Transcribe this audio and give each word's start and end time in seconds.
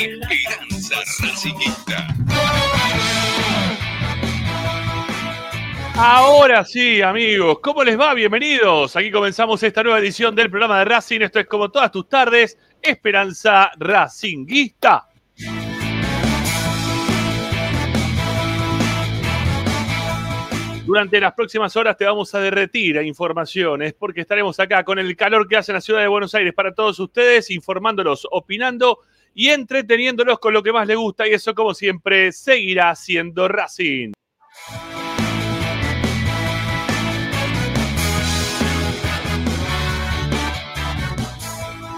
Esperanza 0.00 0.94
Racingista. 1.20 2.06
Ahora 5.96 6.64
sí, 6.64 7.02
amigos, 7.02 7.58
¿cómo 7.60 7.82
les 7.82 7.98
va? 7.98 8.14
Bienvenidos. 8.14 8.94
Aquí 8.94 9.10
comenzamos 9.10 9.60
esta 9.64 9.82
nueva 9.82 9.98
edición 9.98 10.36
del 10.36 10.50
programa 10.50 10.78
de 10.78 10.84
Racing. 10.84 11.22
Esto 11.22 11.40
es 11.40 11.48
como 11.48 11.72
todas 11.72 11.90
tus 11.90 12.08
tardes, 12.08 12.56
Esperanza 12.80 13.72
Racinguista. 13.76 15.08
Durante 20.86 21.20
las 21.20 21.32
próximas 21.32 21.74
horas 21.74 21.96
te 21.96 22.04
vamos 22.04 22.32
a 22.36 22.40
derretir 22.40 22.98
a 22.98 23.02
informaciones 23.02 23.94
porque 23.94 24.20
estaremos 24.20 24.60
acá 24.60 24.84
con 24.84 25.00
el 25.00 25.16
calor 25.16 25.48
que 25.48 25.56
hace 25.56 25.72
en 25.72 25.74
la 25.74 25.80
ciudad 25.80 26.02
de 26.02 26.06
Buenos 26.06 26.36
Aires 26.36 26.54
para 26.54 26.72
todos 26.72 27.00
ustedes, 27.00 27.50
informándolos, 27.50 28.28
opinando 28.30 29.00
y 29.38 29.50
entreteniéndolos 29.50 30.40
con 30.40 30.52
lo 30.52 30.64
que 30.64 30.72
más 30.72 30.84
les 30.88 30.96
gusta 30.96 31.28
y 31.28 31.30
eso 31.30 31.54
como 31.54 31.72
siempre 31.72 32.32
seguirá 32.32 32.92
siendo 32.96 33.46
Racing. 33.46 34.10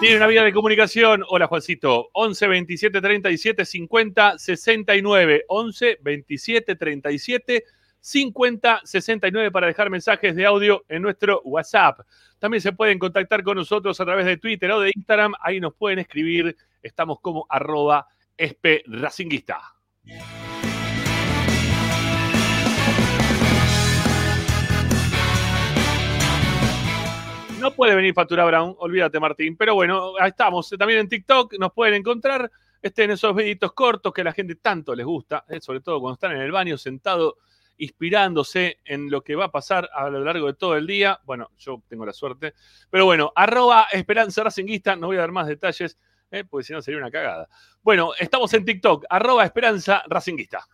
Tiene 0.00 0.16
una 0.16 0.26
vía 0.26 0.44
de 0.44 0.52
comunicación. 0.52 1.24
Hola, 1.28 1.46
Juancito. 1.46 2.10
11 2.12 2.46
27 2.46 3.00
37 3.00 3.64
50 3.64 4.38
69. 4.38 5.44
11 5.48 5.98
27 6.02 6.76
37 6.76 7.64
50 7.64 7.79
69 8.00 9.50
para 9.50 9.66
dejar 9.66 9.90
mensajes 9.90 10.34
de 10.34 10.46
audio 10.46 10.84
en 10.88 11.02
nuestro 11.02 11.40
WhatsApp. 11.44 12.00
También 12.38 12.60
se 12.60 12.72
pueden 12.72 12.98
contactar 12.98 13.42
con 13.42 13.56
nosotros 13.56 14.00
a 14.00 14.04
través 14.04 14.26
de 14.26 14.36
Twitter 14.38 14.70
o 14.72 14.80
de 14.80 14.92
Instagram. 14.94 15.34
Ahí 15.40 15.60
nos 15.60 15.74
pueden 15.74 15.98
escribir. 15.98 16.56
Estamos 16.82 17.20
como 17.20 17.46
arroba 17.48 18.06
espracinguista. 18.36 19.60
No 27.60 27.74
puede 27.74 27.94
venir 27.94 28.14
Factura 28.14 28.46
Brown, 28.46 28.74
olvídate 28.78 29.20
Martín. 29.20 29.54
Pero 29.54 29.74
bueno, 29.74 30.14
ahí 30.18 30.30
estamos. 30.30 30.70
También 30.70 31.00
en 31.00 31.08
TikTok 31.10 31.58
nos 31.58 31.74
pueden 31.74 31.92
encontrar 31.92 32.50
este, 32.80 33.04
en 33.04 33.10
esos 33.10 33.36
videitos 33.36 33.74
cortos 33.74 34.14
que 34.14 34.22
a 34.22 34.24
la 34.24 34.32
gente 34.32 34.54
tanto 34.54 34.94
les 34.94 35.04
gusta, 35.04 35.44
eh, 35.46 35.60
sobre 35.60 35.80
todo 35.80 36.00
cuando 36.00 36.14
están 36.14 36.32
en 36.32 36.40
el 36.40 36.50
baño 36.50 36.78
sentado 36.78 37.36
inspirándose 37.80 38.78
en 38.84 39.10
lo 39.10 39.22
que 39.22 39.34
va 39.34 39.46
a 39.46 39.50
pasar 39.50 39.90
a 39.92 40.08
lo 40.08 40.22
largo 40.24 40.46
de 40.46 40.54
todo 40.54 40.76
el 40.76 40.86
día. 40.86 41.20
Bueno, 41.24 41.50
yo 41.58 41.82
tengo 41.88 42.06
la 42.06 42.12
suerte. 42.12 42.54
Pero 42.90 43.06
bueno, 43.06 43.32
arroba 43.34 43.88
Esperanza 43.92 44.44
Racinguista, 44.44 44.96
no 44.96 45.08
voy 45.08 45.16
a 45.16 45.20
dar 45.20 45.32
más 45.32 45.48
detalles, 45.48 45.98
eh, 46.30 46.44
porque 46.48 46.64
si 46.64 46.72
no 46.72 46.82
sería 46.82 47.00
una 47.00 47.10
cagada. 47.10 47.48
Bueno, 47.82 48.12
estamos 48.18 48.52
en 48.54 48.64
TikTok, 48.64 49.06
arroba 49.08 49.44
Esperanza 49.44 50.02
Racinguista. 50.06 50.66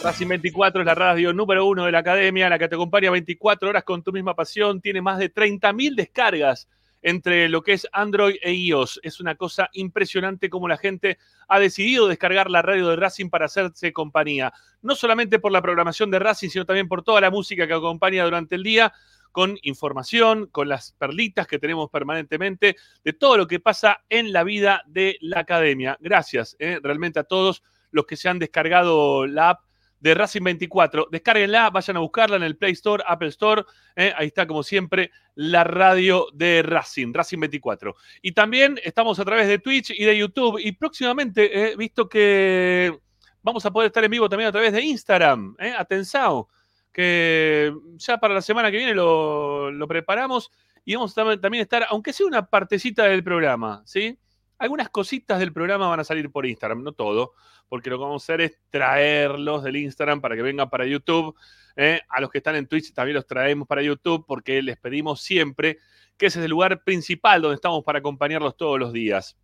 Racing 0.00 0.28
24 0.28 0.80
es 0.80 0.86
la 0.86 0.94
radio 0.94 1.32
número 1.32 1.66
uno 1.66 1.84
de 1.84 1.90
la 1.90 1.98
academia, 1.98 2.48
la 2.48 2.58
que 2.58 2.68
te 2.68 2.76
acompaña 2.76 3.10
24 3.10 3.68
horas 3.68 3.82
con 3.82 4.02
tu 4.02 4.12
misma 4.12 4.34
pasión. 4.34 4.80
Tiene 4.80 5.02
más 5.02 5.18
de 5.18 5.34
30.000 5.34 5.96
descargas 5.96 6.68
entre 7.02 7.48
lo 7.48 7.62
que 7.62 7.72
es 7.72 7.86
Android 7.92 8.36
e 8.42 8.52
iOS. 8.52 9.00
Es 9.02 9.20
una 9.20 9.34
cosa 9.34 9.68
impresionante 9.72 10.50
como 10.50 10.68
la 10.68 10.76
gente 10.76 11.18
ha 11.48 11.58
decidido 11.58 12.08
descargar 12.08 12.50
la 12.50 12.62
radio 12.62 12.88
de 12.88 12.96
Racing 12.96 13.30
para 13.30 13.46
hacerse 13.46 13.92
compañía. 13.92 14.52
No 14.82 14.94
solamente 14.94 15.38
por 15.38 15.52
la 15.52 15.62
programación 15.62 16.10
de 16.10 16.18
Racing, 16.18 16.48
sino 16.48 16.64
también 16.64 16.88
por 16.88 17.02
toda 17.02 17.20
la 17.20 17.30
música 17.30 17.66
que 17.66 17.74
acompaña 17.74 18.24
durante 18.24 18.54
el 18.54 18.62
día, 18.62 18.92
con 19.32 19.58
información, 19.62 20.46
con 20.46 20.68
las 20.68 20.92
perlitas 20.92 21.46
que 21.46 21.58
tenemos 21.58 21.90
permanentemente, 21.90 22.76
de 23.04 23.12
todo 23.12 23.36
lo 23.36 23.46
que 23.46 23.60
pasa 23.60 24.02
en 24.08 24.32
la 24.32 24.42
vida 24.42 24.82
de 24.86 25.16
la 25.20 25.40
academia. 25.40 25.96
Gracias 26.00 26.56
eh, 26.58 26.80
realmente 26.82 27.20
a 27.20 27.24
todos 27.24 27.62
los 27.90 28.06
que 28.06 28.16
se 28.16 28.28
han 28.28 28.38
descargado 28.38 29.26
la 29.26 29.50
app 29.50 29.67
de 30.00 30.14
Racing 30.14 30.42
24. 30.42 31.08
Descárguenla, 31.10 31.70
vayan 31.70 31.96
a 31.96 32.00
buscarla 32.00 32.36
en 32.36 32.42
el 32.42 32.56
Play 32.56 32.72
Store, 32.72 33.02
Apple 33.06 33.28
Store. 33.28 33.64
¿eh? 33.96 34.12
ahí 34.16 34.28
está, 34.28 34.46
como 34.46 34.62
siempre, 34.62 35.10
la 35.34 35.64
radio 35.64 36.26
de 36.32 36.62
Racing, 36.62 37.12
Racing 37.12 37.40
24. 37.40 37.94
Y 38.22 38.32
también 38.32 38.78
estamos 38.82 39.18
a 39.18 39.24
través 39.24 39.48
de 39.48 39.58
Twitch 39.58 39.90
y 39.90 40.04
de 40.04 40.16
YouTube. 40.16 40.58
Y 40.62 40.72
próximamente, 40.72 41.72
he 41.72 41.76
visto 41.76 42.08
que 42.08 42.98
vamos 43.42 43.64
a 43.66 43.70
poder 43.70 43.88
estar 43.88 44.04
en 44.04 44.10
vivo 44.10 44.28
también 44.28 44.48
a 44.48 44.52
través 44.52 44.72
de 44.72 44.82
Instagram. 44.82 45.56
¿eh? 45.58 45.74
Atensao, 45.76 46.48
que 46.92 47.72
ya 47.96 48.18
para 48.18 48.34
la 48.34 48.42
semana 48.42 48.70
que 48.70 48.78
viene 48.78 48.94
lo, 48.94 49.70
lo 49.70 49.88
preparamos. 49.88 50.50
Y 50.84 50.94
vamos 50.94 51.16
a 51.18 51.36
también 51.38 51.62
estar, 51.62 51.86
aunque 51.90 52.12
sea 52.12 52.26
una 52.26 52.46
partecita 52.46 53.04
del 53.04 53.22
programa, 53.22 53.82
¿sí? 53.84 54.18
Algunas 54.58 54.88
cositas 54.88 55.38
del 55.38 55.52
programa 55.52 55.88
van 55.88 56.00
a 56.00 56.04
salir 56.04 56.30
por 56.30 56.44
Instagram, 56.44 56.82
no 56.82 56.92
todo, 56.92 57.34
porque 57.68 57.90
lo 57.90 57.98
que 57.98 58.02
vamos 58.02 58.22
a 58.22 58.24
hacer 58.24 58.40
es 58.40 58.58
traerlos 58.70 59.62
del 59.62 59.76
Instagram 59.76 60.20
para 60.20 60.34
que 60.34 60.42
vengan 60.42 60.68
para 60.68 60.84
YouTube. 60.84 61.36
¿eh? 61.76 62.00
A 62.08 62.20
los 62.20 62.30
que 62.30 62.38
están 62.38 62.56
en 62.56 62.66
Twitch 62.66 62.92
también 62.92 63.14
los 63.14 63.26
traemos 63.26 63.68
para 63.68 63.82
YouTube 63.82 64.24
porque 64.26 64.60
les 64.62 64.76
pedimos 64.76 65.20
siempre 65.20 65.78
que 66.16 66.26
ese 66.26 66.40
es 66.40 66.44
el 66.44 66.50
lugar 66.50 66.82
principal 66.82 67.40
donde 67.40 67.54
estamos 67.54 67.84
para 67.84 68.00
acompañarlos 68.00 68.56
todos 68.56 68.78
los 68.78 68.92
días. 68.92 69.36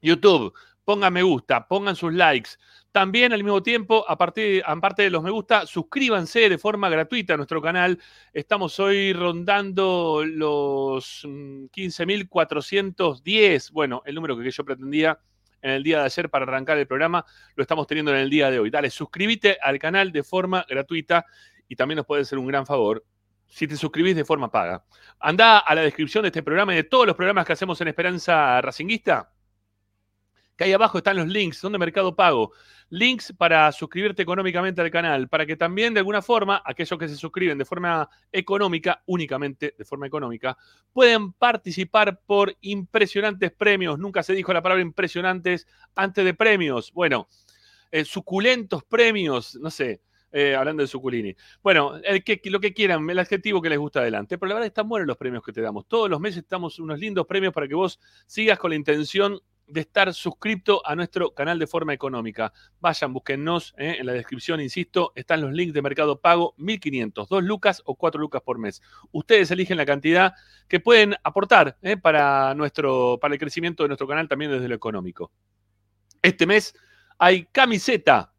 YouTube, 0.00 0.52
pongan 0.84 1.12
me 1.12 1.22
gusta, 1.22 1.68
pongan 1.68 1.94
sus 1.94 2.12
likes. 2.12 2.50
También 2.92 3.32
al 3.32 3.42
mismo 3.42 3.60
tiempo, 3.62 4.04
aparte, 4.06 4.62
aparte 4.66 5.02
de 5.02 5.08
los 5.08 5.22
me 5.22 5.30
gusta, 5.30 5.66
suscríbanse 5.66 6.50
de 6.50 6.58
forma 6.58 6.90
gratuita 6.90 7.32
a 7.32 7.38
nuestro 7.38 7.62
canal. 7.62 7.98
Estamos 8.34 8.78
hoy 8.80 9.14
rondando 9.14 10.22
los 10.26 11.24
15.410, 11.24 13.70
mm, 13.70 13.74
bueno, 13.74 14.02
el 14.04 14.14
número 14.14 14.36
que 14.36 14.50
yo 14.50 14.62
pretendía 14.62 15.18
en 15.62 15.70
el 15.70 15.82
día 15.82 16.00
de 16.00 16.04
ayer 16.04 16.28
para 16.28 16.42
arrancar 16.42 16.76
el 16.76 16.86
programa, 16.86 17.24
lo 17.54 17.62
estamos 17.62 17.86
teniendo 17.86 18.12
en 18.12 18.18
el 18.18 18.28
día 18.28 18.50
de 18.50 18.58
hoy. 18.58 18.68
Dale, 18.68 18.90
suscríbete 18.90 19.56
al 19.62 19.78
canal 19.78 20.12
de 20.12 20.22
forma 20.22 20.66
gratuita 20.68 21.24
y 21.68 21.76
también 21.76 21.96
nos 21.96 22.04
puede 22.04 22.26
ser 22.26 22.38
un 22.38 22.46
gran 22.46 22.66
favor 22.66 23.02
si 23.46 23.66
te 23.66 23.76
suscribís 23.76 24.16
de 24.16 24.26
forma 24.26 24.50
paga. 24.50 24.84
Anda 25.18 25.60
a 25.60 25.74
la 25.74 25.80
descripción 25.80 26.20
de 26.22 26.28
este 26.28 26.42
programa 26.42 26.74
y 26.74 26.76
de 26.76 26.84
todos 26.84 27.06
los 27.06 27.16
programas 27.16 27.46
que 27.46 27.54
hacemos 27.54 27.80
en 27.80 27.88
Esperanza 27.88 28.60
Racinguista 28.60 29.31
que 30.62 30.68
ahí 30.68 30.72
abajo 30.72 30.98
están 30.98 31.16
los 31.16 31.26
links, 31.26 31.58
son 31.58 31.72
de 31.72 31.78
Mercado 31.78 32.14
Pago. 32.14 32.52
Links 32.88 33.32
para 33.36 33.72
suscribirte 33.72 34.22
económicamente 34.22 34.80
al 34.80 34.90
canal, 34.90 35.28
para 35.28 35.44
que 35.44 35.56
también 35.56 35.92
de 35.92 36.00
alguna 36.00 36.22
forma 36.22 36.62
aquellos 36.64 36.98
que 36.98 37.08
se 37.08 37.16
suscriben 37.16 37.58
de 37.58 37.64
forma 37.64 38.08
económica, 38.30 39.02
únicamente 39.06 39.74
de 39.76 39.84
forma 39.84 40.06
económica, 40.06 40.56
pueden 40.92 41.32
participar 41.32 42.20
por 42.24 42.56
impresionantes 42.60 43.50
premios. 43.50 43.98
Nunca 43.98 44.22
se 44.22 44.34
dijo 44.34 44.52
la 44.52 44.62
palabra 44.62 44.82
impresionantes 44.82 45.66
antes 45.96 46.24
de 46.24 46.34
premios. 46.34 46.92
Bueno, 46.92 47.28
eh, 47.90 48.04
suculentos 48.04 48.84
premios, 48.84 49.56
no 49.56 49.70
sé. 49.70 50.02
Eh, 50.34 50.54
hablando 50.54 50.82
de 50.82 50.86
suculini. 50.86 51.36
Bueno, 51.62 51.96
el 52.02 52.24
que, 52.24 52.40
lo 52.44 52.58
que 52.58 52.72
quieran, 52.72 53.08
el 53.10 53.18
adjetivo 53.18 53.60
que 53.60 53.68
les 53.68 53.78
gusta 53.78 54.00
adelante. 54.00 54.38
Pero 54.38 54.48
la 54.48 54.54
verdad 54.54 54.68
están 54.68 54.88
buenos 54.88 55.06
los 55.06 55.18
premios 55.18 55.42
que 55.42 55.52
te 55.52 55.60
damos. 55.60 55.86
Todos 55.86 56.08
los 56.08 56.20
meses 56.20 56.38
estamos 56.38 56.78
unos 56.78 56.98
lindos 56.98 57.26
premios 57.26 57.52
para 57.52 57.68
que 57.68 57.74
vos 57.74 58.00
sigas 58.26 58.58
con 58.58 58.70
la 58.70 58.76
intención 58.76 59.38
de 59.66 59.80
estar 59.80 60.12
suscrito 60.14 60.82
a 60.84 60.94
nuestro 60.94 61.32
canal 61.34 61.58
de 61.58 61.66
forma 61.66 61.92
económica. 61.92 62.52
Vayan, 62.80 63.12
búsquennos 63.12 63.74
eh, 63.78 63.96
en 63.98 64.06
la 64.06 64.12
descripción, 64.12 64.60
insisto, 64.60 65.12
están 65.14 65.40
los 65.40 65.52
links 65.52 65.74
de 65.74 65.82
Mercado 65.82 66.20
Pago, 66.20 66.54
1500, 66.58 67.28
2 67.28 67.44
lucas 67.44 67.82
o 67.84 67.94
4 67.94 68.20
lucas 68.20 68.42
por 68.42 68.58
mes. 68.58 68.82
Ustedes 69.12 69.50
eligen 69.50 69.76
la 69.76 69.86
cantidad 69.86 70.34
que 70.68 70.80
pueden 70.80 71.14
aportar 71.22 71.78
eh, 71.82 71.96
para, 71.96 72.54
nuestro, 72.54 73.18
para 73.20 73.34
el 73.34 73.40
crecimiento 73.40 73.82
de 73.82 73.88
nuestro 73.88 74.06
canal 74.06 74.28
también 74.28 74.50
desde 74.50 74.68
lo 74.68 74.74
económico. 74.74 75.32
Este 76.20 76.46
mes 76.46 76.74
hay 77.18 77.46
camiseta 77.46 78.32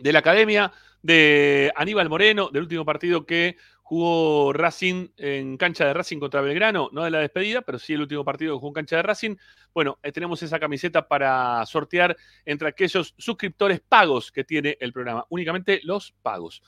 de 0.00 0.12
la 0.12 0.20
academia 0.20 0.72
de 1.02 1.72
Aníbal 1.76 2.08
Moreno, 2.08 2.50
del 2.50 2.62
último 2.62 2.84
partido 2.84 3.24
que 3.24 3.56
jugó 3.90 4.52
Racing 4.52 5.08
en 5.16 5.56
cancha 5.56 5.84
de 5.84 5.92
Racing 5.92 6.20
contra 6.20 6.40
Belgrano, 6.40 6.90
no 6.92 7.02
de 7.02 7.10
la 7.10 7.18
despedida, 7.18 7.60
pero 7.62 7.76
sí 7.76 7.94
el 7.94 8.02
último 8.02 8.24
partido 8.24 8.54
que 8.54 8.60
jugó 8.60 8.68
en 8.68 8.74
cancha 8.74 8.94
de 8.94 9.02
Racing. 9.02 9.34
Bueno, 9.74 9.98
eh, 10.04 10.12
tenemos 10.12 10.40
esa 10.44 10.60
camiseta 10.60 11.08
para 11.08 11.66
sortear 11.66 12.16
entre 12.44 12.68
aquellos 12.68 13.16
suscriptores 13.18 13.80
pagos 13.80 14.30
que 14.30 14.44
tiene 14.44 14.76
el 14.78 14.92
programa, 14.92 15.26
únicamente 15.28 15.80
los 15.82 16.14
pagos. 16.22 16.62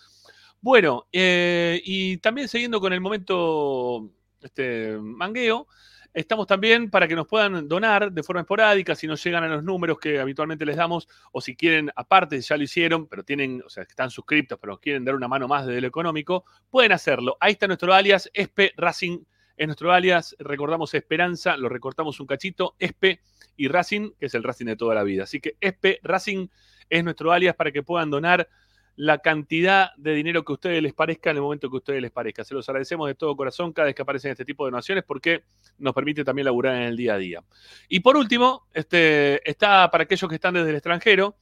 Bueno, 0.61 1.07
eh, 1.12 1.81
y 1.85 2.17
también 2.17 2.49
siguiendo 2.49 2.81
con 2.81 2.93
el 2.93 3.00
momento 3.00 4.11
este, 4.41 4.99
mangueo, 5.00 5.69
Estamos 6.14 6.47
también 6.47 6.90
para 6.90 7.09
que 7.09 7.16
nos 7.16 7.26
puedan 7.26 7.66
donar 7.66 8.12
de 8.12 8.23
forma 8.23 8.42
esporádica 8.42 8.95
si 8.95 9.07
no 9.07 9.14
llegan 9.14 9.45
a 9.45 9.49
los 9.49 9.64
números 9.64 9.99
que 9.99 10.21
habitualmente 10.21 10.66
les 10.66 10.76
damos 10.76 11.09
o 11.33 11.40
si 11.40 11.57
quieren, 11.57 11.90
aparte, 11.97 12.38
ya 12.40 12.57
lo 12.59 12.62
hicieron, 12.62 13.07
pero 13.07 13.25
tienen, 13.25 13.62
o 13.64 13.71
sea, 13.71 13.85
están 13.85 14.11
suscriptos, 14.11 14.59
pero 14.61 14.78
quieren 14.78 15.07
dar 15.07 15.14
una 15.14 15.26
mano 15.26 15.49
más 15.49 15.66
desde 15.66 15.81
lo 15.81 15.88
económico, 15.88 16.45
pueden 16.69 16.92
hacerlo. 16.92 17.38
Ahí 17.40 17.52
está 17.52 17.66
nuestro 17.66 17.95
alias, 17.95 18.31
Espe 18.35 18.75
Racing 18.76 19.25
es 19.57 19.66
nuestro 19.66 19.92
alias, 19.92 20.37
recordamos 20.38 20.92
Esperanza, 20.92 21.57
lo 21.57 21.69
recortamos 21.69 22.21
un 22.21 22.26
cachito, 22.26 22.75
Espe 22.78 23.21
y 23.57 23.69
Racing, 23.69 24.12
que 24.19 24.26
es 24.26 24.35
el 24.35 24.42
Racing 24.42 24.66
de 24.66 24.76
toda 24.76 24.95
la 24.95 25.04
vida. 25.04 25.25
Así 25.25 25.40
que 25.40 25.57
Espe 25.61 25.99
Racing 26.02 26.49
es 26.90 27.04
nuestro 27.04 27.33
alias 27.33 27.54
para 27.57 27.73
que 27.73 27.83
puedan 27.83 28.11
donar 28.11 28.49
la 28.96 29.18
cantidad 29.18 29.90
de 29.96 30.12
dinero 30.14 30.44
que 30.44 30.52
a 30.52 30.54
ustedes 30.54 30.82
les 30.82 30.92
parezca 30.92 31.30
en 31.30 31.37
el 31.37 31.42
momento 31.42 31.70
que 31.70 31.76
a 31.76 31.78
ustedes 31.78 32.02
les 32.02 32.11
parezca. 32.11 32.44
Se 32.44 32.54
los 32.54 32.68
agradecemos 32.68 33.08
de 33.08 33.14
todo 33.14 33.37
corazón 33.37 33.72
cada 33.72 33.87
vez 33.87 33.94
que 33.94 34.02
aparecen 34.02 34.32
este 34.32 34.44
tipo 34.44 34.64
de 34.64 34.70
donaciones 34.70 35.04
porque 35.04 35.44
nos 35.78 35.94
permite 35.94 36.25
también 36.25 36.44
laburar 36.44 36.76
en 36.76 36.82
el 36.82 36.96
día 36.96 37.14
a 37.14 37.18
día. 37.18 37.42
Y 37.88 38.00
por 38.00 38.16
último, 38.16 38.68
este, 38.72 39.49
está 39.49 39.90
para 39.90 40.04
aquellos 40.04 40.28
que 40.28 40.34
están 40.34 40.54
desde 40.54 40.70
el 40.70 40.76
extranjero, 40.76 41.37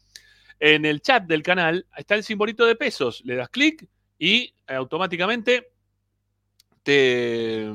en 0.61 0.85
el 0.85 1.01
chat 1.01 1.25
del 1.25 1.43
canal 1.43 1.87
está 1.97 2.15
el 2.15 2.23
simbolito 2.23 2.67
de 2.67 2.77
pesos. 2.77 3.23
Le 3.25 3.35
das 3.35 3.49
clic 3.49 3.89
y 4.19 4.55
automáticamente 4.67 5.73
te, 6.83 7.69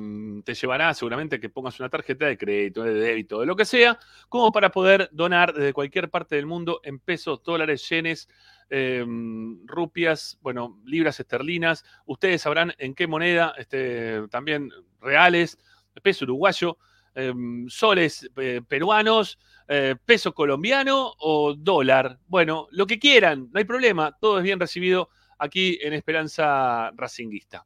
te, 0.43 0.53
llevará 0.53 0.93
seguramente 0.93 1.39
que 1.39 1.49
pongas 1.49 1.79
una 1.79 1.89
tarjeta 1.89 2.25
de 2.25 2.37
crédito, 2.37 2.83
de 2.83 2.93
débito, 2.93 3.39
de 3.39 3.45
lo 3.45 3.55
que 3.55 3.65
sea, 3.65 3.99
como 4.29 4.51
para 4.51 4.71
poder 4.71 5.09
donar 5.11 5.53
desde 5.53 5.73
cualquier 5.73 6.09
parte 6.09 6.35
del 6.35 6.45
mundo 6.45 6.79
en 6.83 6.99
pesos, 6.99 7.43
dólares, 7.43 7.87
yenes, 7.89 8.27
Em, 8.69 9.65
rupias, 9.67 10.39
bueno, 10.41 10.81
libras 10.85 11.19
esterlinas. 11.19 11.85
Ustedes 12.05 12.41
sabrán 12.41 12.73
en 12.79 12.95
qué 12.95 13.05
moneda, 13.07 13.53
este, 13.57 14.27
también 14.29 14.71
reales, 14.99 15.57
peso 16.01 16.25
uruguayo, 16.25 16.77
em, 17.13 17.69
soles 17.69 18.29
eh, 18.37 18.61
peruanos, 18.67 19.37
eh, 19.67 19.95
peso 20.03 20.33
colombiano 20.33 21.13
o 21.19 21.53
dólar. 21.55 22.19
Bueno, 22.27 22.67
lo 22.71 22.87
que 22.87 22.99
quieran, 22.99 23.49
no 23.51 23.59
hay 23.59 23.65
problema, 23.65 24.17
todo 24.19 24.39
es 24.39 24.43
bien 24.43 24.59
recibido 24.59 25.09
aquí 25.37 25.77
en 25.81 25.93
Esperanza 25.93 26.91
Racinguista. 26.95 27.65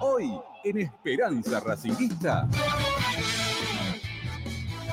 Hoy 0.00 0.32
en 0.64 0.78
Esperanza 0.78 1.60
Racinguista. 1.60 2.48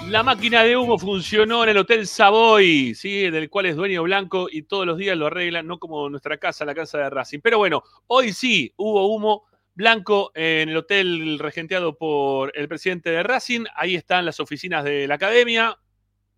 La 0.09 0.23
máquina 0.23 0.63
de 0.63 0.77
humo 0.77 0.97
funcionó 0.97 1.63
en 1.63 1.69
el 1.69 1.77
Hotel 1.77 2.07
Savoy, 2.07 2.95
¿sí? 2.95 3.29
del 3.29 3.49
cual 3.49 3.65
es 3.65 3.75
dueño 3.75 4.03
Blanco 4.03 4.47
y 4.49 4.61
todos 4.61 4.85
los 4.85 4.97
días 4.97 5.17
lo 5.17 5.27
arreglan, 5.27 5.67
no 5.67 5.79
como 5.79 6.09
nuestra 6.09 6.37
casa, 6.37 6.63
la 6.63 6.73
casa 6.73 6.97
de 6.99 7.09
Racing. 7.09 7.39
Pero 7.43 7.57
bueno, 7.57 7.83
hoy 8.07 8.31
sí 8.31 8.73
hubo 8.77 9.13
humo 9.13 9.43
blanco 9.75 10.31
en 10.33 10.69
el 10.69 10.77
hotel 10.77 11.37
regenteado 11.37 11.97
por 11.97 12.53
el 12.55 12.69
presidente 12.69 13.09
de 13.09 13.21
Racing. 13.21 13.65
Ahí 13.75 13.95
están 13.95 14.25
las 14.25 14.39
oficinas 14.39 14.85
de 14.85 15.07
la 15.07 15.15
academia. 15.15 15.77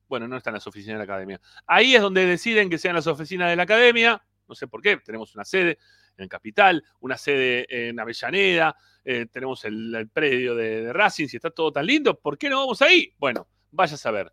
Bueno, 0.07 0.27
no 0.27 0.37
están 0.37 0.55
las 0.55 0.65
oficinas 0.65 0.95
de 0.95 1.05
la 1.05 1.13
academia. 1.13 1.39
Ahí 1.67 1.93
es 1.95 2.01
donde 2.01 2.25
deciden 2.25 2.71
que 2.71 2.79
sean 2.79 2.95
las 2.95 3.05
oficinas 3.05 3.51
de 3.51 3.55
la 3.55 3.63
academia. 3.63 4.19
No 4.47 4.55
sé 4.55 4.67
por 4.67 4.81
qué, 4.81 4.97
tenemos 4.97 5.35
una 5.35 5.45
sede 5.45 5.77
en 6.17 6.27
Capital, 6.27 6.83
una 7.01 7.17
sede 7.17 7.67
en 7.69 7.99
Avellaneda, 7.99 8.75
eh, 9.05 9.27
tenemos 9.31 9.63
el, 9.63 10.09
predio 10.11 10.55
de, 10.55 10.85
de 10.85 10.91
Racing, 10.91 11.27
si 11.27 11.37
está 11.37 11.51
todo 11.51 11.71
tan 11.71 11.85
lindo, 11.85 12.19
¿por 12.19 12.37
qué 12.37 12.49
no 12.49 12.57
vamos 12.57 12.81
ahí? 12.81 13.13
Bueno, 13.17 13.47
vaya 13.71 13.95
a 13.95 13.97
saber. 13.97 14.31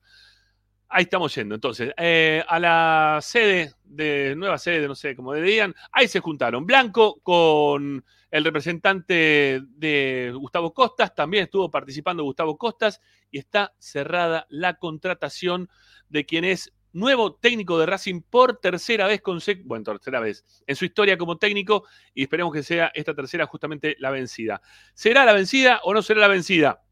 Ahí 0.89 1.05
estamos 1.05 1.35
yendo. 1.35 1.55
Entonces, 1.55 1.93
eh, 1.97 2.45
a 2.47 2.59
la 2.61 3.19
sede 3.21 3.73
de, 3.85 4.35
nueva 4.37 4.59
sede, 4.59 4.87
no 4.87 4.95
sé 4.95 5.17
cómo 5.17 5.35
dirían, 5.35 5.75
ahí 5.93 6.07
se 6.07 6.21
juntaron 6.21 6.65
Blanco 6.65 7.21
con 7.23 8.05
el 8.31 8.45
representante 8.45 9.63
de 9.67 10.33
Gustavo 10.35 10.75
Costas, 10.75 11.15
también 11.15 11.45
estuvo 11.45 11.71
participando 11.71 12.25
Gustavo 12.25 12.59
Costas 12.59 13.01
y 13.31 13.39
está 13.39 13.75
cerrada 13.79 14.47
la 14.49 14.75
contratación 14.75 15.69
de 16.09 16.27
quien 16.27 16.45
es 16.45 16.73
nuevo 16.93 17.35
técnico 17.35 17.79
de 17.79 17.87
Racing 17.87 18.23
por 18.23 18.59
tercera 18.59 19.07
vez 19.07 19.21
bueno, 19.65 19.85
tercera 19.85 20.19
vez 20.19 20.45
en 20.67 20.77
su 20.77 20.87
historia 20.87 21.19
como 21.19 21.37
técnico 21.37 21.85
y 22.15 22.23
esperemos 22.23 22.53
que 22.53 22.63
sea 22.63 22.91
esta 22.95 23.15
tercera 23.15 23.47
justamente 23.47 23.97
la 23.99 24.11
vencida. 24.11 24.63
¿Será 24.95 25.25
la 25.25 25.35
vencida 25.35 25.81
o 25.85 25.93
no 25.93 26.01
será 26.01 26.21
la 26.21 26.29
vencida? 26.29 26.86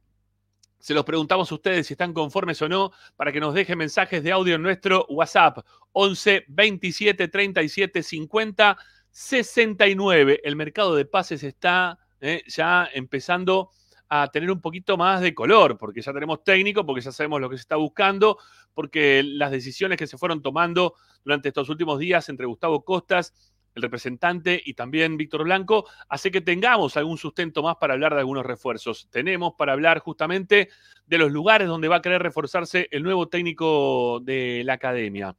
Se 0.85 0.93
los 0.93 1.07
preguntamos 1.07 1.50
a 1.50 1.55
ustedes 1.55 1.87
si 1.87 1.95
están 1.95 2.12
conformes 2.12 2.61
o 2.61 2.69
no 2.69 2.93
para 3.17 3.33
que 3.33 3.41
nos 3.41 3.55
dejen 3.55 3.79
mensajes 3.79 4.23
de 4.23 4.31
audio 4.33 4.57
en 4.57 4.61
nuestro 4.61 5.07
WhatsApp 5.09 5.64
11 5.93 6.45
27 6.47 7.26
37 7.29 8.03
50 8.03 8.76
69. 9.11 10.43
El 10.45 10.57
mercado 10.57 10.95
de 10.95 11.07
pases 11.07 11.43
está 11.43 11.99
eh, 12.21 12.43
ya 12.47 12.87
empezando 12.93 13.71
a 14.11 14.29
tener 14.29 14.50
un 14.50 14.61
poquito 14.61 14.99
más 14.99 15.23
de 15.23 15.35
color, 15.35 15.79
porque 15.79 16.03
ya 16.03 16.12
tenemos 16.12 16.45
técnico, 16.45 16.85
porque 16.85 17.00
ya 17.00 17.12
sabemos 17.12 17.41
lo 17.41 17.49
que 17.49 17.57
se 17.57 17.62
está 17.62 17.76
buscando, 17.76 18.37
porque 18.75 19.23
las 19.25 19.53
decisiones 19.53 19.97
que 19.97 20.07
se 20.07 20.19
fueron 20.19 20.43
tomando 20.43 20.97
durante 21.25 21.49
estos 21.49 21.71
últimos 21.71 21.99
días 21.99 22.29
entre 22.29 22.45
Gustavo 22.45 22.85
Costas 22.85 23.33
el 23.75 23.83
representante 23.83 24.61
y 24.64 24.75
también 24.75 25.16
Víctor 25.16 25.45
Blanco, 25.45 25.87
hace 26.09 26.31
que 26.31 26.40
tengamos 26.40 26.97
algún 26.97 27.19
sustento 27.19 27.62
más 27.62 27.76
para 27.76 27.95
hablar 27.95 28.14
de 28.14 28.21
algunos 28.21 28.47
refuerzos. 28.47 29.09
Tenemos 29.11 29.54
para 29.59 29.73
hablar 29.73 29.99
justamente 29.99 30.69
de 31.07 31.19
los 31.19 31.33
lugares 31.33 31.69
donde 31.69 31.88
va 31.88 31.97
a 31.97 32.02
querer 32.02 32.23
reforzarse 32.23 32.88
el 32.90 33.02
nuevo 33.02 33.28
técnico 33.28 34.21
de 34.21 34.62
la 34.64 34.75
academia. 34.75 35.37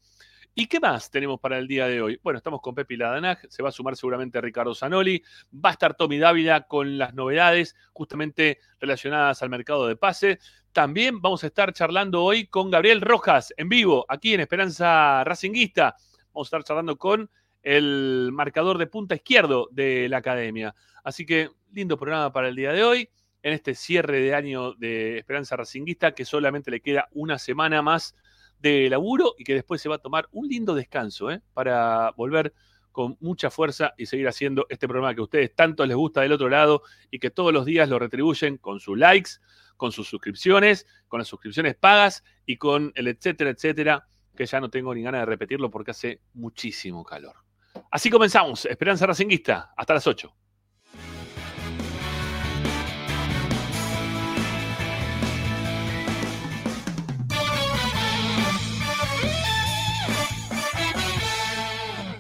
¿Y 0.58 0.68
qué 0.68 0.80
más 0.80 1.12
tenemos 1.12 1.42
para 1.42 1.58
el 1.58 1.68
día 1.68 1.86
de 1.86 2.02
hoy? 2.02 2.18
Bueno, 2.24 2.38
estamos 2.38 2.62
con 2.62 2.74
Pepi 2.74 2.96
Ladanaj, 2.96 3.40
se 3.50 3.62
va 3.62 3.70
a 3.70 3.72
sumar 3.74 3.98
seguramente 3.98 4.40
Ricardo 4.40 4.74
Zanoli, 4.74 5.22
va 5.54 5.70
a 5.70 5.74
estar 5.74 5.96
Tommy 5.96 6.18
Dávila 6.18 6.62
con 6.62 6.98
las 6.98 7.14
novedades 7.14 7.76
justamente 7.92 8.60
relacionadas 8.80 9.44
al 9.44 9.50
mercado 9.50 9.86
de 9.86 9.98
pase. 9.98 10.40
También 10.72 11.22
vamos 11.22 11.44
a 11.44 11.48
estar 11.48 11.74
charlando 11.74 12.24
hoy 12.24 12.48
con 12.48 12.72
Gabriel 12.72 13.02
Rojas 13.02 13.54
en 13.58 13.68
vivo, 13.68 14.06
aquí 14.08 14.34
en 14.34 14.40
Esperanza 14.40 15.26
Racinguista. 15.26 15.98
Vamos 16.34 16.46
a 16.46 16.50
estar 16.50 16.64
charlando 16.64 16.98
con 16.98 17.30
el 17.66 18.30
marcador 18.32 18.78
de 18.78 18.88
punta 18.88 19.16
izquierdo 19.16 19.68
de 19.72 20.08
la 20.08 20.18
academia. 20.18 20.76
Así 21.04 21.26
que 21.26 21.50
lindo 21.74 21.98
programa 21.98 22.32
para 22.32 22.48
el 22.48 22.56
día 22.56 22.72
de 22.72 22.84
hoy, 22.84 23.10
en 23.42 23.54
este 23.54 23.74
cierre 23.74 24.22
de 24.22 24.36
año 24.36 24.74
de 24.76 25.18
Esperanza 25.18 25.56
Racinguista, 25.56 26.14
que 26.14 26.26
solamente 26.26 26.72
le 26.72 26.80
queda 26.80 27.10
una 27.12 27.40
semana 27.40 27.82
más 27.82 28.16
de 28.60 28.88
laburo 28.90 29.34
y 29.38 29.44
que 29.44 29.56
después 29.56 29.82
se 29.82 29.90
va 29.90 29.96
a 29.96 30.00
tomar 30.00 30.28
un 30.32 30.48
lindo 30.48 30.76
descanso 30.76 31.32
¿eh? 31.32 31.42
para 31.54 32.12
volver 32.12 32.54
con 32.92 33.18
mucha 33.20 33.50
fuerza 33.50 33.94
y 33.98 34.06
seguir 34.06 34.28
haciendo 34.28 34.68
este 34.70 34.88
programa 34.88 35.14
que 35.14 35.22
a 35.22 35.26
ustedes 35.26 35.54
tanto 35.56 35.86
les 35.86 35.98
gusta 35.98 36.22
del 36.22 36.32
otro 36.32 36.50
lado 36.50 36.84
y 37.12 37.20
que 37.20 37.32
todos 37.32 37.52
los 37.52 37.66
días 37.66 37.90
lo 37.90 38.00
retribuyen 38.00 38.58
con 38.58 38.80
sus 38.80 38.98
likes, 38.98 39.32
con 39.76 39.92
sus 39.92 40.08
suscripciones, 40.08 40.88
con 41.08 41.18
las 41.18 41.28
suscripciones 41.28 41.76
pagas 41.76 42.24
y 42.46 42.58
con 42.58 42.92
el 42.96 43.08
etcétera, 43.08 43.50
etcétera, 43.50 44.08
que 44.36 44.46
ya 44.46 44.62
no 44.62 44.70
tengo 44.70 44.94
ni 44.94 45.02
ganas 45.02 45.22
de 45.22 45.26
repetirlo 45.26 45.70
porque 45.72 45.92
hace 45.92 46.22
muchísimo 46.34 47.04
calor. 47.04 47.45
Así 47.96 48.10
comenzamos, 48.10 48.66
Esperanza 48.66 49.06
Racinguista, 49.06 49.72
hasta 49.74 49.94
las 49.94 50.06
8. 50.06 50.36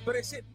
Presenta. 0.05 0.54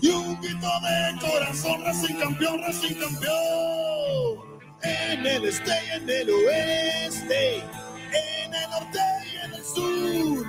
y 0.00 0.08
un 0.08 0.40
grito 0.40 0.68
de 0.80 1.20
corazón, 1.20 1.84
Racing 1.84 2.14
campeón, 2.16 2.62
Racing 2.62 2.94
campeón. 2.94 4.60
En 4.82 5.26
el 5.26 5.44
este 5.44 5.72
y 5.86 5.90
en 5.96 6.08
el 6.08 6.30
oeste 6.30 7.62
en 8.12 8.54
el 8.54 8.70
norte 8.70 8.98
y 9.32 9.36
en 9.44 9.54
el 9.54 9.64
sur, 9.64 10.46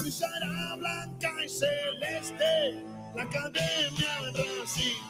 brillará 0.00 0.76
blanca 0.76 1.32
y 1.44 1.48
celeste 1.48 2.84
la 3.14 3.22
academia 3.22 4.32
de 4.34 4.44
Racing. 4.60 5.00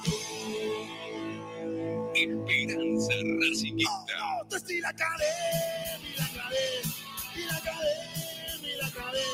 Esperanza 2.14 3.12
Racinguista. 3.40 4.14
Oh, 4.22 4.46
oh, 4.50 4.56
la 4.80 4.88
academia, 4.88 6.16
la 6.16 6.24
academia, 6.24 6.94
y 7.34 7.44
la 7.44 7.56
academia, 7.56 8.72
y 8.72 8.76
la 8.76 8.86
academia, 8.86 9.28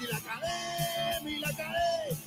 y 0.00 0.06
la 0.06 0.16
academia, 0.16 1.30
y 1.30 1.38
la 1.40 1.48
academia, 1.48 2.21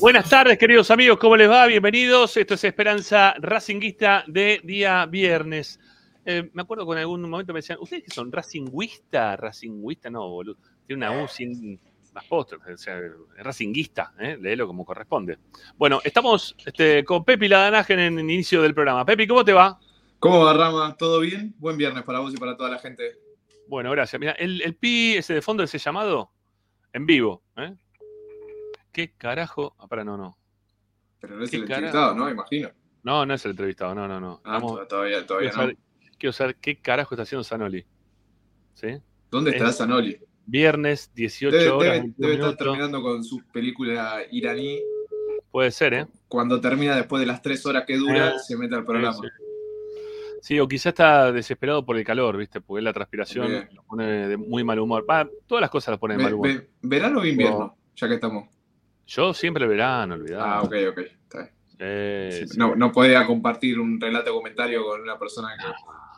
Buenas 0.00 0.30
tardes, 0.30 0.58
queridos 0.58 0.92
amigos, 0.92 1.18
¿cómo 1.18 1.36
les 1.36 1.50
va? 1.50 1.66
Bienvenidos. 1.66 2.36
Esto 2.36 2.54
es 2.54 2.62
Esperanza 2.62 3.34
Racinguista 3.38 4.22
de 4.28 4.60
día 4.62 5.04
viernes. 5.06 5.80
Eh, 6.24 6.48
me 6.52 6.62
acuerdo 6.62 6.86
con 6.86 6.96
algún 6.96 7.22
momento 7.22 7.52
me 7.52 7.58
decían, 7.58 7.78
¿ustedes 7.80 8.04
que 8.04 8.14
son 8.14 8.30
racinguista? 8.30 9.36
Racinguista, 9.36 10.08
no, 10.08 10.28
boludo. 10.28 10.56
Tiene 10.86 11.04
una 11.04 11.24
U 11.24 11.26
sin 11.26 11.80
apóstrofe, 12.14 12.72
o 12.72 12.78
sea, 12.78 12.98
es 12.98 13.44
racinguista, 13.44 14.12
¿eh? 14.18 14.36
léelo 14.40 14.66
como 14.66 14.84
corresponde. 14.84 15.38
Bueno, 15.76 16.00
estamos 16.04 16.54
este, 16.64 17.04
con 17.04 17.24
Pepi 17.24 17.48
Ladanaje 17.48 17.94
en 17.94 18.00
el 18.00 18.18
inicio 18.20 18.62
del 18.62 18.74
programa. 18.74 19.04
Pepi, 19.04 19.26
¿cómo 19.26 19.44
te 19.44 19.52
va? 19.52 19.78
¿Cómo 20.18 20.44
va, 20.44 20.52
Rama? 20.52 20.96
¿Todo 20.96 21.20
bien? 21.20 21.54
Buen 21.58 21.76
viernes 21.76 22.02
para 22.02 22.18
vos 22.18 22.34
y 22.34 22.36
para 22.36 22.56
toda 22.56 22.70
la 22.70 22.78
gente. 22.78 23.18
Bueno, 23.68 23.90
gracias. 23.90 24.18
Mira, 24.18 24.32
el, 24.32 24.60
el 24.62 24.74
pi 24.74 25.16
ese 25.16 25.34
de 25.34 25.42
fondo, 25.42 25.62
ese 25.62 25.78
llamado, 25.78 26.32
en 26.92 27.06
vivo. 27.06 27.42
¿eh? 27.56 27.74
¿Qué 28.92 29.12
carajo? 29.12 29.76
Ah, 29.78 29.86
para, 29.86 30.04
no, 30.04 30.16
no. 30.16 30.36
Pero 31.20 31.36
no 31.36 31.44
es 31.44 31.50
¿Qué 31.50 31.56
el 31.56 31.62
entrevistado, 31.62 32.14
¿no? 32.14 32.30
Imagino. 32.30 32.70
No, 33.02 33.24
no 33.26 33.34
es 33.34 33.44
el 33.44 33.52
entrevistado, 33.52 33.94
no, 33.94 34.08
no, 34.08 34.20
no. 34.20 34.40
Ah, 34.44 34.60
todavía, 34.88 35.24
todavía 35.26 35.50
quiero, 35.50 35.56
no. 35.56 35.62
saber, 35.62 35.76
quiero 36.18 36.32
saber 36.32 36.56
qué 36.56 36.80
carajo 36.80 37.14
está 37.14 37.22
haciendo 37.22 37.44
Sanoli. 37.44 37.86
¿Sí? 38.74 38.88
¿Dónde 39.30 39.50
estará 39.50 39.70
es- 39.70 39.76
Sanoli? 39.76 40.18
Viernes, 40.50 41.10
18 41.14 41.54
Debe, 41.56 41.70
horas. 41.70 41.82
debe- 41.92 42.00
21 42.00 42.28
debe 42.28 42.34
estar 42.42 42.56
terminando 42.56 43.02
con 43.02 43.22
su 43.22 43.42
película 43.52 44.20
iraní. 44.30 44.80
Puede 45.50 45.70
ser, 45.70 45.92
¿eh? 45.94 46.06
Cuando 46.26 46.58
termina 46.60 46.96
después 46.96 47.20
de 47.20 47.26
las 47.26 47.42
tres 47.42 47.64
horas 47.66 47.84
que 47.86 47.96
dura, 47.98 48.32
Ah, 48.34 48.38
se 48.38 48.56
mete 48.56 48.74
al 48.74 48.84
programa. 48.84 49.12
Sí, 49.14 49.28
Sí, 50.40 50.60
o 50.60 50.68
quizá 50.68 50.90
está 50.90 51.32
desesperado 51.32 51.84
por 51.84 51.98
el 51.98 52.04
calor, 52.04 52.36
¿viste? 52.36 52.60
Porque 52.60 52.80
la 52.80 52.92
transpiración 52.92 53.48
Bien. 53.48 53.68
lo 53.74 53.82
pone 53.82 54.28
de 54.28 54.36
muy 54.36 54.62
mal 54.64 54.78
humor. 54.78 55.04
Todas 55.46 55.60
las 55.60 55.68
cosas 55.68 55.92
las 55.92 55.98
pone 55.98 56.16
de 56.16 56.22
mal 56.22 56.32
humor. 56.32 56.46
ve- 56.48 56.68
¿Verano 56.80 57.20
o 57.20 57.24
invierno? 57.26 57.76
Ya 57.96 58.08
que 58.08 58.14
estamos. 58.14 58.48
Yo 59.06 59.34
siempre 59.34 59.66
verano, 59.66 60.14
olvidado. 60.14 60.44
Ah, 60.44 60.62
ok, 60.62 60.74
ok. 60.90 60.98
Está 60.98 61.38
bien. 61.40 61.50
Eh, 61.80 62.44
Sí, 62.48 62.56
No, 62.58 62.74
no 62.76 62.92
podía 62.92 63.26
compartir 63.26 63.78
un 63.80 64.00
relato 64.00 64.32
comentario 64.32 64.82
con 64.84 65.00
una 65.02 65.18
persona 65.18 65.48
que 65.58 65.64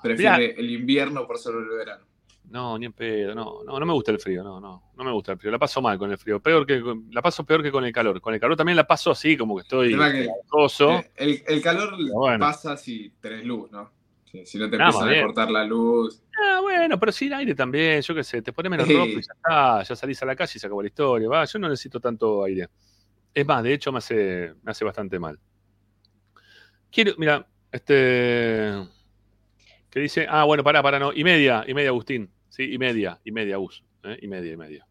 prefiere 0.02 0.54
el 0.56 0.70
invierno 0.70 1.26
por 1.26 1.38
sobre 1.38 1.64
el 1.64 1.68
verano. 1.78 2.04
No, 2.50 2.76
ni 2.76 2.86
en 2.86 2.92
pedo, 2.92 3.32
no, 3.32 3.62
no, 3.64 3.78
no 3.78 3.86
me 3.86 3.92
gusta 3.92 4.10
el 4.10 4.18
frío, 4.18 4.42
no, 4.42 4.60
no, 4.60 4.90
no 4.96 5.04
me 5.04 5.12
gusta 5.12 5.32
el 5.32 5.38
frío. 5.38 5.52
La 5.52 5.58
paso 5.58 5.80
mal 5.80 5.96
con 5.98 6.10
el 6.10 6.18
frío, 6.18 6.40
peor 6.40 6.66
que 6.66 6.82
la 7.12 7.22
paso 7.22 7.44
peor 7.44 7.62
que 7.62 7.70
con 7.70 7.84
el 7.84 7.92
calor. 7.92 8.20
Con 8.20 8.34
el 8.34 8.40
calor 8.40 8.56
también 8.56 8.74
la 8.74 8.86
paso 8.88 9.12
así, 9.12 9.36
como 9.36 9.54
que 9.54 9.62
estoy 9.62 9.96
que-. 9.96 10.24
Eh, 10.24 11.10
El, 11.16 11.44
el 11.46 11.62
calor 11.62 11.96
bueno. 12.12 12.44
pasa 12.44 12.76
si 12.76 13.10
tenés 13.20 13.44
luz, 13.44 13.70
¿no? 13.70 13.92
Si, 14.24 14.44
si 14.46 14.58
no 14.58 14.68
te 14.68 14.76
empiezan 14.76 15.08
a 15.08 15.20
cortar 15.22 15.48
la 15.50 15.64
luz. 15.64 16.22
Ah, 16.42 16.58
bueno, 16.60 16.98
pero 16.98 17.12
sin 17.12 17.32
aire 17.34 17.54
también, 17.54 18.02
yo 18.02 18.14
qué 18.16 18.24
sé, 18.24 18.42
te 18.42 18.52
pones 18.52 18.70
menos 18.70 18.86
Sí. 18.88 18.94
ropa 18.94 19.12
y 19.12 19.22
ya 19.22 19.32
está, 19.34 19.82
ya 19.84 19.94
salís 19.96 20.20
a 20.20 20.26
la 20.26 20.34
calle 20.34 20.52
y 20.56 20.58
se 20.58 20.66
acabó 20.66 20.82
la 20.82 20.88
historia. 20.88 21.28
Va, 21.28 21.44
yo 21.44 21.58
no 21.60 21.68
necesito 21.68 22.00
tanto 22.00 22.42
aire. 22.42 22.68
Es 23.32 23.46
más, 23.46 23.62
de 23.62 23.74
hecho 23.74 23.92
me 23.92 23.98
hace, 23.98 24.54
me 24.62 24.72
hace 24.72 24.84
bastante 24.84 25.20
mal. 25.20 25.38
Quiero, 26.90 27.12
mira, 27.16 27.46
este. 27.70 28.72
¿Qué 29.88 30.00
dice? 30.00 30.26
Ah, 30.28 30.44
bueno, 30.44 30.62
pará, 30.64 30.82
pará, 30.82 30.98
no. 30.98 31.12
Y 31.12 31.24
media, 31.24 31.64
y 31.66 31.74
media, 31.74 31.90
Agustín. 31.90 32.30
Sí, 32.50 32.72
y 32.74 32.76
media, 32.78 33.18
y 33.24 33.32
media, 33.32 33.56
Gus. 33.56 33.82
¿eh? 34.04 34.18
Y 34.20 34.28
media, 34.28 34.52
y 34.52 34.56
media. 34.58 34.86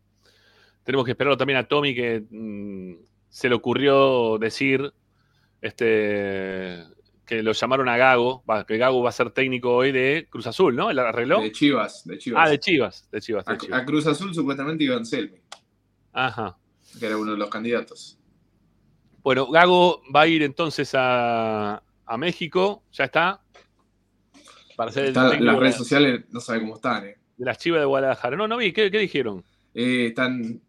Tenemos 0.83 1.05
que 1.05 1.11
esperarlo 1.11 1.37
también 1.37 1.57
a 1.59 1.67
Tommy, 1.67 1.93
que 1.93 2.23
mm, 2.27 2.95
se 3.29 3.47
le 3.49 3.53
ocurrió 3.55 4.39
decir 4.39 4.91
este, 5.61 6.83
que 7.25 7.43
lo 7.43 7.51
llamaron 7.51 7.87
a 7.89 7.97
Gago, 7.97 8.43
que 8.67 8.77
Gago 8.77 9.03
va 9.03 9.09
a 9.09 9.13
ser 9.13 9.29
técnico 9.31 9.75
hoy 9.75 9.91
de 9.91 10.27
Cruz 10.29 10.47
Azul, 10.47 10.75
¿no? 10.75 10.89
¿El 10.89 10.97
arregló? 10.99 11.41
De 11.41 11.51
Chivas, 11.51 12.03
de 12.05 12.17
Chivas. 12.17 12.43
Ah, 12.43 12.49
de 12.49 12.59
Chivas, 12.59 13.07
de 13.11 13.21
Chivas, 13.21 13.45
de 13.45 13.53
a, 13.53 13.57
Chivas. 13.57 13.79
a 13.81 13.85
Cruz 13.85 14.07
Azul 14.07 14.33
supuestamente 14.33 14.83
iba 14.85 14.95
Anselmi, 14.95 15.37
Ajá. 16.13 16.57
que 16.99 17.05
era 17.05 17.17
uno 17.17 17.33
de 17.33 17.37
los 17.37 17.49
candidatos. 17.49 18.17
Bueno, 19.21 19.47
Gago 19.51 20.01
va 20.15 20.21
a 20.21 20.27
ir 20.27 20.41
entonces 20.43 20.91
a, 20.95 21.83
a 22.05 22.17
México, 22.17 22.83
ya 22.93 23.03
está. 23.03 23.41
Para 24.77 24.89
Está- 24.91 25.03
técnico 25.29 25.43
las 25.43 25.55
de, 25.55 25.59
redes 25.59 25.75
sociales 25.75 26.25
no 26.31 26.39
sabe 26.39 26.61
cómo 26.61 26.75
están. 26.77 27.05
eh. 27.05 27.18
De 27.39 27.45
las 27.45 27.57
Chivas 27.57 27.79
de 27.79 27.85
Guadalajara. 27.85 28.37
No, 28.37 28.47
no 28.47 28.57
vi, 28.57 28.71
¿qué, 28.71 28.91
qué 28.91 28.99
dijeron? 28.99 29.43
Eh, 29.73 30.07
están 30.07 30.61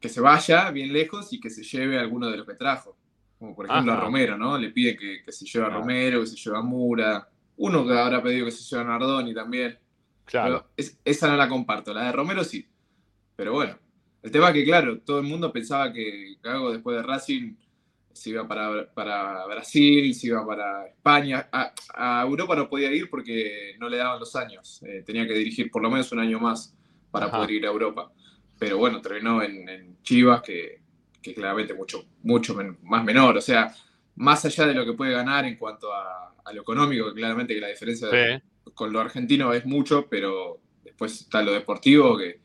que 0.00 0.08
se 0.08 0.20
vaya 0.20 0.70
bien 0.70 0.92
lejos 0.92 1.32
y 1.32 1.38
que 1.38 1.50
se 1.50 1.62
lleve 1.62 1.98
a 1.98 2.00
alguno 2.00 2.28
de 2.30 2.38
los 2.38 2.46
que 2.46 2.54
trajo. 2.54 2.96
Como 3.38 3.54
por 3.54 3.66
ejemplo 3.66 3.92
Ajá. 3.92 4.00
a 4.00 4.04
Romero, 4.04 4.36
¿no? 4.38 4.58
Le 4.58 4.70
pide 4.70 4.96
que, 4.96 5.22
que 5.22 5.30
se 5.32 5.44
lleve 5.46 5.66
a. 5.66 5.68
Romero, 5.70 6.20
que 6.20 6.26
se 6.26 6.36
lleve 6.36 6.56
a 6.58 6.62
Mura. 6.62 7.28
Uno 7.58 7.86
que 7.86 7.92
habrá 7.92 8.22
pedido 8.22 8.46
que 8.46 8.50
se 8.52 8.64
lleve 8.64 8.82
a 8.82 8.86
Nardoni 8.92 9.34
también. 9.34 9.78
Claro. 10.24 10.66
Es- 10.76 10.98
esa 11.04 11.28
no 11.28 11.36
la 11.36 11.48
comparto. 11.48 11.92
La 11.92 12.04
de 12.06 12.12
Romero 12.12 12.42
sí. 12.44 12.66
Pero 13.36 13.52
bueno, 13.52 13.78
el 14.22 14.30
tema 14.30 14.48
es 14.48 14.54
que, 14.54 14.64
claro, 14.64 15.00
todo 15.00 15.18
el 15.18 15.26
mundo 15.26 15.52
pensaba 15.52 15.92
que 15.92 16.36
Gago 16.42 16.72
después 16.72 16.96
de 16.96 17.02
Racing 17.02 17.54
se 18.12 18.30
iba 18.30 18.46
para, 18.46 18.92
para 18.92 19.46
Brasil, 19.46 20.14
se 20.14 20.28
iba 20.28 20.44
para 20.46 20.86
España. 20.86 21.48
A, 21.52 21.72
a 21.94 22.22
Europa 22.22 22.54
no 22.56 22.68
podía 22.68 22.92
ir 22.92 23.08
porque 23.10 23.74
no 23.78 23.88
le 23.88 23.96
daban 23.98 24.20
los 24.20 24.34
años. 24.36 24.82
Eh, 24.84 25.02
tenía 25.04 25.26
que 25.26 25.34
dirigir 25.34 25.70
por 25.70 25.82
lo 25.82 25.90
menos 25.90 26.10
un 26.12 26.20
año 26.20 26.38
más 26.40 26.74
para 27.10 27.26
Ajá. 27.26 27.36
poder 27.38 27.50
ir 27.52 27.64
a 27.66 27.70
Europa. 27.70 28.12
Pero 28.58 28.78
bueno, 28.78 29.00
terminó 29.00 29.42
en, 29.42 29.68
en 29.68 30.02
Chivas, 30.02 30.42
que, 30.42 30.82
que 31.22 31.34
claramente 31.34 31.72
mucho, 31.74 32.04
mucho 32.22 32.54
men- 32.54 32.78
más 32.82 33.02
menor. 33.04 33.36
O 33.36 33.40
sea, 33.40 33.74
más 34.16 34.44
allá 34.44 34.66
de 34.66 34.74
lo 34.74 34.84
que 34.84 34.92
puede 34.92 35.12
ganar 35.12 35.44
en 35.46 35.56
cuanto 35.56 35.92
a, 35.94 36.34
a 36.44 36.52
lo 36.52 36.62
económico, 36.62 37.06
que 37.08 37.14
claramente 37.14 37.54
que 37.54 37.60
la 37.60 37.68
diferencia 37.68 38.08
de- 38.08 38.38
Sí. 38.64 38.70
con 38.74 38.92
lo 38.92 39.00
argentino 39.00 39.52
es 39.54 39.64
mucho, 39.64 40.06
pero 40.10 40.60
después 40.84 41.20
está 41.22 41.42
lo 41.42 41.52
deportivo 41.52 42.16
que, 42.18 42.40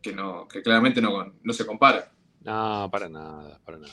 que, 0.00 0.12
no, 0.12 0.46
que 0.46 0.62
claramente 0.62 1.00
no, 1.00 1.34
no 1.42 1.52
se 1.52 1.66
compara. 1.66 2.12
No, 2.44 2.88
para 2.92 3.08
nada, 3.08 3.58
para 3.64 3.78
nada. 3.78 3.92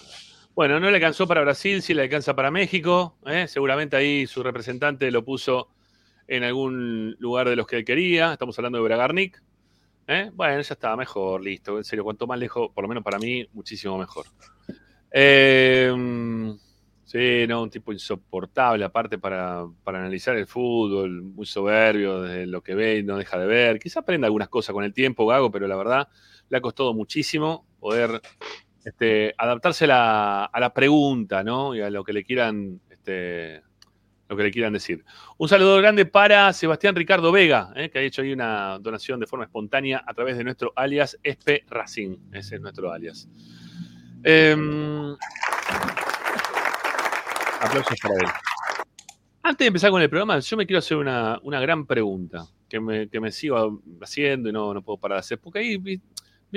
Bueno, 0.56 0.80
no 0.80 0.90
le 0.90 0.96
alcanzó 0.96 1.28
para 1.28 1.42
Brasil, 1.42 1.82
sí 1.82 1.94
le 1.94 2.04
alcanza 2.04 2.34
para 2.34 2.50
México. 2.50 3.18
¿eh? 3.26 3.46
Seguramente 3.46 3.98
ahí 3.98 4.26
su 4.26 4.42
representante 4.42 5.12
lo 5.12 5.26
puso 5.26 5.68
en 6.30 6.46
algún 6.46 7.18
lugar 7.20 7.50
de 7.50 7.58
los 7.58 7.68
que 7.68 7.76
él 7.76 7.84
quería. 7.84 8.32
Estamos 8.32 8.58
hablando 8.58 8.78
de 8.78 8.86
Bragarnik. 8.86 9.44
¿eh? 10.08 10.32
Bueno, 10.34 10.62
ya 10.62 10.74
está, 10.74 10.96
mejor, 10.96 11.44
listo. 11.44 11.78
En 11.78 11.84
serio, 11.84 12.06
cuanto 12.06 12.26
más 12.26 12.40
lejos, 12.40 12.72
por 12.74 12.86
lo 12.86 12.88
menos 12.88 13.04
para 13.04 13.20
mí, 13.20 13.46
muchísimo 13.52 13.98
mejor. 13.98 14.28
Eh, 15.12 15.94
sí, 17.04 17.46
no, 17.50 17.64
un 17.64 17.70
tipo 17.70 17.92
insoportable, 17.92 18.86
aparte 18.86 19.18
para, 19.18 19.66
para 19.84 20.00
analizar 20.00 20.38
el 20.38 20.48
fútbol, 20.48 21.22
muy 21.22 21.46
soberbio 21.46 22.22
desde 22.22 22.46
lo 22.46 22.64
que 22.64 22.76
ve 22.76 23.00
y 23.00 23.04
no 23.04 23.18
deja 23.18 23.38
de 23.38 23.46
ver. 23.46 23.78
Quizá 23.78 24.00
aprenda 24.00 24.28
algunas 24.28 24.48
cosas 24.48 24.72
con 24.72 24.86
el 24.86 24.94
tiempo, 24.94 25.28
Gago, 25.28 25.52
pero 25.52 25.68
la 25.68 25.76
verdad 25.76 26.08
le 26.48 26.58
ha 26.58 26.62
costado 26.62 26.94
muchísimo 26.94 27.68
poder 27.78 28.22
este, 28.86 29.34
adaptarse 29.36 29.86
a 29.86 30.50
la, 30.54 30.72
pregunta, 30.74 31.44
¿no? 31.44 31.74
Y 31.76 31.82
a 31.82 31.90
lo 31.90 32.04
que 32.04 32.14
le 32.14 32.24
quieran, 32.24 32.80
este, 32.88 33.64
lo 34.30 34.38
que 34.38 34.44
le 34.44 34.52
quieran 34.52 34.74
decir. 34.74 35.04
Un 35.38 35.50
saludo 35.50 35.78
grande 35.78 36.06
para 36.06 36.54
Sebastián 36.54 36.96
Ricardo 36.96 37.32
Vega, 37.32 37.74
¿eh? 37.76 37.90
que 37.90 37.98
ha 37.98 38.02
hecho 38.04 38.22
ahí 38.22 38.32
una 38.32 38.78
donación 38.80 39.20
de 39.20 39.26
forma 39.26 39.46
espontánea 39.46 40.04
a 40.06 40.14
través 40.14 40.38
de 40.38 40.44
nuestro 40.44 40.72
alias 40.76 41.18
Espe 41.24 41.66
Racing. 41.68 42.16
Ese 42.32 42.56
es 42.56 42.62
nuestro 42.62 42.92
alias. 42.92 43.28
Em, 44.24 45.16
aplausos 47.60 47.98
para 48.00 48.16
él. 48.16 48.28
Antes 49.42 49.66
de 49.66 49.68
empezar 49.68 49.90
con 49.90 50.02
el 50.02 50.10
programa, 50.10 50.38
yo 50.40 50.58
me 50.58 50.68
quiero 50.68 50.78
hacer 50.80 50.98
una, 50.98 51.40
una 51.42 51.60
gran 51.60 51.88
pregunta 51.88 52.46
que 52.70 52.80
me, 52.80 53.10
que 53.10 53.20
me 53.20 53.32
sigo 53.32 53.82
haciendo 54.00 54.50
y 54.50 54.54
no, 54.54 54.76
no 54.76 54.84
puedo 54.84 54.98
parar 55.00 55.18
de 55.18 55.20
hacer. 55.22 55.40
Porque 55.40 55.60
ahí 55.60 55.78
vi 55.78 56.00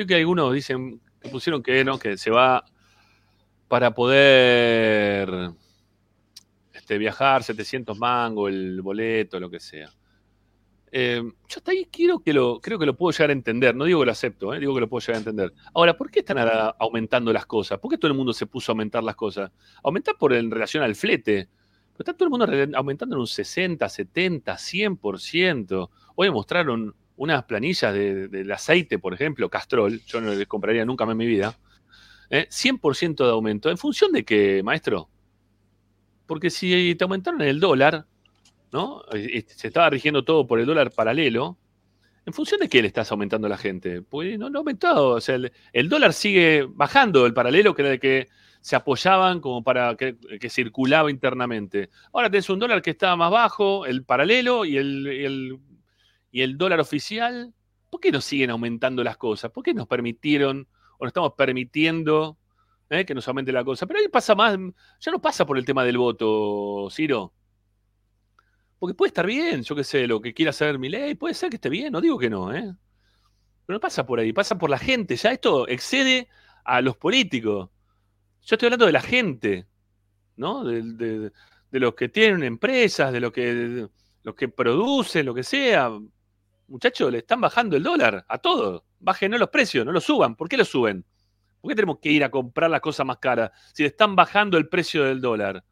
que 0.06 0.14
algunos 0.14 0.52
dicen 0.52 1.00
que 1.20 1.28
pusieron 1.28 1.62
que 1.62 1.84
no, 1.84 1.98
que 1.98 2.16
se 2.16 2.30
va 2.30 2.64
para 3.68 3.94
poder 3.94 5.50
este, 6.72 6.98
viajar 6.98 7.42
700 7.42 7.98
mangos, 7.98 8.50
el 8.50 8.80
boleto, 8.80 9.38
lo 9.38 9.50
que 9.50 9.60
sea. 9.60 9.90
Eh, 10.90 11.20
yo 11.22 11.56
hasta 11.56 11.70
ahí 11.70 11.86
quiero 11.90 12.20
que 12.20 12.32
lo, 12.32 12.60
creo 12.60 12.78
que 12.78 12.86
lo 12.86 12.96
puedo 12.96 13.12
llegar 13.12 13.30
a 13.30 13.34
entender. 13.34 13.74
No 13.74 13.84
digo 13.84 14.00
que 14.00 14.06
lo 14.06 14.12
acepto, 14.12 14.54
eh, 14.54 14.60
digo 14.60 14.74
que 14.74 14.80
lo 14.80 14.88
puedo 14.88 15.00
llegar 15.00 15.16
a 15.16 15.18
entender. 15.18 15.52
Ahora, 15.74 15.96
¿por 15.96 16.10
qué 16.10 16.20
están 16.20 16.38
aumentando 16.78 17.32
las 17.32 17.46
cosas? 17.46 17.78
¿Por 17.78 17.90
qué 17.90 17.98
todo 17.98 18.10
el 18.10 18.16
mundo 18.16 18.32
se 18.32 18.46
puso 18.46 18.72
a 18.72 18.74
aumentar 18.74 19.02
las 19.02 19.16
cosas? 19.16 19.50
Aumentar 19.82 20.16
por 20.16 20.32
en 20.32 20.50
relación 20.50 20.82
al 20.82 20.94
flete. 20.94 21.48
Pero 21.92 22.10
está 22.10 22.14
todo 22.14 22.24
el 22.24 22.30
mundo 22.30 22.46
aumentando 22.76 23.16
en 23.16 23.20
un 23.20 23.26
60, 23.26 23.86
70, 23.88 24.54
100%. 24.54 25.90
Hoy 26.14 26.30
mostraron 26.30 26.94
unas 27.18 27.44
planillas 27.44 27.92
de- 27.92 28.28
del 28.28 28.50
aceite, 28.50 28.98
por 28.98 29.12
ejemplo, 29.12 29.50
Castrol. 29.50 30.00
Yo 30.06 30.20
no 30.20 30.32
les 30.34 30.46
compraría 30.48 30.84
nunca 30.84 31.04
más 31.04 31.12
en 31.12 31.18
mi 31.18 31.26
vida. 31.26 31.58
¿eh? 32.30 32.46
100% 32.50 33.24
de 33.24 33.30
aumento. 33.32 33.70
¿En 33.70 33.76
función 33.78 34.12
de 34.12 34.24
qué, 34.24 34.62
maestro? 34.62 35.08
Porque 36.26 36.50
si 36.50 36.94
te 36.94 37.04
aumentaron 37.04 37.40
el 37.42 37.58
dólar, 37.60 38.06
¿no? 38.72 39.02
Eh, 39.12 39.44
Se 39.48 39.68
estaba 39.68 39.90
rigiendo 39.90 40.24
todo 40.24 40.46
por 40.46 40.60
el 40.60 40.66
dólar 40.66 40.90
paralelo. 40.92 41.58
¿En 42.26 42.32
función 42.34 42.60
de 42.60 42.68
qué 42.68 42.82
le 42.82 42.88
estás 42.88 43.10
aumentando 43.10 43.46
a 43.46 43.50
la 43.50 43.56
gente? 43.56 44.02
Pues 44.02 44.38
no, 44.38 44.50
no 44.50 44.58
ha 44.58 44.60
aumentado. 44.60 45.10
O 45.10 45.20
sea, 45.20 45.38
el, 45.72 45.88
dólar 45.88 46.12
sigue 46.12 46.66
bajando, 46.68 47.24
el 47.26 47.32
paralelo 47.32 47.74
que 47.74 47.82
era 47.82 47.92
el 47.92 48.00
que 48.00 48.28
se 48.60 48.76
apoyaban 48.76 49.40
como 49.40 49.62
para 49.64 49.96
que, 49.96 50.16
circulaba 50.50 51.10
internamente. 51.10 51.88
Ahora 52.12 52.28
tenés 52.30 52.50
un 52.50 52.58
dólar 52.58 52.82
que 52.82 52.90
está 52.90 53.16
más 53.16 53.30
bajo, 53.30 53.86
el 53.86 54.04
paralelo 54.04 54.66
y 54.66 54.76
el, 54.76 55.06
y 55.10 55.24
el, 55.24 55.58
y 56.30 56.42
el 56.42 56.58
dólar 56.58 56.80
oficial. 56.80 57.54
¿Por 57.90 58.00
qué 58.00 58.12
nos 58.12 58.24
siguen 58.24 58.50
aumentando 58.50 59.02
las 59.02 59.16
cosas? 59.16 59.50
¿Por 59.50 59.64
qué 59.64 59.74
nos 59.74 59.86
permitieron 59.86 60.68
o 60.98 61.04
nos 61.04 61.10
estamos 61.10 61.32
permitiendo 61.36 62.38
¿eh? 62.90 63.04
que 63.04 63.14
nos 63.14 63.26
aumente 63.28 63.52
la 63.52 63.64
cosa. 63.64 63.86
Pero 63.86 64.00
ahí 64.00 64.08
pasa 64.08 64.34
más, 64.34 64.56
ya 65.00 65.12
no 65.12 65.20
pasa 65.20 65.46
por 65.46 65.58
el 65.58 65.64
tema 65.64 65.84
del 65.84 65.98
voto, 65.98 66.88
Ciro. 66.90 67.32
Porque 68.78 68.94
puede 68.94 69.08
estar 69.08 69.26
bien, 69.26 69.62
yo 69.62 69.74
qué 69.74 69.84
sé, 69.84 70.06
lo 70.06 70.20
que 70.20 70.32
quiera 70.34 70.50
hacer 70.50 70.78
mi 70.78 70.88
ley, 70.88 71.14
puede 71.14 71.34
ser 71.34 71.50
que 71.50 71.56
esté 71.56 71.68
bien, 71.68 71.92
no 71.92 72.00
digo 72.00 72.18
que 72.18 72.30
no, 72.30 72.54
¿eh? 72.54 72.74
Pero 73.66 73.76
no 73.76 73.80
pasa 73.80 74.06
por 74.06 74.20
ahí, 74.20 74.32
pasa 74.32 74.56
por 74.56 74.70
la 74.70 74.78
gente. 74.78 75.16
Ya 75.16 75.32
esto 75.32 75.68
excede 75.68 76.28
a 76.64 76.80
los 76.80 76.96
políticos. 76.96 77.70
Yo 78.42 78.54
estoy 78.54 78.66
hablando 78.66 78.86
de 78.86 78.92
la 78.92 79.02
gente, 79.02 79.66
¿no? 80.36 80.64
De, 80.64 81.32
los 81.72 81.94
que 81.94 82.08
tienen 82.08 82.44
empresas, 82.44 83.12
de 83.12 83.20
los 83.20 83.32
que, 83.32 83.54
de 83.54 83.88
los 84.22 84.34
que 84.34 84.48
producen, 84.48 85.26
lo 85.26 85.34
que 85.34 85.42
sea. 85.42 85.90
Muchachos, 86.68 87.10
le 87.10 87.18
están 87.18 87.40
bajando 87.40 87.76
el 87.76 87.82
dólar 87.82 88.24
a 88.28 88.38
todos. 88.38 88.82
Bajen 89.00 89.38
los 89.38 89.48
precios, 89.48 89.84
no 89.86 89.92
los 89.92 90.04
suban. 90.04 90.36
¿Por 90.36 90.48
qué 90.48 90.56
los 90.56 90.68
suben? 90.68 91.04
¿Por 91.60 91.70
qué 91.70 91.74
tenemos 91.74 91.98
que 91.98 92.10
ir 92.10 92.22
a 92.24 92.30
comprar 92.30 92.70
las 92.70 92.80
cosas 92.80 93.06
más 93.06 93.18
caras 93.18 93.50
si 93.72 93.82
le 93.82 93.88
están 93.88 94.14
bajando 94.14 94.58
el 94.58 94.68
precio 94.68 95.04
del 95.04 95.20
dólar? 95.20 95.64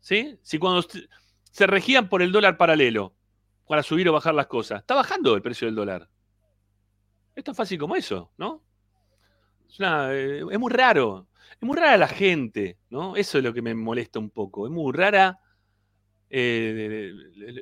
¿Sí? 0.00 0.38
Si 0.42 0.58
cuando 0.58 0.82
se- 0.82 1.66
regían 1.66 2.08
por 2.08 2.22
el 2.22 2.32
dólar 2.32 2.56
paralelo 2.56 3.14
para 3.66 3.82
subir 3.82 4.08
o 4.08 4.12
bajar 4.12 4.34
las 4.34 4.46
cosas, 4.46 4.80
está 4.80 4.94
bajando 4.94 5.34
el 5.34 5.42
precio 5.42 5.66
del 5.66 5.74
dólar. 5.76 6.08
Es 7.34 7.44
tan 7.44 7.54
fácil 7.54 7.78
como 7.78 7.96
eso, 7.96 8.30
¿no? 8.36 8.62
Es, 9.68 9.78
eh, 9.80 10.42
es 10.50 10.58
muy 10.58 10.70
raro. 10.72 11.28
Es 11.52 11.62
muy 11.62 11.76
rara 11.76 11.96
la 11.96 12.08
gente, 12.08 12.78
¿no? 12.90 13.16
Eso 13.16 13.38
es 13.38 13.44
lo 13.44 13.52
que 13.52 13.62
me 13.62 13.74
molesta 13.74 14.18
un 14.18 14.30
poco. 14.30 14.66
Es 14.66 14.72
muy 14.72 14.92
rara 14.92 15.38
eh, 16.30 17.12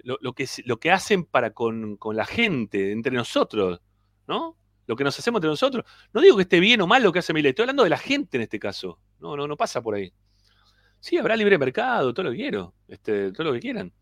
lo, 0.04 0.32
que, 0.34 0.46
lo 0.64 0.78
que 0.78 0.90
hacen 0.90 1.24
para 1.24 1.52
con, 1.52 1.96
con 1.96 2.14
la 2.16 2.26
gente, 2.26 2.92
entre 2.92 3.12
nosotros, 3.12 3.80
¿no? 4.26 4.56
Lo 4.86 4.96
que 4.96 5.04
nos 5.04 5.18
hacemos 5.18 5.38
entre 5.38 5.50
nosotros. 5.50 5.84
No 6.12 6.20
digo 6.20 6.36
que 6.36 6.42
esté 6.42 6.60
bien 6.60 6.80
o 6.80 6.86
mal 6.86 7.02
lo 7.02 7.12
que 7.12 7.18
hace 7.18 7.32
Milei, 7.32 7.50
estoy 7.50 7.64
hablando 7.64 7.84
de 7.84 7.90
la 7.90 7.98
gente 7.98 8.36
en 8.36 8.42
este 8.42 8.58
caso. 8.58 9.00
No, 9.18 9.36
no, 9.36 9.46
no 9.46 9.56
pasa 9.56 9.82
por 9.82 9.94
ahí. 9.94 10.12
Sí, 11.00 11.16
habrá 11.16 11.36
libre 11.36 11.58
mercado, 11.58 12.12
todo 12.12 12.24
lo 12.24 12.30
que 12.30 12.38
quiero, 12.38 12.74
este, 12.88 13.32
todo 13.32 13.44
lo 13.44 13.52
que 13.52 13.60
quieran. 13.60 13.92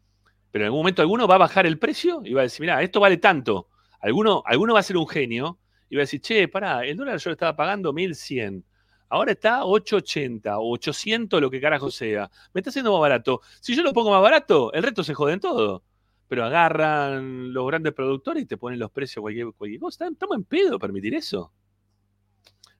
Pero 0.50 0.64
en 0.64 0.66
algún 0.66 0.80
momento 0.80 1.02
alguno 1.02 1.28
va 1.28 1.34
a 1.36 1.38
bajar 1.38 1.66
el 1.66 1.78
precio 1.78 2.22
y 2.24 2.32
va 2.32 2.40
a 2.40 2.44
decir, 2.44 2.60
mira, 2.60 2.82
esto 2.82 3.00
vale 3.00 3.18
tanto. 3.18 3.68
Alguno, 4.00 4.42
alguno 4.46 4.74
va 4.74 4.80
a 4.80 4.82
ser 4.82 4.96
un 4.96 5.06
genio 5.06 5.58
y 5.88 5.96
va 5.96 6.02
a 6.02 6.04
decir, 6.04 6.20
che, 6.20 6.48
pará, 6.48 6.84
el 6.84 6.96
dólar 6.96 7.18
yo 7.18 7.30
lo 7.30 7.34
estaba 7.34 7.54
pagando 7.54 7.92
1100. 7.92 8.64
Ahora 9.08 9.32
está 9.32 9.64
880 9.64 10.58
o 10.58 10.72
800, 10.72 11.40
lo 11.40 11.50
que 11.50 11.60
carajo 11.60 11.90
sea. 11.90 12.30
Me 12.52 12.60
está 12.60 12.70
haciendo 12.70 12.92
más 12.92 13.00
barato. 13.00 13.40
Si 13.60 13.74
yo 13.76 13.82
lo 13.82 13.92
pongo 13.92 14.10
más 14.10 14.22
barato, 14.22 14.72
el 14.72 14.82
resto 14.82 15.04
se 15.04 15.14
joden 15.14 15.40
todo. 15.40 15.84
Pero 16.28 16.44
agarran 16.44 17.52
los 17.52 17.66
grandes 17.66 17.92
productores 17.94 18.42
y 18.42 18.46
te 18.46 18.56
ponen 18.56 18.80
los 18.80 18.90
precios 18.90 19.22
cualquier, 19.22 19.52
cualquier 19.52 19.80
cosa. 19.80 20.08
¿Estamos 20.08 20.36
en 20.36 20.44
pedo 20.44 20.78
permitir 20.78 21.14
eso? 21.14 21.52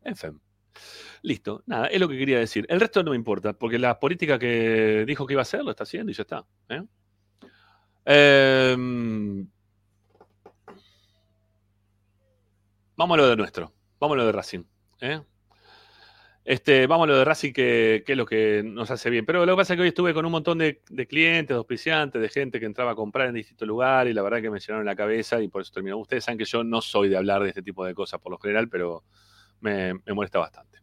En 0.02 0.16
fin. 0.16 0.40
Listo. 1.22 1.62
Nada, 1.66 1.86
es 1.86 2.00
lo 2.00 2.08
que 2.08 2.18
quería 2.18 2.38
decir. 2.38 2.66
El 2.68 2.80
resto 2.80 3.02
no 3.02 3.10
me 3.10 3.16
importa, 3.16 3.52
porque 3.52 3.78
la 3.78 3.98
política 3.98 4.38
que 4.38 5.04
dijo 5.06 5.26
que 5.26 5.34
iba 5.34 5.40
a 5.40 5.42
hacer 5.42 5.64
lo 5.64 5.70
está 5.70 5.84
haciendo 5.84 6.10
y 6.10 6.14
ya 6.14 6.22
está. 6.22 6.44
¿eh? 6.68 6.82
Em, 8.04 9.48
vamos 12.96 13.14
a 13.14 13.20
lo 13.20 13.28
de 13.28 13.36
nuestro. 13.36 13.72
Vamos 13.98 14.14
a 14.14 14.18
lo 14.18 14.26
de 14.26 14.32
Racing. 14.32 14.64
¿eh? 15.00 15.20
Este, 16.48 16.86
vamos 16.86 17.06
a 17.06 17.08
lo 17.08 17.18
de 17.18 17.24
Racing, 17.24 17.52
que, 17.52 18.04
es 18.06 18.16
lo 18.16 18.24
que 18.24 18.62
nos 18.64 18.88
hace 18.92 19.10
bien. 19.10 19.26
Pero 19.26 19.44
lo 19.44 19.54
que 19.54 19.56
pasa 19.56 19.72
es 19.72 19.78
que 19.78 19.82
hoy 19.82 19.88
estuve 19.88 20.14
con 20.14 20.24
un 20.24 20.30
montón 20.30 20.58
de, 20.58 20.80
clientes, 21.08 21.48
de 21.48 21.56
auspiciantes, 21.56 22.22
de 22.22 22.28
gente 22.28 22.60
que 22.60 22.66
entraba 22.66 22.92
a 22.92 22.94
comprar 22.94 23.26
en 23.26 23.34
distintos 23.34 23.66
lugares 23.66 24.12
y 24.12 24.14
la 24.14 24.22
verdad 24.22 24.40
que 24.40 24.48
me 24.48 24.60
llenaron 24.60 24.86
la 24.86 24.94
cabeza 24.94 25.42
y 25.42 25.48
por 25.48 25.62
eso 25.62 25.72
terminó. 25.72 25.98
Ustedes 25.98 26.22
saben 26.22 26.38
que 26.38 26.44
yo 26.44 26.62
no 26.62 26.80
soy 26.80 27.08
de 27.08 27.16
hablar 27.16 27.42
de 27.42 27.48
este 27.48 27.62
tipo 27.62 27.84
de 27.84 27.94
cosas 27.94 28.20
por 28.20 28.30
lo 28.30 28.38
general, 28.38 28.68
pero 28.68 29.02
me, 29.60 29.94
molesta 30.14 30.38
bastante. 30.38 30.78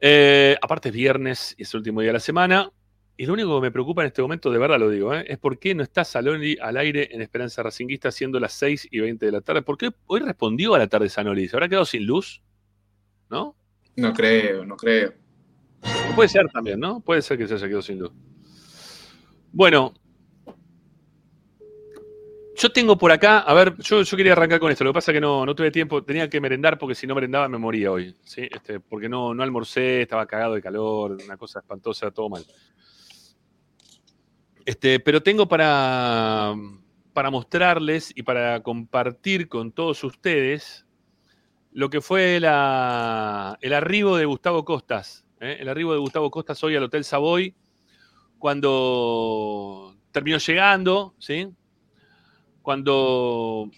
Eh, 0.00 0.56
aparte 0.62 0.88
es 0.88 0.94
viernes 0.94 1.54
y 1.58 1.64
es 1.64 1.74
el 1.74 1.80
último 1.80 2.00
día 2.00 2.08
de 2.08 2.14
la 2.14 2.20
semana. 2.20 2.72
Y 3.18 3.26
lo 3.26 3.34
único 3.34 3.54
que 3.56 3.66
me 3.66 3.70
preocupa 3.70 4.00
en 4.00 4.06
este 4.06 4.22
momento, 4.22 4.50
de 4.50 4.58
verdad 4.58 4.78
lo 4.78 4.88
digo, 4.88 5.12
¿eh? 5.12 5.26
es 5.28 5.36
por 5.36 5.58
qué 5.58 5.74
no 5.74 5.82
está 5.82 6.04
Saloni 6.04 6.56
al 6.58 6.78
aire 6.78 7.10
en 7.12 7.20
Esperanza 7.20 7.62
Racinguista 7.62 8.10
siendo 8.10 8.40
las 8.40 8.54
6 8.54 8.88
y 8.92 9.00
20 9.00 9.26
de 9.26 9.32
la 9.32 9.42
tarde. 9.42 9.60
¿Por 9.60 9.76
qué 9.76 9.90
hoy 10.06 10.20
respondió 10.20 10.74
a 10.74 10.78
la 10.78 10.86
tarde 10.86 11.10
Sanoli? 11.10 11.48
¿Se 11.48 11.56
habrá 11.56 11.68
quedado 11.68 11.84
sin 11.84 12.06
luz? 12.06 12.42
¿No? 13.28 13.54
No 13.98 14.12
creo, 14.12 14.64
no 14.64 14.76
creo. 14.76 15.12
Puede 16.14 16.28
ser 16.28 16.48
también, 16.52 16.78
¿no? 16.78 17.00
Puede 17.00 17.20
ser 17.20 17.36
que 17.36 17.48
se 17.48 17.54
haya 17.54 17.66
quedado 17.66 17.82
sin 17.82 17.98
luz. 17.98 18.12
Bueno, 19.52 19.92
yo 22.56 22.70
tengo 22.70 22.96
por 22.96 23.10
acá, 23.10 23.40
a 23.40 23.54
ver, 23.54 23.76
yo, 23.78 24.02
yo 24.02 24.16
quería 24.16 24.32
arrancar 24.32 24.60
con 24.60 24.70
esto, 24.70 24.84
lo 24.84 24.90
que 24.90 24.94
pasa 24.94 25.10
es 25.10 25.16
que 25.16 25.20
no, 25.20 25.44
no 25.44 25.54
tuve 25.54 25.72
tiempo, 25.72 26.04
tenía 26.04 26.30
que 26.30 26.40
merendar 26.40 26.78
porque 26.78 26.94
si 26.94 27.08
no 27.08 27.14
merendaba 27.16 27.48
me 27.48 27.58
moría 27.58 27.90
hoy, 27.90 28.14
¿sí? 28.22 28.48
Este, 28.48 28.78
porque 28.78 29.08
no, 29.08 29.34
no 29.34 29.42
almorcé, 29.42 30.02
estaba 30.02 30.26
cagado 30.26 30.54
de 30.54 30.62
calor, 30.62 31.18
una 31.24 31.36
cosa 31.36 31.58
espantosa, 31.58 32.12
todo 32.12 32.28
mal. 32.28 32.44
Este, 34.64 35.00
pero 35.00 35.22
tengo 35.22 35.48
para, 35.48 36.54
para 37.12 37.30
mostrarles 37.30 38.12
y 38.14 38.22
para 38.22 38.62
compartir 38.62 39.48
con 39.48 39.72
todos 39.72 40.04
ustedes 40.04 40.84
lo 41.78 41.90
que 41.90 42.00
fue 42.00 42.40
la- 42.40 43.56
el 43.60 43.72
arribo 43.72 44.16
de 44.16 44.24
Gustavo 44.24 44.64
Costas. 44.64 45.24
¿eh? 45.40 45.58
El 45.60 45.68
arribo 45.68 45.92
de 45.92 46.00
Gustavo 46.00 46.28
Costas 46.28 46.62
hoy 46.64 46.74
al 46.74 46.82
Hotel 46.82 47.04
Savoy, 47.04 47.54
cuando 48.36 49.94
terminó 50.10 50.38
llegando, 50.38 51.14
¿sí? 51.18 51.48
Cuando 52.62 53.70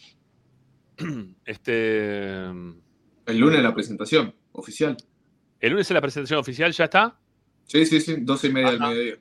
este, 1.45 2.45
El 2.47 3.39
lunes 3.39 3.63
la 3.63 3.75
presentación 3.75 4.35
oficial. 4.53 4.97
el 5.61 5.71
lunes 5.73 5.87
es 5.91 5.95
la 5.95 6.01
presentación 6.01 6.39
oficial, 6.41 6.73
¿ya 6.73 6.85
está? 6.85 7.19
Sí, 7.67 7.85
sí, 7.85 8.01
sí, 8.01 8.17
doce 8.21 8.49
y 8.49 8.53
media 8.53 8.71
del 8.71 8.83
Ajá. 8.83 8.91
mediodía. 8.91 9.19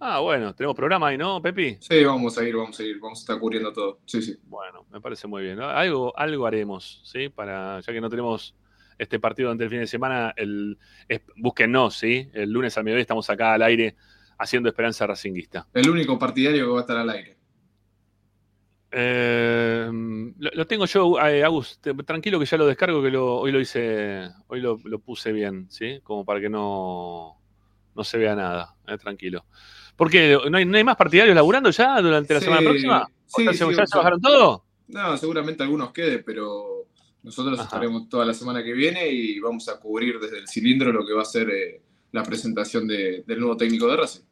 Ah, 0.00 0.20
bueno, 0.20 0.54
tenemos 0.54 0.76
programa 0.76 1.08
ahí, 1.08 1.18
¿no, 1.18 1.42
Pepi? 1.42 1.76
Sí, 1.80 2.04
vamos 2.04 2.38
a 2.38 2.44
ir, 2.44 2.54
vamos 2.56 2.78
a 2.78 2.82
ir, 2.84 3.00
vamos 3.00 3.18
a 3.18 3.22
estar 3.22 3.38
cubriendo 3.40 3.72
todo. 3.72 3.98
Sí, 4.06 4.22
sí. 4.22 4.36
Bueno, 4.44 4.86
me 4.90 5.00
parece 5.00 5.26
muy 5.26 5.42
bien. 5.42 5.56
¿no? 5.58 5.66
Algo, 5.68 6.16
algo 6.16 6.46
haremos, 6.46 7.00
¿sí? 7.04 7.28
Para, 7.28 7.80
ya 7.80 7.92
que 7.92 8.00
no 8.00 8.08
tenemos 8.08 8.54
este 8.96 9.18
partido 9.18 9.48
durante 9.48 9.64
el 9.64 9.70
fin 9.70 9.80
de 9.80 9.86
semana, 9.88 10.32
el, 10.36 10.78
es- 11.08 11.22
búsquennos, 11.36 11.96
¿sí? 11.96 12.28
El 12.32 12.50
lunes 12.52 12.76
al 12.78 12.84
mediodía 12.84 13.02
estamos 13.02 13.28
acá 13.28 13.54
al 13.54 13.62
aire 13.62 13.96
haciendo 14.38 14.68
Esperanza 14.68 15.04
Racinguista. 15.06 15.66
El 15.74 15.90
único 15.90 16.16
partidario 16.16 16.64
que 16.66 16.70
va 16.72 16.78
a 16.78 16.80
estar 16.82 16.96
al 16.96 17.10
aire. 17.10 17.36
Eh, 18.90 19.90
lo, 20.38 20.50
lo 20.54 20.66
tengo 20.66 20.86
yo, 20.86 21.20
eh, 21.20 21.42
Agus, 21.44 21.78
te- 21.80 21.92
tranquilo 21.94 22.38
que 22.38 22.46
ya 22.46 22.56
lo 22.56 22.66
descargo, 22.66 23.02
que 23.02 23.10
lo- 23.10 23.36
hoy 23.38 23.50
lo 23.52 23.60
hice, 23.60 24.30
hoy 24.46 24.60
lo, 24.60 24.78
lo 24.84 24.98
puse 25.00 25.32
bien, 25.32 25.66
¿sí? 25.70 26.00
Como 26.04 26.24
para 26.24 26.40
que 26.40 26.48
no, 26.48 27.36
no 27.94 28.04
se 28.04 28.16
vea 28.16 28.34
nada, 28.34 28.76
eh, 28.86 28.96
tranquilo. 28.96 29.44
¿Por 29.98 30.08
qué? 30.10 30.38
¿No 30.48 30.56
hay, 30.56 30.64
no 30.64 30.76
hay 30.76 30.84
más 30.84 30.94
partidarios 30.96 31.34
laburando 31.34 31.70
ya 31.70 32.00
durante 32.00 32.32
la 32.32 32.38
Sí, 32.38 32.44
semana 32.46 32.62
próxima? 32.62 33.06
sí, 33.26 33.42
¿O 33.48 33.52
sea, 33.52 33.66
sí, 33.68 33.74
¿Ya 33.76 33.86
se 33.86 33.98
bajaron 33.98 34.20
todo? 34.20 34.64
No, 34.86 35.16
seguramente 35.16 35.64
algunos 35.64 35.90
quede, 35.92 36.20
pero 36.20 36.86
nosotros 37.24 37.58
Ajá. 37.58 37.64
estaremos 37.66 38.08
toda 38.08 38.24
la 38.24 38.32
semana 38.32 38.62
que 38.62 38.72
viene 38.72 39.08
y 39.08 39.40
vamos 39.40 39.68
a 39.68 39.80
cubrir 39.80 40.20
desde 40.20 40.38
el 40.38 40.46
cilindro 40.48 40.92
lo 40.92 41.04
que 41.04 41.12
va 41.14 41.22
a 41.22 41.26
ser 41.26 41.50
eh, 41.50 41.82
la 42.12 42.22
presentación 42.22 42.86
de- 42.86 43.24
del 43.26 43.40
nuevo 43.40 43.56
técnico 43.56 43.88
de 43.88 43.96
Racing. 43.96 44.22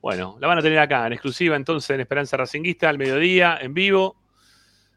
Bueno, 0.00 0.38
la 0.40 0.46
van 0.48 0.58
a 0.58 0.62
tener 0.62 0.78
acá, 0.78 1.06
en 1.06 1.12
exclusiva 1.12 1.54
entonces 1.54 1.90
en 1.90 2.00
Esperanza 2.00 2.38
Racinguista, 2.38 2.88
al 2.88 2.96
mediodía, 2.96 3.58
en 3.60 3.74
vivo. 3.74 4.16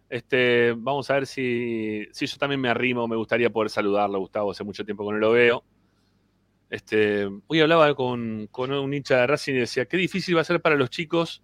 Este, 0.10 0.74
vamos 0.78 1.10
a 1.10 1.16
ver 1.16 1.28
si, 1.28 2.08
si 2.14 2.26
yo 2.28 2.38
también 2.38 2.62
me 2.62 2.70
arrimo, 2.70 3.08
me 3.10 3.18
gustaría 3.18 3.50
poder 3.50 3.70
saludarlo, 3.70 4.20
Gustavo, 4.20 4.52
hace 4.52 4.64
mucho 4.64 4.86
tiempo 4.86 5.06
que 5.06 5.14
no 5.14 5.20
lo 5.20 5.32
veo. 5.32 5.64
Este, 6.72 7.28
hoy 7.48 7.60
hablaba 7.60 7.94
con, 7.96 8.48
con 8.50 8.72
un 8.72 8.94
hincha 8.94 9.18
de 9.18 9.28
Racing 9.28 9.54
y 9.56 9.58
decía, 9.60 9.86
qué 9.86 9.98
difícil 9.98 10.36
va 10.38 10.42
a 10.42 10.46
ser 10.46 10.60
para 10.62 10.76
los 10.78 10.90
chicos, 10.90 11.44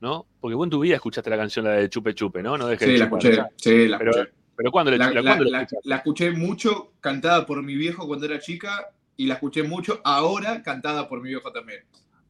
¿no? 0.00 0.26
Porque 0.40 0.54
vos 0.54 0.66
en 0.66 0.70
tu 0.70 0.80
vida 0.80 0.94
escuchaste 0.96 1.28
la 1.30 1.36
canción, 1.36 1.64
la 1.66 1.72
de 1.72 1.88
Chupe 1.90 2.14
Chupe, 2.14 2.42
¿no? 2.42 2.56
No 2.58 2.66
dejes 2.66 2.86
Sí, 2.88 2.92
de 2.94 2.98
la 2.98 3.04
chupar. 3.04 3.26
escuché, 3.26 3.42
sí, 3.56 3.86
la 3.88 3.98
Pero- 3.98 4.10
escuché. 4.12 4.32
Pero 4.56 4.70
¿cuándo 4.70 4.90
le, 4.90 4.98
La, 4.98 5.06
la- 5.10 5.14
la- 5.14 5.22
cuándo 5.22 5.44
le 5.44 5.50
la- 5.50 5.62
escuchaste? 5.62 5.88
la 5.88 5.96
escuché 5.96 6.30
mucho 6.30 6.92
cantada 7.00 7.44
por 7.46 7.62
mi 7.62 7.74
viejo 7.74 8.06
cuando 8.06 8.26
era 8.26 8.38
chica 8.38 8.90
y 9.16 9.26
la 9.26 9.34
escuché 9.34 9.62
mucho 9.62 10.00
ahora 10.04 10.62
cantada 10.62 11.08
por 11.08 11.20
mi 11.22 11.28
viejo 11.28 11.52
también. 11.52 11.80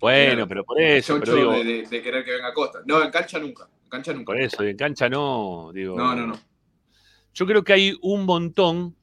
Bueno, 0.00 0.48
pero 0.48 0.64
por 0.64 0.80
eso, 0.80 1.18
Chocho 1.20 1.32
pero 1.32 1.36
digo, 1.36 1.52
de, 1.52 1.64
de- 1.64 1.82
de 1.88 2.02
querer 2.02 2.24
que 2.24 2.32
venga 2.32 2.48
a 2.48 2.52
Costa. 2.54 2.80
No, 2.86 3.02
en 3.02 3.10
cancha 3.12 3.38
nunca. 3.38 3.68
En 3.84 3.88
cancha 3.90 4.12
nunca. 4.12 4.24
por 4.26 4.40
eso, 4.40 4.62
en 4.64 4.76
cancha 4.76 5.08
no, 5.08 5.70
digo. 5.72 5.96
No, 5.96 6.14
no, 6.16 6.26
no. 6.26 6.40
Yo 7.34 7.46
creo 7.46 7.62
que 7.62 7.72
hay 7.72 7.96
un 8.02 8.24
montón, 8.24 8.96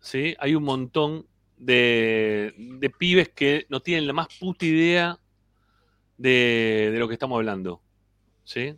¿sí? 0.00 0.34
Hay 0.38 0.54
un 0.54 0.64
montón 0.64 1.26
de, 1.56 2.54
de 2.56 2.90
pibes 2.90 3.30
que 3.30 3.66
no 3.68 3.80
tienen 3.80 4.06
la 4.06 4.12
más 4.12 4.28
puta 4.38 4.64
idea 4.66 5.18
de, 6.18 6.90
de 6.92 6.98
lo 6.98 7.08
que 7.08 7.14
estamos 7.14 7.36
hablando, 7.36 7.80
¿sí? 8.44 8.74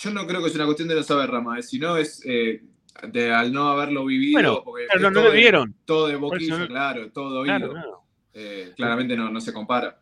Yo 0.00 0.10
no 0.10 0.26
creo 0.26 0.42
que 0.42 0.48
sea 0.50 0.58
una 0.58 0.66
cuestión 0.66 0.88
de 0.88 0.94
no 0.94 1.02
saber, 1.02 1.30
Rama, 1.30 1.58
eh, 1.58 1.62
sino 1.62 1.96
es 1.96 2.22
eh, 2.24 2.62
de, 3.08 3.32
al 3.32 3.52
no 3.52 3.68
haberlo 3.70 4.04
vivido. 4.04 4.32
Bueno, 4.34 4.62
porque 4.64 4.86
Pero 4.92 5.08
es 5.08 5.12
no, 5.14 5.20
lo 5.22 5.30
de- 5.30 5.36
vieron. 5.36 5.74
Todo 5.84 6.06
de 6.08 6.16
boquilla, 6.16 6.58
no- 6.58 6.66
claro, 6.68 7.10
todo 7.12 7.40
oído. 7.40 7.56
Claro, 7.58 7.70
claro. 7.72 8.02
Eh, 8.32 8.72
claramente 8.76 9.16
no, 9.16 9.28
no 9.30 9.40
se 9.40 9.52
compara. 9.52 9.98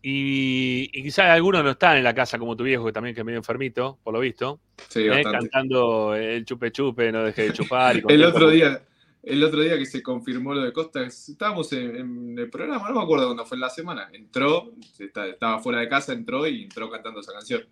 Y, 0.00 0.88
y 0.92 1.02
quizás 1.02 1.26
algunos 1.26 1.64
no 1.64 1.70
están 1.70 1.96
en 1.96 2.04
la 2.04 2.14
casa 2.14 2.38
como 2.38 2.56
tu 2.56 2.62
viejo, 2.62 2.84
que 2.86 2.92
también 2.92 3.14
que 3.16 3.20
es 3.22 3.24
medio 3.24 3.38
enfermito, 3.38 3.98
por 4.04 4.14
lo 4.14 4.20
visto, 4.20 4.60
Sí, 4.88 5.00
¿eh? 5.00 5.22
cantando 5.24 6.14
el 6.14 6.44
chupe 6.44 6.70
chupe, 6.70 7.10
no 7.10 7.24
deje 7.24 7.42
de 7.48 7.52
chupar. 7.52 7.96
y 7.96 8.02
El 8.08 8.24
otro 8.24 8.48
día 8.48 8.80
el 9.28 9.44
otro 9.44 9.60
día 9.62 9.76
que 9.78 9.86
se 9.86 10.02
confirmó 10.02 10.54
lo 10.54 10.62
de 10.62 10.72
Costa, 10.72 11.02
estábamos 11.04 11.72
en, 11.72 11.96
en 11.96 12.38
el 12.38 12.50
programa, 12.50 12.88
no 12.88 12.94
me 12.96 13.02
acuerdo 13.02 13.26
cuándo 13.26 13.44
fue 13.46 13.56
en 13.56 13.60
la 13.60 13.70
semana. 13.70 14.08
Entró, 14.12 14.72
está- 14.98 15.26
estaba 15.26 15.58
fuera 15.60 15.80
de 15.80 15.88
casa, 15.88 16.12
entró 16.12 16.46
y 16.46 16.64
entró 16.64 16.90
cantando 16.90 17.20
esa 17.20 17.32
canción. 17.32 17.62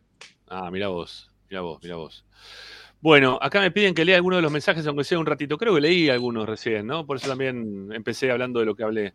Ah, 0.49 0.71
mira 0.71 0.89
vos, 0.89 1.31
mira 1.51 1.61
vos, 1.63 1.79
mira 1.83 1.97
vos. 1.97 2.25
Bueno, 3.01 3.39
acá 3.43 3.61
me 3.61 3.71
piden 3.71 3.95
que 3.95 4.05
lea 4.05 4.17
alguno 4.17 4.37
de 4.37 4.43
los 4.43 4.51
mensajes, 4.53 4.87
aunque 4.87 5.05
sea 5.05 5.19
un 5.19 5.27
ratito. 5.27 5.59
Creo 5.59 5.75
que 5.75 5.81
leí 5.81 6.09
algunos 6.09 6.47
recién, 6.49 6.87
¿no? 6.87 7.05
Por 7.07 7.19
eso 7.19 7.29
también 7.29 7.91
empecé 7.93 8.31
hablando 8.31 8.59
de 8.61 8.67
lo 8.67 8.75
que 8.75 8.83
hablé. 8.85 9.15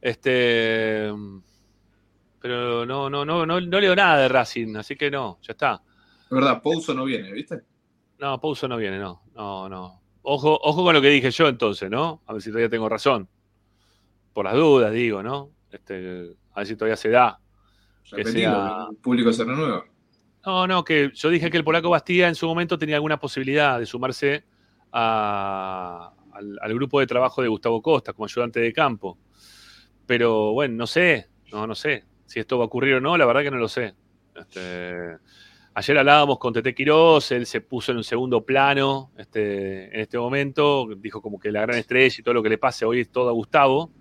Este. 0.00 1.10
Pero 2.40 2.86
no, 2.86 3.10
no, 3.10 3.24
no, 3.24 3.44
no, 3.44 3.60
no 3.60 3.80
leo 3.80 3.96
nada 3.96 4.20
de 4.22 4.28
Racing, 4.28 4.76
así 4.76 4.94
que 4.96 5.10
no, 5.10 5.38
ya 5.42 5.52
está. 5.52 5.82
Es 6.24 6.30
verdad, 6.30 6.62
Pouso 6.62 6.94
no 6.94 7.04
viene, 7.04 7.32
¿viste? 7.32 7.62
No, 8.18 8.40
Pouso 8.40 8.68
no 8.68 8.76
viene, 8.76 8.98
no, 8.98 9.22
no, 9.34 9.68
no. 9.68 10.00
Ojo, 10.30 10.58
ojo 10.62 10.84
con 10.84 10.94
lo 10.94 11.00
que 11.00 11.08
dije 11.08 11.30
yo 11.30 11.48
entonces, 11.48 11.90
¿no? 11.90 12.20
A 12.26 12.34
ver 12.34 12.42
si 12.42 12.50
todavía 12.50 12.68
tengo 12.68 12.86
razón. 12.86 13.26
Por 14.34 14.44
las 14.44 14.54
dudas, 14.54 14.92
digo, 14.92 15.22
¿no? 15.22 15.50
Este, 15.72 16.36
a 16.52 16.58
ver 16.60 16.66
si 16.66 16.76
todavía 16.76 16.96
se 16.96 17.08
da. 17.08 17.40
Que 18.10 18.16
Repetilo, 18.18 18.50
sea- 18.50 18.86
el 18.90 18.96
público 18.98 19.32
se 19.32 19.44
renueva. 19.44 19.86
No, 20.44 20.66
no, 20.66 20.84
que 20.84 21.10
yo 21.14 21.30
dije 21.30 21.50
que 21.50 21.56
el 21.56 21.64
polaco 21.64 21.88
Bastía 21.88 22.28
en 22.28 22.34
su 22.34 22.46
momento 22.46 22.78
tenía 22.78 22.96
alguna 22.96 23.18
posibilidad 23.18 23.78
de 23.78 23.86
sumarse 23.86 24.44
a- 24.92 26.12
al, 26.32 26.58
al 26.60 26.74
grupo 26.74 27.00
de 27.00 27.06
trabajo 27.06 27.40
de 27.40 27.48
Gustavo 27.48 27.80
Costa 27.80 28.12
como 28.12 28.26
ayudante 28.26 28.60
de 28.60 28.72
campo. 28.72 29.16
Pero 30.06 30.52
bueno, 30.52 30.74
no 30.76 30.86
sé, 30.86 31.28
no, 31.52 31.66
no 31.66 31.74
sé 31.74 32.04
si 32.26 32.38
esto 32.38 32.58
va 32.58 32.64
a 32.64 32.66
ocurrir 32.66 32.96
o 32.96 33.00
no, 33.00 33.16
la 33.16 33.24
verdad 33.24 33.42
que 33.42 33.50
no 33.50 33.56
lo 33.56 33.68
sé. 33.68 33.94
Este, 34.34 35.16
ayer 35.78 35.96
hablábamos 35.96 36.40
con 36.40 36.52
Tete 36.52 36.74
Quirós, 36.74 37.30
él 37.30 37.46
se 37.46 37.60
puso 37.60 37.92
en 37.92 37.98
un 37.98 38.04
segundo 38.04 38.44
plano 38.44 39.12
este, 39.16 39.94
en 39.94 40.00
este 40.00 40.18
momento, 40.18 40.88
dijo 40.96 41.22
como 41.22 41.38
que 41.38 41.52
la 41.52 41.60
gran 41.60 41.78
estrella 41.78 42.16
y 42.18 42.22
todo 42.22 42.34
lo 42.34 42.42
que 42.42 42.48
le 42.48 42.58
pase 42.58 42.84
hoy 42.84 43.00
es 43.00 43.10
todo 43.10 43.28
a 43.28 43.32
Gustavo, 43.32 43.92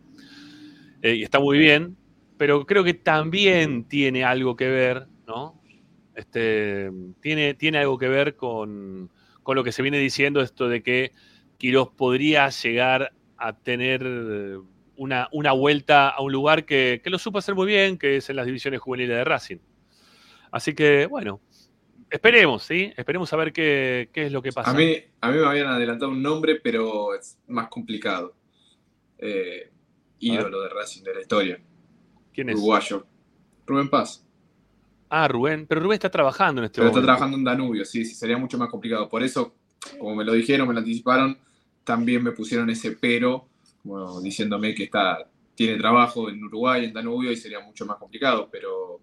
eh, 1.03 1.13
y 1.13 1.23
está 1.23 1.39
muy 1.39 1.59
bien, 1.59 1.95
pero 2.35 2.65
creo 2.65 2.83
que 2.83 2.95
también 2.95 3.83
tiene 3.83 4.23
algo 4.23 4.55
que 4.55 4.67
ver, 4.67 5.07
¿no? 5.27 5.61
Este, 6.15 6.89
tiene, 7.21 7.53
tiene 7.53 7.77
algo 7.77 7.99
que 7.99 8.07
ver 8.07 8.35
con, 8.35 9.11
con 9.43 9.55
lo 9.55 9.63
que 9.63 9.71
se 9.71 9.83
viene 9.83 9.99
diciendo, 9.99 10.41
esto 10.41 10.67
de 10.69 10.81
que 10.81 11.11
Quirós 11.59 11.89
podría 11.89 12.49
llegar 12.49 13.13
a 13.37 13.53
tener 13.53 14.03
una, 14.95 15.29
una 15.31 15.51
vuelta 15.51 16.09
a 16.09 16.23
un 16.23 16.31
lugar 16.31 16.65
que, 16.65 17.01
que 17.03 17.11
lo 17.11 17.19
supo 17.19 17.37
hacer 17.37 17.53
muy 17.53 17.67
bien, 17.67 17.99
que 17.99 18.17
es 18.17 18.31
en 18.31 18.35
las 18.35 18.47
divisiones 18.47 18.79
juveniles 18.79 19.15
de 19.15 19.23
Racing. 19.23 19.57
Así 20.51 20.73
que, 20.73 21.05
bueno, 21.05 21.41
esperemos, 22.09 22.63
¿sí? 22.63 22.93
Esperemos 22.95 23.31
a 23.33 23.37
ver 23.37 23.53
qué, 23.53 24.09
qué 24.13 24.25
es 24.27 24.31
lo 24.31 24.41
que 24.41 24.51
pasa. 24.51 24.71
A 24.71 24.73
mí, 24.73 24.95
a 25.21 25.31
mí 25.31 25.37
me 25.37 25.45
habían 25.45 25.67
adelantado 25.67 26.11
un 26.11 26.21
nombre, 26.21 26.59
pero 26.61 27.13
es 27.15 27.37
más 27.47 27.67
complicado. 27.69 28.35
Eh, 29.17 29.71
ídolo 30.19 30.61
de 30.61 30.69
Racing 30.69 31.03
de 31.03 31.13
la 31.15 31.21
historia, 31.21 31.59
¿Quién 32.33 32.49
es? 32.49 32.55
uruguayo. 32.55 33.05
Rubén 33.65 33.89
Paz. 33.89 34.23
Ah, 35.09 35.27
Rubén. 35.27 35.65
Pero 35.67 35.81
Rubén 35.81 35.95
está 35.95 36.09
trabajando 36.09 36.61
en 36.61 36.65
este 36.65 36.75
Pero 36.77 36.87
está 36.87 36.99
momento. 36.99 37.05
trabajando 37.07 37.37
en 37.37 37.43
Danubio, 37.43 37.85
sí, 37.85 38.05
sí, 38.05 38.15
sería 38.15 38.37
mucho 38.37 38.57
más 38.57 38.69
complicado. 38.69 39.07
Por 39.09 39.23
eso, 39.23 39.55
como 39.99 40.15
me 40.15 40.23
lo 40.25 40.33
dijeron, 40.33 40.67
me 40.67 40.73
lo 40.73 40.79
anticiparon, 40.79 41.37
también 41.83 42.23
me 42.23 42.31
pusieron 42.31 42.69
ese 42.69 42.91
pero, 42.91 43.47
como 43.81 44.21
diciéndome 44.21 44.73
que 44.75 44.83
está, 44.85 45.29
tiene 45.55 45.77
trabajo 45.77 46.29
en 46.29 46.43
Uruguay, 46.43 46.85
en 46.85 46.93
Danubio, 46.93 47.31
y 47.31 47.37
sería 47.37 47.59
mucho 47.61 47.85
más 47.85 47.97
complicado. 47.97 48.49
Pero 48.51 49.01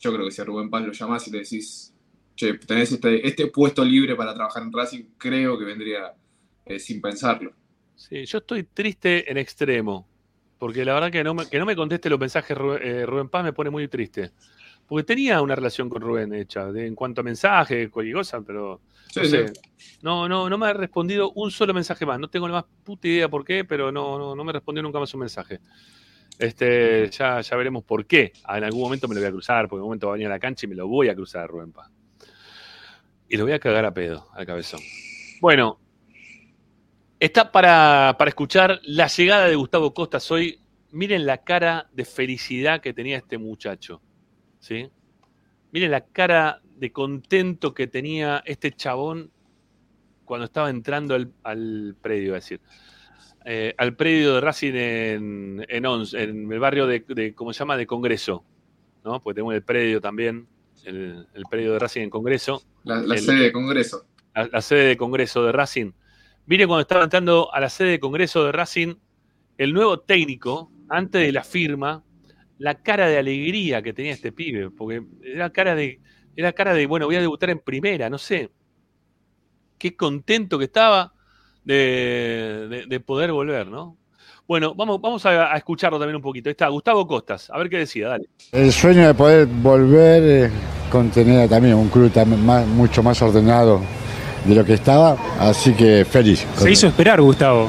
yo 0.00 0.12
creo 0.12 0.24
que 0.26 0.30
si 0.32 0.40
a 0.40 0.44
Rubén 0.44 0.70
Paz 0.70 0.84
lo 0.84 0.92
llamás 0.92 1.28
y 1.28 1.30
le 1.30 1.38
decís, 1.38 1.91
che, 2.36 2.54
tenés 2.54 2.92
este, 2.92 3.26
este 3.26 3.46
puesto 3.48 3.84
libre 3.84 4.14
para 4.16 4.34
trabajar 4.34 4.62
en 4.62 4.72
Racing, 4.72 5.04
creo 5.18 5.58
que 5.58 5.64
vendría 5.64 6.12
eh, 6.64 6.78
sin 6.78 7.00
pensarlo. 7.00 7.52
Sí, 7.94 8.24
yo 8.26 8.38
estoy 8.38 8.64
triste 8.64 9.30
en 9.30 9.38
extremo. 9.38 10.08
Porque 10.58 10.84
la 10.84 10.94
verdad 10.94 11.10
que 11.10 11.24
no 11.24 11.34
me, 11.34 11.48
que 11.48 11.58
no 11.58 11.66
me 11.66 11.74
conteste 11.74 12.08
los 12.08 12.20
mensajes 12.20 12.56
eh, 12.80 13.04
Rubén 13.04 13.28
Paz 13.28 13.44
me 13.44 13.52
pone 13.52 13.70
muy 13.70 13.88
triste. 13.88 14.30
Porque 14.86 15.04
tenía 15.04 15.40
una 15.42 15.56
relación 15.56 15.88
con 15.88 16.02
Rubén 16.02 16.32
hecha, 16.34 16.70
de- 16.70 16.86
en 16.86 16.94
cuanto 16.94 17.20
a 17.20 17.24
mensajes, 17.24 17.90
cualquier 17.90 18.16
cosa, 18.16 18.40
pero 18.42 18.80
Sí, 19.08 19.20
no, 19.20 19.26
sí. 19.26 19.38
no, 20.02 20.28
no, 20.28 20.48
no 20.50 20.58
me 20.58 20.66
ha 20.66 20.72
respondido 20.72 21.32
un 21.32 21.50
solo 21.50 21.74
mensaje 21.74 22.06
más. 22.06 22.18
No 22.20 22.28
tengo 22.28 22.46
la 22.48 22.54
más 22.54 22.64
puta 22.84 23.08
idea 23.08 23.28
por 23.28 23.44
qué, 23.44 23.64
pero 23.64 23.90
no, 23.90 24.18
no, 24.18 24.36
no 24.36 24.44
me 24.44 24.52
respondió 24.52 24.82
nunca 24.82 24.98
más 25.00 25.12
un 25.14 25.20
mensaje. 25.20 25.60
Este, 26.38 27.08
ya, 27.10 27.40
ya 27.40 27.56
veremos 27.56 27.84
por 27.84 28.06
qué. 28.06 28.32
En 28.48 28.64
algún 28.64 28.82
momento 28.82 29.08
me 29.08 29.14
lo 29.14 29.20
voy 29.20 29.28
a 29.28 29.32
cruzar, 29.32 29.68
porque 29.68 29.76
en 29.76 29.80
algún 29.80 29.88
momento 29.90 30.06
va 30.08 30.12
a 30.14 30.16
venir 30.16 30.26
a 30.28 30.30
la 30.30 30.38
cancha 30.40 30.66
y 30.66 30.68
me 30.68 30.74
lo 30.76 30.88
voy 30.88 31.08
a 31.08 31.14
cruzar, 31.14 31.48
Rubén 31.48 31.72
Paz. 31.72 31.90
Y 33.32 33.38
lo 33.38 33.44
voy 33.44 33.54
a 33.54 33.58
cagar 33.58 33.86
a 33.86 33.94
pedo, 33.94 34.28
al 34.34 34.44
cabezón. 34.44 34.80
Bueno, 35.40 35.80
está 37.18 37.50
para, 37.50 38.14
para 38.18 38.28
escuchar 38.28 38.78
la 38.82 39.06
llegada 39.06 39.46
de 39.46 39.54
Gustavo 39.54 39.94
Costas 39.94 40.30
hoy. 40.30 40.60
Miren 40.90 41.24
la 41.24 41.38
cara 41.38 41.88
de 41.94 42.04
felicidad 42.04 42.82
que 42.82 42.92
tenía 42.92 43.16
este 43.16 43.38
muchacho. 43.38 44.02
¿sí? 44.58 44.86
Miren 45.70 45.92
la 45.92 46.04
cara 46.04 46.60
de 46.76 46.92
contento 46.92 47.72
que 47.72 47.86
tenía 47.86 48.42
este 48.44 48.70
chabón 48.72 49.30
cuando 50.26 50.44
estaba 50.44 50.68
entrando 50.68 51.14
al, 51.14 51.32
al 51.42 51.96
predio, 52.02 52.32
a 52.32 52.34
decir. 52.34 52.60
Eh, 53.46 53.74
al 53.78 53.96
predio 53.96 54.34
de 54.34 54.40
Racing 54.42 54.74
en, 54.74 55.64
en, 55.70 55.84
Ons- 55.84 56.18
en 56.18 56.52
el 56.52 56.58
barrio 56.58 56.86
de, 56.86 57.02
de, 57.08 57.34
¿cómo 57.34 57.54
se 57.54 57.60
llama? 57.60 57.78
De 57.78 57.86
Congreso. 57.86 58.44
¿no? 59.02 59.22
Porque 59.22 59.36
tenemos 59.36 59.54
el 59.54 59.62
predio 59.62 60.02
también, 60.02 60.46
el, 60.84 61.26
el 61.32 61.44
predio 61.48 61.72
de 61.72 61.78
Racing 61.78 62.02
en 62.02 62.10
Congreso 62.10 62.62
La, 62.84 63.00
la 63.02 63.14
El- 63.14 63.20
sede 63.20 63.40
de 63.44 63.52
Congreso. 63.52 64.06
la, 64.34 64.48
la 64.52 64.60
sede 64.62 64.84
de 64.88 64.96
Congreso 64.96 65.44
de 65.44 65.52
Racing. 65.52 65.92
Mire 66.46 66.66
cuando 66.66 66.82
estaba 66.82 67.04
entrando 67.04 67.52
a 67.54 67.60
la 67.60 67.68
sede 67.68 67.90
de 67.92 68.00
Congreso 68.00 68.44
de 68.44 68.52
Racing, 68.52 68.94
el 69.58 69.72
nuevo 69.72 70.00
técnico, 70.00 70.72
antes 70.88 71.22
de 71.24 71.32
la 71.32 71.44
firma, 71.44 72.02
la 72.58 72.74
cara 72.82 73.06
de 73.08 73.18
alegría 73.18 73.82
que 73.82 73.92
tenía 73.92 74.12
este 74.12 74.32
pibe, 74.32 74.70
porque 74.70 75.02
era 75.22 75.50
cara 75.50 75.74
de, 75.74 76.00
era 76.36 76.52
cara 76.52 76.74
de, 76.74 76.86
bueno, 76.86 77.06
voy 77.06 77.16
a 77.16 77.20
debutar 77.20 77.50
en 77.50 77.60
primera, 77.60 78.10
no 78.10 78.18
sé. 78.18 78.50
Qué 79.78 79.96
contento 79.96 80.58
que 80.58 80.64
estaba 80.66 81.12
de, 81.64 82.66
de- 82.68 82.86
de 82.86 83.00
poder 83.00 83.32
volver, 83.32 83.66
¿no? 83.66 83.96
Bueno, 84.46 84.74
vamos, 84.74 85.00
vamos 85.00 85.24
a, 85.26 85.52
a 85.52 85.56
escucharlo 85.56 85.98
también 85.98 86.16
un 86.16 86.22
poquito. 86.22 86.48
Ahí 86.48 86.52
está, 86.52 86.68
Gustavo 86.68 87.06
Costas, 87.06 87.48
a 87.50 87.58
ver 87.58 87.68
qué 87.70 87.78
decía, 87.78 88.08
dale. 88.08 88.26
El 88.52 88.72
sueño 88.72 89.06
de 89.06 89.14
poder 89.14 89.46
volver 89.46 90.22
eh, 90.24 90.50
con 90.92 91.08
tener 91.08 91.48
también 91.48 91.74
un 91.74 91.88
club 91.88 92.12
también 92.12 92.44
más- 92.44 92.66
mucho 92.66 93.02
más 93.02 93.20
ordenado 93.22 93.80
de 94.44 94.54
lo 94.54 94.62
que 94.64 94.74
estaba, 94.74 95.16
así 95.40 95.72
que 95.72 96.04
feliz. 96.08 96.44
Se 96.58 96.70
hizo 96.70 96.86
esperar, 96.86 97.18
Gustavo. 97.22 97.68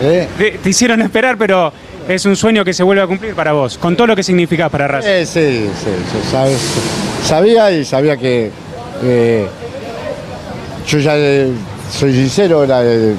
¿Eh? 0.00 0.26
Te, 0.36 0.50
te 0.58 0.70
hicieron 0.70 1.00
esperar, 1.02 1.36
pero 1.38 1.72
es 2.08 2.26
un 2.26 2.34
sueño 2.34 2.64
que 2.64 2.72
se 2.74 2.82
vuelve 2.82 3.00
a 3.02 3.06
cumplir 3.06 3.34
para 3.36 3.52
vos, 3.52 3.78
con 3.78 3.94
todo 3.96 4.08
lo 4.08 4.16
que 4.16 4.24
significa 4.24 4.68
para 4.68 4.88
Racing. 4.88 5.08
Eh, 5.08 5.24
sí, 5.24 5.68
sí, 5.78 5.90
sí, 6.10 6.30
sabes. 6.32 6.58
sabía 7.24 7.70
y 7.70 7.84
sabía 7.84 8.16
que 8.16 8.50
eh, 9.04 9.46
yo 10.88 10.98
ya 10.98 11.12
eh, 11.16 11.52
soy 11.96 12.12
sincero, 12.12 12.64
era, 12.64 12.80
eh, 12.82 13.14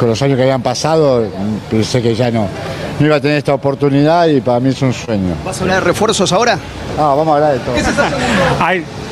con 0.00 0.08
los 0.08 0.20
años 0.22 0.36
que 0.36 0.42
habían 0.42 0.62
pasado, 0.62 1.24
pensé 1.70 2.02
que 2.02 2.16
ya 2.16 2.32
no, 2.32 2.48
no 2.98 3.06
iba 3.06 3.16
a 3.16 3.20
tener 3.20 3.38
esta 3.38 3.54
oportunidad 3.54 4.26
y 4.28 4.40
para 4.40 4.60
mí 4.60 4.70
es 4.70 4.80
un 4.82 4.92
sueño. 4.92 5.34
¿Vas 5.44 5.58
a 5.58 5.62
hablar 5.62 5.80
de 5.82 5.88
refuerzos 5.88 6.32
ahora? 6.32 6.58
Ah, 6.96 7.14
vamos 7.16 7.28
a 7.28 7.34
hablar 7.34 7.52
de 7.54 7.58
todo. 7.60 7.74
¿Qué 7.74 7.82
sensación? 7.82 8.20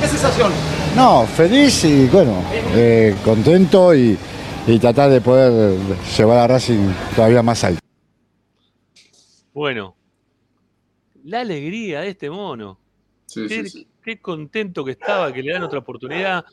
¿Qué 0.01 0.09
sensación? 0.09 0.53
No, 0.97 1.27
feliz 1.27 1.85
y 1.85 2.07
bueno, 2.07 2.43
eh, 2.75 3.17
contento 3.25 3.95
y, 3.95 4.17
y 4.67 4.79
tratar 4.79 5.11
de 5.11 5.21
poder 5.21 5.77
llevar 6.17 6.39
a 6.39 6.47
Racing 6.47 6.93
todavía 7.17 7.43
más 7.43 7.65
alto. 7.65 7.81
Bueno, 9.53 9.97
la 11.25 11.41
alegría 11.41 12.01
de 12.01 12.09
este 12.11 12.31
mono. 12.31 12.79
Sí, 13.27 13.47
qué, 13.49 13.65
sí, 13.65 13.69
sí. 13.69 13.89
qué 14.05 14.21
contento 14.21 14.85
que 14.85 14.93
estaba 14.93 15.33
que 15.33 15.43
le 15.43 15.53
dan 15.53 15.63
otra 15.63 15.79
oportunidad. 15.79 16.45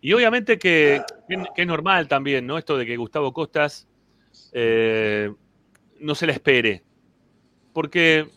Y 0.00 0.12
obviamente 0.12 0.58
que 0.58 1.02
es 1.28 1.66
normal 1.66 2.06
también, 2.06 2.46
¿no? 2.46 2.56
Esto 2.58 2.76
de 2.76 2.86
que 2.86 2.96
Gustavo 2.96 3.32
Costas 3.32 3.86
eh, 4.52 5.32
no 6.00 6.14
se 6.14 6.26
la 6.26 6.32
espere. 6.32 6.82
Porque 7.72 8.28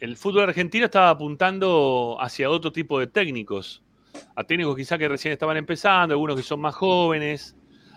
el 0.00 0.16
fútbol 0.16 0.44
argentino 0.44 0.86
estaba 0.86 1.10
apuntando 1.10 2.16
hacia 2.20 2.50
otro 2.50 2.72
tipo 2.72 2.98
de 2.98 3.06
técnicos. 3.06 3.82
A 4.34 4.44
técnicos 4.44 4.76
quizá 4.76 4.98
que 4.98 5.08
recién 5.08 5.32
estaban 5.32 5.56
empezando, 5.56 6.14
algunos 6.14 6.36
que 6.36 6.42
son 6.42 6.60
más 6.60 6.74
jóvenes, 6.74 7.56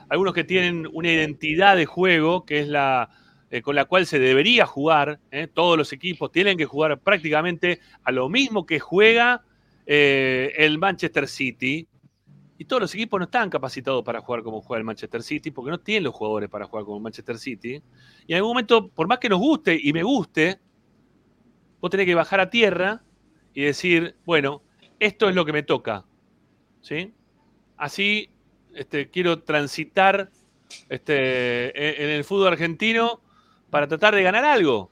algunos 0.09 0.33
que 0.33 0.43
tienen 0.43 0.87
una 0.91 1.11
identidad 1.11 1.75
de 1.75 1.85
juego 1.85 2.45
que 2.45 2.59
es 2.59 2.67
la 2.67 3.09
eh, 3.51 3.63
con 3.63 3.75
la 3.75 3.85
cual 3.85 4.05
se 4.05 4.19
debería 4.19 4.65
jugar. 4.65 5.19
¿eh? 5.31 5.47
Todos 5.51 5.77
los 5.77 5.91
equipos 5.91 6.31
tienen 6.31 6.57
que 6.57 6.65
jugar 6.65 6.99
prácticamente 6.99 7.79
a 8.03 8.11
lo 8.11 8.29
mismo 8.29 8.65
que 8.65 8.79
juega 8.79 9.43
eh, 9.87 10.53
el 10.57 10.77
Manchester 10.77 11.27
City. 11.27 11.87
Y 12.59 12.65
todos 12.65 12.81
los 12.81 12.93
equipos 12.93 13.17
no 13.17 13.23
están 13.23 13.49
capacitados 13.49 14.03
para 14.03 14.19
jugar 14.19 14.43
como 14.43 14.59
juega 14.59 14.79
el 14.79 14.83
Manchester 14.83 15.23
City, 15.23 15.49
porque 15.49 15.71
no 15.71 15.79
tienen 15.79 16.03
los 16.03 16.13
jugadores 16.13 16.49
para 16.49 16.65
jugar 16.65 16.83
como 16.83 16.99
Manchester 16.99 17.37
City. 17.37 17.81
Y 18.27 18.33
en 18.33 18.35
algún 18.35 18.49
momento, 18.49 18.89
por 18.89 19.07
más 19.07 19.17
que 19.17 19.29
nos 19.29 19.39
guste 19.39 19.79
y 19.81 19.93
me 19.93 20.03
guste, 20.03 20.59
vos 21.79 21.89
tenés 21.89 22.05
que 22.05 22.15
bajar 22.15 22.41
a 22.41 22.49
tierra 22.49 23.01
y 23.53 23.61
decir, 23.61 24.17
bueno, 24.25 24.61
esto 24.99 25.29
es 25.29 25.35
lo 25.35 25.45
que 25.45 25.53
me 25.53 25.63
toca. 25.63 26.03
¿Sí? 26.81 27.13
Así 27.77 28.29
este, 28.73 29.09
quiero 29.09 29.41
transitar 29.43 30.29
este, 30.89 32.03
en, 32.03 32.09
el 32.09 32.25
fútbol 32.25 32.49
argentino 32.49 33.21
para 33.69 33.87
tratar 33.87 34.13
de 34.13 34.21
ganar 34.21 34.43
algo. 34.43 34.91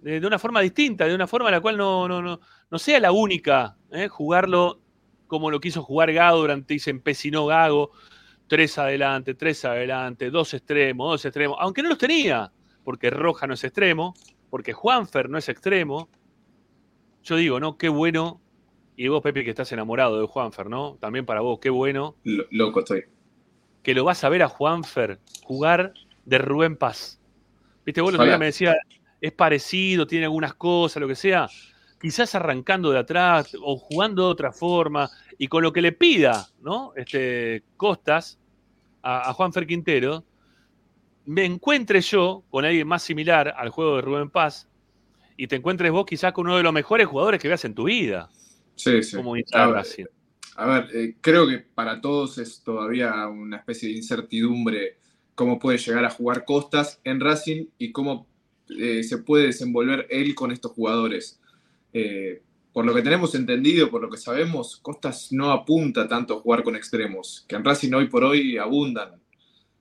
De 0.00 0.26
una 0.26 0.40
forma 0.40 0.60
distinta, 0.60 1.06
de 1.06 1.14
una 1.14 1.28
forma 1.28 1.50
en 1.50 1.54
la 1.54 1.60
cual 1.60 1.76
no, 1.76 2.08
no, 2.08 2.20
no, 2.20 2.40
no 2.68 2.78
sea 2.80 2.98
la 2.98 3.12
única. 3.12 3.76
¿eh? 3.92 4.08
Jugarlo 4.08 4.80
como 5.26 5.50
lo 5.50 5.60
quiso 5.60 5.82
jugar 5.82 6.12
Gago 6.12 6.38
durante 6.38 6.74
y 6.74 6.78
se 6.78 6.90
empecinó 6.90 7.46
Gago. 7.46 7.90
Tres 8.48 8.78
adelante, 8.78 9.34
tres 9.34 9.64
adelante, 9.64 10.30
dos 10.30 10.54
extremos, 10.54 11.10
dos 11.10 11.24
extremos. 11.24 11.56
Aunque 11.60 11.82
no 11.82 11.88
los 11.88 11.98
tenía, 11.98 12.52
porque 12.84 13.10
Roja 13.10 13.46
no 13.46 13.54
es 13.54 13.64
extremo, 13.64 14.14
porque 14.50 14.72
Juanfer 14.72 15.28
no 15.28 15.38
es 15.38 15.48
extremo. 15.48 16.08
Yo 17.24 17.36
digo, 17.36 17.58
¿no? 17.60 17.76
Qué 17.76 17.88
bueno. 17.88 18.40
Y 18.96 19.08
vos, 19.08 19.20
Pepe, 19.22 19.44
que 19.44 19.50
estás 19.50 19.70
enamorado 19.72 20.20
de 20.20 20.26
Juanfer, 20.26 20.70
¿no? 20.70 20.96
También 21.00 21.26
para 21.26 21.40
vos, 21.40 21.58
qué 21.60 21.68
bueno 21.70 22.16
Lo- 22.24 22.44
loco 22.50 22.80
estoy. 22.80 23.04
que 23.82 23.94
lo 23.94 24.04
vas 24.04 24.22
a 24.24 24.28
ver 24.28 24.42
a 24.42 24.48
Juanfer 24.48 25.18
jugar 25.42 25.92
de 26.24 26.38
Rubén 26.38 26.76
Paz. 26.76 27.20
Viste, 27.84 28.00
vos 28.00 28.14
Ojalá. 28.14 28.38
me 28.38 28.46
decía, 28.46 28.74
es 29.20 29.32
parecido, 29.32 30.06
tiene 30.06 30.24
algunas 30.26 30.54
cosas, 30.54 31.00
lo 31.00 31.08
que 31.08 31.14
sea. 31.16 31.48
Quizás 32.06 32.36
arrancando 32.36 32.92
de 32.92 33.00
atrás 33.00 33.56
o 33.60 33.76
jugando 33.76 34.26
de 34.26 34.28
otra 34.28 34.52
forma 34.52 35.10
y 35.38 35.48
con 35.48 35.64
lo 35.64 35.72
que 35.72 35.82
le 35.82 35.90
pida, 35.90 36.46
¿no? 36.60 36.92
Este, 36.94 37.64
Costas 37.76 38.38
a, 39.02 39.28
a 39.28 39.32
Juanfer 39.32 39.66
Quintero, 39.66 40.24
me 41.24 41.44
encuentre 41.44 42.00
yo 42.00 42.44
con 42.48 42.64
alguien 42.64 42.86
más 42.86 43.02
similar 43.02 43.52
al 43.56 43.70
juego 43.70 43.96
de 43.96 44.02
Rubén 44.02 44.30
Paz 44.30 44.68
y 45.36 45.48
te 45.48 45.56
encuentres 45.56 45.90
vos 45.90 46.06
quizás 46.06 46.32
con 46.32 46.46
uno 46.46 46.56
de 46.56 46.62
los 46.62 46.72
mejores 46.72 47.08
jugadores 47.08 47.42
que 47.42 47.48
veas 47.48 47.64
en 47.64 47.74
tu 47.74 47.84
vida, 47.84 48.30
Sí, 48.76 49.02
sí. 49.02 49.16
como 49.16 49.34
A 49.34 49.66
ver. 49.66 49.84
A 50.54 50.66
ver, 50.66 50.88
eh, 50.94 51.16
creo 51.20 51.48
que 51.48 51.58
para 51.58 52.00
todos 52.00 52.38
es 52.38 52.62
todavía 52.62 53.26
una 53.26 53.56
especie 53.56 53.88
de 53.88 53.96
incertidumbre 53.96 54.98
cómo 55.34 55.58
puede 55.58 55.78
llegar 55.78 56.04
a 56.04 56.10
jugar 56.10 56.44
Costas 56.44 57.00
en 57.02 57.20
Racing 57.20 57.66
y 57.78 57.90
cómo 57.90 58.28
eh, 58.68 59.02
se 59.02 59.18
puede 59.18 59.46
desenvolver 59.46 60.06
él 60.08 60.34
con 60.36 60.52
estos 60.52 60.72
jugadores. 60.72 61.40
Eh, 61.98 62.42
por 62.72 62.84
lo 62.84 62.94
que 62.94 63.00
tenemos 63.00 63.34
entendido, 63.34 63.90
por 63.90 64.02
lo 64.02 64.10
que 64.10 64.18
sabemos, 64.18 64.76
Costas 64.82 65.32
no 65.32 65.50
apunta 65.50 66.06
tanto 66.06 66.34
a 66.36 66.40
jugar 66.40 66.62
con 66.62 66.76
extremos, 66.76 67.46
que 67.48 67.56
en 67.56 67.64
Racing 67.64 67.92
hoy 67.94 68.06
por 68.08 68.22
hoy 68.22 68.58
abundan. 68.58 69.18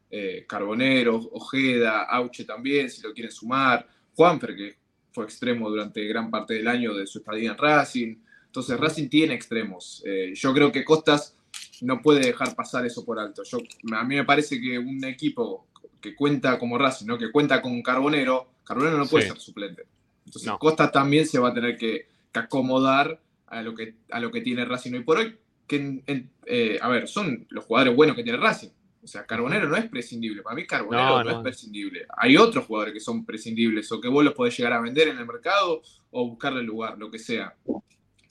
Eh, 0.09 0.45
Carbonero, 0.47 1.17
Ojeda, 1.33 2.03
Auche 2.03 2.45
también, 2.45 2.89
si 2.89 3.01
lo 3.01 3.13
quieren 3.13 3.31
sumar. 3.33 3.85
Juanfer, 4.15 4.55
que 4.55 4.77
fue 5.11 5.25
extremo 5.25 5.69
durante 5.69 6.05
gran 6.07 6.31
parte 6.31 6.53
del 6.53 6.69
año 6.69 6.93
de 6.93 7.05
su 7.05 7.17
estadía 7.19 7.51
en 7.51 7.57
Racing. 7.57 8.15
Entonces 8.45 8.79
Racing 8.79 9.09
tiene 9.09 9.33
extremos. 9.33 10.01
Eh, 10.05 10.31
yo 10.33 10.53
creo 10.53 10.71
que 10.71 10.85
Costas 10.85 11.35
no 11.81 12.01
puede 12.01 12.21
dejar 12.27 12.55
pasar 12.55 12.85
eso 12.85 13.03
por 13.03 13.19
alto. 13.19 13.43
Yo, 13.43 13.57
a 13.93 14.03
mí 14.05 14.15
me 14.15 14.23
parece 14.23 14.61
que 14.61 14.79
un 14.79 15.03
equipo 15.03 15.67
que 15.99 16.15
cuenta 16.15 16.57
como 16.57 16.77
Racing, 16.77 17.07
¿no? 17.07 17.17
que 17.17 17.29
cuenta 17.29 17.61
con 17.61 17.81
Carbonero, 17.81 18.51
Carbonero 18.63 18.97
no 18.97 19.05
puede 19.05 19.25
Sí. 19.25 19.31
ser 19.31 19.39
suplente. 19.39 19.83
Entonces 20.25 20.47
No. 20.47 20.59
Costas 20.59 20.91
también 20.91 21.25
se 21.27 21.39
va 21.39 21.49
a 21.49 21.53
tener 21.53 21.77
que, 21.77 22.07
que 22.31 22.39
acomodar 22.39 23.19
a 23.47 23.61
lo 23.61 23.75
que, 23.75 23.95
a 24.11 24.19
lo 24.19 24.31
que 24.31 24.41
tiene 24.41 24.65
Racing 24.65 24.93
hoy 24.93 25.03
por 25.03 25.17
hoy. 25.17 25.35
Que, 25.67 25.75
en- 25.77 26.03
en- 26.07 26.31
eh, 26.45 26.77
a 26.81 26.89
ver, 26.89 27.07
son 27.07 27.45
los 27.49 27.65
jugadores 27.65 27.95
buenos 27.95 28.15
que 28.15 28.23
tiene 28.23 28.37
Racing. 28.39 28.69
O 29.03 29.07
sea, 29.07 29.25
Carbonero 29.25 29.69
no 29.69 29.75
es 29.75 29.85
prescindible. 29.87 30.41
Para 30.41 30.55
mí 30.55 30.65
Carbonero 30.65 31.03
No, 31.09 31.23
no, 31.23 31.29
no. 31.31 31.37
es 31.37 31.43
prescindible. 31.43 32.05
Hay 32.17 32.37
otros 32.37 32.65
jugadores 32.65 32.93
que 32.93 32.99
son 32.99 33.23
prescindibles 33.23 33.91
o 33.91 34.01
que 34.01 34.07
vos 34.07 34.23
los 34.23 34.33
podés 34.33 34.57
llegar 34.57 34.73
a 34.73 34.81
vender 34.81 35.07
en 35.09 35.17
el 35.19 35.25
mercado 35.27 35.81
o 36.11 36.27
buscarle 36.29 36.63
lugar, 36.63 36.97
lo 36.97 37.11
que 37.11 37.19
sea. 37.19 37.55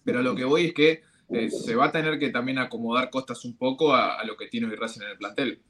Pero 0.05 0.23
lo 0.23 0.35
que 0.35 0.45
voy 0.45 0.67
es 0.67 0.75
que 0.75 1.03
eh, 1.31 1.49
se 1.51 1.75
va 1.77 1.87
a 1.87 1.93
tener 1.93 2.19
que 2.19 2.31
también 2.31 2.59
acomodar 2.59 3.09
Costas 3.11 3.45
un 3.45 3.57
poco 3.57 3.95
a, 3.95 4.19
a 4.21 4.25
lo 4.25 4.37
que 4.37 4.49
tiene 4.49 4.67
hoy 4.69 4.75
Racing 4.77 5.03
en 5.03 5.11
el 5.11 5.17
plantel. 5.17 5.61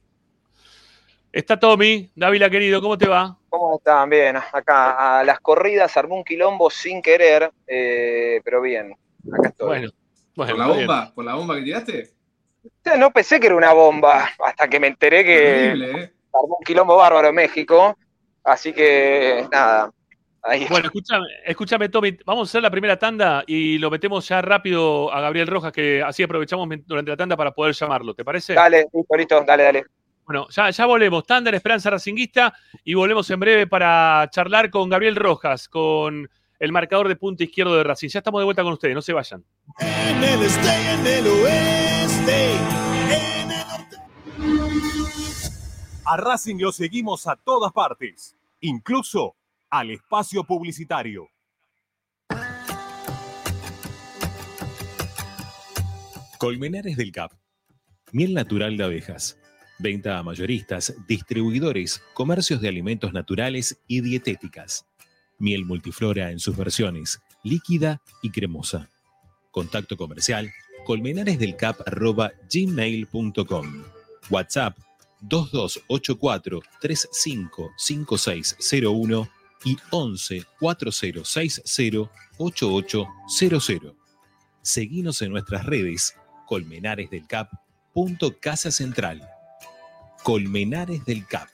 Está 1.34 1.58
Tommy, 1.58 2.08
Dávila 2.14 2.48
querido, 2.48 2.80
¿cómo 2.80 2.96
te 2.96 3.08
va? 3.08 3.36
¿Cómo 3.48 3.76
están? 3.76 4.08
Bien, 4.08 4.36
acá 4.36 5.18
a 5.18 5.24
las 5.24 5.40
corridas 5.40 5.96
armó 5.96 6.14
un 6.14 6.22
quilombo 6.22 6.70
sin 6.70 7.02
querer, 7.02 7.50
eh, 7.66 8.40
pero 8.44 8.60
bien, 8.60 8.94
acá 9.32 9.48
estoy. 9.48 9.66
Bueno, 9.66 9.90
bueno, 10.36 10.52
¿Por 10.52 10.58
la 10.58 10.64
está 10.64 10.76
bien. 10.76 10.86
bomba? 10.86 11.12
¿Por 11.12 11.24
la 11.24 11.34
bomba 11.34 11.56
que 11.56 11.62
tiraste? 11.62 12.10
O 12.64 12.68
sea, 12.84 12.96
No 12.96 13.10
pensé 13.10 13.40
que 13.40 13.46
era 13.46 13.56
una 13.56 13.72
bomba, 13.72 14.28
hasta 14.38 14.68
que 14.68 14.78
me 14.78 14.86
enteré 14.86 15.24
que 15.24 15.72
¿eh? 15.72 16.12
armó 16.32 16.56
un 16.60 16.64
quilombo 16.64 16.96
bárbaro 16.98 17.26
en 17.30 17.34
México, 17.34 17.98
así 18.44 18.72
que 18.72 19.44
nada, 19.50 19.90
ahí 20.40 20.68
Bueno, 20.70 20.86
escúchame, 20.86 21.26
escúchame, 21.46 21.88
Tommy, 21.88 22.16
vamos 22.24 22.48
a 22.48 22.50
hacer 22.50 22.62
la 22.62 22.70
primera 22.70 22.96
tanda 22.96 23.42
y 23.44 23.78
lo 23.78 23.90
metemos 23.90 24.28
ya 24.28 24.40
rápido 24.40 25.12
a 25.12 25.20
Gabriel 25.20 25.48
Rojas, 25.48 25.72
que 25.72 26.00
así 26.00 26.22
aprovechamos 26.22 26.68
durante 26.86 27.10
la 27.10 27.16
tanda 27.16 27.36
para 27.36 27.50
poder 27.50 27.74
llamarlo, 27.74 28.14
¿te 28.14 28.24
parece? 28.24 28.54
dale, 28.54 28.86
listo, 28.92 29.16
listo, 29.16 29.44
dale, 29.44 29.62
dale. 29.64 29.84
Bueno, 30.26 30.48
ya, 30.48 30.70
ya 30.70 30.86
volvemos. 30.86 31.24
Tanda 31.26 31.50
en 31.50 31.56
Esperanza 31.56 31.90
Racinguista 31.90 32.54
y 32.82 32.94
volvemos 32.94 33.28
en 33.30 33.40
breve 33.40 33.66
para 33.66 34.28
charlar 34.30 34.70
con 34.70 34.88
Gabriel 34.88 35.16
Rojas, 35.16 35.68
con 35.68 36.28
el 36.58 36.72
marcador 36.72 37.08
de 37.08 37.16
punta 37.16 37.44
izquierdo 37.44 37.76
de 37.76 37.84
Racing. 37.84 38.08
Ya 38.08 38.20
estamos 38.20 38.40
de 38.40 38.44
vuelta 38.44 38.62
con 38.62 38.72
ustedes, 38.72 38.94
no 38.94 39.02
se 39.02 39.12
vayan. 39.12 39.44
En 39.80 40.24
el 40.24 40.42
este 40.42 40.92
en 40.92 41.06
el 41.06 41.26
oeste. 41.26 42.54
En 43.10 43.50
el 43.50 43.58
norte. 43.68 43.96
A 46.06 46.16
Racing 46.16 46.56
lo 46.58 46.72
seguimos 46.72 47.26
a 47.26 47.36
todas 47.36 47.72
partes, 47.72 48.34
incluso 48.60 49.36
al 49.68 49.90
espacio 49.90 50.44
publicitario. 50.44 51.28
Colmenares 56.38 56.96
del 56.96 57.12
Cap. 57.12 57.32
Miel 58.12 58.32
natural 58.34 58.76
de 58.76 58.84
abejas. 58.84 59.38
Venta 59.78 60.18
a 60.18 60.22
mayoristas, 60.22 60.94
distribuidores, 61.08 62.02
comercios 62.14 62.60
de 62.60 62.68
alimentos 62.68 63.12
naturales 63.12 63.80
y 63.88 64.00
dietéticas. 64.00 64.86
Miel 65.38 65.64
multiflora 65.64 66.30
en 66.30 66.38
sus 66.38 66.56
versiones, 66.56 67.20
líquida 67.42 68.00
y 68.22 68.30
cremosa. 68.30 68.88
Contacto 69.50 69.96
comercial 69.96 70.52
colmenaresdelcap.gmail.com 70.86 73.84
WhatsApp 74.30 74.78
2284 75.20 76.62
355601 76.80 79.28
y 79.64 79.76
11 79.90 80.44
4060 80.60 82.10
8800. 82.36 83.94
Seguinos 84.62 85.20
en 85.22 85.32
nuestras 85.32 85.66
redes 85.66 86.14
Colmenares 86.46 87.10
del 87.10 87.26
Cap. 87.26 87.50
punto 87.92 88.38
Casa 88.38 88.70
Central. 88.70 89.33
Colmenares 90.24 91.04
del 91.04 91.26
Cap. 91.26 91.48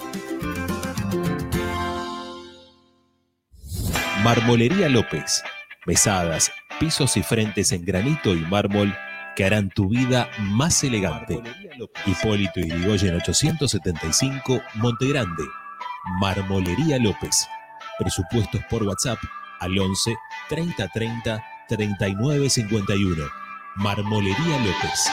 Marmolería 4.24 4.88
López. 4.88 5.44
Mesadas, 5.88 6.52
pisos 6.80 7.18
y 7.18 7.24
frentes 7.24 7.72
en 7.72 7.84
granito 7.84 8.36
y 8.36 8.42
mármol 8.42 8.96
que 9.36 9.46
harán 9.46 9.70
tu 9.70 9.90
vida 9.90 10.30
más 10.40 10.84
elegante. 10.84 11.42
Hipólito 12.06 12.60
Yrigoyen 12.60 13.16
875, 13.16 14.62
Montegrande. 14.76 15.44
Marmolería 16.20 17.00
López. 17.00 17.48
Presupuestos 18.02 18.62
por 18.68 18.82
WhatsApp 18.82 19.20
al 19.60 19.78
11 19.78 20.18
30 20.50 20.88
30 20.88 21.44
39 21.70 22.50
51. 22.50 23.26
Marmolería 23.76 24.58
López. 24.66 25.06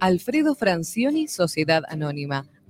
Alfredo 0.00 0.56
Francioni, 0.56 1.28
Sociedad 1.28 1.84
Anónima. 1.88 2.48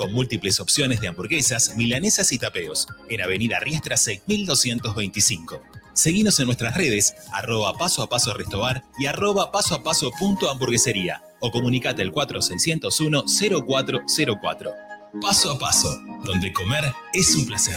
con 0.00 0.14
múltiples 0.14 0.60
opciones 0.60 1.02
de 1.02 1.08
hamburguesas, 1.08 1.76
milanesas 1.76 2.32
y 2.32 2.38
tapeos, 2.38 2.88
en 3.10 3.20
Avenida 3.20 3.60
Riestra 3.60 3.98
6225. 3.98 5.60
Seguinos 5.92 6.40
en 6.40 6.46
nuestras 6.46 6.74
redes, 6.74 7.14
arroba 7.34 7.74
paso 7.74 8.02
a 8.02 8.08
paso 8.08 8.32
restobar 8.32 8.82
y 8.98 9.04
arroba 9.04 9.52
paso 9.52 9.74
a 9.74 9.82
paso 9.82 10.10
hamburguesería 10.50 11.22
o 11.40 11.50
comunicate 11.50 12.00
al 12.00 12.12
4601 12.12 13.24
0404. 13.26 14.72
Paso 15.20 15.50
a 15.50 15.58
paso, 15.58 15.94
donde 16.24 16.50
comer 16.50 16.94
es 17.12 17.34
un 17.34 17.44
placer. 17.44 17.76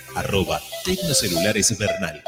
Arroba 0.15 0.59
Tecnocelulares 0.83 1.77
Bernal. 1.77 2.23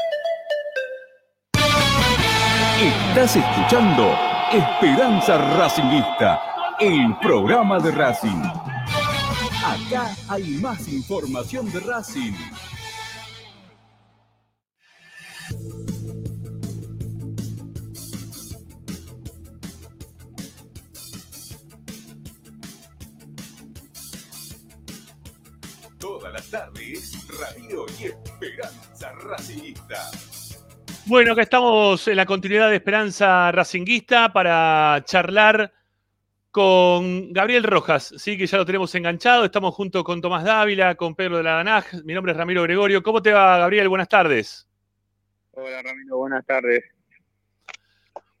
Estás 2.80 3.36
escuchando 3.36 4.16
Esperanza 4.52 5.36
Racingista, 5.56 6.40
el 6.80 7.16
programa 7.20 7.78
de 7.78 7.90
Racing. 7.90 8.42
Acá 9.64 10.14
hay 10.28 10.44
más 10.60 10.88
información 10.88 11.70
de 11.72 11.80
Racing. 11.80 12.34
Las 26.34 26.50
tardes, 26.50 27.28
Radio 27.38 27.86
y 28.00 28.06
Esperanza 28.06 29.12
Racingista. 29.12 30.10
Bueno, 31.06 31.32
acá 31.32 31.42
estamos 31.42 32.08
en 32.08 32.16
la 32.16 32.26
continuidad 32.26 32.70
de 32.70 32.76
Esperanza 32.76 33.52
Racinguista 33.52 34.32
para 34.32 35.00
charlar 35.04 35.72
con 36.50 37.32
Gabriel 37.32 37.62
Rojas, 37.62 38.14
sí, 38.16 38.36
que 38.36 38.48
ya 38.48 38.58
lo 38.58 38.66
tenemos 38.66 38.92
enganchado. 38.96 39.44
Estamos 39.44 39.76
junto 39.76 40.02
con 40.02 40.20
Tomás 40.20 40.42
Dávila, 40.42 40.96
con 40.96 41.14
Pedro 41.14 41.36
de 41.36 41.44
la 41.44 41.52
Danaj. 41.52 42.02
Mi 42.04 42.14
nombre 42.14 42.32
es 42.32 42.38
Ramiro 42.38 42.64
Gregorio. 42.64 43.00
¿Cómo 43.04 43.22
te 43.22 43.32
va, 43.32 43.58
Gabriel? 43.58 43.88
Buenas 43.88 44.08
tardes. 44.08 44.66
Hola, 45.52 45.82
Ramiro. 45.82 46.16
Buenas 46.16 46.44
tardes. 46.44 46.82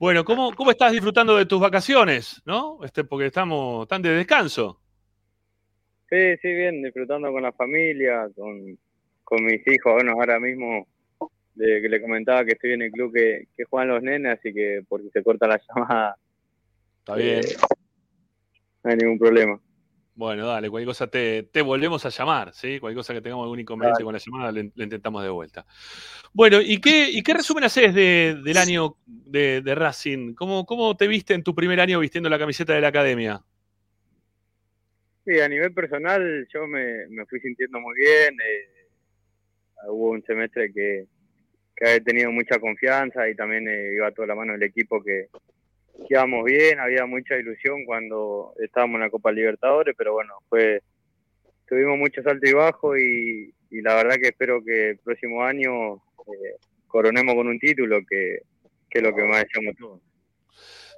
Bueno, 0.00 0.24
¿cómo, 0.24 0.52
cómo 0.52 0.72
estás 0.72 0.90
disfrutando 0.90 1.36
de 1.36 1.46
tus 1.46 1.60
vacaciones? 1.60 2.42
¿No? 2.44 2.80
Este, 2.82 3.04
porque 3.04 3.26
estamos 3.26 3.86
tan 3.86 4.02
de 4.02 4.10
descanso. 4.10 4.80
Sí, 6.14 6.36
sí, 6.40 6.48
bien, 6.54 6.80
disfrutando 6.80 7.32
con 7.32 7.42
la 7.42 7.50
familia, 7.52 8.28
con, 8.36 8.78
con 9.24 9.44
mis 9.44 9.66
hijos. 9.66 9.94
Bueno, 9.94 10.12
ahora 10.12 10.38
mismo 10.38 10.86
de, 11.54 11.82
que 11.82 11.88
le 11.88 12.00
comentaba 12.00 12.44
que 12.44 12.52
estoy 12.52 12.74
en 12.74 12.82
el 12.82 12.92
club 12.92 13.12
que, 13.12 13.48
que 13.56 13.64
juegan 13.64 13.88
los 13.88 14.00
nenes, 14.00 14.38
así 14.38 14.54
que 14.54 14.82
porque 14.88 15.08
se 15.12 15.24
corta 15.24 15.48
la 15.48 15.60
llamada. 15.68 16.16
Está 17.00 17.16
bien. 17.16 17.40
eh, 17.40 17.56
no 18.84 18.90
hay 18.92 18.96
ningún 18.96 19.18
problema. 19.18 19.60
Bueno, 20.14 20.46
dale, 20.46 20.70
cualquier 20.70 20.86
cosa 20.86 21.08
te, 21.08 21.42
te 21.50 21.62
volvemos 21.62 22.06
a 22.06 22.10
llamar, 22.10 22.54
¿sí? 22.54 22.78
Cualquier 22.78 22.98
cosa 22.98 23.12
que 23.12 23.20
tengamos 23.20 23.42
algún 23.46 23.58
inconveniente 23.58 23.98
Dale. 23.98 24.04
con 24.04 24.12
la 24.12 24.20
llamada, 24.24 24.52
le, 24.52 24.70
le 24.72 24.84
intentamos 24.84 25.20
de 25.24 25.30
vuelta. 25.30 25.66
Bueno, 26.32 26.60
¿y 26.60 26.80
qué, 26.80 27.10
y 27.10 27.22
qué 27.24 27.34
resumen 27.34 27.64
haces 27.64 27.92
de- 27.92 28.40
del 28.44 28.56
año 28.56 28.94
de, 29.04 29.62
de 29.62 29.74
Racing? 29.74 30.34
¿Cómo, 30.34 30.64
¿Cómo 30.64 30.96
te 30.96 31.08
viste 31.08 31.34
en 31.34 31.42
tu 31.42 31.56
primer 31.56 31.80
año 31.80 31.98
vistiendo 31.98 32.28
la 32.30 32.38
camiseta 32.38 32.72
de 32.72 32.82
la 32.82 32.88
academia? 32.88 33.42
Sí, 35.24 35.40
a 35.40 35.48
nivel 35.48 35.72
personal 35.72 36.46
yo 36.52 36.66
me, 36.66 37.06
me 37.08 37.24
fui 37.26 37.40
sintiendo 37.40 37.80
muy 37.80 37.96
bien. 37.96 38.34
eh, 38.34 39.88
hubo 39.88 40.10
un 40.10 40.22
semestre 40.24 40.72
que, 40.72 41.06
que 41.76 41.94
he 41.96 42.00
tenido 42.00 42.30
mucha 42.30 42.58
confianza 42.58 43.28
y 43.28 43.34
también 43.34 43.68
eh, 43.68 43.94
iba 43.94 44.10
toda 44.12 44.28
la 44.28 44.34
mano 44.34 44.52
del 44.52 44.62
equipo 44.62 45.02
que, 45.02 45.28
que 45.96 46.14
íbamos 46.14 46.44
bien, 46.44 46.78
había 46.80 47.06
mucha 47.06 47.36
ilusión 47.36 47.84
cuando 47.84 48.54
estábamos 48.60 48.96
en 48.96 49.00
la 49.02 49.10
Copa 49.10 49.32
Libertadores, 49.32 49.94
pero 49.96 50.12
bueno, 50.12 50.34
fue 50.48 50.82
tuvimos 51.66 51.98
muchos 51.98 52.26
altos 52.26 52.50
y 52.50 52.52
bajos 52.52 52.98
y, 52.98 53.54
y 53.70 53.80
la 53.80 53.94
verdad 53.94 54.16
que 54.20 54.28
espero 54.28 54.62
que 54.62 54.90
el 54.90 54.98
próximo 54.98 55.42
año 55.42 55.94
eh, 55.94 56.56
coronemos 56.86 57.34
con 57.34 57.48
un 57.48 57.58
título 57.58 58.00
que, 58.08 58.42
que 58.90 58.98
es 58.98 59.02
lo 59.04 59.14
que 59.14 59.22
más 59.22 59.44
deseamos 59.44 59.76
todos. 59.76 60.00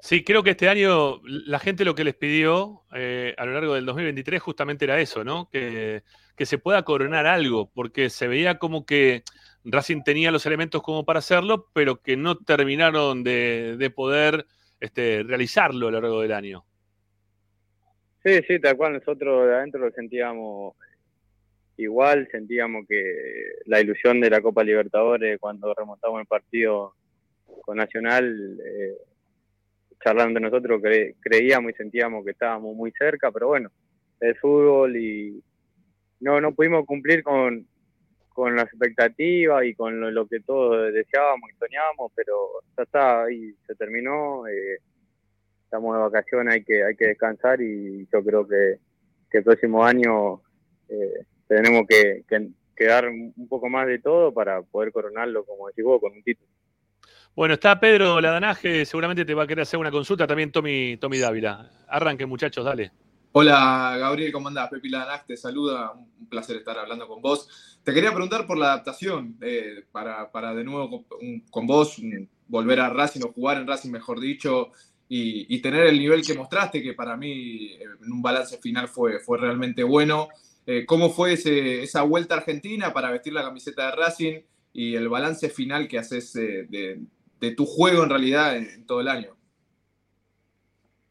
Sí, 0.06 0.22
creo 0.22 0.44
que 0.44 0.50
este 0.50 0.68
año 0.68 1.20
la 1.24 1.58
gente 1.58 1.84
lo 1.84 1.96
que 1.96 2.04
les 2.04 2.14
pidió 2.14 2.84
eh, 2.94 3.34
a 3.36 3.44
lo 3.44 3.54
largo 3.54 3.74
del 3.74 3.84
2023 3.86 4.40
justamente 4.40 4.84
era 4.84 5.00
eso, 5.00 5.24
¿no? 5.24 5.50
Que, 5.50 6.04
que 6.36 6.46
se 6.46 6.58
pueda 6.58 6.84
coronar 6.84 7.26
algo, 7.26 7.72
porque 7.74 8.08
se 8.08 8.28
veía 8.28 8.60
como 8.60 8.86
que 8.86 9.24
Racing 9.64 10.04
tenía 10.04 10.30
los 10.30 10.46
elementos 10.46 10.80
como 10.80 11.04
para 11.04 11.18
hacerlo, 11.18 11.66
pero 11.72 12.02
que 12.02 12.16
no 12.16 12.38
terminaron 12.38 13.24
de, 13.24 13.74
de 13.78 13.90
poder 13.90 14.46
este, 14.78 15.24
realizarlo 15.24 15.88
a 15.88 15.90
lo 15.90 16.00
largo 16.00 16.20
del 16.20 16.34
año. 16.34 16.64
Sí, 18.24 18.42
sí, 18.46 18.60
tal 18.60 18.76
cual, 18.76 18.92
nosotros 18.92 19.48
de 19.48 19.56
adentro 19.56 19.80
lo 19.80 19.90
sentíamos 19.90 20.76
igual, 21.78 22.28
sentíamos 22.30 22.86
que 22.88 23.02
la 23.64 23.80
ilusión 23.80 24.20
de 24.20 24.30
la 24.30 24.40
Copa 24.40 24.62
Libertadores 24.62 25.40
cuando 25.40 25.74
remontamos 25.74 26.20
el 26.20 26.28
partido 26.28 26.94
con 27.62 27.78
Nacional, 27.78 28.60
eh, 28.64 28.94
charlando 30.02 30.38
entre 30.38 30.50
nosotros, 30.50 30.80
cre- 30.82 31.14
creíamos 31.20 31.72
y 31.72 31.74
sentíamos 31.74 32.24
que 32.24 32.32
estábamos 32.32 32.74
muy 32.76 32.92
cerca, 32.92 33.30
pero 33.32 33.48
bueno, 33.48 33.70
el 34.20 34.36
fútbol 34.36 34.96
y 34.96 35.42
no, 36.20 36.40
no 36.40 36.54
pudimos 36.54 36.86
cumplir 36.86 37.22
con, 37.22 37.66
con 38.30 38.56
las 38.56 38.66
expectativas 38.66 39.64
y 39.64 39.74
con 39.74 40.14
lo, 40.14 40.26
que 40.26 40.40
todos 40.40 40.92
deseábamos 40.92 41.50
y 41.50 41.58
soñábamos, 41.58 42.12
pero 42.14 42.34
ya 42.76 42.82
está, 42.84 43.24
ahí 43.24 43.54
se 43.66 43.74
terminó. 43.74 44.46
eh, 44.48 44.78
estamos 45.64 45.96
de 45.96 46.02
vacaciones, 46.02 46.54
hay 46.54 46.64
que, 46.64 46.84
hay 46.84 46.96
que 46.96 47.08
descansar 47.08 47.60
y 47.60 48.06
yo 48.12 48.22
creo 48.24 48.46
que, 48.46 48.78
que 49.30 49.38
el 49.38 49.44
próximo 49.44 49.84
año 49.84 50.40
eh, 50.88 51.24
tenemos 51.48 51.86
que, 51.88 52.24
que, 52.28 52.48
que 52.76 52.84
dar 52.86 53.08
un 53.08 53.48
poco 53.48 53.68
más 53.68 53.86
de 53.86 53.98
todo 53.98 54.32
para 54.32 54.62
poder 54.62 54.92
coronarlo, 54.92 55.44
como 55.44 55.66
decís 55.68 55.84
vos, 55.84 56.00
con 56.00 56.12
un 56.12 56.22
título. 56.22 56.48
Bueno, 57.36 57.52
está 57.52 57.78
Pedro 57.78 58.18
Ladanaje, 58.18 58.86
seguramente 58.86 59.26
te 59.26 59.34
va 59.34 59.42
a 59.42 59.46
querer 59.46 59.60
hacer 59.60 59.78
una 59.78 59.90
consulta, 59.90 60.26
también 60.26 60.50
Tommy, 60.50 60.96
Tommy 60.96 61.18
Dávila. 61.18 61.70
Arranque, 61.86 62.24
muchachos, 62.24 62.64
dale. 62.64 62.90
Hola 63.32 63.94
Gabriel, 63.98 64.32
¿cómo 64.32 64.48
andás? 64.48 64.70
Pepi 64.70 64.88
Lanac 64.88 65.26
te 65.26 65.36
saluda, 65.36 65.92
un 65.92 66.30
placer 66.30 66.56
estar 66.56 66.78
hablando 66.78 67.06
con 67.06 67.20
vos. 67.20 67.78
Te 67.84 67.92
quería 67.92 68.10
preguntar 68.10 68.46
por 68.46 68.56
la 68.56 68.72
adaptación, 68.72 69.36
eh, 69.42 69.84
para, 69.92 70.32
para 70.32 70.54
de 70.54 70.64
nuevo 70.64 71.04
con, 71.50 71.66
vos 71.66 72.00
volver 72.48 72.80
a 72.80 72.88
Racing 72.88 73.20
o 73.24 73.32
jugar 73.34 73.58
en 73.58 73.66
Racing, 73.66 73.90
mejor 73.90 74.18
dicho, 74.18 74.70
y, 75.06 75.60
tener 75.60 75.88
el 75.88 75.98
nivel 75.98 76.24
que 76.24 76.32
mostraste, 76.32 76.82
que 76.82 76.94
para 76.94 77.18
mí 77.18 77.66
eh, 77.66 77.80
en 78.02 78.12
un 78.12 78.22
balance 78.22 78.56
final 78.62 78.88
fue, 78.88 79.20
fue 79.20 79.36
realmente 79.36 79.82
bueno. 79.82 80.28
Eh, 80.66 80.86
¿Cómo 80.86 81.10
fue 81.10 81.34
esa 81.34 82.00
vuelta 82.00 82.34
a 82.34 82.38
Argentina 82.38 82.94
para 82.94 83.10
vestir 83.10 83.34
la 83.34 83.42
camiseta 83.42 83.90
de 83.90 83.96
Racing 83.96 84.40
y 84.72 84.94
el 84.94 85.10
balance 85.10 85.50
final 85.50 85.86
que 85.86 85.98
haces 85.98 86.32
de, 86.32 86.98
de 87.40 87.54
tu 87.54 87.66
juego 87.66 88.04
en 88.04 88.10
realidad 88.10 88.56
en, 88.56 88.86
todo 88.86 89.00
el 89.00 89.08
año? 89.08 89.36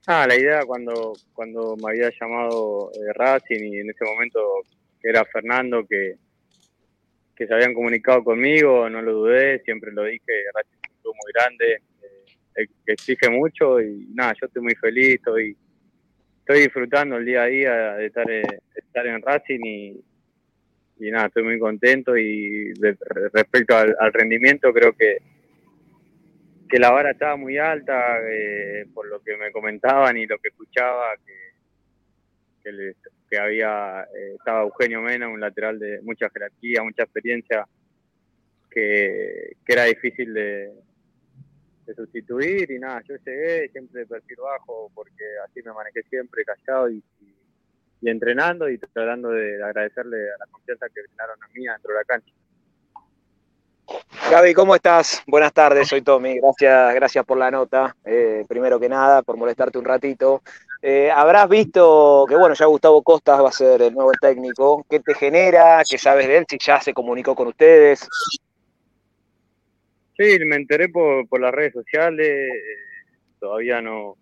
Ah, 0.07 0.25
la 0.27 0.35
idea 0.35 0.65
cuando, 0.65 1.13
cuando 1.33 1.75
me 1.77 1.89
había 1.89 2.11
llamado 2.19 2.91
eh, 2.93 3.13
Racing 3.13 3.73
y 3.73 3.79
en 3.79 3.89
ese 3.89 4.05
momento 4.05 4.39
era 5.01 5.25
Fernando, 5.25 5.85
que, 5.87 6.15
que 7.35 7.47
se 7.47 7.53
habían 7.53 7.73
comunicado 7.73 8.23
conmigo, 8.23 8.89
no 8.89 9.01
lo 9.01 9.13
dudé, 9.13 9.61
siempre 9.63 9.91
lo 9.91 10.03
dije, 10.03 10.31
Racing 10.53 10.77
es 10.83 10.91
un 10.91 11.01
club 11.01 11.15
muy 11.23 11.33
grande, 11.33 11.81
eh, 12.55 12.67
exige 12.85 13.29
mucho 13.29 13.81
y 13.81 14.07
nada, 14.13 14.33
yo 14.39 14.45
estoy 14.47 14.61
muy 14.61 14.75
feliz, 14.75 15.15
estoy, 15.15 15.57
estoy 16.39 16.59
disfrutando 16.61 17.17
el 17.17 17.25
día 17.25 17.43
a 17.43 17.47
día 17.47 17.93
de 17.95 18.05
estar, 18.05 18.29
eh, 18.29 18.43
de 18.43 18.79
estar 18.79 19.07
en 19.07 19.21
Racing 19.21 19.59
y, 19.63 20.03
y 20.99 21.11
nada, 21.11 21.27
estoy 21.27 21.43
muy 21.43 21.57
contento 21.57 22.15
y 22.15 22.73
de- 22.73 22.97
respecto 23.33 23.75
al 23.75 24.13
rendimiento 24.13 24.71
creo 24.71 24.93
que 24.93 25.17
que 26.69 26.79
la 26.79 26.91
vara 26.91 27.11
estaba 27.11 27.35
muy 27.37 27.57
alta, 27.57 28.19
eh, 28.29 28.85
por 28.93 29.07
lo 29.07 29.21
que 29.21 29.37
me 29.37 29.51
comentaban 29.51 30.17
y 30.17 30.25
lo 30.25 30.37
que 30.39 30.49
escuchaba, 30.49 31.15
que, 31.25 31.33
que, 32.63 32.95
que 33.29 33.37
había, 33.39 34.03
eh, 34.15 34.35
estaba 34.37 34.63
Eugenio 34.63 35.01
Mena, 35.01 35.27
un 35.29 35.39
lateral 35.39 35.79
de 35.79 36.01
mucha 36.01 36.29
jerarquía, 36.29 36.83
mucha 36.83 37.03
experiencia, 37.03 37.67
que, 38.69 39.53
que 39.65 39.73
era 39.73 39.85
difícil 39.85 40.33
de, 40.33 40.73
de 41.85 41.95
sustituir 41.95 42.69
y 42.71 42.79
nada, 42.79 43.01
yo 43.07 43.15
llegué 43.25 43.69
siempre 43.69 44.01
de 44.01 44.07
perfil 44.07 44.37
bajo 44.43 44.91
porque 44.93 45.23
así 45.45 45.61
me 45.63 45.73
manejé 45.73 46.03
siempre 46.09 46.43
callado 46.45 46.89
y, 46.89 47.03
y- 47.21 48.09
entrenando 48.09 48.69
y 48.69 48.77
tratando 48.77 49.29
de 49.31 49.63
agradecerle 49.63 50.17
a 50.31 50.37
la 50.39 50.45
confianza 50.51 50.87
que 50.93 51.01
brindaron 51.01 51.37
a 51.43 51.47
mí 51.49 51.65
dentro 51.65 51.91
de 51.91 51.97
la 51.99 52.03
cancha. 52.05 52.33
Gaby, 54.31 54.53
¿cómo 54.53 54.75
estás? 54.75 55.23
Buenas 55.27 55.53
tardes, 55.53 55.87
soy 55.87 56.01
Tommy. 56.01 56.39
Gracias, 56.39 56.95
gracias 56.95 57.25
por 57.25 57.37
la 57.37 57.51
nota. 57.51 57.95
Eh, 58.03 58.43
primero 58.47 58.79
que 58.79 58.89
nada, 58.89 59.21
por 59.21 59.37
molestarte 59.37 59.77
un 59.77 59.85
ratito. 59.85 60.41
Eh, 60.81 61.11
habrás 61.11 61.47
visto 61.47 62.25
que, 62.27 62.35
bueno, 62.35 62.55
ya 62.55 62.65
Gustavo 62.65 63.01
Costas 63.03 63.43
va 63.43 63.49
a 63.49 63.51
ser 63.51 63.81
el 63.81 63.93
nuevo 63.93 64.11
técnico. 64.19 64.85
¿Qué 64.89 64.99
te 64.99 65.13
genera? 65.13 65.81
¿Qué 65.87 65.97
sabes 65.97 66.27
de 66.27 66.37
él? 66.37 66.45
Si 66.49 66.57
ya 66.59 66.81
se 66.81 66.93
comunicó 66.93 67.35
con 67.35 67.47
ustedes. 67.47 68.07
Sí, 70.17 70.37
me 70.45 70.55
enteré 70.55 70.89
por, 70.89 71.27
por 71.27 71.41
las 71.41 71.51
redes 71.51 71.73
sociales, 71.73 72.49
todavía 73.39 73.81
no, 73.81 74.15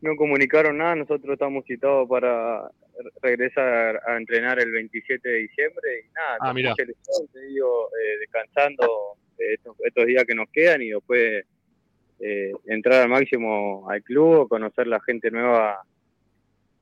no 0.00 0.16
comunicaron 0.16 0.78
nada, 0.78 0.94
nosotros 0.94 1.32
estamos 1.32 1.64
citados 1.66 2.08
para 2.08 2.70
re- 2.98 3.10
regresar 3.22 4.00
a 4.06 4.16
entrenar 4.16 4.58
el 4.60 4.70
27 4.70 5.28
de 5.28 5.38
diciembre 5.38 6.04
y 6.06 6.12
nada, 6.12 6.36
Ah, 6.40 6.52
selección, 6.76 7.26
te 7.32 7.40
digo, 7.46 7.88
eh, 7.88 8.18
descansando 8.20 8.84
eh, 9.38 9.54
estos, 9.54 9.76
estos 9.84 10.06
días 10.06 10.24
que 10.24 10.34
nos 10.34 10.48
quedan 10.50 10.82
y 10.82 10.90
después 10.90 11.44
eh, 12.20 12.52
entrar 12.66 13.02
al 13.02 13.08
máximo 13.08 13.88
al 13.88 14.02
club, 14.02 14.48
conocer 14.48 14.86
la 14.86 15.00
gente 15.00 15.30
nueva 15.30 15.80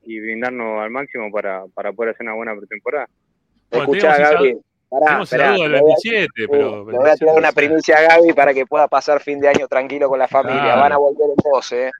y 0.02 0.20
brindarnos 0.20 0.80
al 0.82 0.90
máximo 0.90 1.30
para, 1.30 1.66
para 1.74 1.92
poder 1.92 2.14
hacer 2.14 2.24
una 2.26 2.34
buena 2.34 2.56
pretemporada. 2.56 3.08
Bueno, 3.70 3.84
Escuchá, 3.84 4.16
Gaby. 4.18 4.56
Pará, 4.88 5.20
pará, 5.28 5.50
del 5.52 5.72
le 5.72 5.80
voy 5.80 5.90
a- 5.92 5.96
27, 6.04 6.28
pero... 6.48 6.90
Le 6.90 6.96
voy 6.98 7.10
a 7.10 7.16
tirar 7.16 7.34
una 7.36 7.50
primicia 7.52 7.96
a 7.98 8.02
Gaby 8.02 8.32
para 8.34 8.54
que 8.54 8.64
pueda 8.66 8.86
pasar 8.86 9.20
fin 9.20 9.40
de 9.40 9.48
año 9.48 9.66
tranquilo 9.66 10.08
con 10.08 10.18
la 10.20 10.28
familia. 10.28 10.62
Claro. 10.62 10.80
Van 10.80 10.92
a 10.92 10.96
volver 10.98 11.26
en 11.30 11.50
dos, 11.52 11.72
¿eh? 11.72 11.90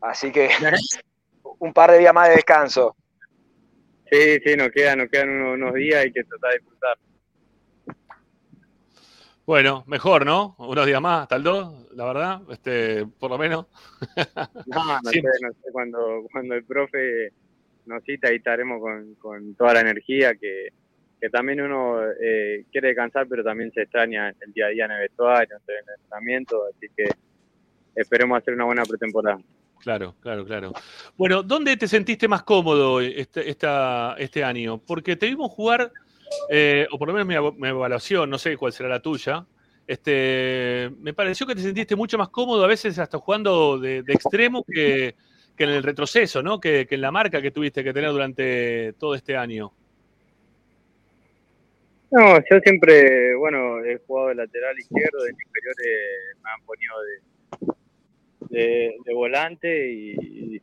Así 0.00 0.32
que 0.32 0.48
un 1.60 1.72
par 1.72 1.92
de 1.92 1.98
días 2.00 2.12
más 2.12 2.28
de 2.28 2.34
descanso. 2.34 2.96
Sí, 4.14 4.38
sí, 4.44 4.56
nos 4.56 4.70
quedan, 4.70 4.98
nos 4.98 5.08
quedan 5.10 5.28
unos, 5.28 5.54
unos 5.54 5.74
días, 5.74 6.04
hay 6.04 6.12
que 6.12 6.22
tratar 6.22 6.52
de 6.52 6.58
disfrutar. 6.58 6.96
Bueno, 9.44 9.82
mejor, 9.88 10.24
¿no? 10.24 10.54
Unos 10.58 10.86
días 10.86 11.00
más, 11.00 11.22
hasta 11.22 11.34
el 11.34 11.42
2, 11.42 11.88
la 11.96 12.04
verdad, 12.04 12.40
este, 12.48 13.06
por 13.06 13.30
lo 13.30 13.38
menos. 13.38 13.66
No, 14.66 15.00
no 15.02 15.10
sé, 15.10 15.20
no 15.20 15.52
sé, 15.52 15.72
cuando, 15.72 16.26
cuando 16.30 16.54
el 16.54 16.64
profe 16.64 17.32
nos 17.86 18.04
cita 18.04 18.28
ahí 18.28 18.36
estaremos 18.36 18.80
con, 18.80 19.16
con 19.16 19.54
toda 19.56 19.74
la 19.74 19.80
energía 19.80 20.36
que, 20.36 20.68
que 21.20 21.28
también 21.28 21.60
uno 21.60 22.00
eh, 22.20 22.66
quiere 22.70 22.88
descansar, 22.88 23.26
pero 23.28 23.42
también 23.42 23.72
se 23.72 23.82
extraña 23.82 24.28
el 24.28 24.52
día 24.52 24.66
a 24.66 24.68
día 24.68 24.84
en 24.84 24.92
el 24.92 25.00
vestuario, 25.00 25.56
en 25.56 25.74
el 25.74 25.94
entrenamiento, 26.00 26.62
así 26.66 26.86
que 26.96 27.08
esperemos 27.96 28.38
hacer 28.38 28.54
una 28.54 28.64
buena 28.64 28.84
pretemporada. 28.84 29.40
Claro, 29.84 30.14
claro, 30.20 30.46
claro. 30.46 30.72
Bueno, 31.14 31.42
¿dónde 31.42 31.76
te 31.76 31.86
sentiste 31.86 32.26
más 32.26 32.42
cómodo 32.42 33.02
este, 33.02 33.50
esta- 33.50 34.16
este 34.18 34.42
año? 34.42 34.78
Porque 34.78 35.14
te 35.14 35.26
vimos 35.26 35.50
jugar, 35.52 35.92
eh, 36.48 36.86
o 36.90 36.98
por 36.98 37.08
lo 37.08 37.12
menos 37.12 37.28
mi, 37.28 37.34
ev- 37.34 37.54
mi 37.58 37.68
evaluación, 37.68 38.30
no 38.30 38.38
sé 38.38 38.56
cuál 38.56 38.72
será 38.72 38.88
la 38.88 39.00
tuya, 39.00 39.44
este, 39.86 40.90
me 41.00 41.12
pareció 41.12 41.46
que 41.46 41.54
te 41.54 41.60
sentiste 41.60 41.94
mucho 41.96 42.16
más 42.16 42.30
cómodo, 42.30 42.64
a 42.64 42.66
veces 42.66 42.98
hasta 42.98 43.18
jugando 43.18 43.78
de, 43.78 43.98
extremo 44.08 44.64
que, 44.66 45.16
que 45.54 45.64
en 45.64 45.70
el 45.70 45.82
retroceso, 45.82 46.42
¿no? 46.42 46.58
Que, 46.58 46.86
que 46.86 46.94
en 46.94 47.02
la 47.02 47.10
marca 47.12 47.42
que 47.42 47.50
tuviste 47.50 47.84
que 47.84 47.92
tener 47.92 48.10
durante 48.10 48.94
todo 48.94 49.14
este 49.14 49.36
año. 49.36 49.70
No, 52.10 52.38
yo 52.38 52.58
siempre, 52.62 53.34
bueno, 53.34 53.84
he 53.84 53.98
jugado 54.06 54.28
de 54.28 54.36
lateral 54.36 54.78
izquierdo, 54.78 55.24
de 55.24 55.30
inferiores 55.30 56.36
me 56.42 56.50
han 56.50 56.64
ponido 56.64 56.94
de, 57.02 57.33
de, 58.54 59.14
volante 59.14 59.92
y 59.92 60.60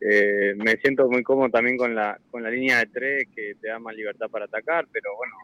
eh, 0.00 0.54
me 0.56 0.76
siento 0.76 1.08
muy 1.08 1.22
cómodo 1.22 1.50
también 1.50 1.76
con 1.76 1.94
la, 1.94 2.18
con 2.30 2.42
la 2.42 2.50
línea 2.50 2.78
de 2.78 2.86
tres 2.86 3.28
que 3.34 3.54
te 3.60 3.68
da 3.68 3.78
más 3.78 3.94
libertad 3.96 4.28
para 4.30 4.44
atacar, 4.44 4.86
pero 4.92 5.10
bueno, 5.16 5.34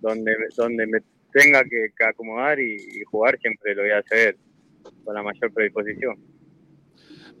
donde, 0.00 0.34
donde 0.56 0.86
me 0.86 0.98
tenga 1.32 1.62
que, 1.64 1.90
acomodar 2.04 2.60
y, 2.60 3.02
jugar 3.04 3.38
siempre 3.38 3.74
lo 3.74 3.82
voy 3.82 3.90
a 3.92 3.98
hacer 3.98 4.36
con 5.04 5.14
la 5.14 5.22
mayor 5.22 5.52
predisposición. 5.52 6.16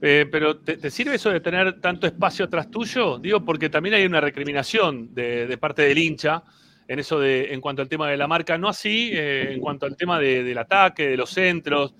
Eh, 0.00 0.26
pero 0.30 0.58
¿te, 0.58 0.90
sirve 0.90 1.14
eso 1.14 1.30
de 1.30 1.40
tener 1.40 1.80
tanto 1.80 2.06
espacio 2.06 2.44
atrás 2.44 2.70
tuyo? 2.70 3.18
Digo, 3.18 3.44
porque 3.44 3.68
también 3.68 3.94
hay 3.94 4.04
una 4.04 4.20
recriminación 4.20 5.14
de, 5.14 5.46
de 5.46 5.58
parte 5.58 5.82
del 5.82 5.98
hincha 5.98 6.42
en 6.88 6.98
eso 6.98 7.20
de, 7.20 7.52
en 7.52 7.60
cuanto 7.60 7.82
al 7.82 7.88
tema 7.88 8.10
de 8.10 8.16
la 8.16 8.26
marca, 8.26 8.58
no 8.58 8.68
así 8.68 9.10
eh, 9.12 9.52
en 9.52 9.60
cuanto 9.60 9.86
al 9.86 9.96
tema 9.96 10.18
de- 10.18 10.42
del 10.42 10.58
ataque, 10.58 11.08
de 11.08 11.16
los 11.16 11.30
centros, 11.30 11.94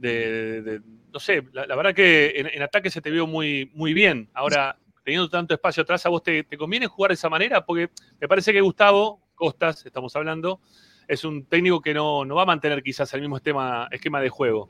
de, 0.00 0.80
no 1.12 1.20
sé, 1.20 1.42
la, 1.52 1.66
la 1.66 1.76
verdad 1.76 1.94
que 1.94 2.32
en, 2.36 2.46
en 2.46 2.62
ataque 2.62 2.90
se 2.90 3.00
te 3.00 3.10
vio 3.10 3.26
muy, 3.26 3.70
muy 3.74 3.92
bien. 3.92 4.28
Ahora, 4.32 4.78
teniendo 5.04 5.28
tanto 5.28 5.54
espacio 5.54 5.82
atrás, 5.82 6.04
¿a 6.06 6.08
vos 6.08 6.22
te, 6.22 6.44
te 6.44 6.56
conviene 6.56 6.86
jugar 6.86 7.10
de 7.10 7.14
esa 7.14 7.28
manera? 7.28 7.64
Porque 7.64 7.90
me 8.20 8.28
parece 8.28 8.52
que 8.52 8.60
Gustavo 8.60 9.20
Costas, 9.34 9.86
estamos 9.86 10.14
hablando, 10.16 10.60
es 11.08 11.24
un 11.24 11.46
técnico 11.46 11.80
que 11.80 11.94
no, 11.94 12.24
no 12.24 12.34
va 12.34 12.42
a 12.42 12.46
mantener 12.46 12.82
quizás 12.82 13.12
el 13.14 13.20
mismo 13.20 13.36
esquema, 13.36 13.88
esquema 13.90 14.20
de 14.20 14.28
juego. 14.28 14.68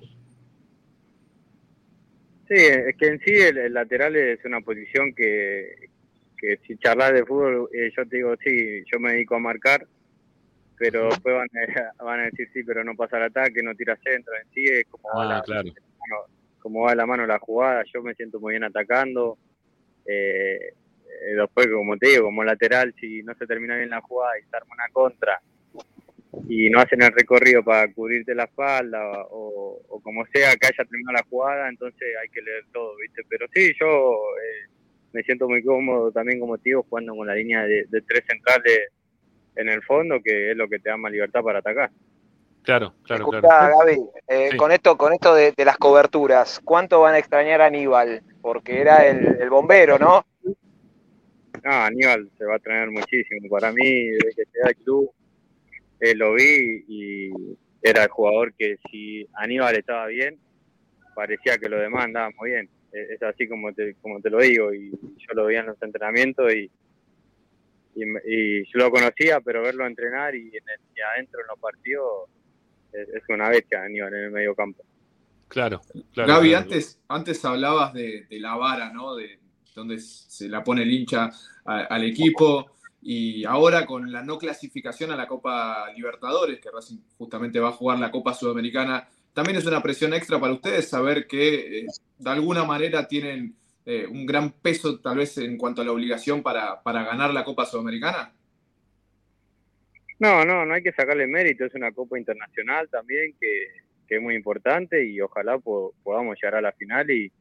Sí, 2.48 2.56
es 2.56 2.96
que 2.96 3.06
en 3.06 3.20
sí 3.20 3.32
el, 3.32 3.58
el 3.58 3.74
lateral 3.74 4.16
es 4.16 4.44
una 4.44 4.60
posición 4.60 5.14
que, 5.14 5.90
que 6.36 6.58
si 6.66 6.76
charlas 6.78 7.12
de 7.12 7.24
fútbol, 7.24 7.68
eh, 7.72 7.90
yo 7.96 8.06
te 8.08 8.16
digo, 8.16 8.34
sí, 8.42 8.82
yo 8.90 8.98
me 8.98 9.12
dedico 9.12 9.36
a 9.36 9.40
marcar, 9.40 9.86
pero 10.80 11.10
después 11.10 11.34
van 11.36 11.48
a, 12.00 12.02
van 12.04 12.20
a 12.20 12.24
decir, 12.24 12.48
sí, 12.54 12.64
pero 12.64 12.82
no 12.82 12.94
pasa 12.96 13.18
el 13.18 13.24
ataque, 13.24 13.62
no 13.62 13.74
tira 13.74 13.96
centro, 14.02 14.32
en 14.34 14.50
sí 14.54 14.64
es 14.64 14.86
como, 14.86 15.08
va, 15.10 15.24
Ah, 15.24 15.36
la, 15.36 15.42
claro. 15.42 15.68
mano- 15.68 16.24
como 16.58 16.80
va 16.84 16.94
la 16.94 17.04
mano 17.06 17.26
la 17.26 17.38
jugada, 17.38 17.84
yo 17.92 18.02
me 18.02 18.14
siento 18.14 18.40
muy 18.40 18.52
bien 18.54 18.64
atacando, 18.64 19.36
eh, 20.06 20.72
eh, 20.72 21.34
después, 21.36 21.66
como 21.68 21.98
te 21.98 22.08
digo, 22.08 22.24
como 22.24 22.42
lateral, 22.44 22.94
si 22.98 23.22
no 23.22 23.34
se 23.34 23.46
termina 23.46 23.76
bien 23.76 23.90
la 23.90 24.00
jugada 24.00 24.38
y 24.38 24.42
se 24.48 24.56
arma 24.56 24.72
una 24.74 24.88
contra, 24.90 25.38
y 26.48 26.70
no 26.70 26.80
hacen 26.80 27.02
el 27.02 27.12
recorrido 27.12 27.62
para 27.62 27.92
cubrirte 27.92 28.34
la 28.34 28.44
espalda 28.44 29.02
o, 29.30 29.82
o 29.86 30.00
como 30.00 30.24
sea 30.26 30.54
que 30.56 30.66
haya 30.68 30.84
terminado 30.88 31.12
la 31.18 31.24
jugada, 31.28 31.68
entonces 31.68 32.08
hay 32.22 32.28
que 32.30 32.40
leer 32.40 32.64
todo, 32.72 32.96
¿viste? 32.96 33.22
Pero 33.28 33.46
sí, 33.52 33.72
yo 33.78 34.14
eh, 34.42 34.68
me 35.12 35.22
siento 35.24 35.46
muy 35.48 35.62
cómodo 35.62 36.10
también 36.10 36.40
como 36.40 36.56
tío 36.56 36.82
jugando 36.84 37.14
con 37.14 37.26
la 37.26 37.34
línea 37.34 37.64
de, 37.64 37.84
de 37.88 38.00
tres 38.02 38.22
centrales 38.28 38.78
en 39.60 39.68
el 39.68 39.82
fondo, 39.82 40.20
que 40.22 40.50
es 40.50 40.56
lo 40.56 40.68
que 40.68 40.78
te 40.78 40.90
da 40.90 40.96
más 40.96 41.12
libertad 41.12 41.42
para 41.42 41.58
atacar. 41.60 41.90
Claro, 42.62 42.94
claro, 43.04 43.22
Escuchá, 43.24 43.40
claro. 43.40 43.78
Gaby, 43.78 43.98
eh, 44.28 44.48
Sí. 44.50 44.56
con 44.56 44.70
esto, 44.70 44.96
con 44.98 45.12
esto 45.12 45.34
de, 45.34 45.52
de 45.56 45.64
las 45.64 45.78
coberturas, 45.78 46.60
¿cuánto 46.64 47.00
van 47.00 47.14
a 47.14 47.18
extrañar 47.18 47.62
a 47.62 47.66
Aníbal? 47.66 48.22
Porque 48.42 48.80
era 48.80 49.06
el, 49.06 49.38
el 49.40 49.48
bombero, 49.50 49.98
¿no? 49.98 50.24
No, 50.44 51.70
Aníbal 51.72 52.30
se 52.38 52.44
va 52.44 52.56
a 52.56 52.58
traer 52.58 52.90
muchísimo. 52.90 53.48
Para 53.48 53.72
mí, 53.72 54.08
desde 54.10 54.34
que 54.34 54.44
llegué 54.44 54.66
al 54.66 54.76
club, 54.76 55.10
eh, 56.00 56.14
lo 56.14 56.34
vi 56.34 56.84
y 56.88 57.30
era 57.82 58.04
el 58.04 58.10
jugador 58.10 58.52
que 58.54 58.76
si 58.90 59.26
Aníbal 59.34 59.76
estaba 59.76 60.06
bien, 60.06 60.38
parecía 61.14 61.58
que 61.58 61.68
los 61.68 61.80
demás 61.80 62.04
andaban 62.04 62.32
muy 62.38 62.50
bien. 62.50 62.68
Es 62.92 63.22
así 63.22 63.46
como 63.48 63.72
te, 63.72 63.94
como 64.02 64.20
te 64.20 64.30
lo 64.30 64.38
digo, 64.40 64.72
y 64.74 64.90
yo 64.90 65.34
lo 65.34 65.46
veía 65.46 65.60
en 65.60 65.66
los 65.66 65.82
entrenamientos 65.82 66.52
y, 66.54 66.70
y, 67.94 68.04
me- 68.06 68.20
y 68.26 68.64
yo 68.64 68.78
lo 68.78 68.90
conocía, 68.90 69.40
pero 69.40 69.62
verlo 69.62 69.86
entrenar 69.86 70.34
y, 70.34 70.48
en 70.48 70.68
el- 70.68 70.80
y 70.96 71.00
adentro 71.00 71.40
en 71.40 71.46
los 71.48 71.58
partidos 71.58 72.28
es, 72.92 73.08
es 73.08 73.22
una 73.28 73.48
bestia 73.48 73.82
Aníbal 73.82 74.14
en 74.14 74.24
el 74.24 74.30
medio 74.30 74.54
campo. 74.54 74.84
Claro, 75.48 75.80
claro. 76.14 76.32
Gaby, 76.34 76.48
claro. 76.50 76.62
antes, 76.64 77.00
antes 77.08 77.44
hablabas 77.44 77.92
de, 77.92 78.26
de 78.30 78.38
la 78.40 78.54
vara, 78.56 78.92
¿no? 78.92 79.16
De 79.16 79.38
donde 79.74 79.98
se 79.98 80.48
la 80.48 80.62
pone 80.62 80.82
el 80.82 80.90
hincha 80.92 81.30
a- 81.64 81.80
al 81.84 82.04
equipo. 82.04 82.70
Y 83.02 83.44
ahora 83.46 83.86
con 83.86 84.12
la 84.12 84.22
no 84.22 84.36
clasificación 84.38 85.10
a 85.10 85.16
la 85.16 85.26
Copa 85.26 85.86
Libertadores, 85.96 86.60
que 86.60 86.70
Racing 86.70 86.98
justamente 87.16 87.58
va 87.58 87.70
a 87.70 87.72
jugar 87.72 87.98
la 87.98 88.10
Copa 88.10 88.34
Sudamericana, 88.34 89.08
también 89.32 89.56
es 89.56 89.64
una 89.64 89.82
presión 89.82 90.12
extra 90.12 90.38
para 90.38 90.52
ustedes 90.52 90.86
saber 90.88 91.26
que 91.26 91.80
eh, 91.80 91.86
de 92.18 92.30
alguna 92.30 92.64
manera 92.64 93.08
tienen 93.08 93.56
eh, 93.86 94.06
un 94.06 94.26
gran 94.26 94.52
peso 94.52 95.00
tal 95.00 95.18
vez 95.18 95.38
en 95.38 95.56
cuanto 95.56 95.82
a 95.82 95.84
la 95.84 95.92
obligación 95.92 96.42
para, 96.42 96.82
para 96.82 97.04
ganar 97.04 97.32
la 97.32 97.44
Copa 97.44 97.64
Sudamericana. 97.66 98.32
No, 100.18 100.44
no, 100.44 100.66
no 100.66 100.74
hay 100.74 100.82
que 100.82 100.92
sacarle 100.92 101.26
mérito, 101.26 101.64
es 101.64 101.74
una 101.74 101.92
copa 101.92 102.18
internacional 102.18 102.88
también 102.90 103.34
que, 103.40 103.68
que 104.06 104.16
es 104.16 104.22
muy 104.22 104.34
importante 104.34 105.02
y 105.04 105.18
ojalá 105.20 105.58
po- 105.58 105.94
podamos 106.02 106.36
llegar 106.36 106.56
a 106.56 106.60
la 106.60 106.72
final 106.72 107.10
y, 107.10 107.32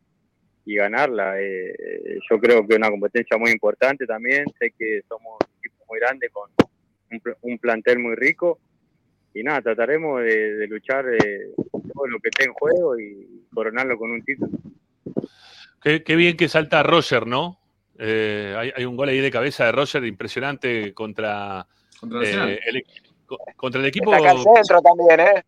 y 0.65 0.75
ganarla. 0.75 1.41
Eh, 1.41 1.71
eh, 1.71 2.19
yo 2.29 2.39
creo 2.39 2.65
que 2.65 2.75
es 2.75 2.77
una 2.77 2.89
competencia 2.89 3.37
muy 3.37 3.51
importante 3.51 4.05
también, 4.05 4.45
sé 4.57 4.71
que 4.77 5.01
somos 5.09 5.39
un 5.41 5.57
equipo 5.57 5.83
muy 5.89 5.99
grande 5.99 6.29
con 6.29 6.49
un, 7.11 7.19
pl- 7.19 7.35
un 7.41 7.59
plantel 7.59 7.99
muy 7.99 8.15
rico 8.15 8.59
y 9.33 9.43
nada, 9.43 9.61
trataremos 9.61 10.21
de, 10.21 10.55
de 10.55 10.67
luchar 10.67 11.05
eh, 11.13 11.51
todo 11.93 12.07
lo 12.07 12.19
que 12.19 12.29
esté 12.29 12.45
en 12.45 12.53
juego 12.53 12.97
y 12.97 13.45
coronarlo 13.53 13.97
con 13.97 14.11
un 14.11 14.23
título. 14.23 14.57
Qué, 15.81 16.03
qué 16.03 16.15
bien 16.15 16.35
que 16.37 16.47
salta 16.49 16.83
Roger, 16.83 17.25
¿no? 17.27 17.59
Eh, 17.97 18.55
hay, 18.57 18.71
hay 18.75 18.85
un 18.85 18.95
gol 18.95 19.09
ahí 19.09 19.19
de 19.19 19.31
cabeza 19.31 19.65
de 19.65 19.71
Roger 19.71 20.03
impresionante 20.05 20.93
contra, 20.93 21.65
Contra 21.99 22.49
eh, 22.49 22.59
el, 22.65 22.83
co- 23.25 23.39
contra 23.55 23.81
el 23.81 23.87
equipo. 23.87 24.13
Está 24.13 24.29
acá 24.29 24.39
al 24.39 24.55
centro 24.55 24.81
también, 24.81 25.19
¿eh? 25.19 25.43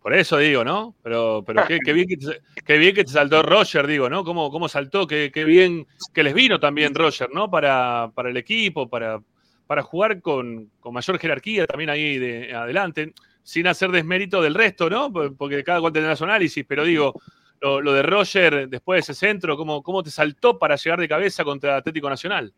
Por 0.00 0.14
eso 0.14 0.38
digo, 0.38 0.64
¿no? 0.64 0.96
Pero, 1.02 1.44
pero 1.46 1.64
qué, 1.66 1.78
qué 1.84 1.92
bien 1.92 2.08
que 2.08 2.16
te, 2.16 2.40
qué 2.64 2.76
bien 2.76 2.94
que 2.94 3.04
te 3.04 3.12
saltó 3.12 3.40
Roger, 3.42 3.86
digo, 3.86 4.08
¿no? 4.10 4.24
¿Cómo, 4.24 4.50
cómo 4.50 4.68
saltó? 4.68 5.06
Qué, 5.06 5.30
qué 5.32 5.44
bien 5.44 5.86
que 6.12 6.22
les 6.24 6.34
vino 6.34 6.58
también 6.58 6.94
Roger, 6.94 7.28
¿no? 7.32 7.48
Para, 7.50 8.10
para 8.14 8.30
el 8.30 8.36
equipo, 8.36 8.88
para, 8.88 9.20
para 9.66 9.82
jugar 9.82 10.20
con, 10.20 10.70
con 10.80 10.92
mayor 10.92 11.18
jerarquía 11.20 11.66
también 11.66 11.90
ahí 11.90 12.18
de 12.18 12.52
adelante, 12.52 13.12
sin 13.44 13.66
hacer 13.68 13.90
desmérito 13.92 14.42
del 14.42 14.54
resto, 14.54 14.90
¿no? 14.90 15.12
Por- 15.12 15.36
Porque 15.36 15.62
cada 15.62 15.80
cual 15.80 15.92
tendrá 15.92 16.16
su 16.16 16.24
análisis, 16.24 16.64
pero 16.66 16.84
digo, 16.84 17.14
lo, 17.62 17.80
lo 17.80 17.92
de 17.92 18.02
Roger 18.02 18.68
después 18.68 18.96
de 18.96 19.12
ese 19.12 19.14
centro, 19.14 19.56
¿cómo, 19.56 19.82
¿cómo 19.82 20.02
te 20.02 20.10
saltó 20.10 20.58
para 20.58 20.76
llegar 20.76 20.98
de 20.98 21.08
cabeza 21.08 21.44
contra 21.44 21.76
Atlético 21.76 22.10
Nacional? 22.10 22.52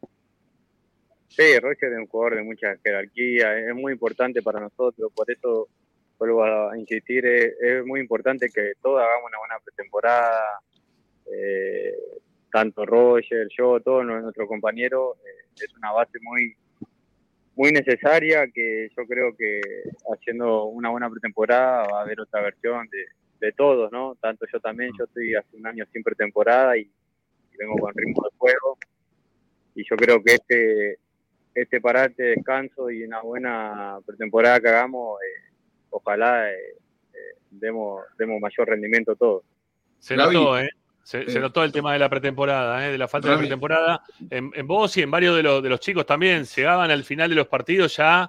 Sí, 1.29 1.59
Roger 1.59 1.93
es 1.93 1.99
un 1.99 2.07
jugador 2.07 2.37
de 2.37 2.43
mucha 2.43 2.77
jerarquía, 2.83 3.59
es 3.59 3.75
muy 3.75 3.93
importante 3.93 4.41
para 4.41 4.61
nosotros, 4.61 5.13
por 5.15 5.31
eso 5.31 5.69
vuelvo 6.19 6.45
a 6.45 6.79
insistir, 6.79 7.27
es, 7.27 7.85
muy 7.85 8.01
importante 8.01 8.49
que 8.49 8.73
todos 8.81 9.03
hagamos 9.03 9.29
una 9.29 9.39
buena 9.39 9.57
pretemporada, 9.63 10.61
eh, 11.31 11.93
tanto 12.51 12.87
Roger, 12.87 13.49
yo, 13.57 13.81
todos 13.81 14.07
nuestros 14.07 14.49
compañeros, 14.49 15.19
eh, 15.19 15.45
es 15.57 15.75
una 15.77 15.93
base 15.93 16.19
muy 16.23 16.57
muy 17.57 17.71
necesaria 17.71 18.49
que 18.53 18.89
yo 18.97 19.07
creo 19.07 19.37
que 19.37 19.61
haciendo 20.13 20.65
una 20.65 20.91
buena 20.91 21.09
pretemporada 21.09 21.87
va 21.87 22.01
a 22.01 22.03
haber 22.03 22.21
otra 22.21 22.41
versión 22.43 22.89
de, 22.89 23.07
de 23.45 23.53
todos, 23.53 23.90
¿no? 23.92 24.16
Tanto 24.20 24.47
yo 24.53 24.61
también, 24.61 24.90
yo 24.99 25.05
estoy 25.05 25.34
hace 25.34 25.57
un 25.57 25.66
año 25.66 25.84
sin 25.92 26.03
pretemporada 26.03 26.76
y, 26.76 26.82
y 26.82 27.57
vengo 27.59 27.76
con 27.76 27.95
ritmo 27.95 28.22
de 28.24 28.36
juego 28.36 28.78
y 29.74 29.84
yo 29.88 29.97
creo 29.97 30.22
que 30.22 30.34
este 30.34 30.99
este 31.55 31.80
parate, 31.80 32.22
descanso 32.22 32.90
y 32.90 33.05
una 33.05 33.20
buena 33.20 33.99
pretemporada 34.05 34.59
que 34.59 34.68
hagamos, 34.68 35.20
eh, 35.22 35.53
ojalá 35.90 36.51
eh, 36.51 36.57
eh, 37.12 37.36
demos, 37.51 38.03
demos 38.18 38.40
mayor 38.40 38.68
rendimiento 38.68 39.14
todos. 39.14 39.45
Se 40.01 40.16
notó, 40.16 40.59
¿eh? 40.59 40.68
Se, 41.05 41.30
se 41.30 41.38
notó 41.38 41.62
el 41.62 41.70
tema 41.70 41.92
de 41.92 41.99
la 42.01 42.09
pretemporada, 42.09 42.84
¿eh? 42.84 42.90
de 42.90 42.99
la 42.99 43.07
falta 43.07 43.28
de 43.28 43.34
Gaby. 43.34 43.47
pretemporada. 43.47 44.03
En, 44.30 44.51
en 44.55 44.66
vos 44.66 44.97
y 44.97 45.03
en 45.03 45.11
varios 45.11 45.36
de 45.36 45.42
los, 45.42 45.62
de 45.62 45.68
los 45.68 45.78
chicos 45.78 46.05
también 46.07 46.45
llegaban 46.45 46.90
al 46.90 47.05
final 47.05 47.28
de 47.28 47.36
los 47.36 47.47
partidos 47.47 47.97
ya 47.97 48.28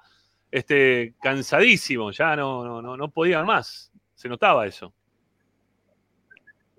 este, 0.52 1.16
cansadísimos, 1.22 2.16
ya 2.18 2.36
no, 2.36 2.64
no, 2.64 2.82
no, 2.82 2.96
no 2.96 3.10
podían 3.10 3.46
más. 3.46 3.92
Se 4.14 4.30
notaba 4.30 4.68
eso. 4.68 4.94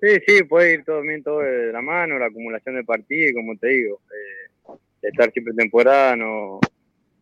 Sí, 0.00 0.08
sí, 0.26 0.42
puede 0.44 0.74
ir 0.74 0.84
todo 0.84 1.02
bien, 1.02 1.22
todo 1.22 1.40
de 1.40 1.72
la 1.72 1.80
mano, 1.80 2.18
la 2.18 2.26
acumulación 2.26 2.76
de 2.76 2.84
partidos, 2.84 3.32
como 3.34 3.56
te 3.56 3.68
digo, 3.68 4.02
eh, 4.12 4.76
estar 5.02 5.30
siempre 5.32 5.54
temporada 5.54 6.16
no, 6.16 6.60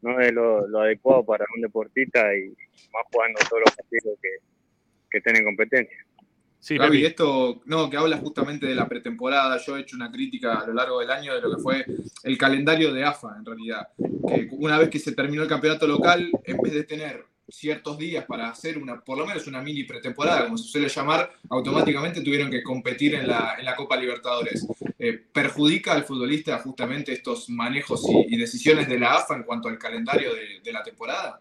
no 0.03 0.21
es 0.21 0.33
lo, 0.33 0.67
lo 0.67 0.81
adecuado 0.81 1.25
para 1.25 1.45
un 1.55 1.63
deportista 1.63 2.35
y 2.35 2.49
más 2.93 3.05
jugando 3.13 3.39
todos 3.49 3.63
los 3.67 3.75
partidos 3.75 4.19
que, 4.21 4.29
que 5.11 5.19
estén 5.19 5.37
en 5.37 5.45
competencia. 5.45 6.05
Sí, 6.65 6.79
Gaby, 6.79 7.05
esto, 7.05 7.61
no, 7.67 7.91
que 7.91 7.99
habla 7.99 8.17
justamente 8.17 8.65
de 8.65 8.75
la 8.75 8.89
pretemporada. 8.89 9.59
Yo 9.59 9.77
he 9.77 9.83
hecho 9.83 9.97
una 9.97 10.11
crítica 10.11 10.61
a 10.61 10.67
lo 10.67 10.73
largo 10.73 10.99
del 10.99 11.11
año 11.11 11.35
de 11.35 11.43
lo 11.43 11.55
que 11.55 11.63
fue 11.63 11.85
el 12.23 12.39
calendario 12.39 12.91
de 12.91 13.05
AFA, 13.05 13.37
en 13.39 13.45
realidad. 13.45 13.89
Que 14.27 14.49
una 14.53 14.79
vez 14.79 14.89
que 14.89 14.99
se 14.99 15.13
terminó 15.13 15.43
el 15.43 15.49
campeonato 15.49 15.87
local, 15.87 16.31
en 16.43 16.57
vez 16.63 16.73
de 16.73 16.85
tener 16.85 17.23
ciertos 17.57 17.99
días 17.99 18.25
para 18.25 18.49
hacer 18.49 18.79
una, 18.79 19.01
por 19.01 19.17
lo 19.19 19.27
menos 19.27 19.47
una 19.47 19.63
mini 19.63 19.85
pretemporada, 19.85 20.45
como 20.45 20.59
se 20.59 20.69
suele 20.69 20.89
llamar, 20.89 21.31
automáticamente 21.51 22.21
tuvieron 22.23 22.51
que 22.51 22.63
competir 22.63 23.15
en 23.15 23.27
la, 23.29 23.55
en 23.59 23.65
la 23.65 23.75
Copa 23.77 23.97
Libertadores. 23.97 24.67
Eh, 24.99 25.13
¿Perjudica 25.33 25.93
al 25.93 26.05
futbolista 26.05 26.59
justamente 26.59 27.13
estos 27.13 27.49
manejos 27.51 28.05
y, 28.09 28.35
y 28.35 28.39
decisiones 28.39 28.89
de 28.89 28.99
la 28.99 29.15
AFA 29.17 29.37
en 29.37 29.43
cuanto 29.45 29.69
al 29.69 29.79
calendario 29.79 30.35
de, 30.35 30.61
de 30.63 30.73
la 30.73 30.83
temporada? 30.83 31.41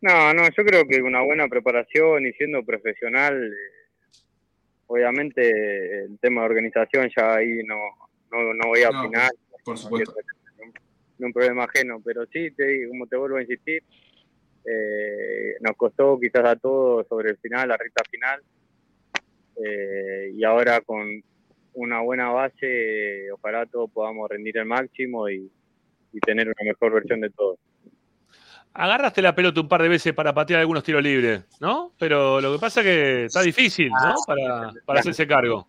No, 0.00 0.34
no, 0.34 0.42
yo 0.56 0.64
creo 0.64 0.86
que 0.88 1.00
una 1.00 1.22
buena 1.22 1.46
preparación 1.46 2.26
y 2.26 2.32
siendo 2.32 2.64
profesional, 2.64 3.52
eh, 3.52 4.18
obviamente 4.88 6.04
el 6.06 6.18
tema 6.18 6.40
de 6.40 6.46
organización 6.48 7.08
ya 7.16 7.36
ahí 7.36 7.62
no, 7.64 7.76
no, 8.32 8.52
no 8.52 8.68
voy 8.68 8.82
a 8.82 8.90
No, 8.90 9.02
opinar. 9.02 9.30
Por 9.64 9.78
supuesto. 9.78 10.12
no 11.18 11.26
un 11.28 11.32
problema 11.32 11.64
ajeno, 11.64 12.00
pero 12.04 12.26
sí, 12.32 12.50
te, 12.50 12.88
como 12.88 13.06
te 13.06 13.16
vuelvo 13.16 13.36
a 13.36 13.42
insistir, 13.42 13.84
eh, 14.64 15.56
nos 15.60 15.76
costó 15.76 16.18
quizás 16.20 16.44
a 16.44 16.56
todos 16.56 17.06
sobre 17.08 17.30
el 17.30 17.38
final, 17.38 17.68
la 17.68 17.76
recta 17.76 18.02
final, 18.10 18.40
eh, 19.64 20.32
y 20.34 20.44
ahora 20.44 20.80
con 20.80 21.22
una 21.74 22.00
buena 22.00 22.30
base, 22.30 23.30
ojalá 23.32 23.66
todos 23.66 23.90
podamos 23.90 24.28
rendir 24.28 24.58
el 24.58 24.66
máximo 24.66 25.28
y, 25.28 25.50
tener 26.26 26.46
una 26.46 26.54
mejor 26.62 26.92
versión 26.92 27.22
de 27.22 27.30
todos. 27.30 27.58
Agarraste 28.74 29.22
la 29.22 29.34
pelota 29.34 29.62
un 29.62 29.68
par 29.68 29.82
de 29.82 29.88
veces 29.88 30.12
para 30.12 30.34
patear 30.34 30.60
algunos 30.60 30.84
tiros 30.84 31.02
libres, 31.02 31.42
¿no? 31.58 31.94
Pero 31.98 32.38
lo 32.38 32.52
que 32.52 32.58
pasa 32.58 32.80
es 32.80 32.86
que 32.86 33.24
está 33.24 33.40
difícil, 33.40 33.88
¿no? 33.88 34.14
Para 34.84 35.00
hacerse 35.00 35.26
cargo. 35.26 35.66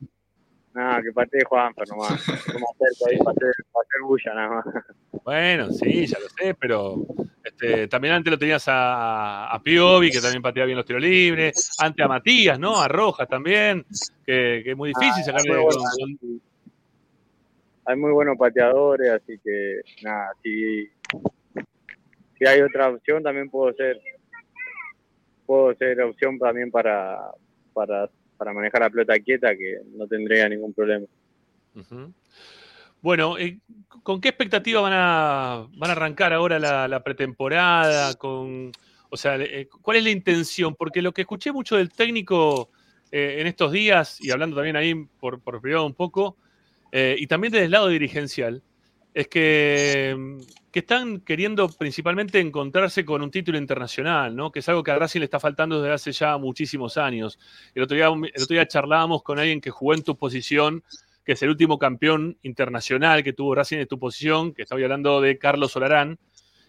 Nada, 0.74 1.01
que 1.03 1.11
patee 1.11 1.43
Juanfer 1.43 1.88
nomás, 1.88 2.11
no 2.28 2.59
me 2.59 2.65
acerco 2.86 3.07
ahí 3.07 3.17
para 3.19 3.32
hacer, 3.32 3.53
para 3.71 3.84
hacer 3.84 4.01
bulla 4.01 4.34
nada 4.34 4.49
más. 4.49 4.65
Bueno, 5.24 5.69
sí, 5.71 6.05
ya 6.07 6.17
lo 6.19 6.28
sé, 6.30 6.55
pero 6.55 6.95
este, 7.43 7.88
también 7.88 8.15
antes 8.15 8.32
lo 8.32 8.39
tenías 8.39 8.67
a, 8.67 9.53
a 9.53 9.61
Piovi, 9.61 10.09
que 10.11 10.19
también 10.19 10.41
pateaba 10.41 10.65
bien 10.65 10.78
los 10.78 10.86
tiros 10.86 11.01
libres, 11.01 11.76
antes 11.78 12.03
a 12.03 12.07
Matías, 12.07 12.57
¿no? 12.59 12.82
A 12.82 12.88
Rojas 12.88 13.28
también, 13.30 13.86
que, 14.26 14.61
que 14.63 14.71
es 14.71 14.78
muy 14.78 14.89
difícil 14.89 15.21
Ah, 15.21 15.26
sacarle 15.26 15.59
bueno. 15.61 15.80
con- 15.99 16.41
Hay 17.86 17.95
muy 17.97 18.11
buenos 18.11 18.38
pateadores, 18.38 19.11
así 19.11 19.39
que 19.43 19.82
nada, 20.01 20.32
si, 20.41 20.88
si 22.39 22.45
hay 22.47 22.61
otra 22.61 22.89
opción 22.89 23.21
también 23.21 23.49
puedo 23.49 23.74
ser 23.76 23.99
puedo 25.45 25.76
ser 25.76 26.01
opción 26.01 26.39
también 26.39 26.71
para, 26.71 27.19
para, 27.74 28.09
para 28.44 28.54
manejar 28.54 28.82
la 28.82 28.89
pelota 28.89 29.18
quieta 29.20 29.56
que 29.56 29.78
no 29.96 30.06
tendría 30.06 30.50
ningún 30.50 30.74
problema. 30.74 31.06
Bueno, 33.02 33.38
eh, 33.38 33.58
¿con 34.04 34.20
qué 34.20 34.28
expectativa 34.30 34.82
van 34.82 34.91
a, 34.94 35.68
van 35.78 35.89
a 35.89 35.94
arrancar 35.94 36.34
ahora 36.34 36.60
la, 36.60 37.04
pretemporada? 37.06 38.16
Con, 38.16 38.74
o 39.10 39.16
sea, 39.16 39.38
eh, 39.38 39.70
¿cuál 39.82 39.96
es 39.96 40.04
la 40.04 40.10
intención? 40.10 40.76
Porque 40.76 41.02
lo 41.02 41.14
que 41.14 41.22
escuché 41.22 41.54
mucho 41.54 41.78
del 41.78 41.89
técnico 41.89 42.70
eh, 43.14 43.38
en 43.39 43.48
estos 43.48 43.72
días, 43.72 44.20
y 44.20 44.32
hablando 44.32 44.58
también 44.58 44.76
ahí 44.76 44.94
por, 45.22 45.39
por 45.39 45.62
privado 45.62 45.86
un 45.86 45.94
poco, 45.94 46.36
y 46.91 47.26
también 47.26 47.52
desde 47.54 47.66
el 47.66 47.72
lado 47.72 47.88
dirigencial, 47.88 48.62
es 49.14 49.28
que, 49.28 50.38
que 50.72 50.80
están 50.80 51.20
queriendo 51.22 51.70
principalmente 51.70 52.39
encontrarse 52.39 53.05
con 53.05 53.22
un 53.22 53.30
título 53.30 53.57
internacional, 53.57 54.36
¿no? 54.36 54.51
Que 54.51 54.59
es 54.59 54.70
algo 54.70 54.84
que 54.84 54.91
a 54.91 54.97
Racing 54.97 55.20
le 55.20 55.26
está 55.26 55.39
faltando 55.39 55.82
desde 55.82 55.93
hace 55.93 56.11
ya 56.11 56.38
muchísimos 56.38 56.97
años. 56.97 57.38
El 57.76 57.84
otro 57.84 57.95
día, 57.95 58.07
el 58.07 58.43
otro 58.43 58.53
día 58.53 58.68
charlábamos 58.68 59.22
con 59.22 59.38
alguien 59.38 59.61
que 59.61 59.70
jugó 59.70 59.93
en 59.93 60.03
tu 60.03 60.18
posición, 60.18 60.84
que 61.24 61.34
es 61.34 61.43
el 61.43 61.49
último 61.49 61.78
campeón 61.78 62.38
internacional 62.41 63.24
que 63.24 63.34
tuvo 63.34 63.53
Racing 63.53 63.78
en 63.78 63.88
tu 63.88 63.99
posición, 63.99 64.53
que 64.53 64.64
estaba 64.64 64.82
hablando 64.82 65.22
de 65.22 65.38
Carlos 65.38 65.72
Solarán, 65.72 66.18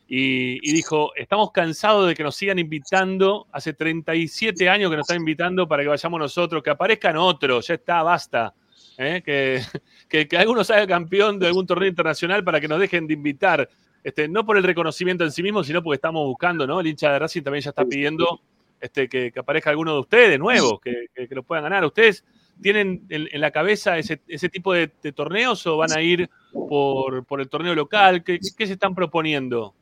y, 0.07 0.59
y 0.69 0.75
dijo, 0.75 1.15
estamos 1.17 1.51
cansados 1.51 2.07
de 2.07 2.15
que 2.15 2.23
nos 2.23 2.37
sigan 2.37 2.59
invitando, 2.59 3.47
hace 3.53 3.73
37 3.73 4.69
años 4.69 4.91
que 4.91 4.99
nos 4.99 5.05
están 5.05 5.21
invitando 5.21 5.67
para 5.67 5.83
que 5.83 5.89
vayamos 5.89 6.21
nosotros, 6.21 6.63
que 6.63 6.69
aparezcan 6.69 7.17
otros, 7.17 7.69
ya 7.69 7.75
está, 7.75 8.03
basta. 8.03 8.55
¿Eh? 8.99 9.23
Que, 9.25 9.61
que, 10.09 10.29
que 10.29 10.37
alguno 10.37 10.65
salga 10.65 10.87
campeón 10.87 11.39
de 11.39 11.47
algún 11.47 11.67
torneo 11.67 11.89
internacional 11.89 12.45
para 12.45 12.61
que 12.61 12.69
nos 12.69 12.81
dejen 12.81 13.07
de 13.07 13.15
invitar. 13.15 13.69
Este, 14.03 14.29
no 14.29 14.45
por 14.45 14.59
el 14.59 14.65
reconocimiento 14.65 15.25
en 15.25 15.33
sí 15.33 15.43
mismo, 15.43 15.65
sino 15.65 15.83
porque 15.83 15.97
estamos 15.97 16.27
buscando, 16.27 16.67
¿no? 16.67 16.81
El 16.81 16.89
hincha 16.89 17.13
de 17.13 17.19
Racing 17.19 17.43
también 17.43 17.63
ya 17.63 17.71
está 17.71 17.87
pidiendo 17.87 18.41
este, 18.79 19.09
que, 19.09 19.33
que 19.33 19.41
aparezca 19.41 19.71
alguno 19.71 19.95
de 19.95 20.01
ustedes 20.01 20.39
nuevos, 20.39 20.79
que, 20.81 21.07
que, 21.15 21.27
que 21.27 21.35
lo 21.35 21.43
puedan 21.43 21.65
ganar. 21.65 21.87
¿Ustedes 21.87 22.23
tienen 22.61 23.07
en, 23.09 23.29
en 23.33 23.41
la 23.41 23.51
cabeza 23.51 23.97
ese, 23.97 24.21
ese 24.29 24.51
tipo 24.51 24.75
de, 24.75 24.91
de, 25.03 25.13
torneos 25.13 25.67
o 25.67 25.79
van 25.79 25.93
a 25.93 26.03
ir 26.03 26.29
por, 26.53 27.25
por 27.25 27.41
el 27.41 27.49
torneo 27.49 27.75
local? 27.75 28.23
¿Qué, 28.23 28.39
¿Qué, 28.39 28.67
se 28.67 28.75
están 28.75 28.95
proponiendo? 28.95 29.75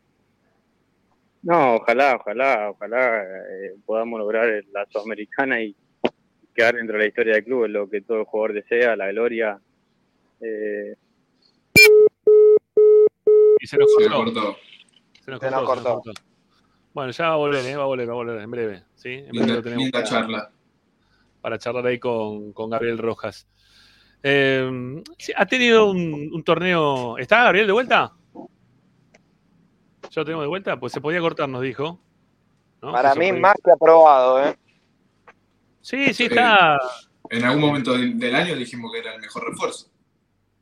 No, 1.42 1.74
ojalá, 1.74 2.14
ojalá, 2.14 2.70
ojalá 2.70 3.22
eh, 3.22 3.74
podamos 3.84 4.20
lograr 4.20 4.62
la 4.72 4.86
Sudamericana 4.86 5.60
y 5.60 5.74
quedar 6.55 6.74
dentro 6.74 6.94
de 6.96 7.05
la 7.05 7.09
historia 7.09 7.34
del 7.34 7.44
club, 7.44 7.64
es 7.64 7.70
lo 7.70 7.88
que 7.88 8.00
todo 8.00 8.24
jugador 8.24 8.55
desea, 8.55 8.96
la 8.96 9.09
gloria. 9.09 9.61
Eh... 10.40 10.94
Y 13.61 13.66
se 13.66 13.76
nos 13.78 13.88
cortó. 13.94 14.09
Se 14.09 14.11
nos 14.11 14.20
cortó. 14.22 14.57
Se 15.20 15.30
nos 15.30 15.40
cortó. 15.40 15.44
Se 15.44 15.50
nos 15.50 15.64
cortó. 15.64 16.12
Bueno, 16.94 17.11
ya 17.11 17.28
va 17.28 17.34
a 17.34 17.36
volver, 17.36 17.64
¿eh? 17.64 17.76
va 17.76 17.84
a 17.84 17.86
volver, 17.86 18.09
va 18.09 18.12
a 18.12 18.16
volver 18.16 18.40
en 18.40 18.50
breve. 18.50 18.82
¿sí? 18.94 19.11
En 19.11 19.30
breve 19.30 19.40
Linda, 19.40 19.55
lo 19.55 19.62
tenemos 19.62 19.82
linda 19.84 19.98
para, 19.98 20.11
charla. 20.11 20.50
para 21.40 21.59
charlar 21.59 21.86
ahí 21.86 21.98
con, 21.98 22.53
con 22.53 22.68
Gabriel 22.68 22.98
Rojas. 22.98 23.46
Eh, 24.22 25.03
sí, 25.18 25.32
¿Ha 25.34 25.46
tenido 25.46 25.90
un, 25.90 26.30
un 26.32 26.44
torneo? 26.44 27.16
¿Está 27.18 27.44
Gabriel 27.44 27.66
de 27.66 27.72
vuelta? 27.72 28.12
¿Ya 30.11 30.20
lo 30.20 30.24
tenemos 30.26 30.44
de 30.44 30.48
vuelta? 30.48 30.78
Pues 30.78 30.92
se 30.92 31.00
podía 31.00 31.20
cortar, 31.20 31.48
nos 31.48 31.62
dijo. 31.62 31.98
¿no? 32.82 32.92
Para 32.92 33.14
mí, 33.14 33.32
más 33.32 33.55
que 33.64 33.70
aprobado, 33.70 34.44
¿eh? 34.44 34.57
Sí, 35.83 36.14
sí, 36.14 36.24
está. 36.24 36.78
En 37.30 37.45
algún 37.45 37.61
momento 37.61 37.93
del, 37.93 38.18
del 38.18 38.35
año 38.35 38.55
dijimos 38.57 38.91
que 38.93 38.99
era 39.01 39.14
el 39.14 39.20
mejor 39.20 39.49
refuerzo. 39.51 39.89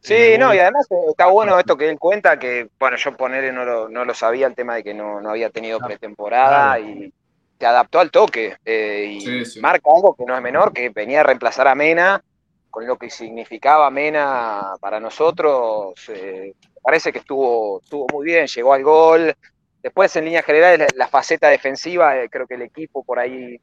Sí, 0.03 0.37
no, 0.39 0.55
y 0.55 0.59
además 0.59 0.87
eh, 0.91 0.95
está 1.11 1.27
bueno 1.27 1.59
esto 1.59 1.77
que 1.77 1.89
él 1.91 1.99
cuenta, 1.99 2.39
que, 2.39 2.68
bueno, 2.79 2.97
yo 2.97 3.16
ponerle 3.16 3.53
no 3.53 3.64
lo, 3.66 3.89
no 3.89 4.05
lo 4.05 4.14
sabía, 4.14 4.47
el 4.47 4.55
tema 4.55 4.75
de 4.77 4.83
que 4.83 4.95
no, 4.95 5.21
no 5.21 5.31
había 5.31 5.51
tenido 5.51 5.79
pretemporada 5.79 6.81
y 6.81 7.12
se 7.59 7.66
adaptó 7.66 8.01
al 8.01 8.11
toque. 8.11 8.57
eh, 8.64 9.05
y 9.16 9.21
Sí, 9.21 9.45
sí. 9.45 9.61
marca 9.61 9.91
algo 9.95 10.14
que 10.16 10.25
no 10.25 10.35
es 10.35 10.43
menor, 10.43 10.73
que 10.73 10.89
venía 10.89 11.21
a 11.21 11.25
reemplazar 11.25 11.68
a 11.68 11.75
Mena, 11.75 12.23
con 12.71 12.87
lo 12.87 12.97
que 12.97 13.11
significaba 13.11 13.91
Mena 13.91 14.73
para 14.81 15.01
nosotros. 15.01 15.93
eh, 16.09 16.55
parece 16.83 17.12
que 17.12 17.18
estuvo, 17.18 17.81
estuvo 17.83 18.07
muy 18.09 18.25
bien, 18.25 18.47
llegó 18.47 18.73
al 18.73 18.83
gol. 18.83 19.35
Después, 19.83 20.14
en 20.16 20.25
líneas 20.25 20.47
generales, 20.47 20.79
la, 20.79 20.87
la 21.05 21.09
faceta 21.09 21.49
defensiva, 21.49 22.16
eh, 22.18 22.31
creo 22.31 22.47
que 22.47 22.55
el 22.55 22.62
equipo 22.62 23.05
por 23.05 23.18
ahí 23.18 23.55
eh, 23.55 23.61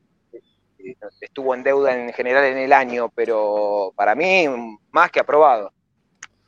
estuvo 1.21 1.55
en 1.55 1.63
deuda 1.63 1.95
en 1.95 2.13
general 2.13 2.45
en 2.45 2.57
el 2.57 2.71
año, 2.71 3.09
pero 3.15 3.91
para 3.95 4.15
mí, 4.15 4.45
más 4.91 5.11
que 5.11 5.19
aprobado. 5.19 5.71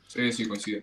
Sí, 0.06 0.32
sí, 0.32 0.46
coincido. 0.46 0.82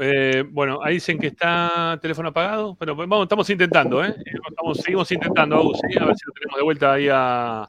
Eh, 0.00 0.44
bueno, 0.48 0.78
ahí 0.82 0.94
dicen 0.94 1.18
que 1.18 1.28
está 1.28 1.98
teléfono 2.00 2.28
apagado, 2.28 2.76
pero 2.78 2.94
vamos, 2.94 3.24
estamos 3.24 3.50
intentando, 3.50 4.04
¿eh? 4.04 4.14
Estamos, 4.48 4.78
seguimos 4.78 5.10
intentando, 5.10 5.56
Agus, 5.56 5.78
¿sí? 5.78 5.98
a 5.98 6.04
ver 6.04 6.16
si 6.16 6.24
lo 6.26 6.32
tenemos 6.34 6.56
de 6.56 6.62
vuelta 6.62 6.92
ahí 6.92 7.08
a, 7.10 7.68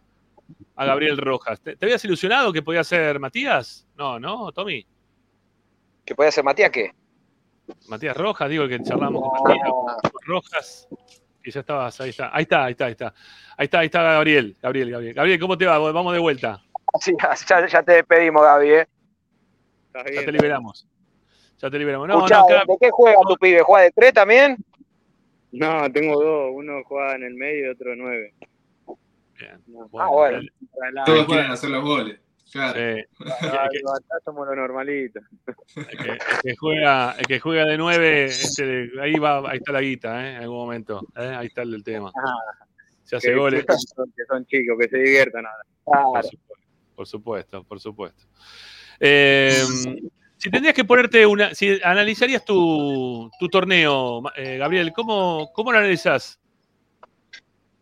a 0.75 0.85
Gabriel 0.85 1.17
Rojas. 1.17 1.59
¿Te, 1.59 1.75
te 1.75 1.85
habías 1.85 2.03
ilusionado 2.05 2.53
que 2.53 2.61
podía 2.61 2.83
ser 2.83 3.19
Matías? 3.19 3.87
No, 3.97 4.19
¿no, 4.19 4.51
Tommy? 4.51 4.85
¿Que 6.05 6.13
podía 6.13 6.31
ser 6.31 6.43
Matías 6.43 6.69
qué? 6.69 6.91
Matías 7.87 8.15
Rojas, 8.15 8.49
digo 8.49 8.63
el 8.63 8.69
que 8.69 8.83
charlamos 8.83 9.23
con 9.23 9.43
Matías 9.43 9.69
Rojas. 10.25 10.87
Y 11.43 11.51
ya 11.51 11.61
estabas, 11.61 11.99
ahí 12.01 12.09
está, 12.09 12.29
ahí 12.35 12.43
está, 12.43 12.65
ahí 12.65 12.71
está, 12.71 12.85
ahí 12.85 12.91
está. 12.91 13.13
Ahí 13.57 13.65
está, 13.65 13.79
ahí 13.79 13.85
está 13.85 14.01
Gabriel, 14.03 14.57
Gabriel, 14.61 14.91
Gabriel. 14.91 15.13
Gabriel, 15.13 15.39
¿cómo 15.39 15.57
te 15.57 15.65
va? 15.65 15.77
Vamos 15.77 16.13
de 16.13 16.19
vuelta. 16.19 16.61
Sí, 16.99 17.13
ya, 17.47 17.65
ya 17.67 17.83
te 17.83 17.93
despedimos, 17.93 18.41
Gaby. 18.43 18.69
¿eh? 18.71 18.87
Ya 19.93 20.03
te 20.25 20.31
liberamos. 20.31 20.87
Ya 21.57 21.69
te 21.69 21.77
liberamos. 21.79 22.07
No, 22.07 22.15
Escuchá, 22.15 22.39
no, 22.39 22.45
acá- 22.45 22.63
¿de 22.67 22.77
qué 22.79 22.89
juega 22.91 23.17
tu 23.27 23.35
pibe? 23.35 23.61
¿Juega 23.61 23.83
de 23.85 23.91
tres 23.91 24.13
también? 24.13 24.57
No, 25.51 25.91
tengo 25.91 26.21
dos, 26.21 26.51
uno 26.53 26.81
juega 26.85 27.15
en 27.15 27.23
el 27.23 27.33
medio 27.33 27.67
y 27.67 27.69
otro 27.69 27.95
nueve. 27.95 28.33
ah, 29.99 30.07
bueno. 30.09 30.41
Todos 31.05 31.25
quieren 31.25 31.51
hacer 31.51 31.69
los 31.69 31.83
goles. 31.83 32.19
Claro. 32.51 32.79
Acá 33.19 34.19
somos 34.25 34.47
los 34.47 34.55
normalitos. 34.55 35.23
El 35.75 35.85
que, 35.85 36.11
el 36.11 36.19
que 36.43 36.55
juega, 36.55 37.11
el 37.17 37.27
que 37.27 37.39
juega 37.39 37.65
de 37.65 37.77
9, 37.77 38.25
este, 38.25 38.91
ahí 39.01 39.13
va, 39.15 39.49
ahí 39.49 39.57
está 39.57 39.71
la 39.71 39.81
guita, 39.81 40.25
¿eh? 40.25 40.35
en 40.35 40.41
algún 40.43 40.57
momento. 40.57 41.05
¿eh? 41.15 41.35
Ahí 41.37 41.47
está 41.47 41.61
el 41.61 41.83
tema. 41.83 42.11
Se 43.03 43.15
hace 43.17 43.29
que, 43.29 43.35
goles. 43.35 43.65
que 43.65 43.77
son, 43.95 44.11
que 44.15 44.25
son 44.25 44.45
chicos, 44.45 44.77
que 44.79 44.87
se 44.87 44.97
diviertan 44.97 45.45
ahora. 45.45 45.63
Por 45.83 46.23
supuesto, 46.23 46.55
por 46.95 47.07
supuesto, 47.07 47.63
por 47.63 47.79
supuesto. 47.79 48.23
Eh, 48.99 49.63
si 50.37 50.49
tendrías 50.49 50.73
que 50.73 50.85
ponerte 50.85 51.25
una, 51.25 51.53
si 51.53 51.79
analizarías 51.83 52.45
tu, 52.45 53.29
tu 53.39 53.47
torneo, 53.49 54.23
eh, 54.35 54.57
Gabriel, 54.57 54.91
¿cómo, 54.93 55.51
¿cómo 55.53 55.71
lo 55.71 55.77
analizás? 55.77 56.39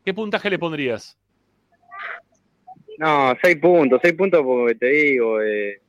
¿Qué 0.04 0.14
puntaje 0.14 0.50
le 0.50 0.60
pondrías? 0.60 1.18
No, 2.98 3.36
seis 3.42 3.58
puntos, 3.58 4.00
seis 4.02 4.16
puntos 4.16 4.42
porque 4.44 4.76
te 4.76 4.88
digo, 4.88 5.42
eh, 5.42 5.82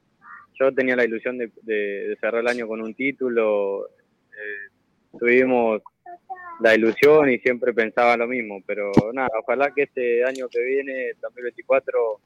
yo 0.59 0.73
tenía 0.75 0.97
la 0.97 1.05
ilusión 1.05 1.39
de, 1.39 2.17
cerrar 2.21 2.43
el 2.43 2.49
año 2.49 2.67
con 2.67 2.81
un 2.83 2.95
título, 2.95 3.87
eh, 3.87 5.19
tuvimos 5.19 5.83
la 6.61 6.75
ilusión 6.75 7.31
y 7.31 7.39
siempre 7.39 7.73
pensaba 7.73 8.17
lo 8.17 8.27
mismo, 8.27 8.63
pero 8.67 8.91
nada, 9.13 9.31
ojalá 9.41 9.73
que 9.73 9.85
este 9.85 10.25
año 10.25 10.49
que 10.49 10.63
viene, 10.63 11.11
el 11.11 11.17
2024, 11.21 12.21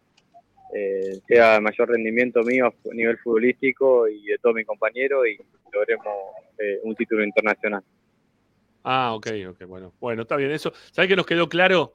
eh, 0.75 1.21
sea 1.29 1.61
mayor 1.61 1.91
rendimiento 1.91 2.43
mío 2.43 2.67
a 2.67 2.95
nivel 2.95 3.19
futbolístico 3.19 4.09
y 4.09 4.25
de 4.25 4.39
todos 4.39 4.55
mis 4.55 4.67
compañeros 4.67 5.27
y 5.29 5.39
logremos 5.71 6.07
eh, 6.59 6.81
un 6.83 6.95
título 6.97 7.23
internacional. 7.23 7.83
Ah, 8.83 9.15
ok, 9.15 9.29
ok, 9.51 9.65
bueno. 9.67 9.93
Bueno, 10.01 10.23
está 10.23 10.37
bien. 10.37 10.51
Eso, 10.51 10.73
¿sabes 10.91 11.09
que 11.09 11.17
nos 11.17 11.27
quedó 11.27 11.49
claro? 11.49 11.93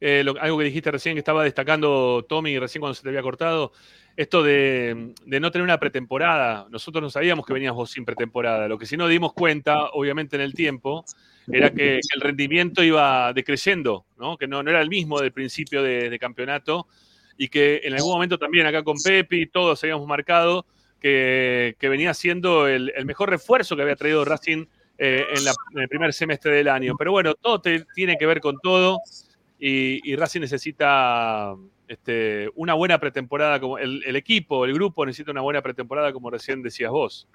Eh, 0.00 0.24
lo- 0.24 0.40
algo 0.40 0.58
que 0.58 0.64
dijiste 0.64 0.90
recién 0.90 1.14
que 1.14 1.18
estaba 1.18 1.44
destacando 1.44 2.24
Tommy 2.26 2.58
recién 2.58 2.80
cuando 2.80 2.94
se 2.94 3.02
te 3.02 3.08
había 3.10 3.22
cortado. 3.22 3.72
Esto 4.16 4.42
de, 4.42 5.14
no 5.24 5.50
tener 5.50 5.62
una 5.62 5.78
pretemporada. 5.78 6.66
Nosotros 6.70 7.02
no 7.02 7.10
sabíamos 7.10 7.46
que 7.46 7.52
venías 7.52 7.74
vos 7.74 7.90
sin 7.90 8.04
pretemporada. 8.04 8.66
Lo 8.66 8.78
que 8.78 8.86
sí 8.86 8.96
nos 8.96 9.08
dimos 9.08 9.32
cuenta, 9.32 9.90
obviamente 9.90 10.36
en 10.36 10.42
el 10.42 10.54
tiempo, 10.54 11.04
era 11.50 11.70
que, 11.70 12.00
el 12.14 12.20
rendimiento 12.20 12.82
iba 12.82 13.32
decreciendo, 13.32 14.04
¿no? 14.18 14.36
Que 14.36 14.46
no, 14.46 14.62
no 14.62 14.70
era 14.70 14.80
el 14.80 14.88
mismo 14.88 15.20
del 15.20 15.32
principio 15.32 15.82
de, 15.82 16.18
campeonato 16.18 16.86
y 17.38 17.48
que 17.48 17.80
en 17.84 17.94
algún 17.94 18.12
momento 18.12 18.38
también 18.38 18.66
acá 18.66 18.82
con 18.82 18.96
Pepi 19.02 19.46
todos 19.46 19.82
habíamos 19.82 20.06
marcado 20.06 20.66
que, 21.00 21.74
venía 21.80 22.12
siendo 22.12 22.68
el, 22.68 22.92
mejor 23.06 23.30
refuerzo 23.30 23.74
que 23.74 23.82
había 23.82 23.96
traído 23.96 24.24
Racing 24.24 24.66
eh, 24.98 25.26
en, 25.34 25.44
la- 25.44 25.54
el 25.76 25.88
primer 25.88 26.12
semestre 26.12 26.52
del 26.52 26.68
año. 26.68 26.94
Pero 26.98 27.12
bueno, 27.12 27.34
todo 27.34 27.60
te- 27.60 27.86
tiene 27.94 28.18
que 28.18 28.26
ver 28.26 28.40
con 28.40 28.58
todo 28.62 29.00
y, 29.60 30.00
y 30.10 30.16
Racing 30.16 30.40
necesita 30.40 31.54
este, 31.86 32.48
una 32.54 32.74
buena 32.74 32.98
pretemporada, 32.98 33.60
como 33.60 33.78
el, 33.78 34.02
el 34.06 34.16
equipo, 34.16 34.64
el 34.64 34.72
grupo 34.72 35.04
necesita 35.04 35.30
una 35.30 35.42
buena 35.42 35.60
pretemporada, 35.60 36.12
como 36.12 36.30
recién 36.30 36.62
decías 36.62 36.90
vos. 36.90 37.28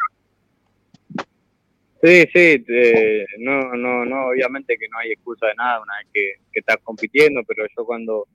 Sí, 2.02 2.24
sí, 2.34 2.64
eh, 2.68 3.26
no, 3.40 3.74
no, 3.76 4.06
no, 4.06 4.28
obviamente 4.28 4.78
que 4.78 4.88
no 4.90 5.00
hay 5.00 5.12
excusa 5.12 5.48
de 5.48 5.56
nada 5.56 5.82
una 5.82 5.98
vez 5.98 6.08
que, 6.14 6.60
estás 6.60 6.78
compitiendo, 6.84 7.42
pero 7.48 7.66
yo 7.76 7.86
cuando 7.86 8.28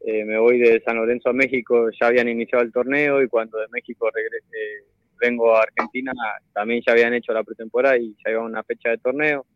eh, 0.00 0.24
me 0.24 0.38
voy 0.38 0.58
de 0.58 0.80
San 0.80 0.96
Lorenzo 0.96 1.28
a 1.28 1.32
México 1.32 1.90
ya 2.00 2.06
habían 2.08 2.28
iniciado 2.28 2.64
el 2.64 2.72
torneo 2.72 3.22
y 3.22 3.28
cuando 3.28 3.58
de 3.58 3.66
México 3.70 4.08
regre- 4.08 4.44
eh, 4.52 4.84
vengo 5.20 5.54
a 5.54 5.62
Argentina 5.62 6.12
también 6.52 6.82
ya 6.84 6.92
habían 6.92 7.14
hecho 7.14 7.32
la 7.32 7.44
pretemporada 7.44 7.96
y 7.96 8.16
ya 8.24 8.32
iba 8.32 8.42
una 8.42 8.64
fecha 8.64 8.90
de 8.90 8.98
torneo. 8.98 9.46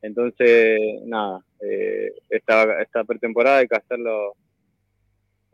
Entonces, 0.00 0.78
nada, 1.04 1.40
eh, 1.62 2.12
esta, 2.28 2.80
esta 2.82 3.04
pretemporada 3.04 3.58
hay 3.58 3.68
que 3.68 3.76
hacerlo 3.76 4.34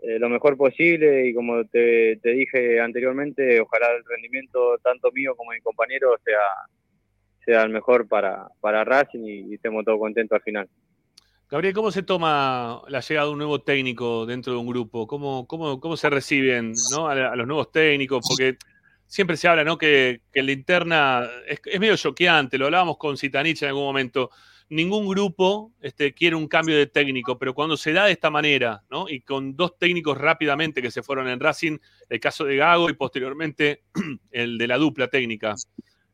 eh, 0.01 0.19
lo 0.19 0.29
mejor 0.29 0.57
posible 0.57 1.27
y 1.29 1.35
como 1.35 1.65
te, 1.65 2.17
te 2.23 2.31
dije 2.31 2.81
anteriormente, 2.81 3.61
ojalá 3.61 3.91
el 3.93 4.05
rendimiento 4.05 4.79
tanto 4.79 5.11
mío 5.13 5.35
como 5.37 5.53
mi 5.53 5.61
compañero 5.61 6.17
sea 6.25 6.41
sea 7.49 7.63
el 7.63 7.71
mejor 7.71 8.07
para, 8.07 8.47
para 8.61 8.85
Racing 8.85 9.25
y, 9.25 9.55
estemos 9.55 9.83
todos 9.83 9.99
contentos 9.99 10.37
al 10.37 10.43
final. 10.43 10.69
Gabriel, 11.51 11.73
¿cómo 11.73 11.91
se 11.91 12.03
toma 12.03 12.83
la 12.89 13.01
llegada 13.01 13.27
de 13.27 13.33
un 13.33 13.39
nuevo 13.39 13.63
técnico 13.63 14.27
dentro 14.27 14.53
de 14.53 14.59
un 14.59 14.67
grupo? 14.67 15.07
¿Cómo, 15.07 15.47
cómo, 15.47 15.81
cómo 15.81 15.97
se 15.97 16.11
reciben 16.11 16.75
¿no? 16.93 17.09
a, 17.09 17.13
a 17.13 17.37
los 17.37 17.47
nuevos 17.47 17.73
técnicos? 17.73 18.23
Porque 18.29 18.59
siempre 19.07 19.39
se 19.39 19.49
habla, 19.49 19.65
¿no? 19.65 19.79
Que, 19.79 20.21
que 20.31 20.43
la 20.43 20.53
interna 20.53 21.27
es, 21.47 21.59
es 21.65 21.81
medio 21.81 21.97
choqueante, 21.97 22.59
lo 22.59 22.67
hablábamos 22.67 22.99
con 22.99 23.17
Citanich 23.17 23.63
en 23.63 23.69
algún 23.69 23.85
momento. 23.85 24.31
Ningún 24.71 25.09
grupo 25.09 25.73
este, 25.81 26.13
quiere 26.13 26.37
un 26.37 26.47
cambio 26.47 26.77
de 26.77 26.87
técnico, 26.87 27.39
pero 27.39 27.55
cuando 27.55 27.77
se 27.77 27.93
da 27.93 28.07
de 28.07 28.13
esta 28.13 28.31
manera, 28.31 28.83
¿no? 28.91 29.09
Y 29.09 29.21
con 29.21 29.57
dos 29.57 29.79
técnicos 29.79 30.19
rápidamente 30.19 30.83
que 30.83 30.91
se 30.91 31.03
fueron 31.03 31.29
en 31.29 31.41
Racing, 31.41 31.79
el 32.09 32.21
caso 32.21 32.45
de 32.45 32.57
Gago 32.57 32.91
y 32.91 32.95
posteriormente 32.95 33.83
el 34.31 34.59
de 34.59 34.67
la 34.67 34.77
dupla 34.77 35.09
técnica. 35.09 35.55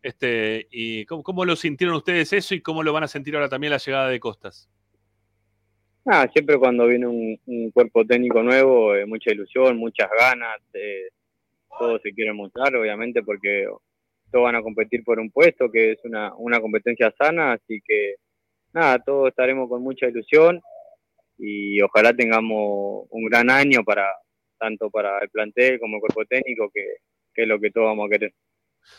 Este, 0.03 0.69
y 0.71 1.05
¿cómo, 1.07 1.23
cómo 1.23 1.45
lo 1.45 1.57
sintieron 1.57 1.97
ustedes 1.97 2.33
eso 2.33 2.55
y 2.55 2.61
cómo 2.61 2.83
lo 2.83 2.93
van 2.93 3.05
a 3.05 3.09
sentir 3.09 3.35
ahora 3.35 3.49
también 3.49 3.71
la 3.71 3.79
llegada 3.79 4.09
de 4.09 4.21
Costas? 4.21 4.69
Ah, 6.07 6.29
siempre 6.31 6.59
cuando 6.59 6.87
viene 6.87 7.07
un, 7.07 7.71
cuerpo 7.73 8.05
técnico 8.05 8.43
nuevo, 8.43 8.95
eh, 8.95 9.07
mucha 9.07 9.33
ilusión, 9.33 9.79
muchas 9.79 10.11
ganas, 10.19 10.61
eh, 10.75 11.09
todos 11.79 12.03
se 12.03 12.13
quieren 12.13 12.37
mostrar, 12.37 12.77
obviamente, 12.77 13.23
porque 13.23 13.67
todos 14.31 14.45
van 14.45 14.57
a 14.57 14.63
competir 14.63 15.03
por 15.03 15.19
un 15.19 15.31
puesto, 15.31 15.71
que 15.71 15.93
es 15.93 15.99
una, 16.05 16.35
una 16.35 16.61
competencia 16.61 17.11
sana, 17.17 17.53
así 17.53 17.81
que 17.81 18.17
nada, 18.75 18.99
todos 18.99 19.29
estaremos 19.29 19.69
con 19.69 19.83
mucha 19.83 20.07
ilusión 20.07 20.61
y 21.39 21.81
ojalá 21.81 22.13
tengamos 22.13 23.07
un 23.11 23.25
gran 23.27 23.51
año 23.51 23.83
para 23.85 24.07
tanto 24.59 24.91
para 24.91 25.19
el 25.19 25.31
plantel 25.31 25.79
como 25.79 25.97
el 25.97 26.01
cuerpo 26.01 26.25
técnico, 26.25 26.71
que, 26.73 26.97
es 27.35 27.49
lo 27.49 27.59
que 27.61 27.71
todos 27.71 27.87
vamos 27.87 28.07
a 28.07 28.11
querer. 28.11 28.35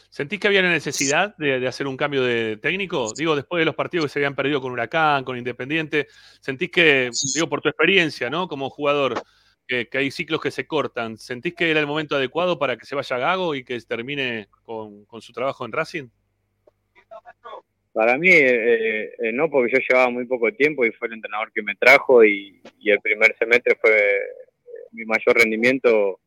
¿Sentís 0.10 0.40
que 0.40 0.48
había 0.48 0.62
la 0.62 0.72
necesidad 0.72 1.36
de, 1.38 1.66
hacer 1.68 1.88
un 1.88 1.96
cambio 1.96 2.24
de 2.24 2.58
técnico? 2.58 3.14
Digo, 3.16 3.36
después 3.36 3.62
de 3.62 3.66
los 3.66 3.76
partidos 3.76 4.06
que 4.06 4.10
se 4.10 4.20
habían 4.20 4.36
perdido 4.36 4.60
con 4.62 4.72
Huracán, 4.72 5.24
con 5.24 5.38
Independiente, 5.38 6.08
¿sentís 6.42 6.72
que, 6.72 7.10
digo, 7.34 7.48
por 7.48 7.62
tu 7.62 7.70
experiencia, 7.70 8.30
¿no? 8.30 8.48
Como 8.48 8.70
jugador, 8.70 9.22
que, 9.68 9.88
que 9.88 9.98
hay 9.98 10.12
ciclos 10.12 10.42
que 10.42 10.52
se 10.52 10.68
cortan, 10.68 11.18
¿sentís 11.18 11.54
que 11.54 11.70
era 11.70 11.80
el 11.80 11.88
momento 11.88 12.16
adecuado 12.16 12.58
para 12.58 12.78
que 12.78 12.86
se 12.86 12.96
vaya 12.96 13.18
Gago 13.18 13.56
y 13.56 13.64
que 13.64 13.80
termine 13.82 14.48
con, 14.64 15.06
con 15.06 15.22
su 15.22 15.34
trabajo 15.34 15.66
en 15.66 15.72
Racing? 15.72 16.10
Para 17.96 18.18
mí, 18.18 18.28
eh, 18.30 19.16
eh, 19.20 19.32
no, 19.32 19.50
porque 19.50 19.72
yo 19.72 19.80
llevaba 19.80 20.10
muy 20.10 20.26
poco 20.26 20.52
tiempo 20.52 20.86
y 20.86 20.92
fue 20.92 21.08
el 21.08 21.14
entrenador 21.14 21.50
que 21.54 21.62
me 21.64 21.76
trajo 21.76 22.26
y, 22.26 22.62
el 22.84 23.00
primer 23.00 23.34
semestre 23.38 23.78
fue 23.80 24.18
eh, 24.18 24.22
mi 24.92 25.06
mayor 25.06 25.38
rendimiento, 25.38 26.20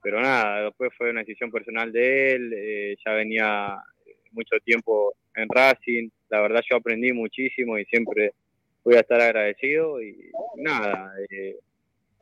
pero 0.00 0.20
nada, 0.20 0.62
después 0.66 0.92
fue 0.96 1.10
una 1.10 1.24
decisión 1.24 1.50
personal 1.50 1.90
de 1.90 2.34
él, 2.34 2.52
eh, 2.56 2.96
ya 3.04 3.14
venía 3.14 3.76
mucho 4.30 4.60
tiempo 4.64 5.16
en 5.34 5.48
Racing, 5.48 6.08
la 6.28 6.40
verdad 6.42 6.62
yo 6.70 6.76
aprendí 6.76 7.12
muchísimo 7.12 7.76
y 7.76 7.84
siempre 7.86 8.34
voy 8.84 8.94
a 8.94 9.00
estar 9.00 9.20
agradecido 9.20 10.00
y 10.00 10.30
nada, 10.54 11.12
eh, 11.28 11.56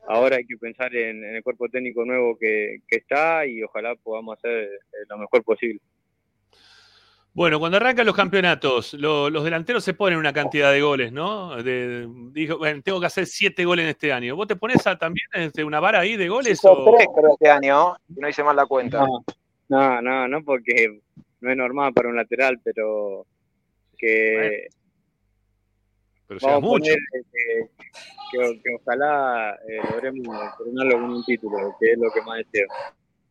ahora 0.07 0.37
hay 0.37 0.45
que 0.47 0.57
pensar 0.57 0.95
en, 0.95 1.23
en 1.23 1.35
el 1.35 1.43
cuerpo 1.43 1.69
técnico 1.69 2.03
nuevo 2.03 2.35
que, 2.35 2.79
que 2.87 2.95
está 2.95 3.45
y 3.45 3.61
ojalá 3.61 3.95
podamos 3.95 4.39
hacer 4.39 4.63
eh, 4.63 5.05
lo 5.07 5.19
mejor 5.19 5.43
posible. 5.43 5.79
Bueno, 7.35 7.59
cuando 7.59 7.75
arrancan 7.75 8.05
los 8.05 8.15
campeonatos, 8.15 8.93
lo- 8.93 9.29
los 9.29 9.43
delanteros 9.43 9.83
se 9.83 9.93
ponen 9.93 10.17
una 10.17 10.31
cantidad 10.31 10.71
de 10.71 10.81
goles, 10.81 11.11
¿no? 11.11 11.61
De- 11.61 12.07
dijo, 12.31 12.57
bueno, 12.57 12.81
tengo 12.81 13.01
que 13.01 13.07
hacer 13.07 13.25
siete 13.25 13.65
goles 13.65 13.83
en 13.83 13.89
este 13.89 14.13
año. 14.13 14.37
¿Vos 14.37 14.47
te 14.47 14.55
pones 14.55 14.87
a, 14.87 14.97
también 14.97 15.27
este, 15.33 15.65
una 15.65 15.81
vara 15.81 15.99
ahí 15.99 16.15
de 16.15 16.29
goles? 16.29 16.53
Hizo 16.53 16.71
O... 16.71 16.95
tres 16.95 17.09
creo 17.13 17.33
este 17.33 17.49
año, 17.49 17.93
no 18.07 18.29
hice 18.29 18.41
mal 18.41 18.55
la 18.55 18.65
cuenta. 18.65 18.99
No, 19.05 19.23
no, 19.67 20.01
no, 20.01 20.27
no 20.29 20.43
porque 20.45 21.01
no 21.41 21.51
es 21.51 21.57
normal 21.57 21.93
para 21.93 22.07
un 22.07 22.15
lateral, 22.15 22.57
pero 22.63 23.25
que 23.97 24.67
Pero 26.27 26.39
llevas 26.39 26.53
vamos 26.53 26.63
a 26.63 26.67
mucho. 26.67 26.93
poner 26.93 26.97
eh, 26.97 27.69
que, 28.31 28.61
que 28.63 28.75
ojalá 28.81 29.57
eh, 29.67 29.81
logremos 29.91 30.53
coronarlo 30.57 30.93
con 31.01 31.09
un 31.15 31.23
título, 31.25 31.75
que 31.81 31.91
es 31.91 31.97
lo 31.99 32.09
que 32.11 32.21
más 32.21 32.37
deseo. 32.37 32.67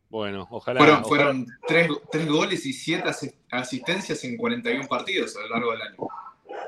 Bueno, 0.09 0.47
ojalá. 0.51 0.79
Fueron, 0.79 0.95
ojalá- 1.03 1.07
fueron 1.09 1.47
tres, 1.67 1.89
tres 2.11 2.27
goles 2.27 2.65
y 2.65 2.73
siete 2.73 3.09
asi- 3.09 3.33
asistencias 3.51 4.23
en 4.23 4.37
41 4.37 4.87
partidos 4.87 5.35
a 5.37 5.41
lo 5.41 5.49
largo 5.49 5.71
del 5.71 5.81
año. 5.81 5.97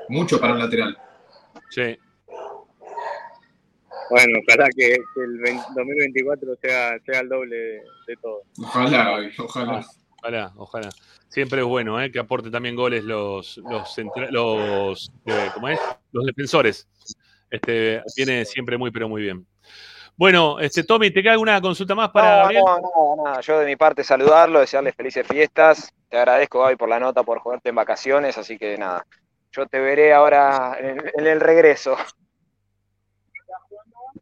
Mucho 0.08 0.40
para 0.40 0.52
un 0.54 0.58
lateral. 0.58 0.98
Sí. 1.70 1.96
Bueno, 4.10 4.38
ojalá 4.46 4.68
que, 4.74 4.96
que 5.14 5.20
el 5.22 5.38
20 5.38 5.62
2024 5.74 6.56
sea, 6.62 6.98
sea 7.04 7.20
el 7.20 7.28
doble 7.28 7.56
de, 7.56 7.80
de 8.06 8.16
todo. 8.22 8.42
Ojalá, 8.58 9.18
ojalá. 9.38 9.86
Ojalá, 10.20 10.52
ojalá. 10.56 10.88
Siempre 11.28 11.60
es 11.60 11.66
bueno 11.66 12.00
¿eh? 12.02 12.10
que 12.10 12.18
aporte 12.18 12.50
también 12.50 12.74
goles 12.74 13.04
los, 13.04 13.58
los, 13.58 13.94
centra- 13.96 14.30
los, 14.30 15.12
eh, 15.26 15.50
¿cómo 15.54 15.68
es? 15.68 15.78
los 16.12 16.24
defensores. 16.24 16.88
Este, 17.50 18.02
viene 18.16 18.44
siempre 18.46 18.78
muy, 18.78 18.90
pero 18.90 19.08
muy 19.08 19.22
bien. 19.22 19.46
Bueno, 20.18 20.58
este, 20.58 20.82
Tommy, 20.82 21.12
¿te 21.12 21.22
queda 21.22 21.32
alguna 21.32 21.60
consulta 21.60 21.94
más 21.94 22.10
para 22.10 22.30
No, 22.30 22.42
Gabriel? 22.42 22.62
no, 22.66 23.16
nada, 23.16 23.30
nada. 23.30 23.40
Yo 23.40 23.60
de 23.60 23.66
mi 23.66 23.76
parte 23.76 24.02
saludarlo, 24.02 24.58
desearles 24.58 24.96
felices 24.96 25.24
fiestas. 25.24 25.94
Te 26.08 26.18
agradezco, 26.18 26.60
Gaby, 26.60 26.74
por 26.74 26.88
la 26.88 26.98
nota, 26.98 27.22
por 27.22 27.38
jugarte 27.38 27.68
en 27.68 27.76
vacaciones, 27.76 28.36
así 28.36 28.58
que 28.58 28.76
nada. 28.76 29.06
Yo 29.52 29.66
te 29.66 29.78
veré 29.78 30.12
ahora 30.12 30.76
en, 30.80 31.00
en 31.14 31.26
el 31.26 31.40
regreso. 31.40 31.96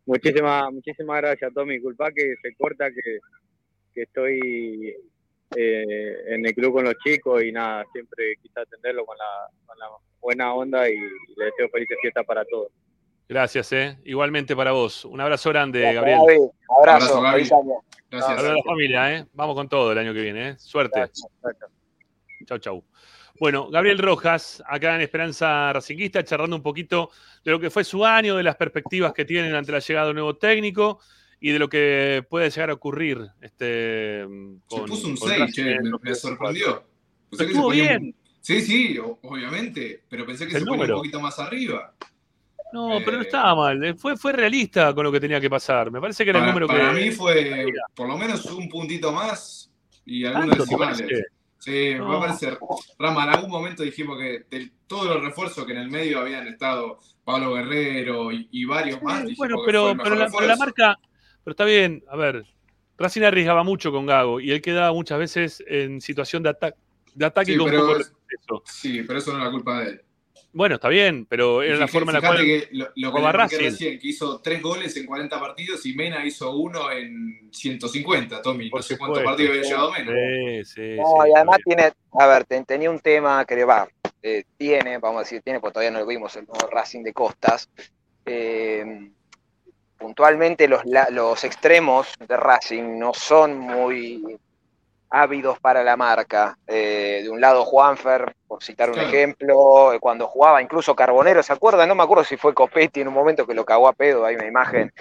Muchísimas, 0.05 0.70
muchísimas 0.70 1.16
gracias, 1.22 1.53
Tommy. 1.55 1.74
Disculpa 1.74 2.12
que 2.12 2.34
se 2.42 2.55
corta, 2.57 2.90
que, 2.90 3.18
que 3.94 4.03
estoy 4.03 4.94
eh, 5.57 6.16
en 6.28 6.44
el 6.44 6.55
club 6.55 6.74
con 6.74 6.84
los 6.84 6.94
chicos 7.05 7.42
y 7.42 7.53
nada, 7.53 7.84
siempre 7.92 8.34
quise 8.42 8.61
atenderlo 8.61 9.07
con 9.07 9.16
la, 9.16 9.49
con 9.64 9.78
la 9.78 9.86
buena 10.20 10.53
onda 10.55 10.88
y 10.90 10.97
le 10.99 11.44
deseo 11.47 11.68
felices 11.70 11.97
fiestas 12.03 12.24
para 12.26 12.44
todos. 12.44 12.68
Gracias, 13.29 13.72
¿eh? 13.72 13.99
igualmente 14.05 14.55
para 14.55 14.72
vos. 14.72 15.05
Un 15.05 15.20
abrazo 15.20 15.51
grande, 15.51 15.81
Gracias, 15.81 15.95
Gabriel. 15.97 16.18
Gaby. 16.27 16.51
Abrazo, 16.79 17.16
Abrazo, 17.18 17.22
Gaby. 17.22 17.43
Gracias. 18.11 18.37
Saludos 18.37 18.51
a 18.53 18.55
la 18.55 18.62
familia, 18.64 19.14
¿eh? 19.16 19.27
Vamos 19.33 19.55
con 19.57 19.68
todo 19.68 19.91
el 19.93 19.99
año 19.99 20.14
que 20.14 20.20
viene, 20.20 20.49
¿eh? 20.51 20.55
Suerte. 20.59 21.01
Gracias. 21.01 21.27
Chau, 22.47 22.59
chau. 22.59 22.85
Bueno, 23.41 23.68
Gabriel 23.68 23.99
Rojas, 23.99 24.62
acá 24.66 24.95
en 24.95 25.01
Esperanza 25.03 25.72
Racinguista, 25.72 26.22
charlando 26.24 26.57
un 26.57 26.62
poquito 26.62 27.11
de 27.45 27.51
lo 27.51 27.61
que 27.61 27.68
fue 27.68 27.83
su 27.85 28.05
año, 28.05 28.37
de 28.37 28.43
las 28.45 28.57
perspectivas 28.57 29.12
que 29.12 29.24
tienen 29.24 29.55
ante 29.55 29.72
la 29.72 29.81
llegada 29.81 30.07
de 30.07 30.11
un 30.12 30.16
nuevo 30.16 30.37
técnico 30.37 31.01
y 31.41 31.51
de 31.51 31.59
lo 31.59 31.68
que 31.68 32.24
puede 32.31 32.49
llegar 32.49 32.70
a 32.70 32.74
ocurrir. 32.74 33.18
Este, 33.41 34.22
Se 34.22 34.27
con- 34.68 34.87
puso 34.87 35.09
un 35.09 35.16
con 35.16 35.29
6, 35.29 35.41
Racing 35.41 35.53
che, 35.64 35.81
me, 35.83 35.91
me 36.01 36.14
sorprendió. 36.14 36.85
Pensé 37.29 37.31
que 37.31 37.37
se 37.39 37.45
Estuvo 37.53 37.64
ponía 37.68 37.83
un- 37.83 37.89
bien. 38.05 38.14
Sí, 38.41 38.61
sí, 38.62 38.97
obviamente, 39.22 40.05
pero 40.09 40.24
pensé 40.24 40.47
que 40.47 40.53
El 40.55 40.61
se 40.61 40.64
ponía 40.64 40.77
número. 40.77 40.95
un 40.95 41.01
poquito 41.01 41.20
más 41.20 41.39
arriba. 41.41 41.93
No, 42.77 42.99
pero 43.05 43.12
no 43.16 43.22
Eh, 43.22 43.27
estaba 43.27 43.55
mal. 43.55 43.85
eh, 43.85 43.95
Fue, 43.95 44.16
fue 44.16 44.33
realista 44.33 44.95
con 44.95 45.05
lo 45.05 45.11
que 45.12 45.20
tenía 45.20 45.41
que 45.41 45.49
pasar. 45.51 45.91
Me 45.91 46.01
parece 46.01 46.24
que 46.24 46.31
era 46.31 46.39
el 46.41 46.43
Para, 46.45 46.53
número 46.53 46.66
para 46.66 46.93
que. 46.95 47.01
mí 47.05 47.11
fue 47.11 47.66
por 47.95 48.09
lo 48.09 48.16
menos 48.18 48.45
un 48.47 48.68
puntito 48.68 49.11
más 49.12 49.70
y 50.05 50.24
algunos 50.24 50.49
¿Tanto 50.59 50.64
te 50.64 50.70
decimales. 50.70 51.24
Sí, 51.59 51.95
No. 51.97 52.05
me 52.05 52.11
va 52.12 52.16
a 52.18 52.27
parecer. 52.27 52.59
Rama, 52.99 53.24
en 53.24 53.31
algún 53.31 53.51
momento 53.51 53.83
dijimos 53.83 54.18
que 54.18 54.45
de 54.51 54.70
todos 54.87 55.07
los 55.07 55.22
refuerzos 55.24 55.64
que 55.66 55.72
en 55.72 55.79
el 55.79 55.91
medio 55.91 56.20
habían 56.20 56.47
estado 56.47 57.01
Pablo 57.24 57.55
Guerrero 57.55 58.31
y, 58.31 58.47
y 58.53 58.64
varios 58.66 59.03
más, 59.03 59.27
Sí, 59.27 59.35
bueno, 59.37 59.57
pero, 59.66 59.95
pero, 59.97 59.97
la, 59.97 60.03
pero 60.05 60.14
la 60.16 60.24
refuerzo. 60.27 60.57
marca. 60.59 60.99
Pero 61.43 61.53
está 61.53 61.64
bien, 61.64 62.05
a 62.09 62.16
ver. 62.16 62.45
Racing 62.99 63.22
arriesgaba 63.22 63.62
mucho 63.64 63.91
con 63.91 64.07
Gago 64.07 64.39
y 64.41 64.53
él 64.53 64.61
quedaba 64.62 64.93
muchas 64.93 65.18
veces 65.18 65.64
en 65.66 66.01
situación 66.01 66.43
de, 66.43 66.51
ata- 66.51 66.74
de 67.14 67.27
ataque 67.27 67.53
Sí, 67.53 67.59
con 67.59 67.68
pero- 67.70 67.87
poco. 68.49 68.62
Sí, 68.66 69.03
pero 69.07 69.18
eso 69.18 69.33
no 69.33 69.39
es 69.39 69.45
la 69.45 69.51
culpa 69.51 69.81
de 69.81 69.91
él. 69.91 70.01
Bueno, 70.57 70.76
está 70.76 70.88
bien, 70.88 71.26
pero 71.26 71.62
era 71.62 71.76
la 71.76 71.86
forma 71.86 72.12
en 72.12 72.22
la 72.22 72.26
cual. 72.26 72.38
que 72.42 72.68
lo, 72.72 72.86
lo 72.96 73.12
que 73.12 73.59
recién, 73.59 73.98
que 73.98 74.09
hizo 74.09 74.40
tres 74.40 74.62
goles 74.62 74.96
en 74.96 75.04
40 75.04 75.38
partidos 75.38 75.84
y 75.84 75.94
Mena 75.94 76.24
hizo 76.24 76.57
uno 76.57 76.90
en 76.90 77.50
150, 77.52 78.40
Tommy. 78.40 78.70
Por 78.70 78.78
no 78.78 78.82
sé 78.82 78.96
cuántos 78.96 79.22
partidos 79.22 79.50
había 79.50 79.62
llevado 79.68 79.92
Mena. 79.92 80.12
Sí, 80.12 80.64
sí, 80.64 80.96
No, 80.96 81.04
sí, 81.24 81.28
y 81.30 81.36
además 81.36 81.59
tiene, 81.62 81.92
a 82.18 82.26
ver, 82.26 82.44
ten- 82.46 82.64
tenía 82.64 82.90
un 82.90 83.00
tema 83.00 83.44
que 83.44 83.64
va, 83.66 83.86
eh, 84.22 84.44
tiene, 84.57 84.96
vamos 84.96 85.18
a 85.18 85.24
decir, 85.24 85.42
tiene, 85.42 85.61
porque 85.61 85.74
todavía 85.74 85.90
no 85.90 85.98
lo 85.98 86.07
vimos, 86.07 86.34
el 86.36 86.46
nuevo 86.46 86.66
Racing 86.70 87.02
de 87.02 87.12
Costas. 87.12 87.68
Eh, 88.24 89.11
puntualmente 89.98 90.68
los, 90.68 90.84
la- 90.86 91.11
los 91.11 91.44
extremos 91.44 92.09
de 92.26 92.34
Racing 92.34 92.98
no 92.98 93.12
son 93.12 93.59
muy 93.59 94.38
ávidos 95.11 95.59
para 95.61 95.82
la 95.84 95.96
marca. 95.96 96.59
Eh, 96.66 97.20
de 97.22 97.30
un 97.30 97.40
lado 97.40 97.64
Juanfer, 97.64 98.34
por 98.46 98.62
citar 98.62 98.88
un 98.88 98.94
Claro. 98.94 99.09
ejemplo, 99.09 99.92
eh, 99.92 99.98
cuando 100.00 100.26
jugaba 100.26 100.61
incluso 100.62 100.94
Carbonero, 100.94 101.42
¿se 101.42 101.52
acuerdan? 101.52 101.88
No 101.88 101.94
me 101.94 102.02
acuerdo 102.02 102.24
si 102.24 102.36
fue 102.36 102.54
Copetti 102.54 103.00
en 103.00 103.09
un 103.09 103.14
momento 103.14 103.46
que 103.46 103.54
lo 103.54 103.64
cagó 103.64 103.88
a 103.88 103.92
pedo, 103.92 104.24
hay 104.24 104.34
una 104.36 104.46
imagen. 104.46 104.92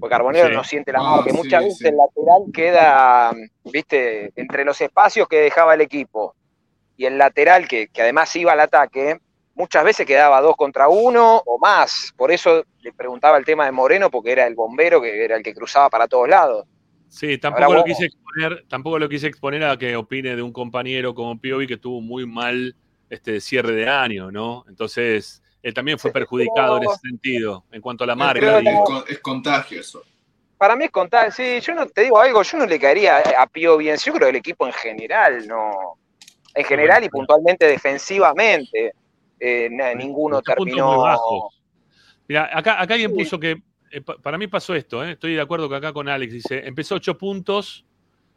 Porque 0.00 0.14
Carbonero 0.14 0.48
Sí. 0.48 0.54
no 0.54 0.64
siente 0.64 0.92
la 0.92 1.00
Ah, 1.00 1.02
marca, 1.16 1.28
y 1.28 1.32
sí, 1.32 1.36
muchas 1.38 1.62
veces 1.62 1.78
sí. 1.78 1.88
el 1.88 1.96
lateral 1.96 2.42
queda, 2.52 3.32
viste, 3.64 4.32
entre 4.36 4.64
los 4.64 4.80
espacios 4.80 5.28
que 5.28 5.40
dejaba 5.40 5.74
el 5.74 5.80
equipo 5.82 6.34
y 6.96 7.04
el 7.06 7.18
lateral 7.18 7.68
que, 7.68 7.88
que 7.88 8.02
además 8.02 8.34
iba 8.36 8.52
al 8.52 8.60
ataque, 8.60 9.18
muchas 9.54 9.84
veces 9.84 10.06
quedaba 10.06 10.40
dos 10.40 10.56
contra 10.56 10.88
uno 10.88 11.42
o 11.44 11.58
más. 11.58 12.12
Por 12.16 12.32
eso 12.32 12.64
le 12.80 12.92
preguntaba 12.92 13.36
el 13.36 13.44
tema 13.44 13.64
de 13.66 13.72
Moreno, 13.72 14.10
porque 14.10 14.32
era 14.32 14.46
el 14.46 14.54
bombero 14.54 15.00
que 15.00 15.24
era 15.24 15.36
el 15.36 15.42
que 15.42 15.54
cruzaba 15.54 15.90
para 15.90 16.08
todos 16.08 16.28
lados. 16.28 16.66
Sí, 17.12 17.36
tampoco 17.36 17.64
Ahora 17.64 17.78
lo 17.80 17.84
quise 17.84 18.06
exponer, 18.06 18.64
tampoco 18.68 18.98
lo 18.98 19.06
quise 19.06 19.26
exponer 19.26 19.62
a 19.64 19.76
que 19.76 19.94
opine 19.96 20.34
de 20.34 20.40
un 20.40 20.50
compañero 20.50 21.14
como 21.14 21.38
Piovi 21.38 21.66
que 21.66 21.76
tuvo 21.76 22.00
muy 22.00 22.24
mal 22.24 22.74
este 23.10 23.38
cierre 23.42 23.74
de 23.74 23.86
año, 23.86 24.30
¿no? 24.30 24.64
Entonces, 24.66 25.42
él 25.62 25.74
también 25.74 25.98
fue 25.98 26.10
perjudicado 26.10 26.78
en 26.78 26.84
ese 26.84 26.96
sentido, 27.00 27.66
en 27.70 27.82
cuanto 27.82 28.04
a 28.04 28.06
la 28.06 28.16
marca. 28.16 28.60
Es, 28.60 28.66
es 29.08 29.18
contagio 29.18 29.78
eso. 29.78 30.02
para 30.56 30.74
mí 30.74 30.86
es 30.86 30.90
contar, 30.90 31.30
sí, 31.30 31.60
yo 31.60 31.74
no 31.74 31.86
te 31.86 32.00
digo 32.00 32.18
algo, 32.18 32.42
yo 32.42 32.56
no 32.56 32.64
le 32.64 32.80
caería 32.80 33.18
a 33.38 33.46
Pío 33.46 33.76
bien, 33.76 33.98
yo 33.98 34.14
creo 34.14 34.28
que 34.28 34.30
el 34.30 34.36
equipo 34.36 34.66
en 34.66 34.72
general 34.72 35.46
no, 35.46 35.98
en 36.54 36.64
general 36.64 37.04
y 37.04 37.10
puntualmente 37.10 37.66
defensivamente, 37.66 38.94
eh, 39.38 39.68
ninguno 39.96 40.40
terminó. 40.40 41.04
Mira, 42.26 42.48
acá, 42.56 42.80
acá 42.80 42.94
alguien 42.94 43.14
puso 43.14 43.38
que, 43.38 43.60
para 44.00 44.38
mí 44.38 44.46
pasó 44.46 44.74
esto, 44.74 45.04
eh, 45.04 45.12
estoy 45.12 45.34
de 45.34 45.40
acuerdo 45.40 45.68
que 45.68 45.76
acá 45.76 45.92
con 45.92 46.08
Alex, 46.08 46.32
dice, 46.32 46.66
empezó 46.66 46.94
8 46.96 47.16
puntos 47.18 47.84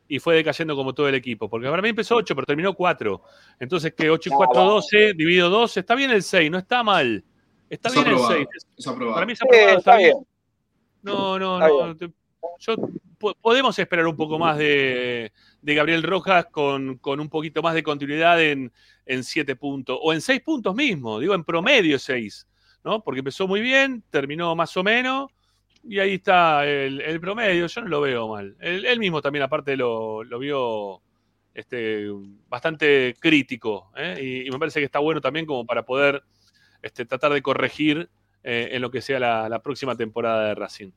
y 0.07 0.19
fue 0.19 0.35
decayendo 0.35 0.75
como 0.75 0.93
todo 0.93 1.07
el 1.09 1.15
equipo, 1.15 1.49
porque 1.49 1.67
para 1.69 1.81
mí 1.81 1.89
empezó 1.89 2.15
8, 2.15 2.35
pero 2.35 2.45
terminó 2.45 2.73
4. 2.73 3.23
Entonces, 3.59 3.93
que 3.93 4.09
8 4.09 4.29
y 4.29 4.31
No, 4.31 4.37
4, 4.37 4.53
bueno. 4.61 4.71
12, 4.75 5.13
dividido 5.15 5.49
2, 5.49 5.77
está 5.77 5.95
bien 5.95 6.11
el 6.11 6.21
6, 6.23 6.51
no 6.51 6.57
está 6.57 6.83
mal. 6.83 7.23
Está 7.69 7.89
Es 7.89 7.95
bien 7.95 8.05
aprobado, 8.07 8.35
el 8.35 8.47
6. 8.51 8.67
es 8.77 8.87
aprobado. 8.87 9.13
Para 9.15 9.25
mí 9.25 9.33
es 9.33 9.39
Sí, 9.39 9.45
aprobado, 9.47 9.77
está 9.79 9.97
bien. 9.97 10.13
No, 11.01 11.39
no, 11.39 11.55
Está 11.59 11.85
no. 11.87 11.95
te- 11.97 12.11
yo, 12.59 12.75
po- 13.17 13.35
podemos 13.41 13.77
esperar 13.79 14.05
un 14.07 14.15
poco 14.15 14.37
más 14.37 14.57
de, 14.57 15.31
de 15.61 15.75
Gabriel 15.75 16.03
Rojas 16.03 16.45
con, 16.51 16.97
con 16.99 17.19
un 17.19 17.27
poquito 17.29 17.61
más 17.63 17.73
de 17.73 17.81
continuidad 17.83 18.41
en, 18.41 18.71
en 19.05 19.23
siete 19.23 19.55
puntos, 19.55 19.97
o 20.01 20.13
en 20.13 20.21
seis 20.21 20.41
puntos 20.41 20.75
mismo, 20.75 21.19
digo 21.19 21.33
en 21.33 21.43
promedio 21.43 21.97
seis, 21.99 22.47
¿no? 22.83 23.03
Porque 23.03 23.19
empezó 23.19 23.47
muy 23.47 23.61
bien, 23.61 24.03
terminó 24.11 24.55
más 24.55 24.77
o 24.77 24.83
menos, 24.83 25.31
y 25.87 25.99
ahí 25.99 26.15
está 26.15 26.65
el, 26.65 27.01
el 27.01 27.19
promedio, 27.19 27.67
yo 27.67 27.81
no 27.81 27.87
lo 27.87 28.01
veo 28.01 28.27
mal. 28.27 28.55
Él, 28.59 28.85
él 28.85 28.99
mismo 28.99 29.21
también 29.21 29.43
aparte 29.43 29.75
lo, 29.77 30.23
lo 30.23 30.39
vio 30.39 31.01
este, 31.53 32.07
bastante 32.47 33.15
crítico, 33.19 33.91
¿eh? 33.95 34.17
y, 34.21 34.47
y 34.47 34.51
me 34.51 34.59
parece 34.59 34.79
que 34.79 34.85
está 34.85 34.99
bueno 34.99 35.21
también 35.21 35.45
como 35.45 35.65
para 35.65 35.83
poder 35.83 36.23
este, 36.81 37.05
tratar 37.05 37.31
de 37.33 37.41
corregir 37.41 38.09
eh, 38.43 38.69
en 38.73 38.81
lo 38.81 38.91
que 38.91 39.01
sea 39.01 39.19
la, 39.19 39.47
la 39.49 39.59
próxima 39.59 39.95
temporada 39.95 40.47
de 40.49 40.55
Racing. 40.55 40.91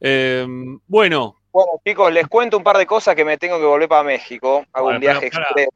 Eh, 0.00 0.46
bueno, 0.86 1.36
Bueno, 1.52 1.72
chicos, 1.84 2.12
les 2.12 2.26
cuento 2.28 2.56
un 2.58 2.64
par 2.64 2.76
de 2.76 2.86
cosas 2.86 3.14
que 3.14 3.24
me 3.24 3.38
tengo 3.38 3.58
que 3.58 3.64
volver 3.64 3.88
para 3.88 4.02
México. 4.02 4.64
Hago 4.72 4.88
un 4.88 4.98
viaje 5.00 5.30
pará. 5.30 5.44
express. 5.46 5.68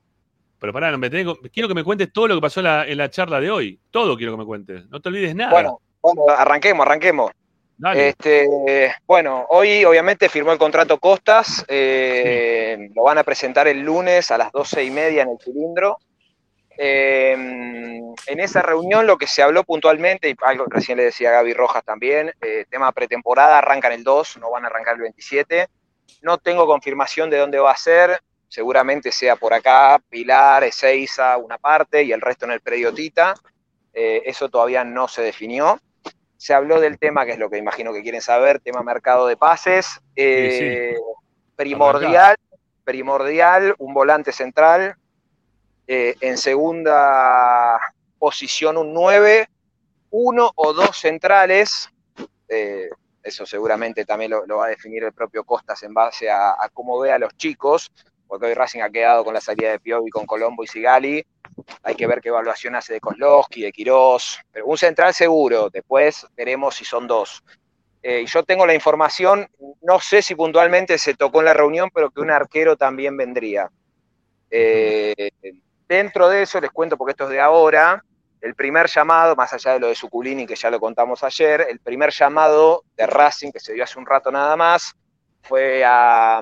pero 0.58 0.72
pará, 0.72 0.96
me 0.98 1.08
tengo- 1.08 1.38
quiero 1.52 1.68
que 1.68 1.74
me 1.74 1.84
cuentes 1.84 2.12
todo 2.12 2.28
lo 2.28 2.34
que 2.34 2.40
pasó 2.40 2.60
en 2.60 2.64
la, 2.64 2.86
en 2.86 2.98
la 2.98 3.08
charla 3.10 3.40
de 3.40 3.50
hoy. 3.50 3.80
Todo 3.90 4.16
quiero 4.16 4.32
que 4.32 4.38
me 4.38 4.44
cuentes. 4.44 4.88
No 4.90 5.00
te 5.00 5.08
olvides 5.08 5.34
nada. 5.34 5.52
Bueno, 5.52 5.80
bueno, 6.02 6.22
arranquemos, 6.36 6.84
arranquemos. 6.84 7.30
Dale. 7.80 8.08
Este, 8.08 8.46
bueno, 9.06 9.46
hoy 9.48 9.86
obviamente 9.86 10.28
firmó 10.28 10.52
el 10.52 10.58
contrato 10.58 10.98
Costas, 10.98 11.64
eh, 11.66 12.90
lo 12.94 13.04
van 13.04 13.16
a 13.16 13.24
presentar 13.24 13.68
el 13.68 13.80
lunes 13.80 14.30
a 14.30 14.36
las 14.36 14.52
doce 14.52 14.84
y 14.84 14.90
media 14.90 15.22
en 15.22 15.30
el 15.30 15.38
cilindro. 15.38 15.98
Eh, 16.76 17.32
en 17.32 18.40
esa 18.40 18.60
reunión 18.60 19.06
lo 19.06 19.16
que 19.16 19.26
se 19.26 19.42
habló 19.42 19.64
puntualmente, 19.64 20.28
y 20.28 20.36
algo 20.42 20.66
recién 20.68 20.98
le 20.98 21.04
decía 21.04 21.30
a 21.30 21.32
Gaby 21.32 21.54
Rojas 21.54 21.82
también, 21.82 22.32
eh, 22.42 22.66
tema 22.68 22.92
pretemporada, 22.92 23.58
arrancan 23.58 23.92
el 23.92 24.04
2, 24.04 24.36
no 24.36 24.50
van 24.50 24.64
a 24.64 24.66
arrancar 24.66 24.96
el 24.96 25.02
27. 25.02 25.68
No 26.20 26.36
tengo 26.36 26.66
confirmación 26.66 27.30
de 27.30 27.38
dónde 27.38 27.58
va 27.58 27.72
a 27.72 27.76
ser, 27.76 28.20
seguramente 28.48 29.10
sea 29.10 29.36
por 29.36 29.54
acá, 29.54 29.98
Pilar, 30.10 30.64
Ezeiza, 30.64 31.38
una 31.38 31.56
parte, 31.56 32.02
y 32.02 32.12
el 32.12 32.20
resto 32.20 32.44
en 32.44 32.52
el 32.52 32.60
predio 32.60 32.92
Tita. 32.92 33.34
Eh, 33.94 34.22
eso 34.26 34.50
todavía 34.50 34.84
no 34.84 35.08
se 35.08 35.22
definió. 35.22 35.80
Se 36.40 36.54
habló 36.54 36.80
del 36.80 36.98
tema, 36.98 37.26
que 37.26 37.32
es 37.32 37.38
lo 37.38 37.50
que 37.50 37.58
imagino 37.58 37.92
que 37.92 38.00
quieren 38.00 38.22
saber, 38.22 38.60
tema 38.60 38.82
mercado 38.82 39.26
de 39.26 39.36
pases. 39.36 40.00
Eh, 40.16 40.96
Primordial, 41.54 42.34
primordial, 42.82 43.74
un 43.76 43.92
volante 43.92 44.32
central. 44.32 44.96
Eh, 45.86 46.14
en 46.22 46.38
segunda 46.38 47.78
posición 48.18 48.78
un 48.78 48.94
9, 48.94 49.50
uno 50.12 50.50
o 50.54 50.72
dos 50.72 50.96
centrales. 50.96 51.90
Eh, 52.48 52.88
eso 53.22 53.44
seguramente 53.44 54.06
también 54.06 54.30
lo, 54.30 54.46
lo 54.46 54.56
va 54.56 54.64
a 54.64 54.70
definir 54.70 55.04
el 55.04 55.12
propio 55.12 55.44
Costas 55.44 55.82
en 55.82 55.92
base 55.92 56.30
a, 56.30 56.52
a 56.52 56.70
cómo 56.72 56.98
ve 57.00 57.12
a 57.12 57.18
los 57.18 57.36
chicos, 57.36 57.92
porque 58.30 58.46
hoy 58.46 58.54
Racing 58.54 58.80
ha 58.80 58.90
quedado 58.90 59.24
con 59.24 59.34
la 59.34 59.40
salida 59.40 59.72
de 59.72 59.80
Piovi, 59.80 60.08
con 60.08 60.24
Colombo 60.24 60.62
y 60.62 60.68
Sigali. 60.68 61.26
Hay 61.82 61.96
que 61.96 62.06
ver 62.06 62.20
qué 62.20 62.28
evaluación 62.28 62.76
hace 62.76 62.92
de 62.92 63.00
Kozlowski, 63.00 63.62
de 63.62 63.72
Quirós, 63.72 64.38
pero 64.52 64.66
un 64.66 64.78
central 64.78 65.12
seguro, 65.12 65.68
después 65.68 66.24
veremos 66.36 66.76
si 66.76 66.84
son 66.84 67.08
dos. 67.08 67.42
Eh, 68.00 68.24
yo 68.26 68.44
tengo 68.44 68.64
la 68.66 68.74
información, 68.74 69.48
no 69.82 69.98
sé 69.98 70.22
si 70.22 70.36
puntualmente 70.36 70.96
se 70.96 71.14
tocó 71.14 71.40
en 71.40 71.46
la 71.46 71.54
reunión, 71.54 71.90
pero 71.92 72.10
que 72.10 72.20
un 72.20 72.30
arquero 72.30 72.76
también 72.76 73.16
vendría. 73.16 73.68
Eh, 74.48 75.32
dentro 75.88 76.28
de 76.28 76.42
eso, 76.42 76.60
les 76.60 76.70
cuento 76.70 76.96
porque 76.96 77.10
esto 77.10 77.24
es 77.24 77.30
de 77.30 77.40
ahora, 77.40 78.04
el 78.40 78.54
primer 78.54 78.86
llamado, 78.86 79.34
más 79.34 79.52
allá 79.52 79.72
de 79.72 79.80
lo 79.80 79.88
de 79.88 79.96
Suculini, 79.96 80.46
que 80.46 80.54
ya 80.54 80.70
lo 80.70 80.78
contamos 80.78 81.24
ayer, 81.24 81.66
el 81.68 81.80
primer 81.80 82.12
llamado 82.12 82.84
de 82.96 83.08
Racing, 83.08 83.50
que 83.50 83.58
se 83.58 83.72
dio 83.72 83.82
hace 83.82 83.98
un 83.98 84.06
rato 84.06 84.30
nada 84.30 84.56
más, 84.56 84.94
fue 85.42 85.82
a 85.84 86.40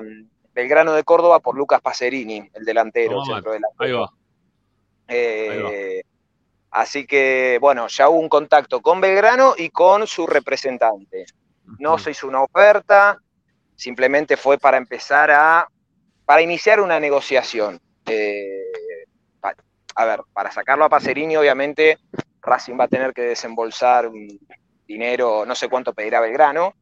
Belgrano 0.59 0.93
de 0.93 1.03
Córdoba 1.03 1.39
por 1.39 1.55
Lucas 1.55 1.81
Pacerini, 1.81 2.49
el 2.53 2.65
delantero, 2.65 3.23
centro 3.23 3.51
Ahí 3.53 3.59
delantero. 3.59 4.01
va. 4.01 4.09
Eh, 5.07 6.01
así 6.71 7.05
que, 7.07 7.57
bueno, 7.61 7.87
ya 7.87 8.09
hubo 8.09 8.19
un 8.19 8.29
contacto 8.29 8.81
con 8.81 9.01
Belgrano 9.01 9.53
y 9.57 9.69
con 9.69 10.05
su 10.07 10.27
representante. 10.27 11.25
No 11.79 11.97
se 11.97 12.11
hizo 12.11 12.27
una 12.27 12.43
oferta, 12.43 13.17
simplemente 13.75 14.37
fue 14.37 14.57
para 14.57 14.77
empezar 14.77 15.31
a, 15.31 15.67
para 16.25 16.41
iniciar 16.41 16.79
una 16.81 16.99
negociación. 16.99 17.79
Eh, 18.05 18.63
pa- 19.39 19.55
a 19.95 20.05
ver, 20.05 20.21
para 20.33 20.51
sacarlo 20.51 20.85
a 20.85 20.89
Pacerini, 20.89 21.37
obviamente, 21.37 21.97
Racing 22.41 22.77
va 22.79 22.83
a 22.85 22.87
tener 22.89 23.13
que 23.13 23.21
desembolsar 23.21 24.07
un 24.07 24.39
dinero, 24.87 25.45
no 25.45 25.55
sé 25.55 25.69
cuánto 25.69 25.93
pedirá 25.93 26.19
Belgrano, 26.19 26.73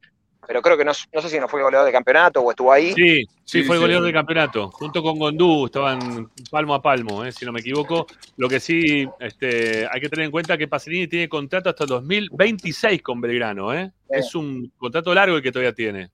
pero 0.46 0.62
creo 0.62 0.78
que 0.78 0.86
no, 0.86 0.92
no 1.14 1.22
sé 1.22 1.30
si 1.30 1.40
no 1.40 1.48
fue 1.48 1.62
goleador 1.62 1.86
de 1.86 1.92
campeonato 1.92 2.42
o 2.42 2.52
estuvo 2.52 2.72
ahí. 2.72 2.94
Sí, 2.94 3.24
sí, 3.24 3.28
Sí, 3.46 3.64
fue 3.64 3.76
el 3.76 3.80
sí. 3.80 3.84
goleador 3.84 4.04
del 4.06 4.14
campeonato. 4.14 4.70
Junto 4.72 5.02
con 5.02 5.18
Gondú, 5.18 5.66
estaban 5.66 6.30
palmo 6.52 6.74
a 6.76 6.82
palmo, 6.82 7.24
eh, 7.26 7.32
si 7.32 7.46
no 7.46 7.52
me 7.52 7.60
equivoco. 7.62 8.06
Lo 8.38 8.48
que 8.48 8.60
sí 8.60 9.08
este, 9.20 9.88
hay 9.92 10.02
que 10.02 10.10
tener 10.10 10.26
en 10.26 10.32
cuenta 10.32 10.58
que 10.58 10.68
Pacerini 10.68 11.08
tiene 11.08 11.28
contrato 11.30 11.70
hasta 11.70 11.86
2026 11.86 13.02
con 13.02 13.20
Belgrano. 13.22 13.74
Eh. 13.74 13.92
Es 14.10 14.36
un 14.36 14.72
contrato 14.78 15.14
largo 15.14 15.38
el 15.38 15.42
que 15.42 15.52
todavía 15.52 15.74
tiene. 15.74 16.10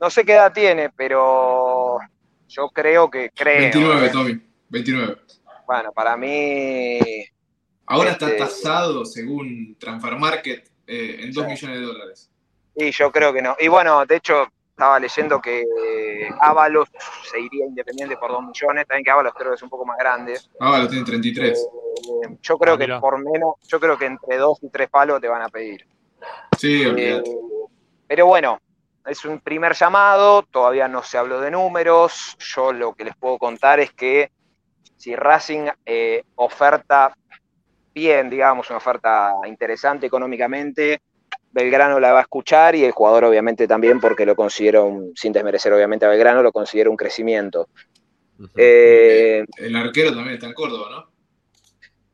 No 0.00 0.10
sé 0.10 0.24
qué 0.24 0.32
edad 0.32 0.52
tiene, 0.52 0.90
pero 0.90 1.98
yo 2.48 2.68
creo 2.70 3.08
que 3.10 3.30
creo. 3.34 3.60
29, 3.60 4.06
¿eh? 4.06 4.10
Tommy. 4.10 4.40
29. 4.68 5.16
Bueno, 5.66 5.92
para 5.92 6.16
mí. 6.16 6.98
Ahora 7.86 8.10
está 8.12 8.26
Este- 8.26 8.38
tasado, 8.38 9.04
según 9.04 9.76
Transfer 9.78 10.16
Market, 10.16 10.68
eh, 10.86 11.16
en 11.20 11.32
2 11.32 11.46
millones 11.46 11.80
de 11.80 11.84
dólares. 11.86 12.30
Y 12.74 12.90
yo 12.90 13.10
creo 13.12 13.32
que 13.32 13.42
no. 13.42 13.56
Y 13.60 13.68
bueno, 13.68 14.04
de 14.06 14.16
hecho, 14.16 14.46
estaba 14.70 14.98
leyendo 14.98 15.40
que 15.40 15.64
Ábalos 16.40 16.88
se 17.30 17.38
iría 17.40 17.66
independiente 17.66 18.16
por 18.16 18.30
2 18.30 18.42
millones. 18.44 18.86
También 18.86 19.04
que 19.04 19.10
Ábalos 19.10 19.34
creo 19.34 19.50
que 19.50 19.56
es 19.56 19.62
un 19.62 19.68
poco 19.70 19.84
más 19.84 19.98
grande. 19.98 20.38
Lo 20.58 20.88
tiene 20.88 21.04
33. 21.04 21.58
Eh, 21.58 22.36
yo 22.40 22.58
creo 22.58 22.74
Ah, 22.74 22.78
que 22.78 22.88
por 23.00 23.18
menos, 23.22 23.54
yo 23.68 23.78
creo 23.78 23.98
que 23.98 24.06
entre 24.06 24.36
2 24.38 24.58
y 24.62 24.68
3 24.70 24.88
palos 24.88 25.20
te 25.20 25.28
van 25.28 25.42
a 25.42 25.48
pedir. 25.48 25.86
Sí, 26.58 26.82
Eh, 26.96 27.22
pero 28.08 28.26
bueno, 28.26 28.58
es 29.06 29.24
un 29.24 29.40
primer 29.40 29.74
llamado, 29.74 30.42
todavía 30.44 30.88
no 30.88 31.02
se 31.02 31.18
habló 31.18 31.40
de 31.40 31.50
números. 31.50 32.36
Yo 32.38 32.72
lo 32.72 32.94
que 32.94 33.04
les 33.04 33.16
puedo 33.16 33.38
contar 33.38 33.80
es 33.80 33.92
que 33.92 34.30
si 34.96 35.14
Racing 35.16 35.68
eh, 35.84 36.22
oferta 36.36 37.14
bien, 37.94 38.30
digamos, 38.30 38.70
una 38.70 38.78
oferta 38.78 39.32
interesante 39.46 40.06
económicamente, 40.06 41.02
Belgrano 41.52 42.00
la 42.00 42.12
va 42.12 42.18
a 42.20 42.22
escuchar 42.22 42.74
y 42.74 42.84
el 42.84 42.92
jugador 42.92 43.24
obviamente 43.24 43.68
también 43.68 44.00
porque 44.00 44.24
lo 44.26 44.34
considero, 44.34 44.86
un- 44.86 45.12
sin 45.14 45.32
desmerecer 45.32 45.72
obviamente 45.72 46.04
a 46.06 46.08
Belgrano, 46.08 46.42
lo 46.42 46.50
considero 46.52 46.90
un 46.90 46.96
crecimiento. 46.96 47.68
Eh, 48.56 49.44
El 49.58 49.76
arquero 49.76 50.10
también 50.14 50.34
está 50.34 50.46
en 50.46 50.54
Córdoba, 50.54 50.88
¿no? 50.90 51.12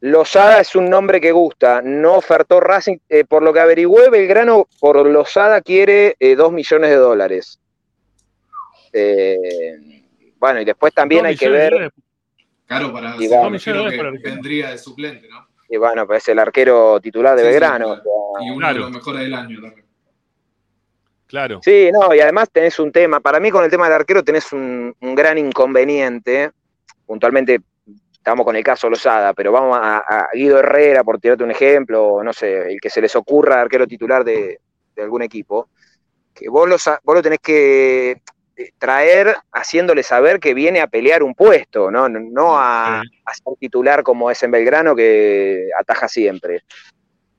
Lozada 0.00 0.60
es 0.60 0.76
un 0.76 0.88
nombre 0.88 1.20
que 1.20 1.32
gusta, 1.32 1.80
no 1.82 2.14
ofertó 2.14 2.60
Racing, 2.60 2.98
eh, 3.08 3.24
por 3.24 3.42
lo 3.42 3.52
que 3.52 3.60
averigüé, 3.60 4.10
Belgrano 4.10 4.68
por 4.78 5.04
Lozada 5.08 5.60
quiere 5.60 6.16
2 6.36 6.52
millones 6.52 6.90
de 6.90 6.96
dólares. 6.96 7.58
Eh, 8.92 10.04
bueno, 10.38 10.60
y 10.60 10.64
después 10.64 10.92
también 10.94 11.26
hay 11.26 11.36
que 11.36 11.46
millones 11.46 11.58
de 11.58 11.64
ver, 11.64 11.72
dólares. 11.72 11.92
Claro, 12.66 12.92
para 12.92 13.16
Y 13.18 13.26
bueno. 13.28 13.50
millones 13.50 13.64
de 13.64 13.72
que 13.72 13.78
dólares 13.78 13.98
para 13.98 14.08
el 14.10 14.18
vendría 14.18 14.70
de 14.70 14.78
suplente, 14.78 15.28
¿no? 15.28 15.47
Y 15.68 15.76
bueno, 15.76 16.06
pues 16.06 16.22
es 16.22 16.28
el 16.30 16.38
arquero 16.38 16.98
titular 17.00 17.36
de 17.36 17.42
Sí, 17.42 17.46
sí, 17.48 17.50
Belgrano. 17.52 17.84
claro. 17.86 18.02
o 18.02 18.38
sea, 18.38 18.46
Y 18.46 18.50
uno 18.50 18.58
Claro. 18.58 18.74
de 18.74 18.80
los 18.80 18.90
mejores 18.90 19.20
del 19.22 19.34
año 19.34 19.60
también. 19.60 19.84
Claro. 21.26 21.60
Sí, 21.62 21.90
no, 21.92 22.14
y 22.14 22.20
además 22.20 22.48
tenés 22.50 22.78
un 22.78 22.90
tema, 22.90 23.20
para 23.20 23.38
mí 23.38 23.50
con 23.50 23.62
el 23.64 23.70
tema 23.70 23.84
del 23.84 23.94
arquero 23.96 24.24
tenés 24.24 24.50
un, 24.52 24.94
un 25.00 25.14
gran 25.14 25.36
inconveniente, 25.36 26.50
puntualmente 27.04 27.60
estamos 28.12 28.46
con 28.46 28.56
el 28.56 28.64
caso 28.64 28.88
Lozada, 28.88 29.34
pero 29.34 29.52
vamos 29.52 29.78
a, 29.80 29.98
a 29.98 30.28
Guido 30.32 30.58
Herrera, 30.58 31.04
por 31.04 31.18
tirarte 31.20 31.44
un 31.44 31.50
ejemplo, 31.50 32.22
no 32.22 32.32
sé, 32.32 32.72
el 32.72 32.80
que 32.80 32.88
se 32.90 33.02
les 33.02 33.14
ocurra 33.14 33.60
arquero 33.60 33.86
titular 33.86 34.24
de, 34.24 34.58
de 34.96 35.02
algún 35.02 35.20
equipo, 35.22 35.68
que 36.34 36.48
vos 36.48 36.66
lo, 36.68 36.76
vos 37.04 37.14
lo 37.14 37.22
tenés 37.22 37.40
que 37.40 38.22
traer 38.78 39.36
haciéndole 39.52 40.02
saber 40.02 40.40
que 40.40 40.54
viene 40.54 40.80
a 40.80 40.86
pelear 40.86 41.22
un 41.22 41.34
puesto, 41.34 41.90
no, 41.90 42.08
no, 42.08 42.58
a, 42.58 43.00
a 43.00 43.34
ser 43.34 43.54
titular 43.58 44.02
como 44.02 44.30
es 44.30 44.42
en 44.42 44.50
Belgrano, 44.50 44.96
que 44.96 45.68
ataja 45.78 46.08
siempre. 46.08 46.62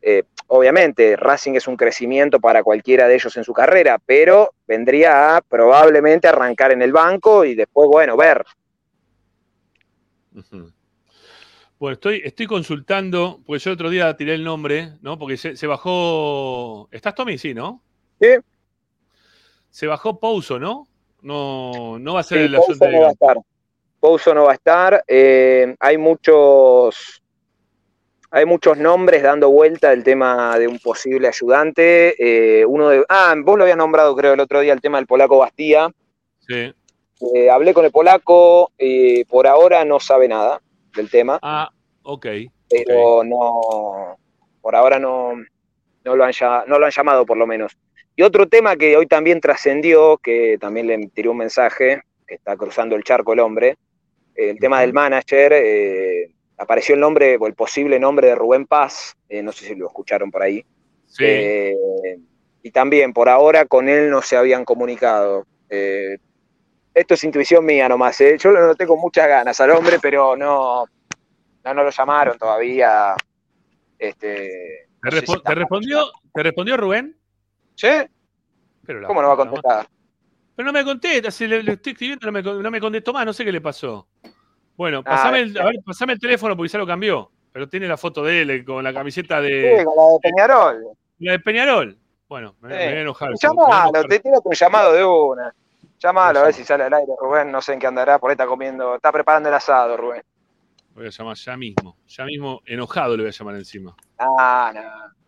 Eh, 0.01 0.23
obviamente, 0.47 1.15
Racing 1.15 1.53
es 1.53 1.67
un 1.67 1.75
crecimiento 1.75 2.39
para 2.39 2.63
cualquiera 2.63 3.07
de 3.07 3.15
ellos 3.15 3.35
en 3.35 3.43
su 3.43 3.53
carrera, 3.53 3.99
pero 4.05 4.53
vendría 4.67 5.37
a 5.37 5.41
probablemente 5.41 6.27
arrancar 6.27 6.71
en 6.71 6.81
el 6.81 6.93
banco 6.93 7.43
y 7.43 7.55
después, 7.55 7.89
bueno, 7.89 8.15
ver. 8.15 8.45
Ujú. 10.35 10.71
Bueno, 11.79 11.93
estoy, 11.93 12.21
estoy 12.25 12.45
consultando, 12.45 13.39
porque 13.45 13.59
yo 13.63 13.69
el 13.71 13.75
otro 13.75 13.89
día 13.89 14.15
tiré 14.17 14.33
el 14.33 14.43
nombre, 14.43 14.93
¿no? 15.01 15.17
Porque 15.17 15.37
se, 15.37 15.55
se 15.55 15.65
bajó. 15.65 16.89
¿Estás 16.91 17.15
Tommy? 17.15 17.37
Sí, 17.37 17.53
¿no? 17.53 17.81
Sí. 18.19 18.27
Se 19.69 19.87
bajó 19.87 20.19
Pouso, 20.19 20.59
¿no? 20.59 20.88
No, 21.21 21.99
no 21.99 22.13
va 22.15 22.19
a 22.21 22.23
ser 22.23 22.39
Sí, 22.39 22.43
el 22.45 22.55
Pouso 22.55 22.73
de 22.85 22.91
no 22.91 23.01
va 23.01 23.07
a 23.07 23.11
estar. 23.11 23.37
Pouso 23.99 24.33
no 24.33 24.43
va 24.45 24.51
a 24.51 24.55
estar. 24.55 25.03
eh, 25.07 25.75
hay 25.79 25.97
muchos. 25.97 27.21
Hay 28.31 28.45
muchos 28.45 28.77
nombres 28.77 29.23
dando 29.23 29.49
vuelta 29.49 29.91
el 29.91 30.03
tema 30.03 30.57
de 30.59 30.67
un 30.67 30.77
posible 30.79 31.27
ayudante. 31.27 32.15
eh, 32.61 32.65
uno 32.65 32.89
de. 32.89 33.03
Ah, 33.09 33.33
vos 33.43 33.57
lo 33.57 33.63
habías 33.63 33.77
nombrado, 33.77 34.15
creo, 34.15 34.33
el 34.33 34.39
otro 34.39 34.59
día, 34.61 34.71
el 34.73 34.81
tema 34.81 34.97
del 34.99 35.07
polaco 35.07 35.39
Bastía. 35.39 35.89
Sí. 36.47 36.73
Eh, 37.35 37.49
hablé 37.49 37.73
con 37.73 37.83
el 37.85 37.91
polaco, 37.91 38.71
eh, 38.77 39.25
por 39.27 39.45
ahora 39.47 39.83
no 39.83 39.99
sabe 39.99 40.27
nada 40.29 40.61
del 40.95 41.09
tema, 41.09 41.37
Ah, 41.41 41.69
ok. 42.03 42.25
pero 42.69 43.23
no, 43.25 44.17
por 44.61 44.73
ahora 44.75 44.99
no, 44.99 45.33
no, 46.05 46.15
lo 46.15 46.23
han, 46.23 46.31
no 46.67 46.79
lo 46.79 46.85
han 46.85 46.91
llamado 46.91 47.25
por 47.25 47.35
lo 47.35 47.45
menos. 47.45 47.75
Y 48.19 48.21
otro 48.21 48.49
tema 48.49 48.75
que 48.75 48.97
hoy 48.97 49.07
también 49.07 49.39
trascendió, 49.39 50.17
que 50.17 50.57
también 50.59 50.87
le 50.87 51.07
tiré 51.13 51.29
un 51.29 51.37
mensaje, 51.37 52.01
que 52.27 52.35
está 52.35 52.57
cruzando 52.57 52.97
el 52.97 53.03
charco 53.05 53.31
el 53.31 53.39
hombre, 53.39 53.77
el 54.35 54.59
tema 54.59 54.81
del 54.81 54.91
manager, 54.91 55.53
eh, 55.55 56.29
apareció 56.57 56.95
el 56.95 56.99
nombre, 56.99 57.37
o 57.39 57.47
el 57.47 57.53
posible 57.53 57.97
nombre 57.97 58.27
de 58.27 58.35
Rubén 58.35 58.65
Paz, 58.65 59.15
eh, 59.29 59.41
no 59.41 59.53
sé 59.53 59.67
si 59.67 59.75
lo 59.75 59.87
escucharon 59.87 60.31
por 60.31 60.43
ahí. 60.43 60.65
Sí. 61.07 61.23
Eh, 61.25 62.17
y 62.61 62.71
también 62.71 63.13
por 63.13 63.29
ahora 63.29 63.63
con 63.63 63.87
él 63.87 64.09
no 64.09 64.21
se 64.21 64.35
habían 64.35 64.65
comunicado. 64.65 65.45
Esto 65.69 67.13
es 67.13 67.23
intuición 67.23 67.63
mía 67.63 67.87
nomás, 67.87 68.19
¿eh? 68.19 68.35
yo 68.37 68.51
lo 68.51 68.67
noté 68.67 68.85
con 68.85 68.99
muchas 68.99 69.29
ganas 69.29 69.57
al 69.61 69.69
hombre, 69.71 69.97
pero 70.01 70.35
no, 70.35 70.83
no, 71.63 71.73
no 71.73 71.83
lo 71.85 71.89
llamaron 71.89 72.37
todavía. 72.37 73.15
Este, 73.97 74.27
¿Te, 74.27 74.87
no 75.03 75.11
sé 75.11 75.21
respo- 75.21 75.25
si 75.25 75.37
está- 75.37 75.49
te 75.51 75.55
respondió, 75.55 76.11
¿Te 76.33 76.43
respondió 76.43 76.75
Rubén? 76.75 77.15
¿Sí? 77.79 77.87
Pero 78.85 79.07
¿Cómo 79.07 79.21
no 79.21 79.29
va 79.29 79.35
a 79.35 79.37
contestar? 79.37 79.87
Pero 80.53 80.65
no 80.65 80.73
me 80.73 80.83
contesta, 80.83 81.31
si 81.31 81.47
le, 81.47 81.63
le 81.63 81.73
estoy 81.73 81.93
escribiendo, 81.93 82.25
no 82.25 82.33
me, 82.33 82.41
no 82.43 82.69
me 82.71 82.81
contestó 82.81 83.13
más, 83.13 83.25
no 83.25 83.31
sé 83.31 83.45
qué 83.45 83.53
le 83.53 83.61
pasó. 83.61 84.05
Bueno, 84.75 84.99
Ah, 84.99 85.11
pasame 85.11 85.39
el, 85.39 85.57
a 85.57 85.63
ver, 85.63 85.75
pasame 85.85 86.13
el 86.13 86.19
teléfono 86.19 86.57
porque 86.57 86.73
ya 86.73 86.77
lo 86.79 86.85
cambió. 86.85 87.31
Pero 87.53 87.69
tiene 87.69 87.87
la 87.87 87.95
foto 87.95 88.21
de 88.21 88.41
él 88.41 88.49
eh, 88.49 88.65
con 88.65 88.83
la 88.83 88.93
camiseta 88.93 89.37
Sí, 89.39 89.43
de, 89.45 89.85
con 89.85 89.95
la 89.95 90.11
de 90.11 90.19
Peñarol. 90.21 90.87
la 91.19 91.31
de 91.31 91.39
Peñarol. 91.39 91.97
Bueno, 92.27 92.55
me, 92.59 92.67
me 92.67 92.75
voy 92.75 92.83
a 92.87 92.91
Sí. 92.91 92.97
enojar. 92.97 93.29
a 93.29 93.35
Llamalo, 93.41 94.03
te 94.03 94.19
tiro 94.19 94.41
un 94.43 94.53
llamado 94.53 94.93
de 94.93 95.05
una. 95.05 95.55
Llamalo, 95.99 96.39
a 96.39 96.43
ver 96.43 96.53
si 96.53 96.65
sale 96.65 96.83
al 96.83 96.93
aire, 96.93 97.13
Rubén. 97.17 97.49
No 97.49 97.61
sé 97.61 97.73
en 97.73 97.79
qué 97.79 97.87
andará, 97.87 98.19
por 98.19 98.29
ahí 98.29 98.33
está 98.33 98.45
comiendo, 98.45 98.95
está 98.95 99.13
preparando 99.13 99.47
el 99.47 99.55
asado, 99.55 99.95
Rubén. 99.95 100.21
Voy 100.93 101.07
a 101.07 101.09
llamar 101.09 101.37
ya 101.37 101.55
mismo. 101.55 101.95
Ya 102.07 102.25
mismo, 102.25 102.61
enojado 102.65 103.15
le 103.15 103.23
voy 103.23 103.29
a 103.29 103.31
llamar 103.33 103.55
encima. 103.55 103.95
Ah, 104.17 104.71
no. 104.75 105.18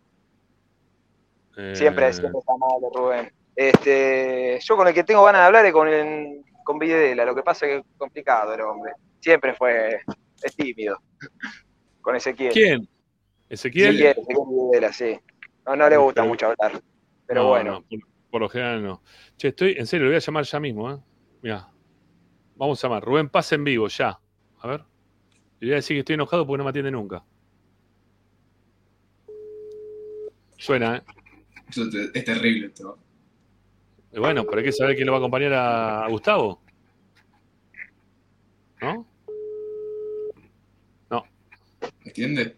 Eh, 1.56 1.74
Siempre, 1.76 2.12
siempre 2.12 2.38
está 2.38 2.56
mal, 2.56 2.80
Rubén. 2.94 3.32
Este, 3.54 4.58
yo 4.62 4.76
con 4.76 4.88
el 4.88 4.94
que 4.94 5.04
tengo 5.04 5.24
ganas 5.24 5.42
de 5.42 5.46
hablar 5.46 5.66
es 5.66 5.72
con 5.72 5.88
el, 5.88 6.42
con 6.64 6.78
Videla. 6.78 7.24
Lo 7.24 7.34
que 7.34 7.42
pasa 7.42 7.66
es 7.66 7.72
que 7.72 7.78
es 7.78 7.84
complicado 7.98 8.54
el 8.54 8.60
hombre. 8.62 8.92
Siempre 9.20 9.54
fue, 9.54 10.00
es 10.42 10.56
tímido. 10.56 10.98
Con 12.00 12.16
Ezequiel. 12.16 12.52
¿Quién? 12.52 12.88
¿Ezequiel? 13.48 13.90
Ezequiel, 13.96 14.10
Ezequiel 14.12 14.38
Videla, 14.48 14.92
sí. 14.92 15.18
No, 15.66 15.76
no 15.76 15.88
le 15.88 15.96
gusta 15.98 16.24
mucho 16.24 16.46
hablar. 16.46 16.82
Pero 17.26 17.42
No, 17.42 17.48
bueno. 17.50 17.72
no, 17.72 17.82
por, 17.88 17.98
por 18.30 18.40
lo 18.40 18.48
general 18.48 18.82
no. 18.82 19.02
Che, 19.36 19.48
estoy, 19.48 19.74
en 19.78 19.86
serio, 19.86 20.04
lo 20.06 20.10
voy 20.10 20.16
a 20.16 20.20
llamar 20.20 20.44
ya 20.44 20.58
mismo, 20.60 20.90
¿eh? 20.90 20.98
Mira. 21.42 21.68
Vamos 22.56 22.82
a 22.82 22.88
llamar. 22.88 23.04
Rubén 23.04 23.28
Paz 23.28 23.52
en 23.52 23.64
vivo, 23.64 23.88
ya. 23.88 24.18
A 24.60 24.66
ver. 24.68 24.80
Le 25.60 25.68
voy 25.68 25.72
a 25.72 25.76
decir 25.76 25.94
que 25.96 26.00
estoy 26.00 26.14
enojado 26.14 26.46
porque 26.46 26.58
no 26.58 26.64
me 26.64 26.70
atiende 26.70 26.90
nunca. 26.90 27.22
Suena, 30.58 30.96
¿eh? 30.96 31.02
Eso 31.72 31.88
es 32.12 32.24
terrible 32.24 32.66
esto. 32.66 32.98
Bueno, 34.14 34.44
pero 34.44 34.58
hay 34.58 34.64
que 34.64 34.72
saber 34.72 34.94
quién 34.94 35.06
lo 35.06 35.12
va 35.12 35.18
a 35.18 35.20
acompañar 35.20 35.52
a, 35.54 36.06
Gustavo. 36.08 36.60
¿No? 38.82 39.06
No. 41.10 41.24
¿Entiendes? 42.04 42.54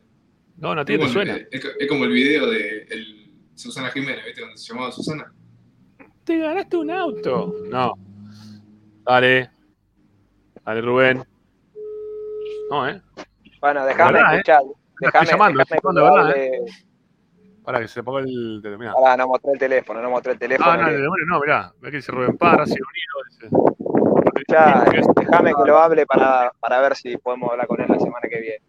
No, 0.56 0.74
no 0.74 0.80
atiende, 0.80 1.06
Es 1.06 1.12
como 1.12 1.22
el- 1.22 1.28
suena. 1.28 1.48
Es, 1.52 1.64
es 1.78 1.88
como 1.88 2.04
el 2.04 2.10
video 2.10 2.50
de 2.50 2.82
el 2.90 3.30
Susana 3.54 3.90
Jiménez, 3.90 4.24
¿viste? 4.24 4.40
Cuando 4.40 4.56
se 4.56 4.72
llamaba 4.72 4.90
Susana. 4.90 5.32
Te 6.24 6.38
ganaste 6.38 6.76
un 6.76 6.90
auto. 6.90 7.54
No. 7.70 7.92
Dale. 9.04 9.50
Dale, 10.64 10.80
Rubén. 10.80 11.22
No, 12.70 12.88
¿eh? 12.88 13.00
Bueno, 13.60 13.86
déjame 13.86 14.12
¿Verdad, 14.14 14.32
eh? 14.34 14.36
escuchar. 14.38 14.62
Déjame, 15.00 15.26
llamando, 15.26 15.64
¿verdad, 15.94 16.18
hable. 16.30 16.60
Para 17.64 17.80
que 17.80 17.88
se 17.88 18.02
ponga 18.02 18.20
el 18.20 18.60
teléfono. 18.62 18.94
Pará, 18.94 19.16
no 19.16 19.26
mostré 19.28 19.52
el 19.52 19.58
teléfono, 19.58 20.02
no 20.02 20.10
mostré 20.10 20.32
el 20.32 20.38
teléfono. 20.38 20.70
Ah, 20.70 20.76
no, 20.76 20.88
el 20.88 21.00
demonio 21.00 21.24
no, 21.26 21.40
mirá. 21.40 21.72
Ve 21.80 21.90
que 21.90 21.96
dice 21.96 22.12
Rubén 22.12 22.36
Parra, 22.36 22.66
Ciro 22.66 22.84
Unido. 22.90 23.50
dice. 23.50 24.44
Ya, 24.48 24.84
déjame 25.16 25.52
que 25.54 25.64
lo 25.66 25.78
hable 25.78 26.04
para, 26.06 26.52
para 26.60 26.80
ver 26.80 26.94
si 26.94 27.16
podemos 27.16 27.50
hablar 27.50 27.66
con 27.66 27.80
él 27.80 27.86
la 27.88 27.98
semana 27.98 28.28
que 28.28 28.40
viene. 28.40 28.62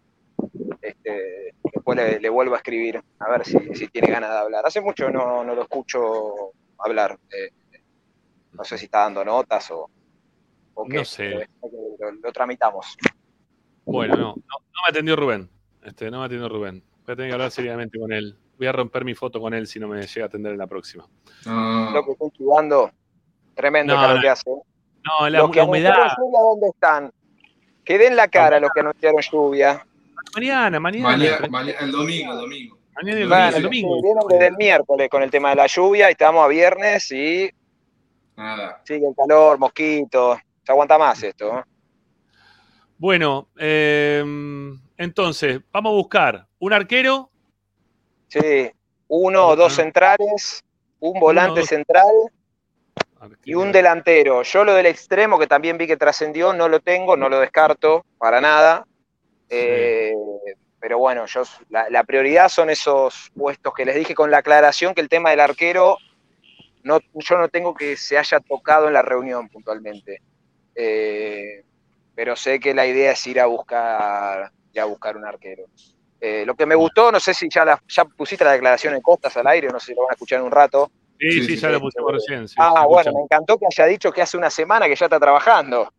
Este, 0.80 1.54
después 1.74 1.96
le, 1.98 2.20
le 2.20 2.28
vuelvo 2.30 2.54
a 2.54 2.58
escribir, 2.58 3.02
a 3.18 3.30
ver 3.30 3.44
si, 3.44 3.58
si 3.74 3.88
tiene 3.88 4.10
ganas 4.10 4.30
de 4.30 4.36
hablar. 4.38 4.64
Hace 4.64 4.80
mucho 4.80 5.10
no, 5.10 5.44
no 5.44 5.54
lo 5.54 5.62
escucho 5.62 6.52
hablar. 6.78 7.18
eh, 7.30 7.50
no 8.52 8.64
sé 8.64 8.78
si 8.78 8.86
está 8.86 9.00
dando 9.00 9.22
notas 9.22 9.70
o, 9.70 9.90
o 10.74 10.84
qué. 10.86 10.96
No 10.98 11.04
sé. 11.04 11.48
lo 12.22 12.32
tramitamos. 12.32 12.96
Bueno, 13.84 14.16
no, 14.16 14.22
no, 14.22 14.34
no 14.34 14.82
me 14.84 14.88
atendió 14.88 15.14
Rubén. 15.14 15.50
Este, 15.82 16.10
no 16.10 16.20
me 16.20 16.24
atendió 16.26 16.48
Rubén. 16.48 16.82
Voy 17.04 17.12
a 17.12 17.16
tener 17.16 17.28
que 17.30 17.34
hablar 17.34 17.50
seriamente 17.50 17.98
con 17.98 18.12
él. 18.12 18.36
Voy 18.58 18.66
a 18.66 18.72
romper 18.72 19.04
mi 19.04 19.14
foto 19.14 19.40
con 19.40 19.52
él 19.54 19.66
si 19.66 19.78
no 19.78 19.88
me 19.88 20.06
llega 20.06 20.24
a 20.26 20.28
atender 20.28 20.52
en 20.52 20.58
la 20.58 20.66
próxima. 20.66 21.06
Lo 21.44 22.04
que 22.04 22.12
estoy 22.12 22.30
jugando, 22.38 22.90
tremendo 23.54 23.94
No, 23.94 24.14
no. 24.14 24.20
que 24.20 24.28
hace. 24.28 24.50
No, 24.50 25.28
la, 25.28 25.38
los 25.40 25.50
que 25.50 25.58
la 25.58 25.64
humedad. 25.64 26.08
lluvia, 26.18 26.40
¿dónde 26.40 26.68
están? 26.68 27.12
Que 27.84 27.98
den 27.98 28.16
la 28.16 28.28
cara 28.28 28.58
los 28.58 28.70
que 28.72 28.80
anunciaron 28.80 29.20
lluvia. 29.20 29.86
Mañana, 30.34 30.80
mañana. 30.80 31.08
Mañana, 31.16 31.48
mañana- 31.48 31.78
el 31.80 31.92
domingo, 31.92 32.32
el 32.32 32.38
domingo. 32.38 32.78
Mañana 32.96 33.20
el, 33.20 33.28
Bueno, 33.28 33.56
el 33.58 33.62
domingo. 33.62 34.02
vienen 34.02 34.22
desde 34.28 34.46
el 34.48 34.56
miércoles 34.56 35.08
con 35.10 35.22
el 35.22 35.30
tema 35.30 35.50
de 35.50 35.56
la 35.56 35.66
lluvia 35.66 36.08
y 36.08 36.12
estamos 36.12 36.44
a 36.44 36.48
viernes 36.48 37.12
y 37.12 37.50
Nada. 38.36 38.80
sigue 38.84 39.06
el 39.06 39.14
calor, 39.14 39.58
mosquitos. 39.58 40.38
Se 40.64 40.72
aguanta 40.72 40.98
más 40.98 41.22
esto. 41.22 41.58
¿eh? 41.58 41.62
Bueno, 42.98 43.48
eh, 43.58 44.24
entonces, 44.96 45.60
vamos 45.70 45.90
a 45.90 45.94
buscar 45.94 46.46
un 46.58 46.72
arquero. 46.72 47.30
Sí, 48.28 48.70
uno 49.08 49.48
o 49.48 49.56
dos 49.56 49.74
centrales, 49.74 50.64
un 51.00 51.18
volante 51.20 51.62
central 51.64 52.06
y 53.44 53.54
un 53.54 53.72
delantero. 53.72 54.42
Yo 54.42 54.64
lo 54.64 54.74
del 54.74 54.86
extremo, 54.86 55.38
que 55.38 55.46
también 55.46 55.78
vi 55.78 55.86
que 55.86 55.96
trascendió, 55.96 56.52
no 56.52 56.68
lo 56.68 56.80
tengo, 56.80 57.16
no 57.16 57.28
lo 57.28 57.40
descarto 57.40 58.04
para 58.18 58.40
nada. 58.40 58.86
Eh, 59.48 60.12
pero 60.80 60.98
bueno, 60.98 61.26
yo 61.26 61.42
la, 61.68 61.88
la 61.90 62.04
prioridad 62.04 62.48
son 62.48 62.70
esos 62.70 63.30
puestos 63.36 63.72
que 63.74 63.84
les 63.84 63.94
dije 63.94 64.14
con 64.14 64.30
la 64.30 64.38
aclaración 64.38 64.94
que 64.94 65.00
el 65.00 65.08
tema 65.08 65.30
del 65.30 65.40
arquero, 65.40 65.98
no, 66.82 67.00
yo 67.14 67.38
no 67.38 67.48
tengo 67.48 67.74
que 67.74 67.96
se 67.96 68.16
haya 68.16 68.38
tocado 68.40 68.86
en 68.86 68.92
la 68.92 69.02
reunión 69.02 69.48
puntualmente. 69.48 70.20
Eh, 70.74 71.64
pero 72.14 72.36
sé 72.36 72.60
que 72.60 72.74
la 72.74 72.86
idea 72.86 73.12
es 73.12 73.26
ir 73.26 73.40
a 73.40 73.46
buscar, 73.46 74.52
ir 74.72 74.80
a 74.80 74.84
buscar 74.84 75.16
un 75.16 75.24
arquero. 75.24 75.64
Eh, 76.20 76.44
lo 76.46 76.54
que 76.54 76.64
me 76.66 76.74
gustó, 76.74 77.12
no 77.12 77.20
sé 77.20 77.34
si 77.34 77.48
ya, 77.50 77.64
la- 77.64 77.80
ya 77.88 78.04
pusiste 78.04 78.44
la 78.44 78.52
declaración 78.52 78.94
en 78.94 79.02
Costas 79.02 79.36
al 79.36 79.46
aire, 79.48 79.68
no 79.68 79.78
sé 79.78 79.86
si 79.86 79.94
lo 79.94 80.02
van 80.02 80.10
a 80.10 80.14
escuchar 80.14 80.38
en 80.40 80.46
un 80.46 80.50
rato. 80.52 80.90
Sí, 81.18 81.42
sí, 81.46 81.56
ya 81.56 81.70
lo 81.70 81.80
pusimos 81.80 82.12
recién. 82.12 82.46
sí, 82.48 82.54
ah, 82.58 82.84
bueno, 82.86 83.12
me 83.14 83.20
encantó 83.22 83.58
que 83.58 83.66
haya 83.66 83.86
dicho 83.86 84.10
que 84.12 84.22
hace 84.22 84.36
una 84.36 84.50
semana 84.50 84.86
que 84.86 84.94
ya 84.96 85.06
está 85.06 85.18
trabajando. 85.20 85.90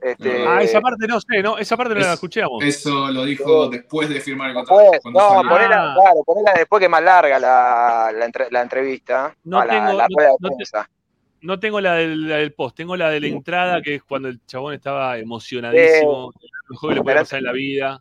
Este, 0.00 0.46
Ah, 0.46 0.62
esa 0.62 0.80
parte 0.80 1.06
no 1.08 1.18
sé, 1.20 1.42
¿no? 1.42 1.56
Esa 1.58 1.76
parte 1.76 1.94
no 1.94 2.00
la 2.00 2.06
Es- 2.08 2.12
escuchamos. 2.14 2.62
Eso 2.62 3.08
lo 3.10 3.24
dijo 3.24 3.68
después 3.68 4.08
de 4.08 4.20
firmar 4.20 4.50
el 4.50 4.54
contrato. 4.54 4.90
después, 4.92 5.14
no, 5.14 5.28
salió. 5.30 5.50
ponela, 5.50 5.94
claro, 5.96 6.22
ponela 6.24 6.52
después 6.54 6.78
que 6.80 6.84
es 6.84 6.90
más 6.90 7.02
larga 7.02 7.38
la, 7.38 8.12
la, 8.14 8.24
entre- 8.26 8.50
la 8.50 8.60
entrevista, 8.62 9.34
No 9.44 9.64
la, 9.64 9.72
tengo- 9.72 9.92
la 9.98 10.06
no- 10.08 10.16
rueda 10.16 10.28
de 10.30 10.36
no 10.40 10.48
te-. 10.50 10.64
No 11.40 11.58
tengo 11.60 11.80
la 11.80 11.94
del, 11.94 12.28
la 12.28 12.36
del 12.36 12.52
post, 12.52 12.76
tengo 12.76 12.96
la 12.96 13.08
de 13.10 13.20
la 13.20 13.26
entrada, 13.28 13.80
que 13.82 13.96
es 13.96 14.02
cuando 14.02 14.28
el 14.28 14.44
chabón 14.46 14.74
estaba 14.74 15.16
emocionadísimo, 15.18 16.32
lo 16.32 16.70
mejor 16.70 16.90
que 16.90 16.94
le 16.96 17.02
Pero- 17.04 17.20
pasar 17.20 17.38
en 17.38 17.44
la 17.44 17.52
vida. 17.52 18.00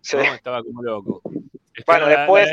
Sí. 0.00 0.16
¿no? 0.16 0.22
Estaba 0.34 0.62
como 0.62 0.82
loco. 0.82 1.22
Este, 1.74 1.84
Bueno, 1.86 2.06
después- 2.06 2.48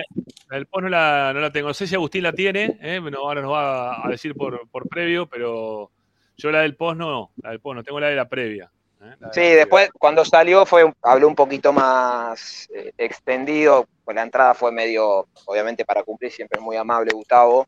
La, 0.49 0.56
del 0.57 0.65
post 0.68 0.84
no 0.84 0.90
la, 0.90 1.32
no 1.34 1.40
la 1.41 1.52
tengo. 1.52 1.68
No 1.68 1.74
sé 1.74 1.88
si 1.88 1.95
Agustín 1.95 2.24
la 2.24 2.32
tiene, 2.32 2.78
¿eh? 2.82 2.99
Bueno, 2.99 3.19
ahora 3.19 3.41
nos 3.41 3.52
va 3.52 4.06
a 4.06 4.10
decir 4.10 4.34
por, 4.36 4.68
por 4.69 4.88
previo, 4.88 5.26
pero 5.28 5.91
yo 6.38 6.52
la 6.52 6.61
del 6.61 6.76
post 6.76 6.98
no, 6.98 7.32
la 7.41 7.49
del 7.49 7.60
post 7.60 7.76
no, 7.76 7.84
tengo 7.84 7.99
la 7.99 8.07
de 8.07 8.15
la 8.15 8.30
previa. 8.30 8.72
¿eh? 9.02 9.15
La 9.19 9.28
de 9.28 9.34
Sí, 9.34 9.41
después 9.41 9.90
cuando 9.99 10.24
salió 10.24 10.65
fue 10.65 10.90
habló 11.02 11.28
un 11.28 11.36
poquito 11.36 11.74
más 11.74 12.69
eh, 12.74 12.94
extendido, 12.98 13.88
pues 14.06 14.15
la 14.15 14.24
entrada 14.24 14.53
fue 14.53 14.72
medio, 14.72 15.28
obviamente 15.45 15.84
para 15.84 16.03
cumplir, 16.03 16.32
siempre 16.32 16.60
es 16.60 16.64
muy 16.64 16.78
amable 16.78 17.11
Gustavo. 17.14 17.68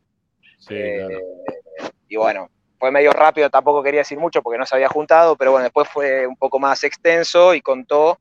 Sí, 0.60 0.76
Eh, 0.76 1.06
claro. 1.06 1.94
Y 2.08 2.16
bueno, 2.16 2.50
fue 2.80 2.92
medio 2.92 3.12
rápido, 3.12 3.50
tampoco 3.50 3.84
quería 3.84 4.02
decir 4.02 4.18
mucho 4.18 4.42
porque 4.42 4.58
no 4.58 4.66
se 4.66 4.76
había 4.76 4.88
juntado, 4.88 5.36
pero 5.36 5.52
bueno, 5.52 5.64
después 5.66 5.88
fue 5.90 6.26
un 6.26 6.38
poco 6.38 6.60
más 6.60 6.84
extenso 6.86 7.54
y 7.54 7.62
contó 7.62 8.18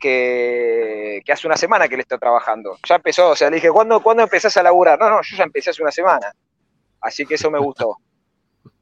que, 0.00 1.22
hace 1.32 1.46
una 1.46 1.56
semana 1.56 1.86
que 1.88 1.96
le 1.96 2.02
está 2.02 2.18
trabajando. 2.18 2.78
Ya 2.88 2.96
empezó, 2.96 3.30
o 3.30 3.36
sea, 3.36 3.50
le 3.50 3.56
dije, 3.56 3.70
¿cuándo, 3.70 4.02
¿cuándo 4.02 4.22
empezás 4.22 4.56
a 4.56 4.62
laburar? 4.62 4.98
No, 4.98 5.10
no, 5.10 5.20
yo 5.22 5.36
ya 5.36 5.44
empecé 5.44 5.70
hace 5.70 5.82
una 5.82 5.92
semana. 5.92 6.32
Así 7.00 7.24
que 7.24 7.34
eso 7.34 7.50
me 7.50 7.58
gustó. 7.58 7.96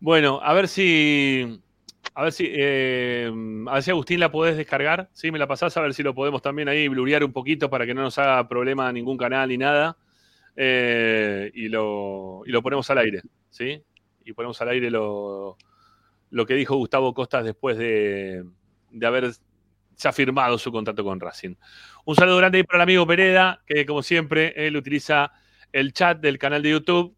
Bueno, 0.00 0.38
a 0.42 0.52
ver 0.52 0.68
si. 0.68 1.62
A 2.14 2.24
ver 2.24 2.32
si. 2.32 2.46
eh, 2.50 3.32
a 3.66 3.74
ver 3.74 3.82
si 3.82 3.90
Agustín 3.90 4.20
la 4.20 4.30
podés 4.30 4.54
descargar. 4.54 5.08
Sí, 5.14 5.30
me 5.30 5.38
la 5.38 5.46
pasás 5.46 5.74
a 5.78 5.80
ver 5.80 5.94
si 5.94 6.02
lo 6.02 6.14
podemos 6.14 6.42
también 6.42 6.68
ahí 6.68 6.88
blurear 6.88 7.24
un 7.24 7.32
poquito 7.32 7.70
para 7.70 7.86
que 7.86 7.94
no 7.94 8.02
nos 8.02 8.18
haga 8.18 8.46
problema 8.46 8.92
ningún 8.92 9.16
canal 9.16 9.48
ni 9.48 9.56
nada. 9.56 9.96
Eh, 10.56 11.50
y, 11.54 11.68
lo, 11.68 12.42
y 12.44 12.50
lo 12.50 12.60
ponemos 12.60 12.90
al 12.90 12.98
aire. 12.98 13.22
¿Sí? 13.48 13.82
Y 14.26 14.34
ponemos 14.34 14.60
al 14.60 14.68
aire 14.70 14.90
lo, 14.90 15.56
lo 16.28 16.44
que 16.44 16.54
dijo 16.54 16.76
Gustavo 16.76 17.14
Costas 17.14 17.44
después 17.44 17.78
de, 17.78 18.44
de 18.90 19.06
haber 19.06 19.32
ya 19.96 20.12
firmado 20.12 20.58
su 20.58 20.70
contrato 20.72 21.04
con 21.04 21.20
Racing. 21.20 21.54
Un 22.04 22.16
saludo 22.16 22.38
grande 22.38 22.58
ahí 22.58 22.64
para 22.64 22.78
el 22.78 22.82
amigo 22.82 23.06
Pereda, 23.06 23.62
que 23.66 23.86
como 23.86 24.02
siempre, 24.02 24.52
él 24.56 24.76
utiliza 24.76 25.32
el 25.72 25.92
chat 25.92 26.20
del 26.20 26.38
canal 26.38 26.62
de 26.62 26.70
YouTube 26.70 27.16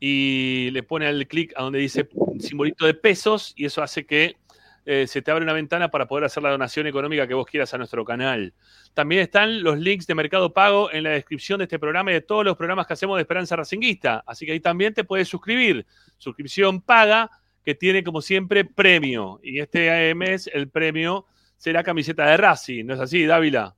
y 0.00 0.70
le 0.72 0.82
pone 0.82 1.08
el 1.08 1.26
clic 1.28 1.52
a 1.56 1.62
donde 1.62 1.78
dice 1.78 2.08
simbolito 2.38 2.86
de 2.86 2.94
pesos 2.94 3.52
y 3.56 3.64
eso 3.64 3.82
hace 3.82 4.04
que 4.04 4.36
eh, 4.86 5.06
se 5.06 5.22
te 5.22 5.30
abre 5.30 5.44
una 5.44 5.54
ventana 5.54 5.90
para 5.90 6.06
poder 6.06 6.24
hacer 6.24 6.42
la 6.42 6.50
donación 6.50 6.86
económica 6.86 7.26
que 7.26 7.32
vos 7.32 7.46
quieras 7.46 7.72
a 7.72 7.78
nuestro 7.78 8.04
canal. 8.04 8.52
También 8.92 9.22
están 9.22 9.62
los 9.62 9.78
links 9.78 10.06
de 10.06 10.14
Mercado 10.14 10.52
Pago 10.52 10.92
en 10.92 11.04
la 11.04 11.10
descripción 11.10 11.58
de 11.58 11.64
este 11.64 11.78
programa 11.78 12.10
y 12.10 12.14
de 12.14 12.20
todos 12.20 12.44
los 12.44 12.56
programas 12.56 12.86
que 12.86 12.92
hacemos 12.92 13.16
de 13.16 13.22
Esperanza 13.22 13.56
Racinguista. 13.56 14.22
Así 14.26 14.44
que 14.44 14.52
ahí 14.52 14.60
también 14.60 14.92
te 14.92 15.04
puedes 15.04 15.28
suscribir. 15.28 15.86
Suscripción 16.18 16.82
paga 16.82 17.30
que 17.64 17.74
tiene 17.74 18.04
como 18.04 18.20
siempre 18.20 18.66
premio. 18.66 19.40
Y 19.42 19.60
este 19.60 20.10
eh, 20.10 20.14
mes 20.14 20.50
el 20.52 20.68
premio 20.68 21.26
será 21.56 21.82
camiseta 21.82 22.26
de 22.26 22.36
Racing. 22.36 22.84
¿No 22.86 22.94
es 22.94 23.00
así, 23.00 23.24
Dávila? 23.26 23.74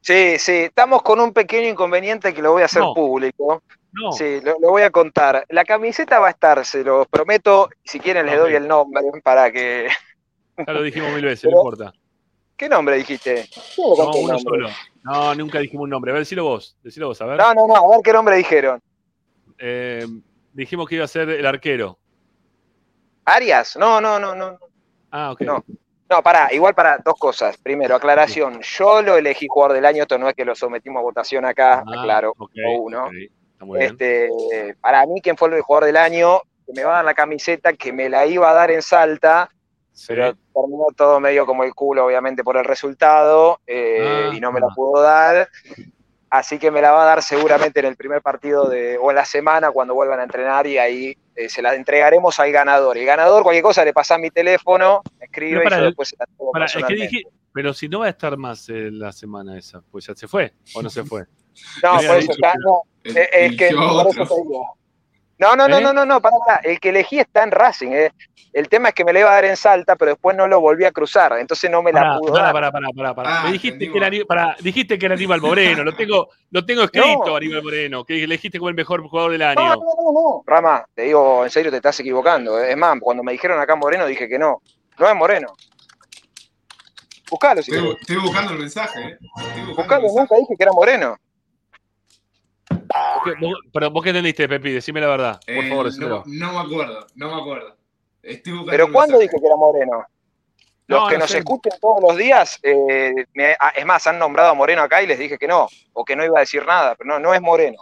Sí, 0.00 0.38
sí, 0.38 0.52
estamos 0.52 1.02
con 1.02 1.20
un 1.20 1.32
pequeño 1.32 1.68
inconveniente 1.68 2.34
que 2.34 2.42
lo 2.42 2.52
voy 2.52 2.62
a 2.62 2.66
hacer 2.66 2.82
No. 2.82 2.92
público. 2.94 3.62
No. 3.92 4.10
Sí, 4.12 4.40
lo, 4.42 4.56
lo 4.60 4.70
voy 4.70 4.82
a 4.82 4.90
contar. 4.90 5.44
La 5.50 5.64
camiseta 5.64 6.18
va 6.18 6.28
a 6.28 6.30
estar, 6.30 6.64
se 6.64 6.82
los 6.82 7.06
prometo. 7.08 7.68
Si 7.84 8.00
quieren 8.00 8.26
les 8.26 8.38
doy 8.38 8.54
el 8.54 8.66
nombre 8.66 9.02
para 9.22 9.52
que... 9.52 9.88
Ya 10.66 10.72
lo 10.72 10.82
dijimos 10.82 11.12
mil 11.12 11.24
veces, 11.24 11.44
no 11.50 11.58
importa. 11.58 11.92
¿Qué 12.56 12.68
nombre 12.68 12.96
dijiste? 12.96 13.48
No, 13.78 13.84
uno 13.94 14.12
nombre. 14.34 14.38
solo. 14.38 14.68
No, 15.04 15.34
nunca 15.34 15.58
dijimos 15.58 15.84
un 15.84 15.90
nombre. 15.90 16.10
A 16.10 16.14
ver, 16.14 16.22
decilo 16.22 16.44
vos. 16.44 16.76
Decilo 16.82 17.08
vos, 17.08 17.20
a 17.20 17.26
ver. 17.26 17.38
No, 17.38 17.54
no, 17.54 17.66
no, 17.66 17.74
a 17.76 17.88
ver 17.96 18.00
qué 18.04 18.12
nombre 18.12 18.36
dijeron. 18.36 18.80
Eh, 19.58 20.06
dijimos 20.52 20.88
que 20.88 20.94
iba 20.96 21.04
a 21.04 21.08
ser 21.08 21.28
el 21.28 21.46
arquero. 21.46 21.98
¿Arias? 23.24 23.76
No, 23.76 24.00
no, 24.00 24.18
no, 24.18 24.34
no. 24.34 24.58
Ah, 25.10 25.32
ok. 25.32 25.40
No. 25.42 25.64
No, 26.12 26.22
pará, 26.22 26.52
igual 26.52 26.74
para 26.74 26.98
dos 26.98 27.14
cosas. 27.18 27.56
Primero, 27.56 27.94
aclaración. 27.96 28.60
Yo 28.60 29.00
lo 29.00 29.16
elegí 29.16 29.46
jugador 29.48 29.74
del 29.74 29.86
año, 29.86 30.02
esto 30.02 30.18
no 30.18 30.28
es 30.28 30.34
que 30.34 30.44
lo 30.44 30.54
sometimos 30.54 31.00
a 31.00 31.02
votación 31.02 31.46
acá, 31.46 31.82
Ah, 31.86 32.00
aclaro, 32.00 32.34
o 32.36 32.48
uno. 32.82 33.08
Este, 33.78 34.28
para 34.80 35.06
mí, 35.06 35.22
quien 35.22 35.38
fue 35.38 35.48
el 35.56 35.62
jugador 35.62 35.86
del 35.86 35.96
año, 35.96 36.42
que 36.66 36.72
me 36.74 36.84
va 36.84 36.92
a 36.92 36.96
dar 36.96 37.04
la 37.06 37.14
camiseta, 37.14 37.72
que 37.72 37.94
me 37.94 38.10
la 38.10 38.26
iba 38.26 38.50
a 38.50 38.52
dar 38.52 38.70
en 38.70 38.82
Salta, 38.82 39.48
pero 40.06 40.34
terminó 40.52 40.84
todo 40.94 41.18
medio 41.18 41.46
como 41.46 41.64
el 41.64 41.74
culo, 41.74 42.04
obviamente, 42.04 42.44
por 42.44 42.58
el 42.58 42.64
resultado, 42.64 43.60
eh, 43.66 44.28
Ah, 44.30 44.34
y 44.34 44.40
no 44.40 44.52
me 44.52 44.60
la 44.60 44.68
pudo 44.68 45.00
dar. 45.00 45.48
Así 46.34 46.58
que 46.58 46.70
me 46.70 46.80
la 46.80 46.92
va 46.92 47.02
a 47.02 47.04
dar 47.06 47.22
seguramente 47.22 47.80
en 47.80 47.84
el 47.86 47.94
primer 47.96 48.22
partido 48.22 48.66
de, 48.66 48.96
o 48.96 49.10
en 49.10 49.16
la 49.16 49.26
semana 49.26 49.70
cuando 49.70 49.92
vuelvan 49.94 50.18
a 50.18 50.22
entrenar 50.22 50.66
y 50.66 50.78
ahí 50.78 51.14
eh, 51.36 51.50
se 51.50 51.60
la 51.60 51.74
entregaremos 51.74 52.40
al 52.40 52.50
ganador. 52.50 52.96
Y 52.96 53.00
el 53.00 53.06
ganador, 53.06 53.42
cualquier 53.42 53.62
cosa, 53.62 53.84
le 53.84 53.92
pasa 53.92 54.16
mi 54.16 54.30
teléfono, 54.30 55.02
me 55.18 55.26
escribe 55.26 55.58
Pero 55.58 55.64
para 55.64 55.76
y 55.76 55.78
yo 55.78 55.84
el- 55.84 55.90
después 55.90 56.08
se 56.08 56.16
la 56.18 56.24
entrego 56.26 56.52
Pará, 56.52 56.64
es 56.64 56.74
que 56.86 56.94
dije, 56.94 57.22
pero 57.52 57.74
si 57.74 57.86
no 57.90 57.98
va 58.00 58.06
a 58.06 58.08
estar 58.08 58.34
más 58.38 58.66
eh, 58.70 58.88
la 58.90 59.12
semana 59.12 59.58
esa, 59.58 59.82
pues 59.90 60.06
ya 60.06 60.14
se 60.14 60.26
fue 60.26 60.54
o 60.74 60.80
no 60.82 60.88
se 60.88 61.04
fue. 61.04 61.26
No, 61.82 61.90
por 62.06 62.16
eso 62.16 62.32
está, 62.32 62.52
que- 62.52 62.58
no, 62.64 62.82
El- 63.04 63.16
eh, 63.18 63.28
es 63.32 63.56
que 63.58 63.68
eligió 63.68 64.02
por 64.02 64.06
eso 64.08 64.26
te 64.34 64.42
digo. 64.42 64.78
No, 65.42 65.56
no, 65.56 65.68
no, 65.68 65.78
¿Eh? 65.78 65.80
no, 65.82 65.92
no, 65.92 66.06
no, 66.06 66.20
pará, 66.20 66.36
pará. 66.46 66.60
El 66.62 66.78
que 66.80 66.90
elegí 66.90 67.18
está 67.18 67.42
en 67.42 67.50
Racing. 67.50 67.90
eh. 67.92 68.12
El 68.52 68.68
tema 68.68 68.88
es 68.90 68.94
que 68.94 69.04
me 69.04 69.12
la 69.14 69.20
iba 69.20 69.30
a 69.30 69.34
dar 69.34 69.44
en 69.46 69.56
Salta, 69.56 69.96
pero 69.96 70.10
después 70.12 70.36
no 70.36 70.46
lo 70.46 70.60
volví 70.60 70.84
a 70.84 70.92
cruzar, 70.92 71.32
entonces 71.38 71.70
no 71.70 71.82
me 71.82 71.90
la 71.90 72.18
pudo 72.18 72.32
pará, 72.34 72.44
dar. 72.44 72.52
pará, 72.52 72.70
pará, 72.70 72.88
pará, 72.94 73.14
pará. 73.14 73.40
Ah, 73.40 73.44
Me 73.46 73.52
dijiste 73.52 73.90
que, 73.90 73.96
era, 73.98 74.10
pará, 74.26 74.56
dijiste 74.60 74.98
que 74.98 75.06
era 75.06 75.14
Aníbal 75.14 75.40
Moreno, 75.40 75.82
lo 75.82 75.94
tengo, 75.94 76.28
lo 76.50 76.64
tengo 76.66 76.82
escrito, 76.82 77.24
No. 77.28 77.36
Aníbal 77.36 77.62
Moreno, 77.62 78.04
que 78.04 78.22
elegiste 78.22 78.58
como 78.58 78.68
el 78.68 78.74
mejor 78.74 79.02
jugador 79.08 79.32
del 79.32 79.40
No, 79.40 79.46
año. 79.46 79.74
no, 79.76 79.76
no, 79.76 80.12
no. 80.12 80.42
Rama, 80.46 80.84
te 80.94 81.02
digo, 81.04 81.44
en 81.44 81.50
serio 81.50 81.70
te 81.70 81.78
estás 81.78 81.98
equivocando. 82.00 82.60
eh. 82.60 82.72
Es 82.72 82.76
más, 82.76 82.98
cuando 83.00 83.22
me 83.22 83.32
dijeron 83.32 83.58
acá 83.58 83.74
Moreno 83.74 84.04
dije 84.06 84.28
que 84.28 84.38
no. 84.38 84.60
No 84.98 85.08
es 85.08 85.14
Moreno. 85.16 85.54
Buscalo 87.30 87.62
si 87.62 87.72
Estoy, 87.74 87.96
estoy 87.98 88.16
buscando 88.16 88.52
el 88.52 88.58
mensaje, 88.58 89.00
¿eh? 89.00 89.18
Estoy 89.46 89.64
buscando 89.64 89.74
Buscalo, 89.76 89.96
el 89.96 90.02
mensaje. 90.02 90.20
nunca 90.20 90.36
dije 90.36 90.54
que 90.58 90.62
era 90.62 90.72
Moreno. 90.72 91.16
¿Qué- 93.24 93.34
vos- 93.40 93.58
pero 93.72 93.90
vos 93.90 94.02
qué 94.02 94.10
entendiste, 94.10 94.48
Pepi, 94.48 94.72
decime 94.72 95.00
la 95.00 95.08
verdad, 95.08 95.40
por 95.46 95.64
Eh, 95.64 95.68
favor, 95.68 95.84
no, 95.86 95.90
decímelo. 95.90 96.22
no 96.26 96.52
me 96.52 96.58
acuerdo, 96.60 97.06
no 97.14 97.34
me 97.34 97.40
acuerdo. 97.40 97.76
Estoy 98.22 98.64
Pero 98.66 98.90
¿cuándo 98.92 99.18
dije 99.18 99.36
que 99.40 99.46
era 99.46 99.56
Moreno? 99.56 100.04
Los 100.86 101.00
No, 101.02 101.08
que 101.08 101.14
no 101.14 101.20
nos 101.20 101.30
sé. 101.30 101.38
escuchen 101.38 101.72
todos 101.80 102.02
los 102.02 102.16
días, 102.16 102.58
eh, 102.62 103.24
me- 103.34 103.56
ah, 103.58 103.72
es 103.76 103.86
más, 103.86 104.06
han 104.06 104.18
nombrado 104.18 104.50
a 104.50 104.54
Moreno 104.54 104.82
acá 104.82 105.02
y 105.02 105.06
les 105.06 105.18
dije 105.18 105.38
que 105.38 105.46
no, 105.46 105.68
o 105.92 106.04
que 106.04 106.16
no 106.16 106.24
iba 106.24 106.38
a 106.38 106.40
decir 106.40 106.64
nada, 106.66 106.94
pero 106.96 107.08
no, 107.08 107.18
no 107.18 107.34
es 107.34 107.40
Moreno. 107.40 107.78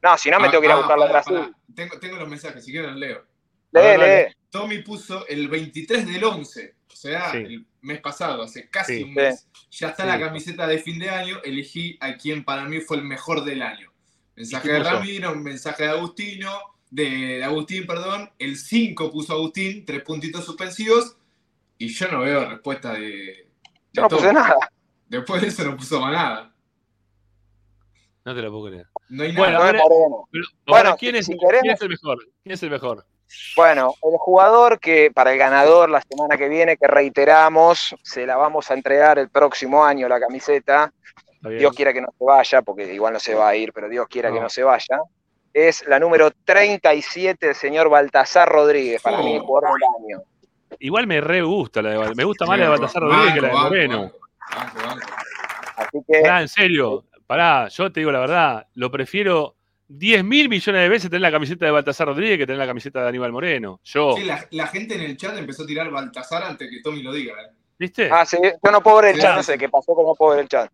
No, 0.00 0.16
si 0.16 0.30
no 0.30 0.38
me 0.38 0.46
Ah, 0.46 0.50
tengo 0.50 0.60
que 0.62 0.66
ir 0.68 0.72
a 0.72 0.76
ah, 0.76 0.78
buscarlo 0.78 1.04
a 1.04 1.08
pará, 1.08 1.22
Brasil. 1.24 1.54
Tengo, 1.74 1.98
tengo 1.98 2.16
los 2.16 2.28
mensajes, 2.28 2.64
si 2.64 2.70
quieren 2.70 2.90
los 2.92 3.00
leo. 3.00 3.24
Lee, 3.72 3.98
lee. 3.98 4.34
Tommy 4.50 4.78
puso 4.82 5.26
el 5.26 5.48
23 5.48 6.06
del 6.06 6.24
11, 6.24 6.76
o 6.76 6.77
sea, 7.00 7.32
Sí. 7.32 7.38
el 7.38 7.66
mes 7.80 8.00
pasado, 8.00 8.42
hace 8.42 8.68
casi 8.68 8.96
Sí. 8.98 9.02
un 9.04 9.14
mes. 9.14 9.48
Ya 9.70 9.88
está 9.88 10.02
Sí. 10.04 10.08
la 10.08 10.18
camiseta 10.20 10.66
de 10.66 10.78
fin 10.78 10.98
de 10.98 11.10
año, 11.10 11.38
elegí 11.44 11.96
a 12.00 12.16
quien 12.16 12.44
para 12.44 12.64
mí 12.64 12.80
fue 12.80 12.96
el 12.98 13.04
mejor 13.04 13.44
del 13.44 13.62
año. 13.62 13.92
Mensaje 14.36 14.68
¿Y 14.68 14.70
qué 14.70 14.76
de? 14.78 14.84
Ramiro, 14.84 15.32
un 15.32 15.42
mensaje 15.42 15.82
de 15.84 15.88
Agustino, 15.90 16.50
de, 16.90 17.42
Agustín, 17.44 17.86
perdón. 17.86 18.30
El 18.38 18.56
5 18.56 19.10
puso 19.10 19.32
Agustín, 19.34 19.84
tres 19.84 20.02
puntitos 20.02 20.44
suspensivos, 20.44 21.16
y 21.76 21.88
yo 21.88 22.08
no 22.08 22.20
veo 22.20 22.48
respuesta 22.48 22.92
de. 22.94 23.00
de 23.00 23.48
Yo 23.92 24.02
no 24.02 24.08
puse 24.08 24.32
nada. 24.32 24.56
Después 25.08 25.42
de 25.42 25.48
eso 25.48 25.64
no 25.64 25.76
puso 25.76 26.00
más 26.00 26.12
nada. 26.12 26.54
No 28.24 28.34
te 28.34 28.42
lo 28.42 28.50
puedo 28.50 28.66
creer. 28.66 28.86
No 29.08 29.22
hay 29.22 29.32
Bueno, 29.34 29.58
nada. 29.58 29.72
Bueno, 29.72 30.46
ahora, 30.66 30.96
¿quién, 30.98 31.16
es, 31.16 31.26
si 31.26 31.32
quién 31.36 31.70
es 31.72 31.80
el 31.80 31.88
mejor? 31.88 32.18
¿Quién 32.42 32.52
es 32.54 32.62
el 32.62 32.70
mejor? 32.70 33.06
Bueno, 33.56 33.94
el 34.02 34.16
jugador 34.18 34.78
que 34.80 35.10
para 35.12 35.32
el 35.32 35.38
ganador 35.38 35.90
la 35.90 36.00
semana 36.02 36.36
que 36.36 36.48
viene, 36.48 36.76
que 36.76 36.86
reiteramos, 36.86 37.94
se 38.02 38.26
la 38.26 38.36
vamos 38.36 38.70
a 38.70 38.74
entregar 38.74 39.18
el 39.18 39.28
próximo 39.28 39.84
año 39.84 40.08
la 40.08 40.18
camiseta. 40.20 40.92
Dios 41.42 41.72
quiera 41.72 41.92
que 41.92 42.00
no 42.00 42.08
se 42.18 42.24
vaya, 42.24 42.62
porque 42.62 42.92
igual 42.92 43.12
no 43.12 43.20
se 43.20 43.34
va 43.34 43.48
a 43.48 43.54
ir, 43.56 43.72
pero 43.72 43.88
Dios 43.88 44.06
quiera 44.08 44.32
que 44.32 44.40
No. 44.40 44.48
se 44.48 44.62
vaya. 44.62 45.00
Es 45.52 45.86
la 45.86 45.98
número 45.98 46.30
37 46.44 47.46
del 47.46 47.54
señor 47.54 47.88
Baltasar 47.88 48.48
Rodríguez, 48.48 49.00
para 49.02 49.18
Oh. 49.18 49.22
mí 49.22 49.34
el 49.36 49.40
jugador 49.42 49.70
del 49.78 50.16
año. 50.16 50.24
Igual 50.80 51.06
me 51.06 51.20
re 51.20 51.42
gusta 51.42 51.80
la 51.82 51.90
de 51.90 52.14
Me 52.14 52.24
gusta 52.24 52.44
más 52.46 52.58
la 52.58 52.64
de 52.64 52.70
Baltasar 52.70 53.02
Rodríguez 53.02 53.34
que 53.34 53.40
la 53.40 53.48
de 53.48 53.54
Moreno. 53.54 54.12
Así 55.76 55.98
que 56.06 56.20
Pará, 56.20 56.40
en 56.40 56.48
serio. 56.48 57.04
Pará, 57.26 57.68
yo 57.68 57.92
te 57.92 58.00
digo 58.00 58.10
la 58.12 58.20
verdad. 58.20 58.66
Lo 58.74 58.90
prefiero 58.90 59.56
10 59.88 60.22
mil 60.24 60.48
millones 60.48 60.82
de 60.82 60.88
veces 60.88 61.08
tener 61.10 61.22
la 61.22 61.30
camiseta 61.32 61.64
de 61.64 61.70
Baltasar 61.72 62.06
Rodríguez 62.08 62.38
que 62.38 62.46
tener 62.46 62.58
la 62.58 62.66
camiseta 62.66 63.02
de 63.02 63.08
Aníbal 63.08 63.32
Moreno. 63.32 63.80
Yo. 63.84 64.14
Sí, 64.16 64.24
la, 64.24 64.46
la 64.50 64.66
gente 64.66 64.94
en 64.94 65.00
el 65.02 65.16
chat 65.16 65.36
empezó 65.36 65.62
a 65.62 65.66
tirar 65.66 65.90
Baltasar 65.90 66.42
antes 66.42 66.68
que 66.70 66.80
Tommy 66.82 67.02
lo 67.02 67.12
diga. 67.12 67.34
¿eh? 67.42 67.50
¿Viste? 67.78 68.08
Ah, 68.12 68.26
sí, 68.26 68.36
yo 68.42 68.70
no 68.70 68.82
puedo 68.82 69.00
ver 69.00 69.14
el 69.14 69.20
chat, 69.20 69.36
no 69.36 69.42
sé 69.42 69.56
qué 69.56 69.68
pasó, 69.68 69.94
pero 69.96 70.08
no 70.08 70.14
puedo 70.14 70.32
ver 70.32 70.42
el 70.42 70.48
chat. 70.48 70.70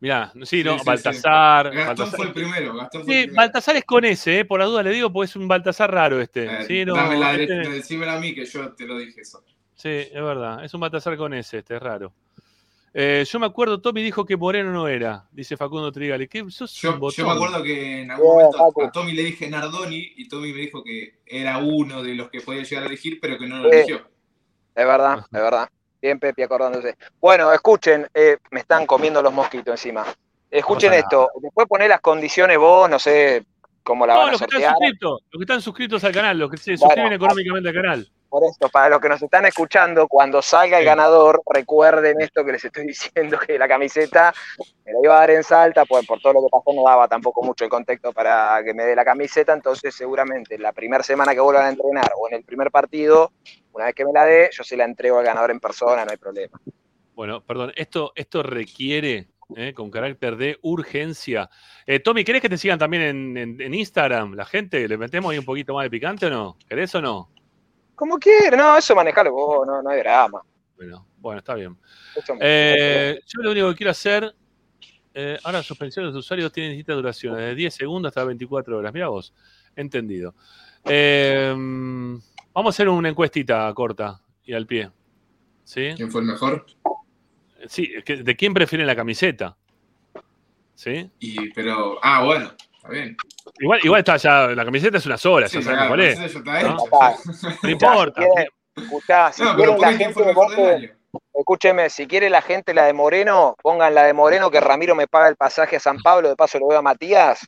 Mirá, 0.00 0.32
sí, 0.44 0.64
¿no? 0.64 0.72
Sí, 0.74 0.78
sí, 0.80 0.84
Baltasar. 0.86 1.70
sí. 1.70 1.76
Gastón 1.76 1.96
Baltasar. 1.96 2.16
fue 2.16 2.26
el 2.26 2.32
primero. 2.32 2.74
Gastón 2.74 3.04
fue 3.04 3.12
Sí, 3.14 3.18
el 3.20 3.24
primero. 3.26 3.36
Baltasar 3.42 3.76
es 3.76 3.84
con 3.84 4.04
ese, 4.04 4.38
eh, 4.40 4.44
por 4.46 4.58
la 4.60 4.64
duda 4.66 4.82
le 4.82 4.90
digo, 4.90 5.12
porque 5.12 5.26
es 5.26 5.36
un 5.36 5.46
Baltasar 5.48 5.92
raro 5.92 6.20
este. 6.20 6.44
Eh, 6.46 6.64
sí, 6.66 6.84
no, 6.86 6.94
dame 6.94 7.18
la 7.18 7.32
este- 7.32 7.46
derecha, 7.54 7.70
decímela 7.70 8.14
a 8.16 8.20
mí 8.20 8.34
que 8.34 8.44
yo 8.46 8.72
te 8.72 8.86
lo 8.86 8.98
dije 8.98 9.20
eso. 9.20 9.42
sí, 9.74 9.88
es 9.88 10.12
verdad. 10.12 10.64
Es 10.64 10.72
un 10.74 10.80
Baltasar 10.80 11.16
con 11.16 11.32
ese, 11.34 11.58
este 11.58 11.76
es 11.76 11.82
raro. 11.82 12.12
Eh, 12.92 13.24
yo 13.28 13.38
me 13.38 13.46
acuerdo, 13.46 13.80
Tommy 13.80 14.02
dijo 14.02 14.24
que 14.24 14.36
Moreno 14.36 14.72
no 14.72 14.88
era, 14.88 15.24
dice 15.30 15.56
Facundo 15.56 15.92
Trigale. 15.92 16.28
¿Qué, 16.28 16.44
sos 16.50 16.72
Yo, 16.74 16.94
un 16.94 17.00
botón. 17.00 17.16
yo 17.16 17.26
me 17.26 17.32
acuerdo 17.34 17.62
que 17.62 18.00
en 18.02 18.10
algún 18.10 18.26
momento 18.34 18.82
a 18.82 18.90
Tommy 18.90 19.12
le 19.12 19.22
dije 19.22 19.48
Nardoni 19.48 20.12
y 20.16 20.28
Tommy 20.28 20.52
me 20.52 20.58
dijo 20.60 20.82
que 20.82 21.20
era 21.24 21.58
uno 21.58 22.02
de 22.02 22.14
los 22.16 22.30
que 22.30 22.40
podía 22.40 22.64
llegar 22.64 22.84
a 22.84 22.86
elegir, 22.88 23.18
pero 23.20 23.38
que 23.38 23.46
no 23.46 23.58
lo 23.58 23.70
Sí. 23.70 23.76
eligió. 23.76 23.96
Es 24.74 24.86
verdad, 24.86 25.18
es 25.20 25.30
verdad. 25.30 25.68
Bien, 26.02 26.18
Pepe, 26.18 26.42
acordándose. 26.44 26.96
Bueno, 27.20 27.52
escuchen, 27.52 28.08
eh, 28.14 28.38
me 28.50 28.60
están 28.60 28.86
comiendo 28.86 29.22
los 29.22 29.32
mosquitos 29.32 29.72
encima. 29.72 30.04
Escuchen 30.50 30.92
esto, 30.94 31.28
después 31.40 31.68
poné 31.68 31.86
las 31.86 32.00
condiciones 32.00 32.58
vos, 32.58 32.90
no 32.90 32.98
sé 32.98 33.44
cómo 33.84 34.04
la 34.06 34.14
No, 34.14 34.18
van 34.20 34.28
a 34.28 34.32
los 34.32 34.40
que 34.40 34.46
están 34.56 34.62
suscritos, 34.74 35.20
los 35.30 35.38
que 35.38 35.42
están 35.44 35.62
suscritos 35.62 36.04
al 36.04 36.12
canal, 36.12 36.38
los 36.38 36.50
que 36.50 36.56
se 36.56 36.70
Bueno. 36.72 36.86
suscriben 36.86 37.12
económicamente 37.12 37.68
al 37.68 37.74
canal. 37.74 38.10
Por 38.30 38.44
esto, 38.44 38.68
para 38.68 38.88
los 38.88 39.00
que 39.00 39.08
nos 39.08 39.20
están 39.20 39.44
escuchando, 39.46 40.06
cuando 40.06 40.40
salga 40.40 40.78
el 40.78 40.84
ganador, 40.84 41.42
recuerden 41.52 42.20
esto 42.20 42.44
que 42.44 42.52
les 42.52 42.64
estoy 42.64 42.86
diciendo, 42.86 43.38
que 43.38 43.58
la 43.58 43.66
camiseta 43.66 44.32
me 44.84 44.92
la 44.92 44.98
iba 45.02 45.16
a 45.16 45.20
dar 45.20 45.30
en 45.32 45.42
Salta, 45.42 45.84
pues 45.84 46.06
por 46.06 46.20
todo 46.20 46.34
lo 46.34 46.40
que 46.42 46.48
pasó 46.50 46.72
no 46.72 46.84
daba 46.88 47.08
tampoco 47.08 47.42
mucho 47.42 47.64
el 47.64 47.70
contexto 47.70 48.12
para 48.12 48.62
que 48.64 48.72
me 48.72 48.84
dé 48.84 48.94
la 48.94 49.04
camiseta, 49.04 49.52
entonces 49.52 49.92
seguramente 49.94 50.56
la 50.58 50.72
primera 50.72 51.02
semana 51.02 51.34
que 51.34 51.40
vuelvan 51.40 51.64
a 51.66 51.70
entrenar 51.70 52.12
o 52.16 52.28
en 52.28 52.34
el 52.36 52.44
primer 52.44 52.70
partido, 52.70 53.32
una 53.72 53.86
vez 53.86 53.94
que 53.96 54.04
me 54.04 54.12
la 54.12 54.24
dé, 54.24 54.48
yo 54.52 54.62
se 54.62 54.76
la 54.76 54.84
entrego 54.84 55.18
al 55.18 55.24
ganador 55.24 55.50
en 55.50 55.58
persona, 55.58 56.04
no 56.04 56.10
hay 56.12 56.16
problema. 56.16 56.60
Bueno, 57.14 57.44
perdón, 57.44 57.72
esto, 57.74 58.12
esto 58.14 58.42
requiere, 58.44 59.28
eh, 59.56 59.74
con 59.74 59.90
carácter 59.90 60.36
de 60.36 60.56
urgencia. 60.62 61.50
Eh, 61.84 61.98
Tommy, 61.98 62.22
¿querés 62.24 62.40
que 62.40 62.48
te 62.48 62.56
sigan 62.56 62.78
también 62.78 63.02
en, 63.02 63.36
en- 63.36 63.60
en 63.60 63.74
Instagram? 63.74 64.34
La 64.34 64.44
gente, 64.44 64.86
¿le 64.86 64.96
metemos 64.96 65.32
ahí 65.32 65.38
un 65.38 65.44
poquito 65.44 65.74
más 65.74 65.82
de 65.84 65.90
picante 65.90 66.26
o 66.26 66.30
no? 66.30 66.56
¿Querés 66.68 66.94
o 66.94 67.02
no? 67.02 67.30
Como 68.00 68.18
quieran, 68.18 68.58
no, 68.58 68.78
eso 68.78 68.94
manejalo 68.94 69.30
vos, 69.30 69.66
no, 69.66 69.82
no 69.82 69.90
hay 69.90 69.98
drama. 69.98 70.40
Bueno, 70.74 71.06
bueno, 71.18 71.40
está 71.40 71.54
bien. 71.54 71.76
Eh, 72.40 73.20
yo 73.26 73.42
lo 73.42 73.50
único 73.50 73.68
que 73.68 73.76
quiero 73.76 73.90
hacer, 73.90 74.34
eh, 75.12 75.38
ahora 75.44 75.62
suspensión 75.62 76.06
de 76.06 76.12
los 76.12 76.20
usuarios 76.20 76.50
tienen 76.50 76.72
distintas 76.72 76.96
duraciones, 76.96 77.40
de 77.40 77.54
10 77.54 77.74
segundos 77.74 78.08
hasta 78.08 78.24
24 78.24 78.78
horas. 78.78 78.94
Mira 78.94 79.08
vos, 79.08 79.34
entendido. 79.76 80.34
Eh, 80.86 81.52
vamos 81.54 82.24
a 82.54 82.68
hacer 82.70 82.88
una 82.88 83.10
encuestita 83.10 83.70
corta 83.74 84.18
y 84.46 84.54
al 84.54 84.66
pie. 84.66 84.90
¿Sí? 85.64 85.90
¿Quién 85.94 86.10
fue 86.10 86.22
el 86.22 86.28
mejor? 86.28 86.64
Sí, 87.66 87.92
¿de 88.06 88.34
quién 88.34 88.54
prefieren 88.54 88.86
la 88.86 88.96
camiseta? 88.96 89.58
¿Sí? 90.74 91.10
Y, 91.18 91.50
pero, 91.50 91.98
ah, 92.02 92.24
bueno, 92.24 92.50
está 92.76 92.88
bien. 92.88 93.14
Igual, 93.58 93.80
igual 93.82 93.98
está 94.00 94.16
ya, 94.16 94.48
la 94.48 94.64
camiseta 94.64 94.98
es 94.98 95.06
una 95.06 95.16
sola, 95.18 95.48
Sí, 95.48 95.54
ya 95.58 95.60
ya, 95.60 95.64
sabemos 95.66 95.88
cuál 95.88 96.00
es. 96.00 96.18
ya 96.18 96.26
está 96.26 96.62
¿no? 96.62 96.76
importa. 97.70 98.22
Escuchá, 98.76 99.32
si 99.32 99.42
No, 99.42 99.56
pero 99.56 99.76
quieren 99.76 99.80
la 99.98 100.04
gente 100.04 100.32
vote- 100.32 100.74
año. 100.74 100.90
Escúcheme, 101.34 101.90
si 101.90 102.06
quiere 102.06 102.30
la 102.30 102.40
gente 102.42 102.72
la 102.72 102.84
de 102.84 102.92
Moreno, 102.92 103.56
pongan 103.62 103.94
la 103.94 104.04
de 104.04 104.12
Moreno, 104.12 104.50
que 104.50 104.60
Ramiro 104.60 104.94
me 104.94 105.08
paga 105.08 105.28
el 105.28 105.36
pasaje 105.36 105.76
a 105.76 105.80
San 105.80 105.98
Pablo, 105.98 106.28
de 106.28 106.36
paso 106.36 106.58
lo 106.58 106.68
veo 106.68 106.78
a 106.78 106.82
Matías, 106.82 107.40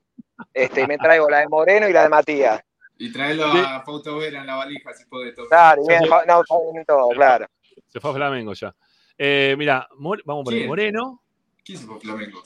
este, 0.52 0.80
y 0.82 0.86
me 0.86 0.98
traigo 0.98 1.28
la 1.30 1.38
de 1.38 1.48
Moreno 1.48 1.88
y 1.88 1.92
la 1.92 2.02
de 2.02 2.08
Matías. 2.08 2.60
Y 2.98 3.12
traelo 3.12 3.46
a 3.46 3.82
Fausto 3.84 4.16
Vera 4.18 4.40
en 4.40 4.46
la 4.46 4.56
valija 4.56 4.92
si 4.94 5.04
puede 5.06 5.32
todo. 5.32 5.48
Claro, 5.48 5.82
y 5.84 5.88
bien, 5.88 6.06
fa- 6.08 6.24
no, 6.26 6.42
fa- 6.46 6.56
bien 6.72 6.84
todo, 6.84 7.08
claro. 7.10 7.46
Se 7.86 8.00
fue 8.00 8.10
a 8.10 8.14
Flamengo 8.14 8.52
ya. 8.54 8.74
Eh, 9.16 9.54
mira, 9.58 9.86
vamos 10.24 10.44
por 10.44 10.52
el. 10.54 10.66
Moreno. 10.66 11.22
¿Quién 11.64 11.78
se 11.78 11.86
fue 11.86 11.96
a 11.96 12.00
Flamengo? 12.00 12.42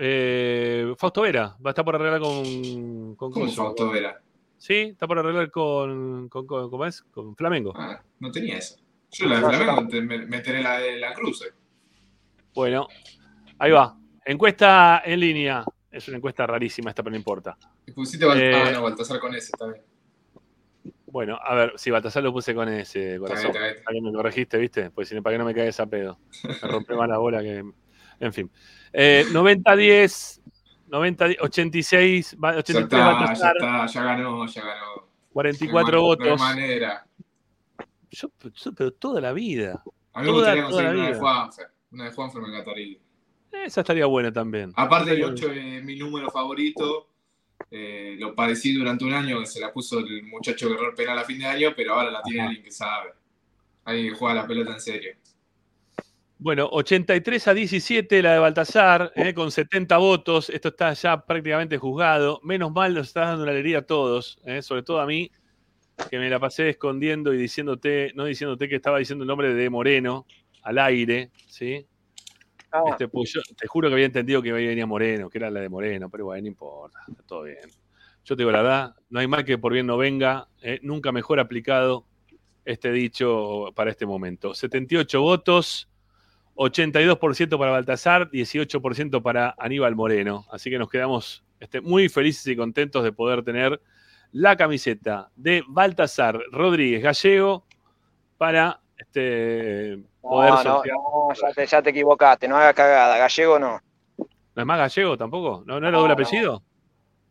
Eh, 0.00 0.94
Fausto 0.96 1.22
Vera, 1.22 1.56
va 1.64 1.70
a 1.70 1.70
estar 1.70 1.84
por 1.84 1.94
arreglar 1.96 2.20
con. 2.20 3.16
con 3.16 3.32
¿Cómo 3.32 3.46
coso. 3.46 3.64
Fausto 3.64 3.90
Vera? 3.90 4.20
Sí, 4.56 4.74
está 4.74 5.06
por 5.06 5.18
arreglar 5.18 5.50
con. 5.50 6.28
con, 6.28 6.46
con- 6.46 6.70
¿Cómo 6.70 6.84
es? 6.86 7.02
Con 7.02 7.34
Flamengo. 7.36 7.72
Ah, 7.76 8.00
no 8.20 8.30
tenía 8.30 8.58
eso. 8.58 8.76
Yo 9.10 9.26
la 9.26 9.36
de 9.36 9.40
No, 9.42 9.52
yo 9.52 9.58
Flamengo 9.58 9.90
me, 10.02 10.26
me 10.26 10.36
enteré 10.36 10.62
la 10.62 10.78
de 10.78 10.96
la 10.98 11.14
Cruz. 11.14 11.42
eh. 11.42 11.52
Bueno, 12.54 12.88
ahí 13.58 13.70
va. 13.70 13.96
Encuesta 14.24 15.02
en 15.04 15.20
línea. 15.20 15.64
Es 15.90 16.06
una 16.08 16.18
encuesta 16.18 16.46
rarísima 16.46 16.90
esta, 16.90 17.02
pero 17.02 17.12
no 17.12 17.16
importa. 17.16 17.56
Y 17.86 17.92
pusiste 17.92 18.26
Bal- 18.26 18.38
Eh, 18.40 18.52
Ah, 18.54 18.70
no, 18.72 18.82
Baltasar 18.82 19.18
con 19.18 19.34
ese, 19.34 19.46
está 19.54 19.66
bien. 19.66 19.82
Bueno, 21.06 21.38
a 21.42 21.54
ver, 21.54 21.72
si 21.76 21.90
Baltasar 21.90 22.22
lo 22.22 22.32
puse 22.32 22.54
con 22.54 22.68
ese 22.68 23.18
corazón. 23.18 23.46
Está 23.46 23.58
bien, 23.60 23.70
está 23.72 23.84
Para 23.84 23.94
que 23.94 24.02
me 24.02 24.12
corregiste, 24.12 24.58
¿viste? 24.58 24.90
Pues 24.90 25.08
si 25.08 25.14
no, 25.14 25.22
para 25.22 25.34
que 25.34 25.38
no 25.38 25.44
me 25.46 25.54
caiga 25.54 25.82
a 25.82 25.86
pedo. 25.86 26.18
Me 26.44 26.68
rompe 26.68 26.94
más 26.94 27.08
la 27.08 27.16
bola 27.18 27.40
que. 27.40 27.64
En 28.20 28.32
fin. 28.32 28.50
Eh, 28.92 29.24
90-10, 29.32 30.40
90 30.88 31.26
86, 31.40 32.36
va- 32.42 32.52
Ya 32.52 32.58
83 32.58 32.82
está, 32.84 32.96
ya 32.98 33.04
Baltasar, 33.06 33.56
está, 33.56 33.86
ya 33.86 34.02
ganó, 34.02 34.46
ya 34.46 34.62
ganó. 34.64 35.08
44 35.32 35.82
No 35.82 35.84
hay 35.84 35.92
man- 35.92 36.02
votos. 36.02 36.42
Hay 36.42 36.54
manera. 36.56 37.06
Yo, 38.10 38.28
yo- 38.54 38.72
pero 38.72 38.90
toda 38.92 39.20
la 39.20 39.32
vida. 39.32 39.82
A 40.14 40.20
mí 40.20 40.26
me 40.26 40.32
gustaría 40.32 40.64
conseguir 40.64 40.90
una 40.94 41.08
de. 41.10 41.14
Juanfer. 41.14 41.66
Una 41.92 42.04
de 42.04 42.10
Juanfer 42.10 42.42
me 42.42 42.48
encantaría. 42.48 42.98
Esa 43.52 43.80
estaría 43.82 44.06
buena 44.06 44.32
también. 44.32 44.72
Aparte, 44.76 45.10
el 45.12 45.22
Estaría 45.22 45.48
8 45.48 45.52
es 45.52 45.84
mi 45.84 45.96
número 45.96 46.30
favorito. 46.30 47.08
Eh, 47.70 48.16
lo 48.18 48.34
padecí 48.34 48.72
durante 48.72 49.04
un 49.04 49.12
año 49.12 49.40
que 49.40 49.46
se 49.46 49.60
la 49.60 49.72
puso 49.72 49.98
el 49.98 50.22
muchacho 50.24 50.68
que 50.68 50.74
erró 50.74 50.94
penal 50.94 51.18
a 51.18 51.24
fin 51.24 51.38
de 51.38 51.46
año, 51.46 51.72
pero 51.76 51.94
ahora 51.94 52.10
la 52.10 52.22
tiene 52.22 52.42
alguien 52.42 52.62
que 52.62 52.70
sabe. 52.70 53.10
Alguien 53.84 54.10
que 54.12 54.18
juega 54.18 54.34
la 54.42 54.46
pelota 54.46 54.72
en 54.72 54.80
serio. 54.80 55.12
Bueno, 56.40 56.68
83 56.70 57.48
a 57.48 57.54
17 57.54 58.22
la 58.22 58.34
de 58.34 58.38
Baltasar, 58.38 59.12
eh, 59.16 59.34
con 59.34 59.50
70 59.50 59.96
votos. 59.98 60.50
Esto 60.50 60.68
está 60.68 60.92
ya 60.92 61.24
prácticamente 61.26 61.78
juzgado. 61.78 62.40
Menos 62.44 62.70
mal 62.72 62.94
nos 62.94 63.08
está 63.08 63.22
dando 63.22 63.42
una 63.42 63.50
alegría 63.50 63.78
a 63.78 63.82
todos, 63.82 64.38
eh, 64.44 64.62
sobre 64.62 64.84
todo 64.84 65.00
a 65.00 65.06
mí, 65.06 65.32
que 66.10 66.18
me 66.18 66.30
la 66.30 66.38
pasé 66.38 66.68
escondiendo 66.68 67.34
y 67.34 67.38
diciéndote, 67.38 68.12
no 68.14 68.24
diciéndote 68.24 68.68
que 68.68 68.76
estaba 68.76 68.98
diciendo 68.98 69.24
el 69.24 69.28
nombre 69.28 69.52
de 69.52 69.68
Moreno 69.68 70.26
al 70.62 70.78
aire, 70.78 71.32
¿sí? 71.48 71.84
Ah, 72.70 72.82
Este, 72.90 73.08
pues 73.08 73.32
yo 73.32 73.40
te 73.56 73.66
juro 73.66 73.88
que 73.88 73.94
había 73.94 74.06
entendido 74.06 74.40
que 74.40 74.52
venía 74.52 74.86
Moreno, 74.86 75.28
que 75.28 75.38
era 75.38 75.50
la 75.50 75.60
de 75.60 75.68
Moreno, 75.68 76.08
pero 76.08 76.26
bueno, 76.26 76.42
no 76.42 76.48
importa, 76.48 77.00
está 77.08 77.22
todo 77.24 77.42
bien. 77.44 77.68
Yo 78.24 78.36
te 78.36 78.42
digo 78.42 78.52
la 78.52 78.62
verdad, 78.62 78.94
no 79.10 79.18
hay 79.18 79.26
mal 79.26 79.44
que 79.44 79.58
por 79.58 79.72
bien 79.72 79.86
no 79.86 79.96
venga, 79.96 80.48
eh, 80.62 80.78
nunca 80.82 81.10
mejor 81.10 81.40
aplicado 81.40 82.06
este 82.64 82.92
dicho 82.92 83.72
para 83.74 83.90
este 83.90 84.06
momento. 84.06 84.54
78 84.54 85.20
votos, 85.20 85.87
82% 86.58 87.56
para 87.56 87.70
Baltasar, 87.70 88.30
18% 88.30 89.22
para 89.22 89.54
Aníbal 89.56 89.94
Moreno. 89.94 90.44
Así 90.50 90.70
que 90.70 90.78
nos 90.78 90.90
quedamos 90.90 91.44
este, 91.60 91.80
muy 91.80 92.08
felices 92.08 92.46
y 92.48 92.56
contentos 92.56 93.04
de 93.04 93.12
poder 93.12 93.44
tener 93.44 93.80
la 94.32 94.56
camiseta 94.56 95.30
de 95.36 95.62
Baltasar 95.68 96.38
Rodríguez 96.50 97.02
Gallego 97.02 97.64
para 98.36 98.80
este, 98.96 100.02
poder 100.20 100.50
no, 100.50 100.82
no, 100.82 101.32
ya 101.32 101.52
te, 101.54 101.66
ya 101.66 101.80
te 101.80 101.90
equivocaste, 101.90 102.48
no 102.48 102.56
hagas 102.56 102.74
cagada, 102.74 103.16
gallego 103.16 103.58
no. 103.58 103.80
¿No 104.16 104.62
es 104.62 104.66
más 104.66 104.78
gallego 104.78 105.16
tampoco? 105.16 105.62
¿No, 105.64 105.80
no 105.80 105.88
era 105.88 105.96
doble 105.96 106.14
apellido? 106.14 106.62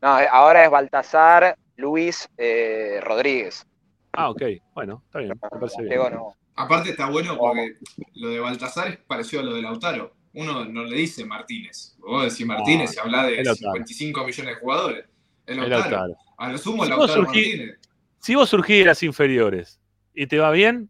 No, 0.01 0.19
eh, 0.19 0.27
ahora 0.31 0.63
es 0.63 0.71
Baltasar 0.71 1.57
Luis 1.75 2.29
eh, 2.37 2.99
Rodríguez. 3.03 3.67
Ah, 4.13 4.29
ok. 4.29 4.41
Bueno, 4.73 5.03
está 5.05 5.19
bien. 5.19 5.29
Me 5.29 5.35
parece 5.35 5.81
bien. 5.81 5.89
Gallego 5.89 6.09
no. 6.09 6.46
Aparte 6.57 6.89
está 6.89 7.09
bueno 7.09 7.37
porque 7.37 7.77
lo 8.15 8.29
de 8.29 8.39
Baltasar 8.39 8.87
es 8.89 8.97
parecido 8.97 9.41
a 9.41 9.45
lo 9.45 9.53
de 9.53 9.61
Lautaro. 9.61 10.13
Uno 10.33 10.65
no 10.65 10.83
le 10.83 10.97
dice 10.97 11.23
Martínez. 11.25 11.95
Vos 11.99 12.23
decís 12.31 12.45
Martínez 12.45 12.95
y 12.95 12.99
habla 12.99 13.23
de 13.25 13.39
es 13.39 13.45
Lautaro. 13.45 13.73
55 13.73 14.25
millones 14.25 14.55
de 14.55 14.59
jugadores. 14.61 15.05
Es 15.45 15.51
Es 15.51 15.57
Lautaro. 15.57 15.79
Lautaro. 15.81 16.15
A 16.37 16.51
lo 16.51 16.57
sumo 16.57 16.83
Si 16.85 16.91
vos 16.91 16.99
Lautaro 16.99 17.21
surgís- 17.23 17.25
Martínez. 17.25 17.79
Si 18.19 18.35
vos 18.35 18.49
surgís 18.49 18.79
de 18.79 18.85
las 18.85 19.03
inferiores 19.03 19.79
y 20.13 20.27
te 20.27 20.37
va 20.39 20.51
bien. 20.51 20.89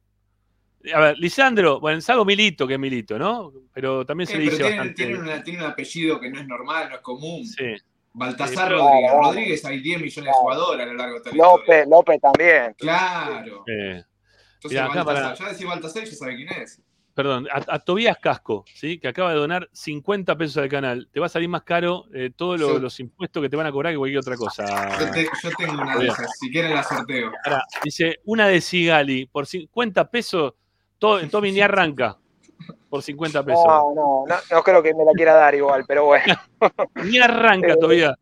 A 0.94 1.00
ver, 1.02 1.18
Lisandro, 1.18 1.80
bueno, 1.82 2.00
salvo 2.00 2.24
Milito, 2.24 2.66
que 2.66 2.76
es 2.76 2.80
Milito, 2.80 3.20
¿no? 3.20 3.52
Pero 3.74 4.06
también 4.06 4.28
se 4.28 4.36
Eh, 4.36 4.40
le 4.40 4.46
pero 4.46 4.52
dice 4.58 4.64
tiene, 4.64 4.78
bastante. 4.78 5.04
tiene 5.04 5.20
una- 5.20 5.44
tiene 5.44 5.60
un 5.60 5.66
apellido 5.66 6.20
que 6.20 6.30
no 6.30 6.40
es 6.40 6.48
normal, 6.48 6.88
no 6.90 6.96
es 6.96 7.02
común. 7.02 7.46
Sí. 7.46 7.76
Baltasar 8.14 8.72
Rodríguez. 8.72 9.12
Rodríguez 9.12 9.66
hay 9.66 9.80
10 9.82 10.02
millones 10.02 10.32
de 10.34 10.40
jugadores 10.40 10.82
a 10.82 10.86
lo 10.90 10.94
largo 10.94 11.20
de 11.20 11.26
la 11.26 11.30
historia. 11.30 11.44
López, 11.44 11.88
López 11.90 12.22
también. 12.22 12.74
Claro. 12.78 13.64
Eh, 13.68 14.04
Entonces 14.58 14.72
Mirá, 14.82 14.86
acá 14.92 15.04
Baltasar, 15.04 15.38
para- 15.38 15.46
ya 15.48 15.54
decís 15.54 15.68
Baltasar 15.68 16.04
y 16.04 16.06
ya 16.08 16.16
sabe 16.16 16.36
quién 16.36 16.50
es. 16.50 16.82
perdón, 17.14 17.48
a, 17.52 17.76
a 17.76 17.80
Tobías 17.80 18.18
Casco, 18.20 18.64
¿sí? 18.76 19.00
que 19.00 19.08
acaba 19.08 19.32
de 19.32 19.38
donar 19.40 19.68
50 19.72 20.36
pesos 20.38 20.58
al 20.58 20.70
canal. 20.70 21.10
Te 21.12 21.20
va 21.20 21.26
a 21.26 21.30
salir 21.30 21.50
más 21.50 21.64
caro 21.64 22.06
eh, 22.14 22.30
todos 22.36 22.60
lo- 22.60 22.76
Sí. 22.76 22.80
los 22.82 23.00
impuestos 23.00 23.42
que 23.42 23.50
te 23.50 23.56
van 23.56 23.66
a 23.66 23.72
cobrar 23.72 23.92
que 23.94 23.98
cualquier 23.98 24.20
otra 24.20 24.36
cosa. 24.36 25.00
Yo, 25.00 25.12
te- 25.12 25.28
yo 25.44 25.50
tengo 25.58 25.74
una 25.82 25.98
de 25.98 26.08
esas. 26.08 26.38
Si 26.40 26.52
quieren 26.52 26.76
la 26.76 26.84
sorteo. 26.84 27.32
Ahora, 27.46 27.64
dice, 27.84 28.20
una 28.26 28.48
de 28.48 28.62
Sigali 28.62 29.26
por 29.26 29.48
50 29.48 30.10
pesos, 30.12 30.54
to- 31.00 31.28
Tommy 31.30 31.52
ni 31.52 31.62
arranca 31.62 32.18
por 32.90 33.02
50 33.02 33.44
pesos. 33.44 33.64
No, 33.66 33.94
no, 33.96 34.24
no, 34.28 34.36
no 34.52 34.64
creo 34.64 34.82
que 34.84 34.94
me 34.94 35.04
la 35.06 35.12
quiera 35.14 35.34
dar 35.34 35.54
igual, 35.56 35.86
pero 35.88 36.06
bueno. 36.06 36.36
Ni 37.04 37.18
arranca 37.20 37.68
Eh, 37.74 37.78
todavía. 37.80 38.16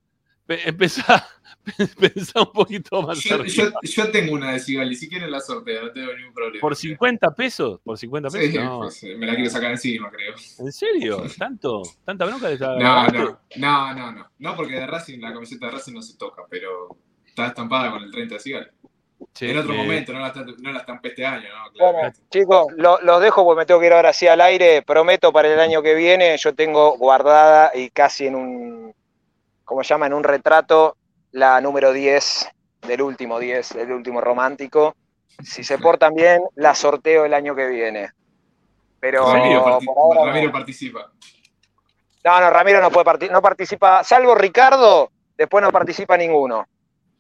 Pe- 0.45 0.69
Empezá, 0.69 1.27
pensá 1.99 2.41
un 2.41 2.51
poquito 2.51 3.01
más 3.01 3.19
Yo, 3.19 3.35
arriba. 3.35 3.47
yo- 3.53 3.71
yo 3.81 4.11
tengo 4.11 4.33
una 4.33 4.51
de 4.53 4.59
Sigali. 4.59 4.95
Si 4.95 5.09
quieren 5.09 5.31
la 5.31 5.39
sorteo, 5.39 5.83
no 5.85 5.91
tengo 5.91 6.13
ningún 6.13 6.33
problema. 6.33 6.61
¿Por 6.61 6.75
50 6.75 7.33
pesos? 7.33 7.79
¿Por 7.83 7.97
50 7.97 8.29
pesos? 8.29 8.51
Sí, 8.51 8.57
no. 8.57 8.79
pues, 8.79 9.03
eh, 9.03 9.15
me 9.17 9.25
la 9.25 9.35
quiero 9.35 9.49
sacar 9.49 9.71
encima, 9.71 10.09
creo. 10.11 10.35
¿En 10.59 10.71
serio? 10.71 11.23
¿Tanto? 11.37 11.81
¿Tanta 12.03 12.25
bronca 12.25 12.47
le 12.47 12.53
está 12.53 12.75
No, 12.75 13.07
no, 13.07 13.39
no, 13.57 13.93
no, 13.93 14.11
no. 14.11 14.31
No, 14.37 14.55
porque 14.55 14.73
de 14.75 14.85
Racing, 14.87 15.19
la 15.19 15.33
camiseta 15.33 15.65
de 15.67 15.71
Racing 15.73 15.93
no 15.93 16.01
se 16.01 16.17
toca, 16.17 16.43
pero 16.49 16.89
está 17.25 17.47
estampada 17.47 17.91
con 17.91 18.03
el 18.03 18.11
30 18.11 18.35
de 18.35 18.39
Sigali. 18.39 18.67
Che, 19.33 19.49
en 19.49 19.57
otro 19.57 19.73
eh, 19.73 19.77
momento, 19.77 20.11
no 20.13 20.19
la, 20.19 20.33
estamp- 20.33 20.57
no 20.57 20.71
la 20.73 20.79
estampé 20.79 21.07
este 21.09 21.25
año, 21.25 21.47
¿no? 21.49 21.71
Bueno, 21.91 22.13
chicos, 22.29 22.67
lo- 22.75 22.99
los 23.01 23.21
dejo 23.21 23.45
porque 23.45 23.59
me 23.59 23.65
tengo 23.65 23.79
que 23.79 23.87
ir 23.87 23.93
ahora 23.93 24.11
sí 24.11 24.27
al 24.27 24.41
aire. 24.41 24.81
Prometo 24.81 25.31
para 25.31 25.51
el 25.53 25.59
año 25.59 25.81
que 25.81 25.95
viene, 25.95 26.35
yo 26.37 26.53
tengo 26.53 26.97
guardada 26.97 27.71
y 27.73 27.89
casi 27.91 28.27
en 28.27 28.35
un, 28.35 28.93
¿cómo 29.63 29.83
se 29.83 29.89
llama? 29.93 30.07
En 30.07 30.13
un 30.13 30.23
retrato, 30.23 30.97
la 31.35 31.59
número 31.59 31.91
10 31.91 32.47
del 32.87 33.01
último 33.01 33.39
10, 33.39 33.73
del 33.75 33.91
último 33.91 34.21
romántico. 34.21 34.95
Si 35.43 35.63
se 35.65 35.77
portan 35.77 36.13
bien, 36.13 36.41
la 36.55 36.73
sorteo 36.73 37.25
el 37.25 37.33
año 37.33 37.53
que 37.55 37.67
viene. 37.67 38.11
Pero 39.01 39.31
Ramiro, 39.33 39.63
parti- 39.65 39.85
por 39.85 39.97
ahora 39.97 40.21
no. 40.21 40.27
Ramiro 40.27 40.51
participa. 40.51 41.11
No, 42.23 42.39
no, 42.39 42.49
Ramiro 42.49 42.81
no 42.81 42.89
puede 42.89 43.03
parti- 43.05 43.29
no 43.29 43.41
participa, 43.41 44.03
salvo 44.03 44.33
Ricardo, 44.33 45.11
después 45.37 45.61
no 45.61 45.71
participa 45.71 46.15
ninguno. 46.17 46.65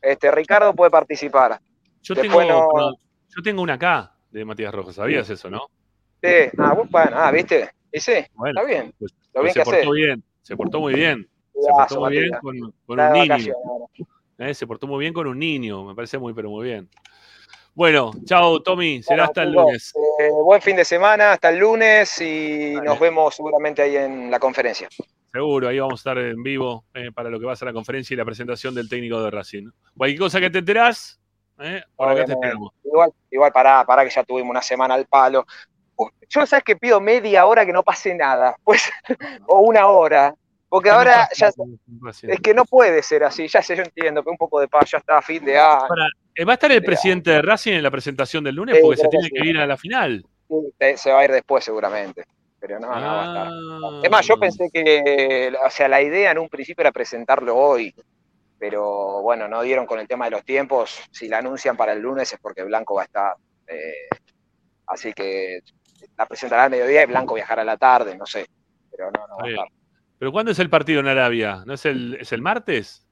Este, 0.01 0.31
Ricardo 0.31 0.73
puede 0.73 0.91
participar. 0.91 1.59
Yo 2.01 2.15
Después 2.15 2.47
tengo, 2.47 2.71
no- 2.73 2.95
yo 3.35 3.41
tengo 3.43 3.61
una 3.61 3.73
acá 3.73 4.15
de 4.31 4.45
Matías 4.45 4.73
Rojas, 4.73 4.95
¿sabías 4.95 5.29
eso, 5.29 5.49
no? 5.49 5.67
Sí, 6.23 6.29
ah, 6.57 6.73
bueno, 6.73 7.11
ah, 7.17 7.31
¿viste? 7.31 7.69
Y 7.91 7.99
sí, 7.99 8.13
Bueno, 8.33 8.61
está 8.61 8.67
bien. 8.67 8.93
pues, 8.97 9.11
Lo 9.33 9.41
pues 9.41 9.43
bien 9.43 9.53
se 9.53 9.63
portó 9.63 9.79
hace. 9.81 9.91
bien, 9.91 10.23
se 10.41 10.55
portó 10.55 10.79
muy 10.79 10.93
bien. 10.93 11.29
Se 11.61 11.71
portó 11.71 11.99
muy 11.99 12.11
bien 12.11 12.31
con, 12.41 12.99
un 12.99 13.13
niño. 13.13 13.53
¿eh? 14.37 14.53
Se 14.53 14.67
portó 14.67 14.87
muy 14.87 14.99
bien 14.99 15.13
con 15.13 15.27
un 15.27 15.39
niño, 15.39 15.83
me 15.83 15.95
parece 15.95 16.17
muy, 16.17 16.33
pero 16.33 16.49
muy 16.49 16.65
bien. 16.65 16.89
Bueno, 17.73 18.11
chao, 18.23 18.61
Tommy, 18.61 19.03
será 19.03 19.23
Bueno, 19.23 19.23
hasta 19.25 19.43
el 19.43 19.51
lunes. 19.51 19.93
eh, 20.19 20.29
buen 20.31 20.61
fin 20.61 20.77
de 20.77 20.85
semana, 20.85 21.33
hasta 21.33 21.49
el 21.49 21.57
lunes 21.57 22.21
y 22.21 22.75
nos 22.81 22.97
vemos 22.99 23.35
seguramente 23.35 23.81
ahí 23.81 23.97
en 23.97 24.31
la 24.31 24.39
conferencia. 24.39 24.87
Seguro, 25.31 25.67
ahí 25.67 25.79
vamos 25.79 25.95
a 25.95 26.01
estar 26.11 26.17
en 26.17 26.41
vivo 26.41 26.85
eh, 26.93 27.11
para 27.13 27.29
lo 27.29 27.37
que 27.37 27.45
va 27.45 27.51
a 27.51 27.55
ser 27.57 27.65
la 27.65 27.73
conferencia 27.73 28.13
y 28.13 28.17
la 28.17 28.23
presentación 28.23 28.73
del 28.73 28.87
técnico 28.87 29.21
de 29.21 29.29
Racing. 29.29 29.69
Cualquier 29.97 30.19
cosa 30.19 30.39
que 30.39 30.49
te 30.49 30.59
enterás, 30.59 31.19
eh, 31.59 31.83
por 31.95 32.07
acá 32.07 32.15
te 32.15 32.21
Obviamente. 32.21 32.33
esperamos. 32.33 32.73
Igual, 32.85 33.11
igual 33.29 33.51
pará, 33.51 33.83
pará 33.85 34.05
que 34.05 34.09
ya 34.09 34.23
tuvimos 34.23 34.51
una 34.51 34.61
semana 34.61 34.93
al 34.93 35.05
palo. 35.05 35.45
Yo 36.29 36.45
sabes 36.45 36.63
que 36.63 36.77
pido 36.77 37.01
media 37.01 37.45
hora 37.45 37.65
que 37.65 37.73
no 37.73 37.83
pase 37.83 38.15
nada, 38.15 38.55
pues, 38.63 38.89
o 39.47 39.59
una 39.59 39.87
hora. 39.87 40.33
Porque 40.75 40.89
ahora 40.89 41.29
ya 41.33 41.47
es 42.27 42.41
que 42.41 42.53
no 42.53 42.65
puede 42.65 43.01
ser 43.01 43.23
así, 43.23 43.47
ya 43.47 43.61
sé, 43.61 43.77
yo 43.77 43.83
entiendo 43.83 44.21
que 44.23 44.29
un 44.29 44.35
poco 44.37 44.59
de 44.59 44.67
paz, 44.67 44.91
ya 44.91 44.97
está 44.97 45.21
fin 45.21 45.45
de 45.45 45.57
año. 45.57 45.87
Para- 45.87 46.07
eh, 46.35 46.43
¿Va 46.43 46.51
a 46.51 46.55
estar 46.55 46.69
el 46.69 46.83
presidente 46.83 47.31
de 47.31 47.41
Racing 47.41 47.73
en 47.75 47.83
la 47.83 47.91
presentación 47.91 48.43
del 48.43 48.55
lunes? 48.55 48.75
Sí, 48.75 48.81
Porque 48.81 48.97
se 49.01 49.07
tiene 49.07 49.25
sí. 49.27 49.31
que 49.31 49.47
ir 49.47 49.57
a 49.57 49.65
la 49.65 49.77
final. 49.77 50.25
Se- 50.77 50.97
Se 50.97 51.11
va 51.13 51.19
a 51.21 51.23
ir 51.25 51.31
después 51.31 51.63
seguramente. 51.63 52.25
Pero 52.59 52.77
no, 52.79 52.87
no 52.87 52.93
va 52.93 53.21
a 53.21 53.25
estar. 53.27 53.47
Ah. 53.47 54.01
Es 54.03 54.11
más, 54.11 54.27
yo 54.27 54.37
pensé 54.37 54.69
que, 54.73 55.55
o 55.65 55.69
sea, 55.69 55.87
la 55.87 56.01
idea 56.01 56.31
en 56.31 56.39
un 56.39 56.49
principio 56.49 56.81
era 56.81 56.91
presentarlo 56.91 57.55
hoy, 57.55 57.95
pero 58.59 59.21
bueno, 59.21 59.47
no 59.47 59.61
dieron 59.61 59.85
con 59.85 59.99
el 59.99 60.07
tema 60.09 60.25
de 60.25 60.31
los 60.31 60.43
tiempos. 60.43 60.99
Si 61.11 61.29
la 61.29 61.37
anuncian 61.37 61.77
para 61.77 61.93
el 61.93 61.99
lunes 62.01 62.33
es 62.33 62.39
porque 62.41 62.63
Blanco 62.63 62.95
va 62.95 63.03
a 63.03 63.05
estar. 63.05 63.33
eh, 63.67 64.09
así 64.87 65.13
que 65.13 65.59
la 66.17 66.25
presentará 66.25 66.65
al 66.65 66.69
mediodía 66.71 67.03
y 67.03 67.05
Blanco 67.05 67.33
viajará 67.35 67.61
a 67.61 67.65
la 67.65 67.77
tarde, 67.77 68.17
no 68.17 68.25
sé. 68.25 68.45
Pero 68.91 69.09
no, 69.11 69.25
no 69.27 69.37
va 69.37 69.47
a 69.47 69.49
estar. 69.49 69.67
¿Pero 70.17 70.31
cuándo 70.31 70.51
es 70.51 70.59
el 70.59 70.69
partido 70.69 70.99
en 71.01 71.07
Arabia? 71.07 71.63
¿No 71.65 71.73
es 71.73 71.85
el, 71.85 72.15
es 72.19 72.31
el 72.31 72.41
martes? 72.41 73.05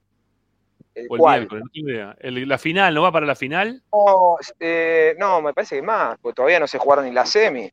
¿El 0.95 1.07
¿O 1.09 1.15
el 1.15 1.19
cuál? 1.19 1.39
miércoles? 1.41 1.63
No 1.65 1.71
tengo 1.73 1.89
idea. 1.89 2.15
El- 2.19 2.47
¿La 2.47 2.57
final 2.57 2.93
no 2.93 3.01
va 3.01 3.11
para 3.11 3.25
la 3.25 3.35
final? 3.35 3.81
No, 3.91 4.37
eh, 4.59 5.15
no, 5.19 5.41
me 5.41 5.53
parece 5.53 5.75
que 5.77 5.81
más, 5.81 6.17
porque 6.21 6.35
todavía 6.35 6.59
no 6.59 6.67
se 6.67 6.77
jugaron 6.77 7.05
ni 7.05 7.11
la 7.11 7.25
semi. 7.25 7.69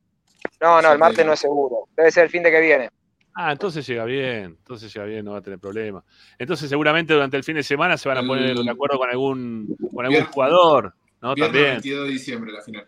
No, 0.61 0.81
no, 0.83 0.93
el 0.93 0.99
martes 0.99 1.25
no 1.25 1.33
es 1.35 1.41
seguro. 1.41 1.87
Debe 1.97 2.11
ser 2.11 2.25
el 2.25 2.31
fin 2.31 2.43
de 2.43 2.51
que 2.51 2.61
viene. 2.61 2.91
Ah, 3.35 3.53
entonces 3.53 3.87
llega 3.87 4.05
bien, 4.05 4.57
entonces 4.59 4.93
llega 4.93 5.07
bien, 5.07 5.25
no 5.25 5.33
va 5.33 5.39
a 5.39 5.43
tener 5.43 5.59
problema. 5.59 6.03
Entonces 6.39 6.69
seguramente 6.69 7.13
durante 7.15 7.37
el 7.37 7.45
fin 7.45 7.55
de 7.57 7.63
semana 7.63 7.97
se 7.97 8.09
van 8.09 8.19
a 8.19 8.27
poner 8.27 8.57
de 8.57 8.71
acuerdo 8.71 8.99
con 8.99 9.09
algún, 9.09 9.77
con 9.95 10.05
algún 10.05 10.19
Viernes- 10.19 10.35
jugador, 10.35 10.95
¿no? 11.23 11.35
Viernes 11.35 11.53
También. 11.55 11.73
22 11.75 12.05
de 12.07 12.11
diciembre 12.13 12.53
la 12.53 12.63
final. 12.63 12.87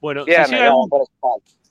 Bueno, 0.00 0.24
Viernes, 0.24 0.48
si, 0.48 0.54
llega 0.54 0.66
algún. 0.68 0.88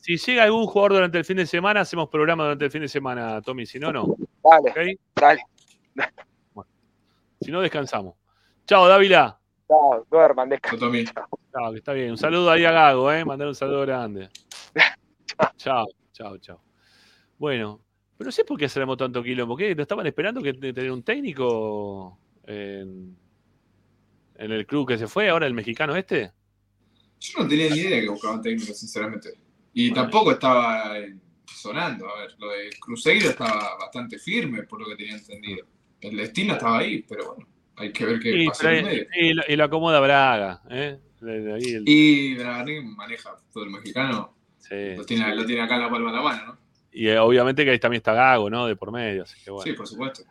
Si 0.04 0.18
llega 0.18 0.44
algún 0.44 0.66
jugador 0.66 0.94
durante 0.94 1.18
el 1.18 1.24
fin 1.26 1.38
de 1.38 1.46
semana, 1.46 1.80
hacemos 1.82 2.10
programa 2.10 2.44
durante 2.44 2.66
el 2.66 2.72
fin 2.72 2.82
de 2.82 2.90
semana, 2.90 3.42
Tommy. 3.42 3.66
Si 3.66 3.80
no, 3.80 3.94
no. 3.94 4.16
Dale, 4.44 4.98
dale. 5.16 5.42
Si 7.40 7.52
no, 7.52 7.62
descansamos. 7.62 8.16
Chao, 8.66 8.86
Dávila. 8.88 9.40
Chao, 9.68 10.06
duerman, 10.12 10.50
descansen. 10.50 10.80
Tommy. 10.80 11.06
Chao, 11.06 11.72
que 11.72 11.78
está 11.78 11.94
bien. 11.94 12.12
Un 12.12 12.18
saludo 12.18 12.52
ahí 12.52 12.66
a 12.66 12.72
Gago, 12.72 13.12
¿eh? 13.12 13.24
Mandar 13.24 13.48
un 13.48 13.56
saludo 13.56 13.82
grande. 13.82 14.30
Chao, 15.58 15.86
chao, 16.12 16.38
chao. 16.38 16.62
Bueno, 17.38 17.82
pero 18.18 18.28
no 18.28 18.32
sé 18.32 18.44
por 18.46 18.58
qué 18.60 18.66
hacemos 18.66 18.98
tanto 18.98 19.24
quilombo. 19.24 19.56
¿Qué? 19.58 19.74
¿No 19.74 19.82
estaban 19.82 20.06
esperando 20.06 20.42
que 20.42 20.54
te- 20.54 20.74
tener 20.74 20.92
un 20.92 21.02
técnico 21.04 22.20
en, 22.46 23.18
en 24.36 24.52
el 24.52 24.66
club 24.68 24.88
que 24.88 24.98
se 24.98 25.08
fue 25.08 25.30
ahora, 25.30 25.48
el 25.48 25.54
mexicano 25.54 25.96
este? 25.96 26.32
Yo 27.20 27.40
no 27.40 27.48
tenía 27.48 27.70
ni 27.70 27.78
idea 27.80 28.02
que 28.02 28.10
buscaban 28.10 28.42
técnico, 28.42 28.74
sinceramente. 28.74 29.30
Y 29.74 29.92
tampoco 29.92 30.32
estaba 30.32 30.98
eh, 31.00 31.16
sonando. 31.46 32.08
A 32.10 32.20
ver, 32.22 32.36
lo 32.38 32.50
de 32.52 32.70
Cruzeiro 32.80 33.30
estaba 33.30 33.78
bastante 33.80 34.20
firme, 34.20 34.64
por 34.64 34.80
lo 34.82 34.88
que 34.88 34.96
tenía 34.96 35.16
entendido. 35.16 35.66
El 36.02 36.18
destino 36.18 36.54
estaba 36.54 36.80
ahí, 36.80 37.04
pero 37.08 37.34
bueno, 37.34 37.48
hay 37.78 37.92
que 37.92 38.06
ver 38.06 38.20
qué 38.20 38.32
Sí, 38.34 38.46
pasa 38.48 38.74
en 38.74 38.86
medio. 38.86 39.06
y, 39.20 39.34
lo, 39.34 39.44
y 39.48 39.56
lo 39.56 39.64
acomoda 39.64 40.00
Braga, 40.00 40.62
¿eh? 40.70 41.00
Ahí 41.26 41.74
el- 41.74 41.84
Y 41.88 42.36
Bragarín 42.36 42.96
maneja 42.96 43.36
todo 43.54 43.64
el 43.64 43.70
mexicano. 43.70 44.36
sí, 44.60 44.96
Lo 44.98 45.06
tiene, 45.06 45.26
sí. 45.32 45.36
lo 45.38 45.46
tiene 45.46 45.62
acá 45.62 45.76
en 45.76 45.82
la 45.82 45.90
palma 45.90 46.12
de 46.12 46.18
la 46.18 46.24
mano, 46.24 46.46
¿no? 46.48 46.58
Y 46.92 47.08
eh, 47.08 47.18
obviamente 47.18 47.64
que 47.66 47.72
ahí 47.72 47.80
también 47.80 48.00
está 48.00 48.14
Gago, 48.14 48.50
¿no? 48.50 48.68
De 48.68 48.76
por 48.76 48.92
medio, 48.92 49.24
así 49.24 49.42
que 49.44 49.50
bueno. 49.50 49.64
Sí, 49.72 49.76
por 49.76 49.88
supuesto. 49.88 50.24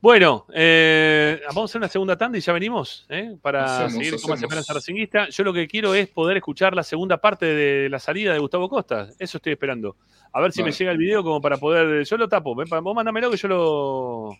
Bueno, 0.00 0.46
eh, 0.52 1.40
vamos 1.48 1.62
a 1.62 1.64
hacer 1.64 1.78
una 1.80 1.88
segunda 1.88 2.16
tanda 2.16 2.36
y 2.36 2.40
ya 2.40 2.52
venimos 2.52 3.06
¿eh? 3.08 3.36
para 3.40 3.86
Hacemos, 3.86 3.92
seguir 3.92 4.10
con 4.10 4.14
más 4.14 4.22
hacemos. 4.24 4.42
Esperanza 4.42 4.74
Racinguista. 4.74 5.28
Yo 5.30 5.42
lo 5.44 5.52
que 5.52 5.66
quiero 5.66 5.94
es 5.94 6.08
poder 6.08 6.36
escuchar 6.36 6.74
la 6.74 6.82
segunda 6.82 7.16
parte 7.16 7.46
de 7.46 7.88
la 7.88 7.98
salida 7.98 8.32
de 8.32 8.38
Gustavo 8.38 8.68
Costa. 8.68 9.08
Eso 9.18 9.38
estoy 9.38 9.52
esperando. 9.52 9.96
A 10.32 10.40
ver 10.40 10.52
si 10.52 10.62
me 10.62 10.70
llega 10.70 10.92
el 10.92 10.98
video 10.98 11.22
como 11.22 11.40
para 11.40 11.56
poder. 11.56 12.04
Yo 12.04 12.16
lo 12.18 12.28
tapo. 12.28 12.54
ven, 12.54 12.68
Vos 12.68 12.94
mándamelo 12.94 13.30
que 13.30 13.38
yo 13.38 13.48
lo, 13.48 14.30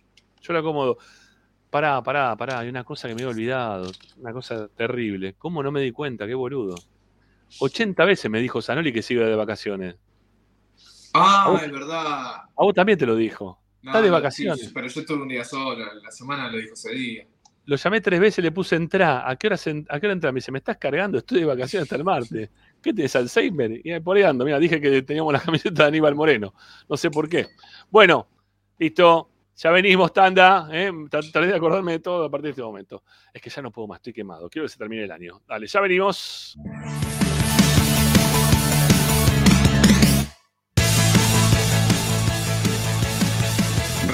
yo 0.42 0.52
lo 0.52 0.58
acomodo. 0.58 0.98
Pará, 1.70 2.02
pará, 2.02 2.36
pará. 2.36 2.58
Hay 2.60 2.68
una 2.68 2.84
cosa 2.84 3.08
que 3.08 3.14
me 3.14 3.22
he 3.22 3.26
olvidado. 3.26 3.90
Una 4.18 4.32
cosa 4.32 4.68
terrible. 4.68 5.34
¿Cómo 5.38 5.62
no 5.62 5.72
me 5.72 5.80
di 5.80 5.90
cuenta? 5.90 6.26
Qué 6.26 6.34
boludo. 6.34 6.74
80 7.60 8.04
veces 8.04 8.30
me 8.30 8.40
dijo 8.40 8.60
Zanoli 8.60 8.92
que 8.92 9.02
siga 9.02 9.26
de 9.26 9.34
vacaciones. 9.34 9.96
Ah, 11.14 11.58
es 11.64 11.72
verdad. 11.72 12.04
A 12.04 12.50
vos 12.56 12.74
también 12.74 12.98
te 12.98 13.06
lo 13.06 13.16
dijo. 13.16 13.58
No, 13.86 13.92
Está 13.92 14.02
de 14.02 14.10
vacaciones. 14.10 14.60
sí, 14.60 14.70
pero 14.74 14.88
yo 14.88 15.00
estuve 15.00 15.22
un 15.22 15.28
día 15.28 15.44
solo, 15.44 15.84
la 16.02 16.10
semana 16.10 16.50
lo 16.50 16.58
dijo 16.58 16.74
ese 16.74 16.90
día. 16.92 17.24
Lo 17.66 17.76
llamé 17.76 18.00
tres 18.00 18.18
veces, 18.20 18.44
le 18.44 18.50
puse 18.50 18.74
entrar. 18.76 19.22
¿A 19.28 19.36
qué 19.36 19.46
hora, 19.46 19.56
se- 19.56 19.84
a 19.88 20.00
qué 20.00 20.06
hora 20.06 20.12
entra? 20.12 20.32
Me 20.32 20.38
dice, 20.38 20.50
me 20.50 20.58
estás 20.58 20.76
cargando, 20.76 21.18
estoy 21.18 21.40
de 21.40 21.46
vacaciones 21.46 21.84
hasta 21.84 21.94
el 21.96 22.02
martes. 22.04 22.50
¿Qué 22.82 22.92
tenés, 22.92 23.14
Alzheimer? 23.14 23.80
Y 23.84 23.98
por 24.00 24.16
ahí 24.16 24.24
ando. 24.24 24.44
Mira, 24.44 24.58
dije 24.58 24.80
que 24.80 25.02
teníamos 25.02 25.32
la 25.32 25.40
camiseta 25.40 25.82
de 25.84 25.88
Aníbal 25.88 26.14
Moreno. 26.16 26.52
No 26.88 26.96
sé 26.96 27.10
por 27.10 27.28
qué. 27.28 27.46
Bueno, 27.90 28.28
listo. 28.78 29.30
Ya 29.56 29.70
venimos, 29.70 30.12
tanda. 30.12 30.68
¿eh? 30.70 30.90
De 31.10 31.54
acordarme 31.54 31.92
de 31.92 31.98
todo 32.00 32.24
a 32.24 32.30
partir 32.30 32.46
de 32.46 32.50
este 32.50 32.62
momento. 32.62 33.02
Es 33.32 33.40
que 33.40 33.50
ya 33.50 33.62
no 33.62 33.70
puedo 33.70 33.88
más, 33.88 33.98
estoy 33.98 34.12
quemado. 34.12 34.50
Quiero 34.50 34.66
que 34.66 34.72
se 34.72 34.78
termine 34.78 35.04
el 35.04 35.10
año. 35.12 35.40
Dale, 35.48 35.66
ya 35.66 35.80
venimos. 35.80 36.58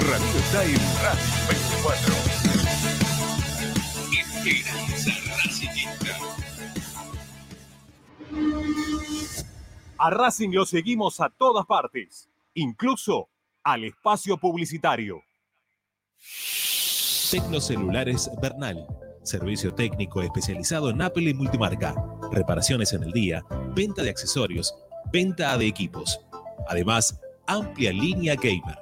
Radio 0.02 0.26
en 0.62 0.80
Radio 1.00 1.28
24. 1.48 2.14
Esperanza 4.18 5.12
Racingista. 5.36 6.18
A 9.98 10.10
Racing 10.10 10.50
lo 10.50 10.66
seguimos 10.66 11.20
a 11.20 11.28
todas 11.28 11.66
partes, 11.66 12.28
incluso 12.54 13.28
al 13.62 13.84
espacio 13.84 14.36
publicitario. 14.38 15.22
Tecnocelulares 17.30 18.28
Bernal. 18.40 18.84
Servicio 19.22 19.72
técnico 19.72 20.20
especializado 20.20 20.90
en 20.90 21.00
Apple 21.00 21.30
y 21.30 21.34
multimarca. 21.34 21.94
Reparaciones 22.32 22.92
en 22.92 23.04
el 23.04 23.12
día, 23.12 23.44
venta 23.76 24.02
de 24.02 24.10
accesorios, 24.10 24.74
venta 25.12 25.56
de 25.56 25.68
equipos. 25.68 26.18
Además, 26.66 27.20
amplia 27.46 27.92
línea 27.92 28.34
gamer. 28.34 28.81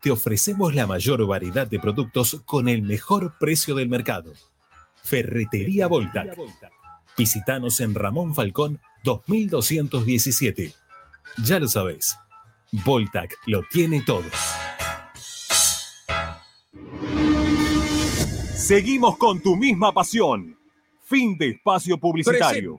te 0.00 0.10
ofrecemos 0.10 0.74
la 0.74 0.86
mayor 0.86 1.26
variedad 1.26 1.66
de 1.66 1.78
productos 1.78 2.40
con 2.46 2.68
el 2.68 2.82
mejor 2.82 3.34
precio 3.38 3.74
del 3.74 3.88
mercado. 3.88 4.32
Ferretería 5.02 5.86
Voltac. 5.86 6.36
Visítanos 7.16 7.80
en 7.80 7.94
Ramón 7.94 8.34
Falcón 8.34 8.80
2217. 9.04 10.72
Ya 11.44 11.58
lo 11.58 11.68
sabéis, 11.68 12.16
Voltac 12.84 13.36
lo 13.46 13.62
tiene 13.70 14.02
todo. 14.02 14.24
Seguimos 18.54 19.16
con 19.18 19.40
tu 19.42 19.56
misma 19.56 19.92
pasión. 19.92 20.56
Fin 21.02 21.36
de 21.36 21.50
espacio 21.50 21.98
publicitario. 21.98 22.78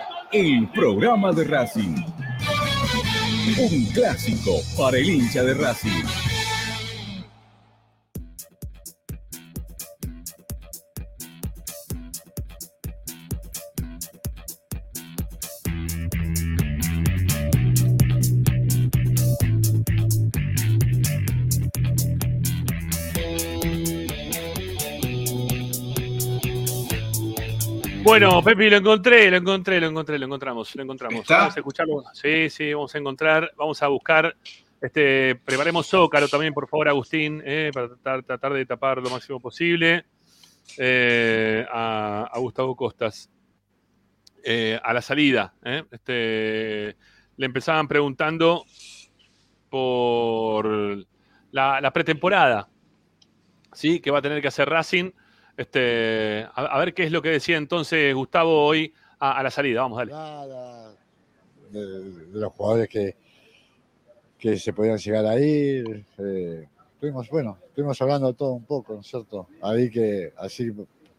el 0.31 0.69
programa 0.69 1.33
de 1.33 1.43
Racing. 1.43 1.95
Un 3.57 3.85
clásico 3.93 4.61
para 4.77 4.97
el 4.97 5.09
hincha 5.09 5.43
de 5.43 5.53
Racing. 5.53 6.30
Bueno, 28.03 28.43
Pepi, 28.43 28.69
lo 28.69 28.77
encontré, 28.77 29.29
lo 29.29 29.37
encontré, 29.37 29.79
lo 29.79 29.87
encontré, 29.87 30.17
lo 30.17 30.25
encontramos, 30.25 30.75
lo 30.75 30.83
encontramos. 30.83 31.21
¿Está? 31.21 31.37
Vamos 31.37 31.55
a 31.55 31.59
escucharlo. 31.59 32.03
Sí, 32.13 32.49
sí, 32.49 32.73
vamos 32.73 32.93
a 32.95 32.97
encontrar, 32.97 33.53
vamos 33.55 33.81
a 33.83 33.87
buscar. 33.87 34.35
Este, 34.81 35.35
preparemos 35.35 35.87
Zócalo 35.87 36.27
también, 36.27 36.53
por 36.53 36.67
favor, 36.67 36.89
Agustín, 36.89 37.41
eh, 37.45 37.69
para 37.71 37.89
tratar, 37.89 38.23
tratar 38.23 38.53
de 38.53 38.65
tapar 38.65 38.97
lo 38.97 39.09
máximo 39.11 39.39
posible 39.39 40.05
eh, 40.77 41.63
a, 41.71 42.27
a 42.33 42.39
Gustavo 42.39 42.75
Costas. 42.75 43.29
Eh, 44.43 44.79
a 44.83 44.91
la 44.91 45.03
salida, 45.03 45.53
este, 45.91 46.97
le 47.37 47.45
empezaban 47.45 47.87
preguntando 47.87 48.65
por 49.69 51.05
la, 51.51 51.79
la 51.79 51.93
pretemporada, 51.93 52.67
¿sí? 53.71 53.99
Que 53.99 54.09
va 54.09 54.17
a 54.17 54.21
tener 54.23 54.41
que 54.41 54.47
hacer 54.47 54.67
Racing. 54.67 55.11
Este, 55.57 56.43
a, 56.53 56.61
a 56.65 56.79
ver 56.79 56.93
qué 56.93 57.03
es 57.03 57.11
lo 57.11 57.21
que 57.21 57.29
decía 57.29 57.57
entonces 57.57 58.13
Gustavo 58.15 58.65
hoy 58.65 58.93
a, 59.19 59.37
a 59.37 59.43
la 59.43 59.51
salida. 59.51 59.81
Vamos, 59.81 60.05
dale. 60.07 60.95
de, 61.71 61.79
de 61.79 62.39
los 62.39 62.53
jugadores 62.53 62.89
que, 62.89 63.15
que 64.37 64.57
se 64.57 64.73
podían 64.73 64.97
llegar 64.97 65.25
a 65.25 65.39
ir. 65.39 66.05
eh, 66.17 66.67
estuvimos, 66.93 67.29
bueno, 67.29 67.57
estuvimos 67.67 68.01
hablando 68.01 68.33
todo 68.33 68.53
un 68.53 68.65
poco, 68.65 68.93
¿no 68.95 69.01
es 69.01 69.07
cierto? 69.07 69.47
Ahí 69.61 69.89
que 69.89 70.33
así 70.37 70.71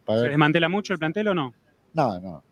para 0.05 0.21
¿Se 0.21 0.29
desmantela 0.31 0.69
mucho 0.69 0.93
el 0.93 0.99
plantel 0.99 1.29
o 1.29 1.35
no? 1.35 1.55
No, 1.95 2.21
no. 2.21 2.43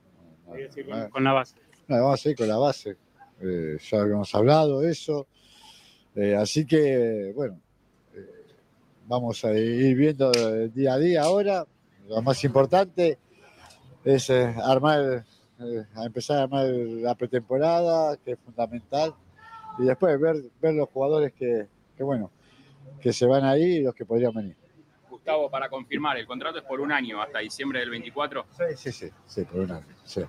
Con, 0.47 1.11
con 1.11 1.25
la 1.25 1.33
base. 1.33 1.57
No, 1.89 1.97
vamos 1.97 2.25
a 2.25 2.31
ir 2.31 2.37
con 2.37 2.49
la 2.49 2.57
base. 2.59 2.97
Eh, 3.41 3.79
ya 3.91 4.01
habíamos 4.01 4.35
hablado 4.35 4.81
de 4.81 4.93
eso. 4.93 5.27
Eh, 6.15 6.35
así 6.37 6.67
que, 6.67 7.33
bueno, 7.35 7.59
vamos 9.11 9.45
a 9.45 9.53
ir 9.53 9.97
viendo 9.97 10.31
el 10.33 10.73
día 10.73 10.95
a 10.95 10.99
día 10.99 11.23
ahora. 11.23 11.67
Lo 12.09 12.23
más 12.23 12.43
importante 12.45 13.19
es 14.05 14.31
eh, 14.31 14.55
armar, 14.63 15.25
eh, 15.59 15.85
a 15.97 16.05
empezar 16.05 16.39
a 16.39 16.43
armar 16.45 16.67
la 16.67 17.17
pretemporada, 17.17 18.17
que 18.19 18.33
es 18.33 18.39
fundamental. 18.39 19.13
Y 19.81 19.83
después 19.83 20.19
ver, 20.21 20.37
ver 20.63 20.75
los 20.75 20.89
jugadores 20.91 21.33
que, 21.33 21.67
que, 21.97 22.05
bueno, 22.05 22.31
que 23.01 23.13
se 23.13 23.27
van 23.27 23.45
ahí 23.45 23.79
y 23.79 23.83
los 23.83 23.95
que 23.97 24.05
podrían 24.07 24.33
venir. 24.33 24.57
Gustavo, 25.11 25.51
para 25.51 25.69
confirmar, 25.69 26.17
el 26.17 26.27
contrato 26.27 26.59
es 26.59 26.65
por 26.65 26.81
un 26.81 26.93
año, 26.93 27.21
hasta 27.21 27.41
diciembre 27.41 27.81
del 27.81 27.91
24. 27.91 28.47
Sí, 28.57 28.65
sí, 28.77 28.93
sí, 28.93 29.11
sí, 29.27 29.45
por 29.45 29.61
un 29.63 29.73
año. 29.73 29.87
Sí. 30.05 30.23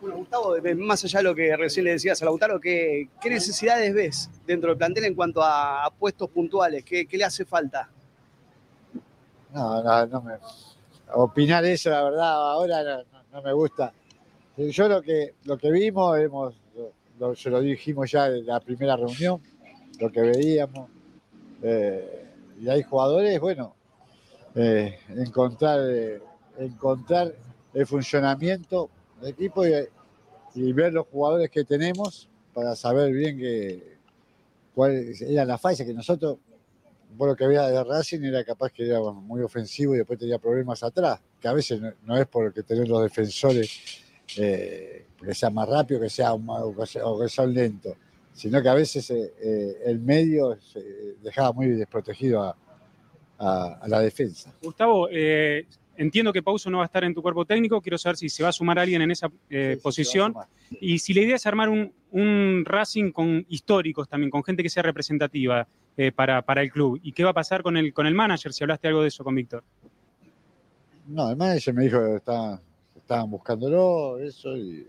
Bueno, 0.00 0.16
Gustavo, 0.18 0.56
eh, 0.56 0.74
más 0.76 1.04
allá 1.04 1.18
de 1.18 1.24
lo 1.24 1.34
que 1.34 1.56
recién 1.56 1.84
le 1.84 1.92
decías 1.92 2.22
a 2.22 2.26
Lautaro, 2.26 2.60
¿qué, 2.60 3.08
qué 3.20 3.28
necesidades 3.28 3.92
ves 3.92 4.30
dentro 4.46 4.70
del 4.70 4.78
plantel 4.78 5.04
en 5.04 5.14
cuanto 5.16 5.42
a, 5.42 5.84
a 5.84 5.90
puestos 5.90 6.30
puntuales? 6.30 6.84
¿Qué, 6.84 7.06
qué 7.06 7.18
le 7.18 7.24
hace 7.24 7.44
falta? 7.44 7.90
No, 9.54 9.82
no, 9.82 10.06
no 10.06 10.22
me. 10.22 10.34
Opinar 11.14 11.64
eso, 11.64 11.90
la 11.90 12.04
verdad, 12.04 12.32
ahora 12.52 13.04
no, 13.32 13.42
me 13.42 13.52
gusta. 13.52 13.92
Yo 14.56 14.88
lo 14.88 15.02
que, 15.02 15.34
lo 15.44 15.58
que 15.58 15.70
vimos, 15.70 16.18
hemos, 16.18 16.54
lo- 17.18 17.34
lo- 17.50 17.60
dijimos 17.60 18.10
ya 18.10 18.26
en 18.28 18.46
la 18.46 18.60
primera 18.60 18.96
reunión, 18.96 19.40
lo 19.98 20.10
que 20.10 20.20
veíamos. 20.20 20.88
eh, 21.62 22.26
y 22.60 22.68
hay 22.68 22.82
jugadores, 22.82 23.40
bueno, 23.40 23.74
eh, 24.54 24.98
encontrar, 25.16 25.80
eh, 25.88 26.22
encontrar 26.58 27.34
el 27.74 27.86
funcionamiento 27.86 28.90
del 29.20 29.30
equipo 29.30 29.66
y, 29.66 29.72
y 30.54 30.72
ver 30.72 30.92
los 30.92 31.06
jugadores 31.08 31.50
que 31.50 31.64
tenemos 31.64 32.28
para 32.54 32.76
saber 32.76 33.12
bien 33.12 33.38
que, 33.38 33.96
cuál 34.74 35.12
era 35.20 35.44
la 35.44 35.58
fase 35.58 35.86
que 35.86 35.94
nosotros 35.94 36.38
vos 37.16 37.28
lo 37.28 37.36
que 37.36 37.46
veías 37.46 37.70
de 37.70 37.82
Racing 37.84 38.20
era 38.22 38.44
capaz 38.44 38.70
que 38.72 38.86
era 38.86 39.00
muy 39.00 39.42
ofensivo 39.42 39.94
y 39.94 39.98
después 39.98 40.18
tenía 40.18 40.38
problemas 40.38 40.82
atrás, 40.82 41.20
que 41.40 41.48
a 41.48 41.52
veces 41.52 41.80
no, 41.80 41.92
no 42.04 42.16
es 42.16 42.26
porque 42.26 42.62
tener 42.62 42.88
los 42.88 43.02
defensores 43.02 44.02
eh, 44.38 45.06
que 45.22 45.34
sea 45.34 45.50
más 45.50 45.68
rápido, 45.68 46.00
que 46.00 46.08
sea, 46.10 46.36
más- 46.36 46.62
o 46.62 46.74
que 46.76 46.86
sea, 46.86 47.02
sean 47.28 47.52
lentos, 47.52 47.94
sino 48.32 48.62
que 48.62 48.68
a 48.68 48.74
veces 48.74 49.10
eh, 49.10 49.32
eh, 49.42 49.76
el 49.86 49.98
medio 49.98 50.56
se 50.60 50.80
dejaba 51.22 51.52
muy 51.52 51.66
desprotegido 51.68 52.42
a, 52.42 52.56
a- 53.38 53.78
a 53.82 53.88
la 53.88 54.00
defensa. 54.00 54.52
Gustavo, 54.62 55.08
eh, 55.10 55.66
entiendo 55.96 56.32
que 56.32 56.42
Pauso 56.42 56.70
no 56.70 56.78
va 56.78 56.84
a 56.84 56.86
estar 56.86 57.04
en 57.04 57.12
tu 57.14 57.22
cuerpo 57.22 57.44
técnico. 57.44 57.80
Quiero 57.80 57.98
saber 57.98 58.16
si 58.16 58.28
se 58.28 58.42
va 58.42 58.50
a 58.50 58.52
sumar 58.52 58.78
alguien 58.78 59.02
en 59.02 59.10
esa 59.10 59.30
eh, 59.50 59.78
posición. 59.82 60.32
Y 60.80 60.98
si 61.00 61.12
la 61.12 61.22
idea 61.22 61.36
es 61.36 61.46
armar 61.46 61.68
un, 61.68 61.92
un 62.12 62.62
Racing 62.64 63.10
con 63.12 63.44
históricos 63.48 64.08
también, 64.08 64.30
con 64.30 64.44
gente 64.44 64.62
que 64.62 64.70
sea 64.70 64.82
representativa 64.82 65.66
eh, 65.96 66.12
para, 66.12 66.42
para 66.42 66.62
el 66.62 66.70
club. 66.70 66.98
¿Y 67.02 67.12
qué 67.12 67.24
va 67.24 67.30
a 67.30 67.34
pasar 67.34 67.62
con 67.62 67.76
el, 67.76 67.92
con 67.92 68.06
el 68.06 68.14
manager? 68.14 68.52
Si 68.52 68.64
hablaste 68.64 68.88
algo 68.88 69.02
de 69.02 69.08
eso 69.08 69.24
con 69.24 69.34
Víctor. 69.34 69.62
No, 71.06 71.30
el 71.30 71.36
manager 71.36 71.74
me 71.74 71.84
dijo 71.84 71.98
que 72.04 72.16
está- 72.16 72.60
estaban 72.96 73.30
buscándolo, 73.30 74.18
eso, 74.18 74.56
y, 74.56 74.86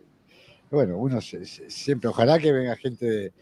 bueno, 0.69 0.97
uno 0.97 1.19
se- 1.21 1.45
siempre, 1.45 2.09
ojalá 2.09 2.37
que 2.37 2.51
venga 2.51 2.75
gente, 2.75 3.05
de- 3.05 3.33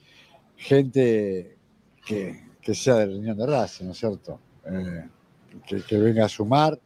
gente 0.56 1.58
que, 2.06 2.42
que 2.62 2.74
sea 2.74 2.96
del 2.96 3.14
riñón 3.14 3.38
de 3.38 3.46
Racing, 3.46 3.86
¿no 3.86 3.92
es 3.92 3.98
cierto? 3.98 4.40
Eh, 4.66 5.08
que, 5.68 5.82
que 5.82 5.98
venga 5.98 6.26
a 6.26 6.30
sumar. 6.30 6.80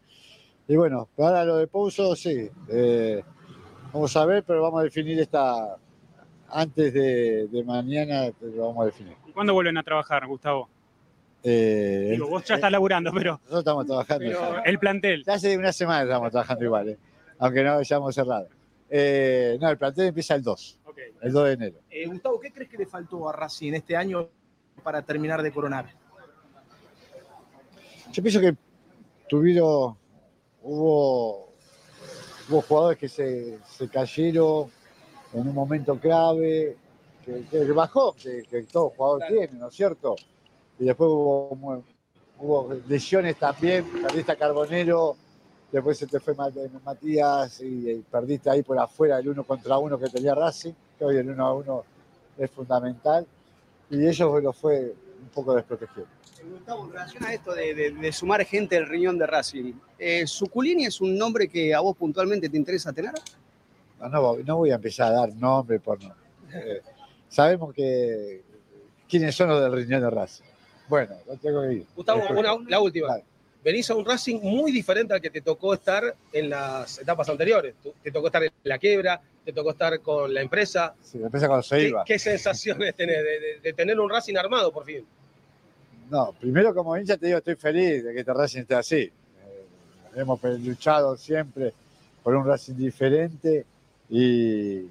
Y 0.68 0.76
bueno, 0.76 1.10
ahora 1.18 1.46
lo 1.46 1.58
de 1.58 1.68
Pouso, 1.68 2.16
sí, 2.16 2.50
eh, 2.70 3.22
vamos 3.92 4.16
a 4.16 4.26
ver, 4.26 4.44
pero 4.44 4.62
vamos 4.64 4.80
a 4.82 4.84
definir 4.84 5.20
esta, 5.20 5.78
antes 6.50 6.94
de, 6.94 7.48
de 7.48 7.64
mañana 7.64 8.32
lo 8.42 8.68
vamos 8.68 8.84
a 8.84 8.86
definir. 8.86 9.16
¿Y 9.34 9.36
cuándo 9.36 9.56
vuelven 9.56 9.76
a 9.80 9.84
trabajar, 9.84 10.28
Gustavo? 10.28 10.70
Eh, 11.42 12.10
Digo, 12.12 12.28
vos 12.28 12.44
ya 12.46 12.54
estás 12.54 12.72
laburando, 12.72 13.12
pero 13.12 13.32
Nosotros 13.32 13.60
estamos 13.62 13.88
trabajando. 13.88 14.26
Pero 14.28 14.64
el 14.64 14.78
plantel. 14.78 15.24
Ya 15.26 15.34
hace 15.34 15.58
una 15.58 15.74
semana 15.74 16.04
estamos 16.04 16.30
trabajando 16.30 16.64
igual, 16.64 16.90
eh, 16.90 16.98
aunque 17.40 17.64
no 17.64 17.74
hayamos 17.74 18.14
cerrado. 18.14 18.48
Eh, 18.92 19.58
no, 19.60 19.72
el 19.72 19.78
plantel 19.80 20.06
empieza 20.06 20.36
el 20.36 20.44
2, 20.44 20.80
el 21.24 21.32
2 21.32 21.48
de 21.48 21.54
enero. 21.54 21.78
Eh, 21.90 22.06
Gustavo, 22.06 22.40
¿qué 22.40 22.52
crees 22.52 22.70
que 22.70 22.78
le 22.78 22.86
faltó 22.86 23.28
a 23.28 23.34
Racing 23.34 23.74
este 23.74 23.98
año 23.98 24.30
para 24.84 25.02
terminar 25.02 25.42
de 25.42 25.52
coronar? 25.52 25.88
Yo 28.12 28.22
pienso 28.22 28.40
que 28.40 28.56
tuvieron, 29.28 29.98
hubo, 30.62 31.50
hubo 32.50 32.62
jugadores 32.62 33.00
que 33.00 33.10
se, 33.10 33.58
se 33.68 33.90
cayeron 33.90 34.70
en 35.34 35.48
un 35.48 35.56
momento 35.56 36.00
clave, 36.00 36.78
que, 37.26 37.44
que 37.50 37.72
bajó, 37.72 38.14
que, 38.14 38.44
que 38.50 38.64
todo 38.64 38.90
jugador 38.90 39.24
tiene, 39.28 39.60
¿no 39.60 39.68
es 39.68 39.76
cierto? 39.76 40.16
Y 40.80 40.86
después 40.86 41.10
hubo, 41.10 41.84
hubo 42.40 42.74
lesiones 42.88 43.38
también, 43.38 43.86
perdiste 44.02 44.32
a 44.32 44.36
Carbonero, 44.36 45.16
después 45.72 45.98
se 45.98 46.08
te 46.08 46.20
fue 46.20 46.34
Ma- 46.36 46.50
Matías 46.84 47.62
y, 47.62 47.90
y 47.92 47.96
perdiste 48.10 48.50
ahí 48.50 48.62
por 48.64 48.78
afuera 48.80 49.20
el 49.20 49.30
uno 49.30 49.44
contra 49.44 49.78
uno 49.78 49.98
que 50.00 50.10
tenía 50.10 50.36
Racing, 50.36 50.74
que 50.98 51.06
hoy 51.06 51.18
el 51.18 51.30
uno 51.30 51.46
a 51.46 51.54
uno 51.54 51.84
es 52.38 52.50
fundamental, 52.52 53.26
y 53.90 54.08
ellos 54.08 54.30
bueno, 54.30 54.52
fue 54.54 54.94
un 55.22 55.30
poco 55.34 55.54
desprotegido. 55.56 56.08
Gustavo, 56.44 56.84
en 56.86 56.92
relación 56.92 57.24
a 57.24 57.34
esto 57.34 57.54
de, 57.54 57.74
de- 57.74 57.92
de 57.92 58.12
sumar 58.12 58.44
gente 58.44 58.76
al 58.76 58.86
riñón 58.88 59.18
de 59.18 59.26
Racing, 59.26 59.74
eh, 59.98 60.28
¿Suculini 60.28 60.86
es 60.86 61.00
un 61.00 61.18
nombre 61.18 61.48
que 61.48 61.74
a 61.74 61.80
vos 61.80 61.96
puntualmente 61.96 62.50
te 62.50 62.58
interesa 62.58 62.92
tener? 62.92 63.14
No, 64.00 64.10
no, 64.10 64.22
voy- 64.22 64.44
no 64.44 64.58
voy 64.58 64.72
a 64.72 64.76
empezar 64.76 65.14
a 65.14 65.16
dar 65.22 65.34
nombre 65.36 65.80
por 65.80 66.02
nombre. 66.02 66.20
Eh, 66.54 66.82
sabemos 67.34 67.74
que 67.74 68.42
quiénes 69.10 69.36
son 69.36 69.50
los 69.50 69.62
del 69.62 69.72
riñón 69.74 70.02
de 70.02 70.10
Racing. 70.10 70.44
Bueno, 70.88 71.16
lo 71.28 71.36
tengo 71.38 71.62
que 71.64 71.74
ir. 71.74 71.86
Gustavo, 71.96 72.22
una- 72.30 72.58
la 72.70 72.80
última. 72.80 73.18
Venís 73.64 73.90
a 73.90 73.96
un 73.96 74.04
Racing 74.06 74.40
muy 74.42 74.72
diferente 74.74 75.14
al 75.14 75.22
que 75.22 75.30
te 75.30 75.40
tocó 75.42 75.74
estar 75.74 76.14
en 76.34 76.50
las 76.50 77.00
etapas 77.00 77.30
anteriores. 77.30 77.74
Te 78.04 78.12
tocó 78.12 78.28
estar 78.28 78.44
en 78.44 78.52
la 78.64 78.78
quiebra, 78.78 79.22
te 79.46 79.54
tocó 79.54 79.72
estar 79.72 80.00
con 80.02 80.34
la 80.34 80.42
empresa. 80.42 80.94
Sí, 81.02 81.18
la 81.18 81.28
empresa 81.28 81.48
cuando 81.48 81.64
se 81.64 81.78
¿Qué, 81.78 81.88
iba. 81.88 82.04
qué 82.04 82.20
sensaciones 82.20 82.94
tenés 82.96 83.18
de, 83.24 83.40
de- 83.40 83.60
de 83.64 83.74
tener 83.74 83.98
un 84.00 84.10
Racing 84.10 84.36
armado 84.36 84.72
por 84.74 84.84
fin? 84.86 85.06
No, 86.10 86.34
primero 86.40 86.76
como 86.76 86.96
hincha 86.98 87.16
te 87.18 87.28
digo, 87.28 87.38
estoy 87.38 87.56
feliz 87.56 88.04
de 88.04 88.14
que 88.14 88.20
este 88.20 88.34
Racing 88.34 88.60
esté 88.62 88.76
así. 88.76 88.98
Eh, 89.04 89.12
hemos 90.18 90.44
luchado 90.60 91.16
siempre 91.16 91.74
por 92.22 92.36
un 92.36 92.46
Racing 92.46 92.76
diferente 92.76 93.66
y, 94.10 94.82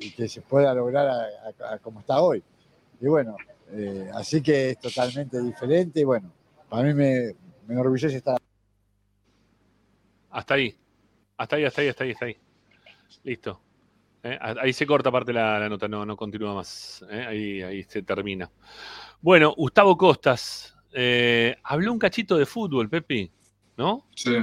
y 0.00 0.10
que 0.10 0.28
se 0.28 0.40
pueda 0.40 0.74
lograr 0.74 1.06
a, 1.08 1.22
a- 1.70 1.74
a 1.74 1.78
como 1.78 2.00
está 2.00 2.20
hoy. 2.20 2.42
Y 3.00 3.06
bueno, 3.06 3.36
eh, 3.72 4.10
así 4.14 4.42
que 4.42 4.70
es 4.70 4.78
totalmente 4.80 5.40
diferente 5.42 6.00
y 6.00 6.04
bueno, 6.04 6.32
para 6.68 6.82
mí 6.84 6.94
me, 6.94 7.34
me 7.66 7.74
enorgullece 7.74 8.16
estar 8.16 8.38
Hasta 10.30 10.54
ahí. 10.54 10.74
Hasta 11.36 11.56
ahí, 11.56 11.64
hasta 11.64 11.80
ahí, 11.82 11.88
hasta 11.88 12.04
ahí, 12.04 12.10
hasta 12.12 12.24
ahí. 12.26 12.36
Listo. 13.24 13.60
Eh, 14.22 14.38
Ahí 14.40 14.72
se 14.74 14.86
corta 14.86 15.08
aparte 15.08 15.32
la, 15.32 15.58
la 15.58 15.68
nota, 15.68 15.88
no, 15.88 16.04
no 16.04 16.14
continúa 16.16 16.54
más. 16.54 17.02
Eh, 17.10 17.24
Ahí, 17.26 17.62
ahí 17.62 17.82
se 17.84 18.02
termina. 18.02 18.50
Bueno, 19.22 19.54
Gustavo 19.56 19.96
Costas. 19.96 20.76
eh, 20.92 21.56
habló 21.62 21.92
un 21.92 21.98
cachito 21.98 22.36
de 22.36 22.44
fútbol, 22.44 22.88
Pepi, 22.90 23.30
¿no? 23.78 24.06
Sí. 24.14 24.36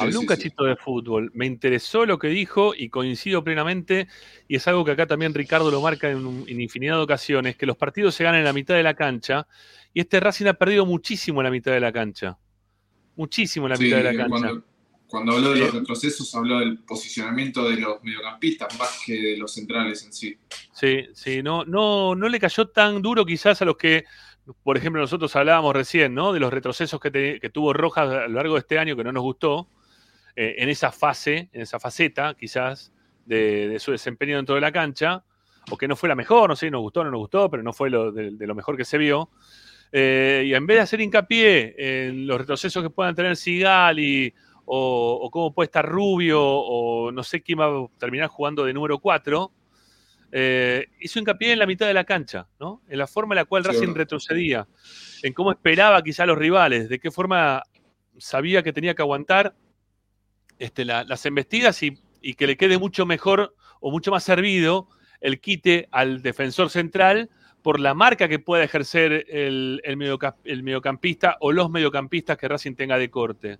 Sí, 0.00 0.06
Habló 0.06 0.20
un 0.20 0.24
sí, 0.24 0.28
cachito 0.28 0.64
de 0.64 0.76
fútbol. 0.76 1.30
Me 1.34 1.46
interesó 1.46 2.06
lo 2.06 2.18
que 2.18 2.28
dijo 2.28 2.74
y 2.76 2.88
coincido 2.88 3.44
plenamente. 3.44 4.08
Y 4.48 4.56
es 4.56 4.66
algo 4.68 4.84
que 4.84 4.92
acá 4.92 5.06
también 5.06 5.34
Ricardo 5.34 5.70
lo 5.70 5.80
marca 5.80 6.10
en, 6.10 6.26
un- 6.26 6.44
en 6.48 6.60
infinidad 6.60 6.96
de 6.96 7.02
ocasiones: 7.02 7.56
que 7.56 7.66
los 7.66 7.76
partidos 7.76 8.14
se 8.14 8.24
ganan 8.24 8.40
en 8.40 8.44
la 8.46 8.52
mitad 8.52 8.74
de 8.74 8.82
la 8.82 8.94
cancha. 8.94 9.46
Y 9.92 10.00
este 10.00 10.20
Racing 10.20 10.46
ha 10.46 10.54
perdido 10.54 10.86
muchísimo 10.86 11.40
en 11.40 11.44
la 11.44 11.50
mitad 11.50 11.72
de 11.72 11.80
la 11.80 11.92
cancha. 11.92 12.38
Muchísimo 13.16 13.66
en 13.66 13.70
la 13.72 13.78
mitad 13.78 13.96
de 13.98 14.04
la 14.04 14.16
cancha. 14.16 14.28
Cuando, 14.28 14.64
cuando 15.06 15.32
habló 15.32 15.52
de 15.52 15.60
los 15.60 15.68
Eh, 15.74 15.78
retrocesos, 15.80 16.34
habló 16.34 16.60
del 16.60 16.78
posicionamiento 16.78 17.68
de 17.68 17.76
los 17.76 18.02
mediocampistas 18.02 18.78
más 18.78 19.02
que 19.04 19.14
de 19.20 19.36
los 19.36 19.52
centrales 19.52 20.04
en 20.04 20.12
sí. 20.12 20.38
Sí, 20.72 21.06
sí, 21.12 21.42
no, 21.42 21.64
no, 21.64 22.14
no 22.14 22.28
le 22.28 22.40
cayó 22.40 22.68
tan 22.68 23.02
duro 23.02 23.26
quizás 23.26 23.60
a 23.60 23.64
los 23.66 23.76
que, 23.76 24.04
por 24.62 24.76
ejemplo, 24.78 25.00
nosotros 25.02 25.34
hablábamos 25.36 25.74
recién, 25.74 26.14
¿no? 26.14 26.32
De 26.32 26.40
los 26.40 26.52
retrocesos 26.52 27.00
que, 27.00 27.10
te- 27.10 27.40
que 27.40 27.50
tuvo 27.50 27.72
Rojas 27.72 28.08
a 28.08 28.28
lo 28.28 28.34
largo 28.36 28.54
de 28.54 28.60
este 28.60 28.78
año 28.78 28.96
que 28.96 29.04
no 29.04 29.12
nos 29.12 29.22
gustó, 29.22 29.68
eh, 30.42 30.62
en 30.62 30.70
esa 30.70 30.90
fase, 30.90 31.50
en 31.52 31.60
esa 31.60 31.78
faceta 31.78 32.32
quizás 32.32 32.94
de, 33.26 33.68
de 33.68 33.78
su 33.78 33.92
desempeño 33.92 34.36
dentro 34.36 34.54
de 34.54 34.62
la 34.62 34.72
cancha, 34.72 35.22
o 35.70 35.76
que 35.76 35.86
no 35.86 35.96
fue 35.96 36.08
la 36.08 36.14
mejor, 36.14 36.48
no 36.48 36.56
sé, 36.56 36.70
nos 36.70 36.80
gustó 36.80 37.00
o 37.00 37.04
no 37.04 37.10
nos 37.10 37.20
gustó, 37.20 37.50
pero 37.50 37.62
no 37.62 37.74
fue 37.74 37.90
lo, 37.90 38.10
de, 38.10 38.30
de 38.30 38.46
lo 38.46 38.54
mejor 38.54 38.74
que 38.74 38.86
se 38.86 38.96
vio. 38.96 39.28
Eh, 39.92 40.44
y 40.46 40.54
en 40.54 40.66
vez 40.66 40.78
de 40.78 40.80
hacer 40.80 41.02
hincapié 41.02 41.74
en 41.76 42.26
los 42.26 42.38
retrocesos 42.38 42.82
que 42.82 42.88
puedan 42.88 43.14
tener 43.14 43.36
Sigali 43.36 44.32
o, 44.64 45.18
o 45.20 45.30
cómo 45.30 45.52
puede 45.52 45.66
estar 45.66 45.86
Rubio 45.86 46.42
o 46.42 47.12
no 47.12 47.22
sé 47.22 47.42
quién 47.42 47.60
va 47.60 47.66
a 47.66 47.86
terminar 47.98 48.28
jugando 48.28 48.64
de 48.64 48.72
número 48.72 48.98
4, 48.98 49.52
eh, 50.32 50.86
hizo 51.00 51.18
hincapié 51.18 51.52
en 51.52 51.58
la 51.58 51.66
mitad 51.66 51.86
de 51.86 51.92
la 51.92 52.04
cancha, 52.04 52.48
¿no? 52.58 52.80
En 52.88 52.96
la 52.96 53.06
forma 53.06 53.34
en 53.34 53.40
la 53.40 53.44
cual 53.44 53.62
Sí, 53.64 53.72
Racing 53.72 53.92
retrocedía, 53.94 54.66
en 55.22 55.34
cómo 55.34 55.52
esperaba 55.52 56.02
quizá 56.02 56.22
a 56.22 56.26
los 56.26 56.38
rivales, 56.38 56.88
de 56.88 56.98
qué 56.98 57.10
forma 57.10 57.62
sabía 58.16 58.62
que 58.62 58.72
tenía 58.72 58.94
que 58.94 59.02
aguantar 59.02 59.54
este, 60.60 60.84
la- 60.84 61.02
las 61.02 61.26
embestidas 61.26 61.82
y, 61.82 61.98
y 62.22 62.34
que 62.34 62.46
le 62.46 62.56
quede 62.56 62.78
mucho 62.78 63.04
mejor 63.06 63.56
o 63.80 63.90
mucho 63.90 64.12
más 64.12 64.22
servido 64.22 64.88
el 65.20 65.40
quite 65.40 65.88
al 65.90 66.22
defensor 66.22 66.70
central 66.70 67.28
por 67.62 67.80
la 67.80 67.92
marca 67.94 68.28
que 68.28 68.38
pueda 68.38 68.62
ejercer 68.64 69.26
el, 69.28 69.80
el, 69.84 69.96
mediocamp- 69.98 70.36
el 70.44 70.62
mediocampista 70.62 71.36
o 71.40 71.50
los 71.52 71.68
mediocampistas 71.70 72.38
que 72.38 72.48
Racing 72.48 72.74
tenga 72.74 72.96
de 72.96 73.10
corte. 73.10 73.58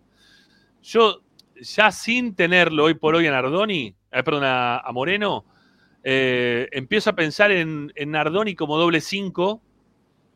Yo, 0.83 1.23
ya 1.61 1.91
sin 1.91 2.35
tenerlo 2.35 2.85
hoy 2.85 2.95
por 2.95 3.15
hoy 3.15 3.27
a 3.27 3.31
Nardoni, 3.33 3.95
eh, 4.13 4.23
perdón, 4.23 4.45
a, 4.45 4.79
a 4.79 4.93
Moreno, 4.93 5.45
eh, 6.03 6.69
empiezo 6.73 7.11
a 7.11 7.15
pensar 7.15 7.51
en, 7.51 7.93
en 7.95 8.11
Nardoni 8.13 8.55
como 8.55 8.79
doble 8.79 9.03
5, 9.03 9.61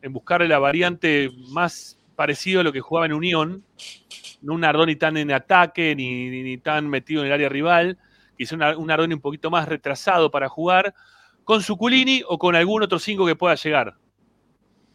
en 0.03 0.13
buscarle 0.13 0.47
la 0.47 0.59
variante 0.59 1.31
más 1.49 1.97
parecido 2.15 2.61
a 2.61 2.63
lo 2.63 2.71
que 2.73 2.81
jugaba 2.81 3.05
en 3.05 3.13
Unión, 3.13 3.63
no 4.41 4.53
un 4.53 4.61
Nardoni 4.61 4.95
tan 4.95 5.17
en 5.17 5.31
ataque 5.31 5.95
ni, 5.95 6.29
ni- 6.29 6.43
ni 6.43 6.57
tan 6.57 6.87
metido 6.89 7.21
en 7.21 7.27
el 7.27 7.33
área 7.33 7.49
rival, 7.49 7.97
quizá 8.37 8.55
un 8.77 8.87
Nardoni 8.87 9.13
un 9.13 9.21
poquito 9.21 9.49
más 9.51 9.67
retrasado 9.67 10.31
para 10.31 10.49
jugar, 10.49 10.93
con 11.43 11.61
Suculini 11.61 12.23
o 12.27 12.37
con 12.37 12.55
algún 12.55 12.81
otro 12.83 12.97
5 12.99 13.25
que 13.25 13.35
pueda 13.35 13.55
llegar. 13.55 13.95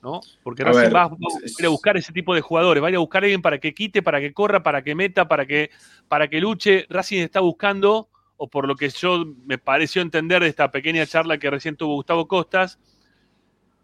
¿no? 0.02 0.20
Porque 0.42 0.64
Racing 0.64 0.80
ver, 0.84 0.96
va, 0.96 1.08
va 1.08 1.14
a 1.14 1.60
ir 1.60 1.66
a 1.66 1.68
buscar 1.68 1.96
ese 1.98 2.10
tipo 2.12 2.34
de 2.34 2.40
jugadores, 2.40 2.82
va 2.82 2.86
a 2.86 2.90
ir 2.90 2.96
a 2.96 3.00
buscar 3.00 3.22
a 3.22 3.26
alguien 3.26 3.42
para 3.42 3.58
que 3.58 3.74
quite, 3.74 4.02
para 4.02 4.18
que 4.18 4.32
corra, 4.32 4.62
para 4.62 4.82
que 4.82 4.94
meta, 4.94 5.28
para 5.28 5.44
que, 5.44 5.70
para 6.08 6.28
que 6.28 6.40
luche. 6.40 6.86
Racing 6.88 7.18
está 7.18 7.40
buscando, 7.40 8.08
o 8.38 8.48
por 8.48 8.66
lo 8.66 8.76
que 8.76 8.88
yo 8.88 9.26
me 9.44 9.58
pareció 9.58 10.00
entender 10.00 10.42
de 10.42 10.48
esta 10.48 10.70
pequeña 10.70 11.04
charla 11.06 11.36
que 11.36 11.50
recién 11.50 11.76
tuvo 11.76 11.96
Gustavo 11.96 12.26
Costas, 12.26 12.78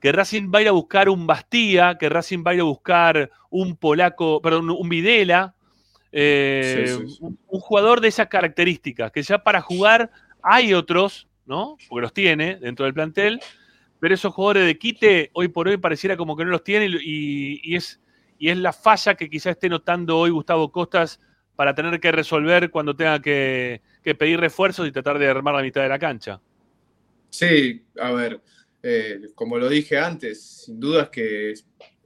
que 0.06 0.12
Racing 0.12 0.52
va 0.54 0.60
a 0.60 0.62
ir 0.62 0.68
a 0.68 0.70
buscar 0.70 1.08
un 1.08 1.26
Bastía, 1.26 1.96
que 1.98 2.08
Racing 2.08 2.44
va 2.46 2.52
a 2.52 2.54
ir 2.54 2.60
a 2.60 2.62
buscar 2.62 3.28
un 3.50 3.76
polaco, 3.76 4.40
perdón, 4.40 4.70
un 4.70 4.88
Videla, 4.88 5.56
eh, 6.12 6.84
Sí, 6.86 6.96
sí, 6.96 7.10
sí. 7.10 7.18
Un, 7.22 7.36
un 7.48 7.58
jugador 7.58 8.00
de 8.00 8.06
esas 8.06 8.28
características, 8.28 9.10
que 9.10 9.24
ya 9.24 9.42
para 9.42 9.60
jugar 9.60 10.12
hay 10.44 10.74
otros, 10.74 11.26
¿no? 11.44 11.76
Porque 11.88 12.02
los 12.02 12.12
tiene 12.12 12.54
dentro 12.54 12.84
del 12.84 12.94
plantel, 12.94 13.40
pero 13.98 14.14
esos 14.14 14.32
jugadores 14.32 14.66
de 14.66 14.78
quite 14.78 15.30
hoy 15.32 15.48
por 15.48 15.66
hoy 15.66 15.76
pareciera 15.76 16.16
como 16.16 16.36
que 16.36 16.44
no 16.44 16.52
los 16.52 16.62
tiene 16.62 16.86
y, 16.86 17.60
y 17.64 17.74
es, 17.74 18.00
y 18.38 18.50
es 18.50 18.58
la 18.58 18.72
falla 18.72 19.16
que 19.16 19.28
quizá 19.28 19.50
esté 19.50 19.68
notando 19.68 20.18
hoy 20.18 20.30
Gustavo 20.30 20.70
Costas 20.70 21.18
para 21.56 21.74
tener 21.74 21.98
que 21.98 22.12
resolver 22.12 22.70
cuando 22.70 22.94
tenga 22.94 23.20
que, 23.20 23.82
que 24.04 24.14
pedir 24.14 24.38
refuerzos 24.38 24.86
y 24.86 24.92
tratar 24.92 25.18
de 25.18 25.28
armar 25.28 25.56
la 25.56 25.62
mitad 25.62 25.82
de 25.82 25.88
la 25.88 25.98
cancha. 25.98 26.40
Sí, 27.28 27.84
a 28.00 28.12
ver, 28.12 28.40
eh, 28.88 29.20
como 29.34 29.58
lo 29.58 29.68
dije 29.68 29.98
antes, 29.98 30.40
sin 30.64 30.78
duda 30.78 31.04
es 31.04 31.08
que 31.10 31.54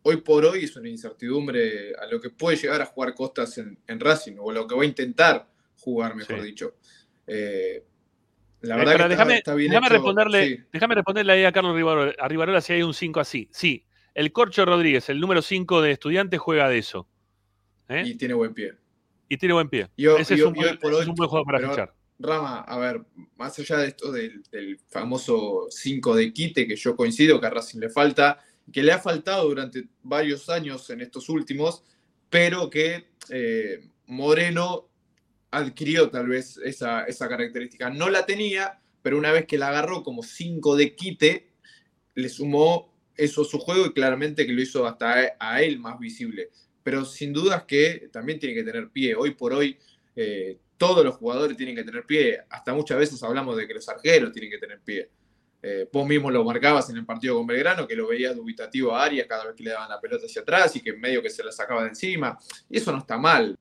hoy 0.02 0.16
por 0.22 0.44
hoy 0.46 0.64
es 0.64 0.74
una 0.76 0.88
incertidumbre 0.88 1.94
a 1.94 2.06
lo 2.06 2.20
que 2.20 2.30
puede 2.30 2.56
llegar 2.56 2.80
a 2.80 2.86
jugar 2.86 3.14
Costas 3.14 3.58
en, 3.58 3.78
en 3.86 4.00
Racing, 4.00 4.36
o 4.38 4.50
lo 4.50 4.66
que 4.66 4.74
va 4.74 4.82
a 4.82 4.86
intentar 4.86 5.46
jugar, 5.78 6.14
mejor 6.16 6.40
Sí. 6.40 6.46
dicho. 6.46 6.74
Eh, 7.26 7.84
la 8.62 8.74
Eh, 8.74 8.78
verdad 8.78 8.92
pero 8.92 9.04
que 9.04 9.08
déjame, 9.10 9.32
está, 9.34 9.38
está 9.38 9.54
bien 9.54 9.70
déjame 9.70 9.86
hecho, 9.86 9.94
responderle, 9.94 10.46
sí. 10.56 10.62
déjame 10.72 10.94
responderle 10.94 11.32
ahí 11.32 11.44
a 11.44 11.52
Carlos 11.52 11.74
Rivarola, 11.76 12.14
a 12.18 12.28
Rivarola 12.28 12.60
si 12.60 12.72
hay 12.72 12.82
un 12.82 12.94
5 12.94 13.20
así. 13.20 13.48
Sí, 13.52 13.84
el 14.14 14.32
Corcho 14.32 14.64
Rodríguez, 14.64 15.08
el 15.10 15.20
número 15.20 15.42
5 15.42 15.82
de 15.82 15.92
estudiantes, 15.92 16.40
juega 16.40 16.68
de 16.68 16.78
eso. 16.78 17.08
¿eh? 17.88 18.02
Y 18.06 18.14
tiene 18.14 18.34
buen 18.34 18.54
pie. 18.54 18.72
Y 19.28 19.36
tiene 19.36 19.52
buen 19.54 19.68
pie. 19.68 19.88
Y, 19.96 20.06
ho- 20.06 20.16
ese 20.18 20.34
un, 20.44 20.54
por 20.80 20.92
hoy, 20.94 21.02
es 21.02 21.08
un 21.08 21.14
buen 21.14 21.28
juego 21.28 21.44
para 21.44 21.58
pero, 21.58 21.70
fichar. 21.70 21.94
Rama, 22.22 22.60
a 22.60 22.78
ver, 22.78 23.02
más 23.36 23.58
allá 23.58 23.78
de 23.78 23.88
esto 23.88 24.12
del, 24.12 24.42
famoso 24.88 25.68
5 25.70 26.14
de 26.14 26.32
quite, 26.34 26.66
que 26.66 26.76
yo 26.76 26.94
coincido 26.94 27.40
que 27.40 27.46
a 27.46 27.50
Racing 27.50 27.80
le 27.80 27.88
falta, 27.88 28.38
que 28.70 28.82
le 28.82 28.92
ha 28.92 28.98
faltado 28.98 29.48
durante 29.48 29.88
varios 30.02 30.50
años 30.50 30.90
en 30.90 31.00
estos 31.00 31.30
últimos, 31.30 31.82
pero 32.28 32.68
que 32.68 33.06
eh, 33.30 33.88
Moreno 34.06 34.90
adquirió 35.50 36.10
tal 36.10 36.28
vez 36.28 36.58
esa, 36.58 37.06
característica. 37.18 37.88
No 37.88 38.10
la 38.10 38.26
tenía, 38.26 38.80
pero 39.02 39.16
una 39.16 39.32
vez 39.32 39.46
que 39.46 39.56
la 39.56 39.68
agarró 39.68 40.02
como 40.02 40.22
5 40.22 40.76
de 40.76 40.94
quite, 40.94 41.54
le 42.14 42.28
sumó 42.28 42.92
eso 43.16 43.42
a 43.42 43.46
su 43.46 43.58
juego 43.58 43.86
y 43.86 43.92
claramente 43.94 44.46
que 44.46 44.52
lo 44.52 44.60
hizo 44.60 44.86
hasta 44.86 45.14
a- 45.14 45.36
a 45.40 45.62
él 45.62 45.78
más 45.78 45.98
visible. 45.98 46.50
Pero 46.82 47.06
sin 47.06 47.32
dudas 47.32 47.64
que 47.64 48.10
también 48.12 48.38
tiene 48.38 48.54
que 48.54 48.62
tener 48.64 48.90
pie. 48.90 49.14
Hoy 49.14 49.30
por 49.32 49.54
hoy 49.54 49.78
eh, 50.16 50.58
todos 50.80 51.04
los 51.04 51.16
jugadores 51.16 51.58
tienen 51.58 51.76
que 51.76 51.84
tener 51.84 52.06
pie. 52.06 52.40
Hasta 52.48 52.72
muchas 52.72 52.96
veces 52.96 53.22
hablamos 53.22 53.54
de 53.54 53.68
que 53.68 53.74
los 53.74 53.86
arqueros 53.86 54.32
tienen 54.32 54.50
que 54.50 54.56
tener 54.56 54.80
pie. 54.80 55.10
Eh, 55.62 55.86
vos 55.92 56.08
mismo 56.08 56.30
lo 56.30 56.42
marcabas 56.42 56.88
en 56.88 56.96
el 56.96 57.04
partido 57.04 57.36
con 57.36 57.46
Belgrano, 57.46 57.86
que 57.86 57.94
lo 57.94 58.08
veías 58.08 58.34
dubitativo 58.34 58.96
a 58.96 59.04
Arias 59.04 59.26
cada 59.26 59.44
vez 59.44 59.54
que 59.54 59.64
le 59.64 59.72
daban 59.72 59.90
la 59.90 60.00
pelota 60.00 60.24
hacia 60.24 60.40
atrás 60.40 60.74
y 60.76 60.80
que 60.80 60.94
medio 60.94 61.20
que 61.20 61.28
se 61.28 61.44
la 61.44 61.52
sacaba 61.52 61.82
de 61.82 61.90
encima. 61.90 62.38
Y 62.70 62.78
eso 62.78 62.92
no 62.92 62.98
está 62.98 63.18
mal. 63.18 63.54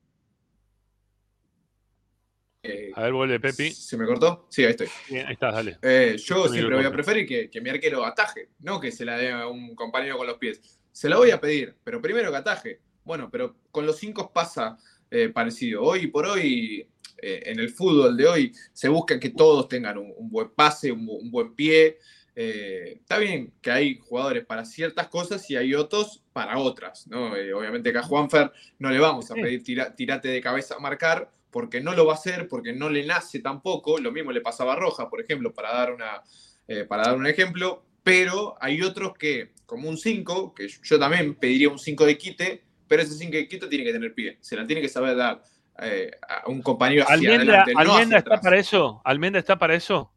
Eh, 2.62 2.90
A 2.94 3.02
ver, 3.02 3.12
vuelve 3.12 3.38
Pepi. 3.38 3.70
¿Se 3.70 3.98
me 3.98 4.06
cortó? 4.06 4.46
Sí, 4.48 4.64
ahí 4.64 4.70
estoy. 4.70 4.88
Bien, 5.10 5.26
ahí 5.26 5.34
estás, 5.34 5.52
dale. 5.54 5.76
Eh, 5.82 6.16
yo 6.16 6.48
siempre 6.48 6.74
voy 6.74 6.86
a 6.86 6.90
preferir 6.90 7.26
que, 7.26 7.50
que 7.50 7.60
mi 7.60 7.68
arquero 7.68 8.02
ataje, 8.02 8.48
no 8.60 8.80
que 8.80 8.90
se 8.90 9.04
la 9.04 9.18
dé 9.18 9.30
a 9.30 9.46
un 9.46 9.74
compañero 9.74 10.16
con 10.16 10.26
los 10.26 10.38
pies. 10.38 10.58
Se 10.90 11.10
la 11.10 11.18
voy 11.18 11.32
a 11.32 11.38
pedir, 11.38 11.76
pero 11.84 12.00
primero 12.00 12.30
que 12.30 12.38
ataje. 12.38 12.80
Bueno, 13.04 13.28
pero 13.30 13.56
con 13.70 13.84
los 13.84 13.98
cinco 13.98 14.32
pasa 14.32 14.78
eh, 15.10 15.28
parecido. 15.28 15.82
Hoy 15.82 16.06
por 16.06 16.24
hoy, 16.24 16.88
eh, 17.22 17.42
en 17.46 17.58
el 17.60 17.70
fútbol 17.70 18.16
de 18.16 18.26
hoy, 18.26 18.52
se 18.72 18.88
busca 18.88 19.18
que 19.20 19.30
todos 19.30 19.68
tengan 19.68 19.98
un, 19.98 20.12
un 20.16 20.30
buen 20.30 20.50
pase, 20.50 20.90
un, 20.92 21.06
bu- 21.06 21.20
un 21.20 21.30
buen 21.30 21.54
pie. 21.54 21.98
Eh, 22.36 22.94
está 23.00 23.18
bien 23.18 23.52
que 23.60 23.70
hay 23.70 23.98
jugadores 23.98 24.44
para 24.46 24.64
ciertas 24.64 25.08
cosas 25.08 25.50
y 25.50 25.56
hay 25.56 25.74
otros 25.74 26.22
para 26.32 26.58
otras. 26.58 27.06
¿no? 27.08 27.36
Eh, 27.36 27.52
obviamente 27.52 27.92
que 27.92 27.98
a 27.98 28.02
Juanfer 28.02 28.50
no 28.78 28.90
le 28.90 28.98
vamos 28.98 29.30
a 29.30 29.34
pedir 29.34 29.62
tira- 29.62 29.94
tirate 29.94 30.28
de 30.28 30.40
cabeza 30.40 30.76
a 30.76 30.78
marcar 30.78 31.30
porque 31.50 31.80
no 31.80 31.92
lo 31.94 32.06
va 32.06 32.12
a 32.12 32.16
hacer, 32.16 32.46
porque 32.48 32.72
no 32.72 32.88
le 32.88 33.04
nace 33.04 33.40
tampoco. 33.40 33.98
Lo 33.98 34.12
mismo 34.12 34.30
le 34.32 34.40
pasaba 34.40 34.74
a 34.74 34.76
Roja, 34.76 35.10
por 35.10 35.20
ejemplo, 35.20 35.52
para 35.52 35.72
dar, 35.72 35.92
una, 35.92 36.22
eh, 36.68 36.84
para 36.84 37.02
dar 37.02 37.16
un 37.16 37.26
ejemplo. 37.26 37.84
Pero 38.02 38.56
hay 38.60 38.80
otros 38.80 39.12
que, 39.18 39.50
como 39.66 39.88
un 39.88 39.98
5, 39.98 40.54
que 40.54 40.68
yo 40.68 40.98
también 40.98 41.34
pediría 41.34 41.68
un 41.68 41.78
5 41.78 42.06
de 42.06 42.16
quite, 42.16 42.62
pero 42.88 43.02
ese 43.02 43.14
5 43.14 43.32
de 43.36 43.48
quite 43.48 43.66
tiene 43.66 43.84
que 43.84 43.92
tener 43.92 44.14
pie. 44.14 44.38
Se 44.40 44.56
la 44.56 44.66
tiene 44.66 44.80
que 44.80 44.88
saber 44.88 45.16
dar 45.16 45.42
eh, 45.82 46.10
a 46.28 46.48
un 46.48 46.62
compañero 46.62 47.02
hacia 47.04 47.14
¿Almendra, 47.14 47.62
adelante, 47.62 47.72
no 47.74 47.80
hacia 47.80 47.92
¿Almendra 47.92 48.18
está 48.18 48.30
atrás. 48.30 48.40
para 48.44 48.58
eso? 48.58 49.02
¿Almendra 49.04 49.38
está 49.40 49.58
para 49.58 49.74
eso? 49.74 50.12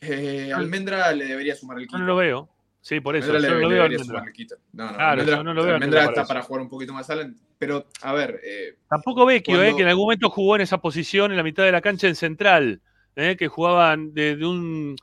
Eh, 0.00 0.52
Almendra 0.54 1.12
le 1.12 1.26
debería 1.26 1.54
sumar 1.54 1.78
el 1.78 1.84
Yo 1.84 1.88
quite. 1.88 1.98
no 2.00 2.06
lo 2.06 2.16
veo. 2.16 2.48
Sí, 2.80 2.98
por 3.00 3.14
eso. 3.14 3.26
Almendra 3.32 3.48
Yo 3.50 3.54
le, 3.54 3.54
no 3.54 3.60
lo 3.62 3.68
veo 3.68 3.76
debería 3.82 3.96
Almendra. 3.98 4.18
sumar 4.18 4.28
el 4.28 4.34
quite. 4.34 4.54
No, 4.72 4.86
no, 4.86 4.92
Claro, 4.94 5.10
Almendra, 5.12 5.36
yo 5.36 5.42
no 5.44 5.54
lo 5.54 5.62
veo 5.62 5.72
a 5.72 5.74
Almendra 5.76 6.00
Almendra 6.00 6.22
está 6.22 6.34
para 6.34 6.42
jugar 6.42 6.62
un 6.62 6.68
poquito 6.68 6.92
más 6.92 7.08
adelante. 7.10 7.40
Pero, 7.58 7.86
a 8.02 8.12
ver, 8.12 8.40
eh, 8.44 8.74
Tampoco 8.88 9.24
Vecchio, 9.24 9.54
Cuando- 9.54 9.70
eh, 9.72 9.76
que 9.76 9.82
en 9.82 9.88
algún 9.88 10.04
momento 10.06 10.28
jugó 10.30 10.56
en 10.56 10.62
esa 10.62 10.78
posición 10.78 11.30
en 11.30 11.36
la 11.36 11.44
mitad 11.44 11.62
de 11.62 11.70
la 11.72 11.80
cancha 11.80 12.08
en 12.08 12.16
central, 12.16 12.80
que 13.14 13.46
jugaban 13.48 14.12
de, 14.14 14.36
de 14.36 14.44
un, 14.46 14.96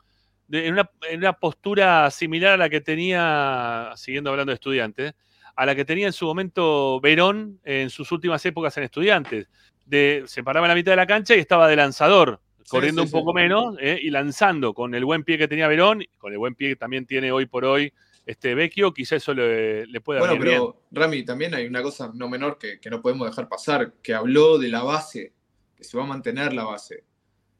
de- 0.48 0.66
en, 0.66 0.74
una, 0.74 0.90
en 1.08 1.20
una 1.20 1.32
postura 1.32 2.10
similar 2.10 2.52
a 2.52 2.56
la 2.58 2.68
que 2.68 2.82
tenía, 2.82 3.92
siguiendo 3.96 4.28
hablando 4.30 4.50
de 4.50 4.54
estudiantes, 4.56 5.14
a 5.56 5.64
la 5.64 5.74
que 5.74 5.84
tenía 5.86 6.06
en 6.06 6.12
su 6.12 6.26
momento 6.26 7.00
Verón 7.00 7.60
en 7.64 7.88
sus 7.88 8.12
últimas 8.12 8.44
épocas 8.44 8.76
en 8.76 8.84
estudiantes. 8.84 9.46
De, 9.90 10.22
se 10.26 10.42
paraba 10.44 10.66
en 10.66 10.70
la 10.70 10.74
mitad 10.74 10.92
de 10.92 10.96
la 10.96 11.06
cancha 11.06 11.34
y 11.34 11.40
estaba 11.40 11.66
de 11.68 11.76
lanzador, 11.76 12.40
corriendo 12.68 13.02
sí, 13.02 13.06
un 13.06 13.08
sí. 13.08 13.12
poco 13.12 13.34
menos 13.34 13.76
eh, 13.80 13.98
y 14.00 14.10
lanzando 14.10 14.72
con 14.72 14.94
el 14.94 15.04
buen 15.04 15.24
pie 15.24 15.36
que 15.36 15.48
tenía 15.48 15.66
Verón, 15.66 16.04
con 16.16 16.32
el 16.32 16.38
buen 16.38 16.54
pie 16.54 16.70
que 16.70 16.76
también 16.76 17.06
tiene 17.06 17.32
hoy 17.32 17.46
por 17.46 17.64
hoy 17.64 17.92
este 18.26 18.54
Vecchio, 18.54 18.94
quizá 18.94 19.16
eso 19.16 19.34
le, 19.34 19.86
le 19.86 20.00
pueda 20.00 20.20
Bueno, 20.20 20.34
bien. 20.34 20.44
pero 20.44 20.82
Rami, 20.92 21.24
también 21.24 21.54
hay 21.54 21.66
una 21.66 21.82
cosa 21.82 22.12
no 22.14 22.28
menor 22.28 22.58
que, 22.58 22.78
que 22.78 22.88
no 22.88 23.02
podemos 23.02 23.28
dejar 23.28 23.48
pasar, 23.48 23.94
que 24.02 24.14
habló 24.14 24.58
de 24.58 24.68
la 24.68 24.84
base, 24.84 25.32
que 25.74 25.82
se 25.82 25.96
va 25.96 26.04
a 26.04 26.06
mantener 26.06 26.52
la 26.52 26.64
base. 26.64 27.02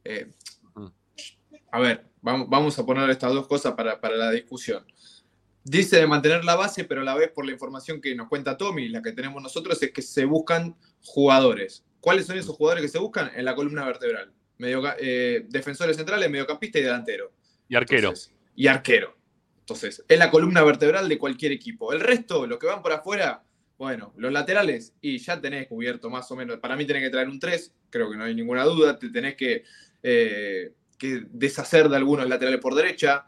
Eh, 0.04 0.30
a 1.72 1.80
ver, 1.80 2.06
vamos, 2.22 2.48
vamos 2.48 2.78
a 2.78 2.86
poner 2.86 3.10
estas 3.10 3.32
dos 3.32 3.48
cosas 3.48 3.74
para, 3.74 4.00
para 4.00 4.16
la 4.16 4.30
discusión. 4.30 4.84
Dice 5.64 5.96
de 5.96 6.06
mantener 6.06 6.44
la 6.44 6.56
base, 6.56 6.84
pero 6.84 7.00
a 7.00 7.04
la 7.04 7.14
vez 7.14 7.30
por 7.32 7.44
la 7.44 7.52
información 7.52 8.00
que 8.00 8.14
nos 8.14 8.28
cuenta 8.28 8.56
Tommy, 8.56 8.88
la 8.88 9.02
que 9.02 9.12
tenemos 9.12 9.42
nosotros, 9.42 9.82
es 9.82 9.90
que 9.92 10.02
se 10.02 10.24
buscan 10.24 10.76
jugadores. 11.02 11.84
¿Cuáles 12.00 12.26
son 12.26 12.38
esos 12.38 12.56
jugadores 12.56 12.82
que 12.82 12.88
se 12.88 12.98
buscan? 12.98 13.30
En 13.34 13.44
la 13.44 13.54
columna 13.54 13.84
vertebral. 13.84 14.32
Medioca- 14.58 14.96
eh, 14.98 15.46
defensores 15.48 15.96
centrales, 15.96 16.30
mediocampista 16.30 16.78
y 16.78 16.82
delantero. 16.82 17.32
Y 17.68 17.76
arquero. 17.76 18.08
Entonces, 18.08 18.32
y 18.56 18.66
arquero. 18.66 19.16
Entonces, 19.60 20.04
es 20.08 20.18
la 20.18 20.30
columna 20.30 20.62
vertebral 20.64 21.08
de 21.08 21.18
cualquier 21.18 21.52
equipo. 21.52 21.92
El 21.92 22.00
resto, 22.00 22.46
lo 22.46 22.58
que 22.58 22.66
van 22.66 22.82
por 22.82 22.92
afuera, 22.92 23.42
bueno, 23.78 24.12
los 24.16 24.32
laterales, 24.32 24.92
y 25.00 25.18
ya 25.18 25.40
tenés 25.40 25.68
cubierto 25.68 26.10
más 26.10 26.30
o 26.30 26.36
menos. 26.36 26.58
Para 26.58 26.76
mí 26.76 26.84
tenés 26.84 27.02
que 27.04 27.10
traer 27.10 27.28
un 27.28 27.38
3, 27.38 27.72
creo 27.88 28.10
que 28.10 28.16
no 28.16 28.24
hay 28.24 28.34
ninguna 28.34 28.64
duda. 28.64 28.98
Te 28.98 29.08
tenés 29.10 29.36
que, 29.36 29.62
eh, 30.02 30.72
que 30.98 31.22
deshacer 31.30 31.88
de 31.88 31.96
algunos 31.96 32.28
laterales 32.28 32.60
por 32.60 32.74
derecha. 32.74 33.24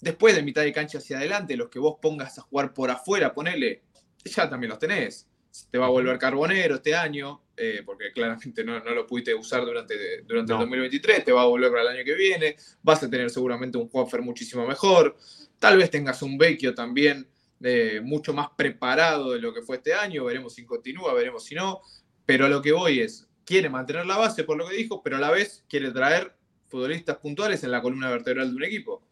Después 0.00 0.36
de 0.36 0.42
mitad 0.42 0.62
de 0.62 0.72
cancha 0.72 0.98
hacia 0.98 1.16
adelante, 1.18 1.56
los 1.56 1.68
que 1.70 1.78
vos 1.80 1.96
pongas 2.00 2.38
a 2.38 2.42
jugar 2.42 2.72
por 2.74 2.90
afuera, 2.90 3.32
ponele, 3.34 3.82
ya 4.24 4.48
también 4.48 4.70
los 4.70 4.78
tenés. 4.78 5.26
Te 5.70 5.78
va 5.78 5.86
a 5.86 5.90
volver 5.90 6.18
carbonero 6.18 6.76
este 6.76 6.94
año, 6.94 7.42
eh, 7.58 7.82
porque 7.84 8.12
claramente 8.12 8.62
no, 8.64 8.78
no 8.82 8.90
lo 8.92 9.06
pudiste 9.06 9.34
usar 9.34 9.64
durante, 9.64 10.22
durante 10.22 10.52
No. 10.52 10.58
el 10.58 10.66
2023, 10.66 11.24
te 11.24 11.32
va 11.32 11.42
a 11.42 11.46
volver 11.46 11.70
para 11.70 11.82
el 11.82 11.88
año 11.88 12.04
que 12.04 12.14
viene, 12.14 12.56
vas 12.82 13.02
a 13.02 13.10
tener 13.10 13.30
seguramente 13.30 13.78
un 13.78 13.88
Juanfer 13.88 14.22
muchísimo 14.22 14.66
mejor, 14.66 15.16
tal 15.58 15.76
vez 15.76 15.90
tengas 15.90 16.22
un 16.22 16.38
Vecchio 16.38 16.74
también 16.74 17.28
eh, 17.62 18.00
mucho 18.02 18.32
más 18.32 18.48
preparado 18.56 19.32
de 19.32 19.40
lo 19.40 19.52
que 19.52 19.62
fue 19.62 19.76
este 19.76 19.94
año, 19.94 20.24
veremos 20.24 20.54
si 20.54 20.64
continúa, 20.64 21.12
veremos 21.14 21.44
si 21.44 21.54
no, 21.54 21.80
pero 22.24 22.46
a 22.46 22.48
lo 22.48 22.62
que 22.62 22.72
voy 22.72 23.00
es, 23.00 23.28
quiere 23.44 23.68
mantener 23.68 24.06
la 24.06 24.16
base 24.16 24.44
por 24.44 24.56
lo 24.56 24.68
que 24.68 24.76
dijo, 24.76 25.02
pero 25.02 25.16
a 25.16 25.20
la 25.20 25.30
vez 25.30 25.64
quiere 25.68 25.90
traer 25.90 26.34
futbolistas 26.68 27.16
puntuales 27.16 27.64
en 27.64 27.70
la 27.70 27.80
columna 27.80 28.10
vertebral 28.10 28.50
de 28.50 28.56
un 28.56 28.64
equipo. 28.64 29.02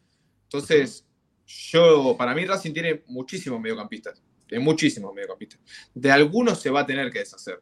Entonces, 0.43 1.05
yo, 1.45 2.15
para 2.17 2.35
mí 2.35 2.45
Racing 2.45 2.73
tiene 2.73 3.03
muchísimos 3.07 3.59
mediocampistas, 3.59 4.21
tiene 4.45 4.63
muchísimos 4.63 5.13
mediocampistas. 5.13 5.59
De 5.93 6.11
algunos 6.11 6.61
se 6.61 6.69
va 6.69 6.81
a 6.81 6.85
tener 6.85 7.11
que 7.11 7.19
deshacer. 7.19 7.59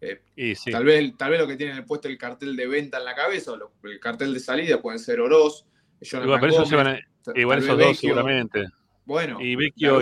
Eh, 0.00 0.22
Y 0.36 0.54
sí. 0.54 0.70
tal, 0.70 0.84
vez, 0.84 1.16
tal 1.16 1.30
vez 1.30 1.40
lo 1.40 1.46
que 1.46 1.56
tienen 1.56 1.84
puesto 1.86 2.08
el 2.08 2.18
cartel 2.18 2.54
de 2.54 2.66
venta 2.66 2.98
en 2.98 3.04
la 3.04 3.14
cabeza 3.14 3.52
o 3.52 3.56
lo- 3.56 3.72
el 3.84 3.98
cartel 3.98 4.34
de 4.34 4.40
salida 4.40 4.80
pueden 4.80 4.98
ser 4.98 5.20
Oroz, 5.20 5.64
Jonathan 6.00 6.28
Igual, 6.28 6.50
Gómez, 6.52 6.70
van 6.70 6.86
a- 6.88 6.98
esos 7.58 7.78
dos 7.78 7.98
seguramente. 7.98 8.66
Bueno, 9.06 9.40
Y 9.40 9.56
Vecchio 9.56 10.00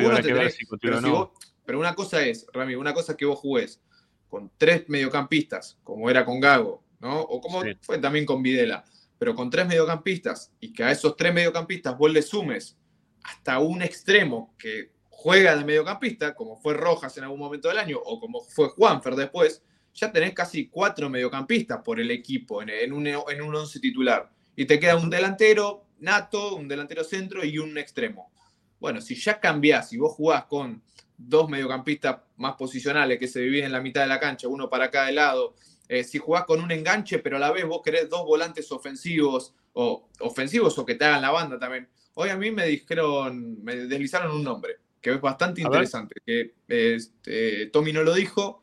si 0.51 0.67
continúa 0.67 0.81
pero, 0.81 0.97
o 0.97 1.01
si 1.01 1.07
no. 1.07 1.13
vos- 1.13 1.31
pero 1.65 1.79
una 1.79 1.95
cosa 1.95 2.25
es, 2.27 2.47
Rami, 2.53 2.75
una 2.75 2.93
cosa 2.93 3.13
es 3.13 3.19
que 3.19 3.25
vos 3.27 3.39
jugués 3.39 3.81
con 4.29 4.51
tres 4.59 4.85
mediocampistas, 4.89 5.79
como 5.85 6.11
era 6.11 6.25
con 6.25 6.41
Gago, 6.41 6.83
¿no? 7.01 7.21
O 7.21 7.41
como 7.41 7.63
Sí. 7.63 7.71
fue 7.83 7.99
también 7.99 8.27
con 8.27 8.43
Videla, 8.43 8.85
pero 9.19 9.35
con 9.35 9.49
tres 9.49 9.67
mediocampistas 9.67 10.53
y 10.59 10.73
que 10.73 10.83
a 10.83 10.91
esos 10.91 11.17
tres 11.17 11.33
mediocampistas 11.33 11.97
vos 11.97 12.11
le 12.13 12.21
sumes 12.23 12.77
hasta 13.23 13.59
un 13.61 13.81
extremo 13.83 14.55
que 14.59 14.91
juega 15.09 15.55
de 15.57 15.65
mediocampista, 15.65 16.35
como 16.35 16.57
fue 16.57 16.75
Rojas 16.75 17.17
en 17.17 17.25
algún 17.25 17.39
momento 17.39 17.69
del 17.69 17.79
año, 17.79 17.99
o 18.05 18.19
como 18.21 18.41
fue 18.43 18.69
Juanfer 18.71 19.15
después, 19.15 19.63
ya 19.95 20.13
tenés 20.13 20.35
casi 20.35 20.69
cuatro 20.69 21.09
mediocampistas 21.09 21.81
por 21.83 22.01
el 22.01 22.11
equipo 22.11 22.63
en, 22.63 22.71
en 22.71 22.93
un, 22.93 23.07
en 23.07 23.43
un 23.43 23.55
once 23.55 23.81
titular. 23.81 24.31
Y 24.57 24.67
te 24.67 24.79
queda 24.79 24.97
un 24.97 25.11
delantero 25.11 25.85
nato, 26.01 26.57
un 26.57 26.69
delantero 26.69 27.05
centro 27.05 27.45
y 27.45 27.59
un 27.59 27.79
extremo. 27.79 28.33
Bueno, 28.81 29.01
si 29.01 29.15
ya 29.15 29.41
cambiás 29.41 29.93
y 29.93 29.97
vos 29.97 30.13
jugás 30.13 30.45
con 30.45 30.83
dos 31.17 31.49
mediocampistas 31.49 32.19
más 32.37 32.55
posicionales 32.57 33.19
que 33.19 33.29
se 33.29 33.41
dividen 33.41 33.67
en 33.67 33.73
la 33.73 33.81
mitad 33.81 34.03
de 34.03 34.09
la 34.09 34.21
cancha, 34.21 34.49
uno 34.49 34.69
para 34.69 34.91
cada 34.91 35.11
lado, 35.13 35.55
eh, 35.89 36.03
si 36.03 36.19
jugás 36.19 36.45
con 36.45 36.61
un 36.61 36.71
enganche, 36.71 37.19
pero 37.19 37.37
a 37.37 37.41
la 37.41 37.53
vez 37.53 37.65
vos 37.65 37.83
querés 37.83 38.09
dos 38.09 38.25
volantes 38.25 38.71
ofensivos 38.73 39.55
o 39.75 40.09
ofensivos 40.21 40.79
o 40.79 40.85
que 40.85 40.95
te 40.95 41.05
hagan 41.05 41.23
la 41.23 41.31
banda 41.31 41.59
también. 41.59 41.89
Hoy 42.15 42.31
a 42.31 42.37
mí 42.37 42.51
me 42.51 42.67
dijeron, 42.67 43.63
me 43.63 43.77
deslizaron 43.77 44.33
un 44.33 44.45
nombre, 44.45 44.77
que 45.01 45.11
es 45.11 45.21
bastante 45.21 45.63
interesante. 45.63 46.17
Que 46.25 46.55
este, 46.69 47.67
Tommy 47.67 47.93
no 47.93 48.03
lo 48.03 48.15
dijo, 48.15 48.63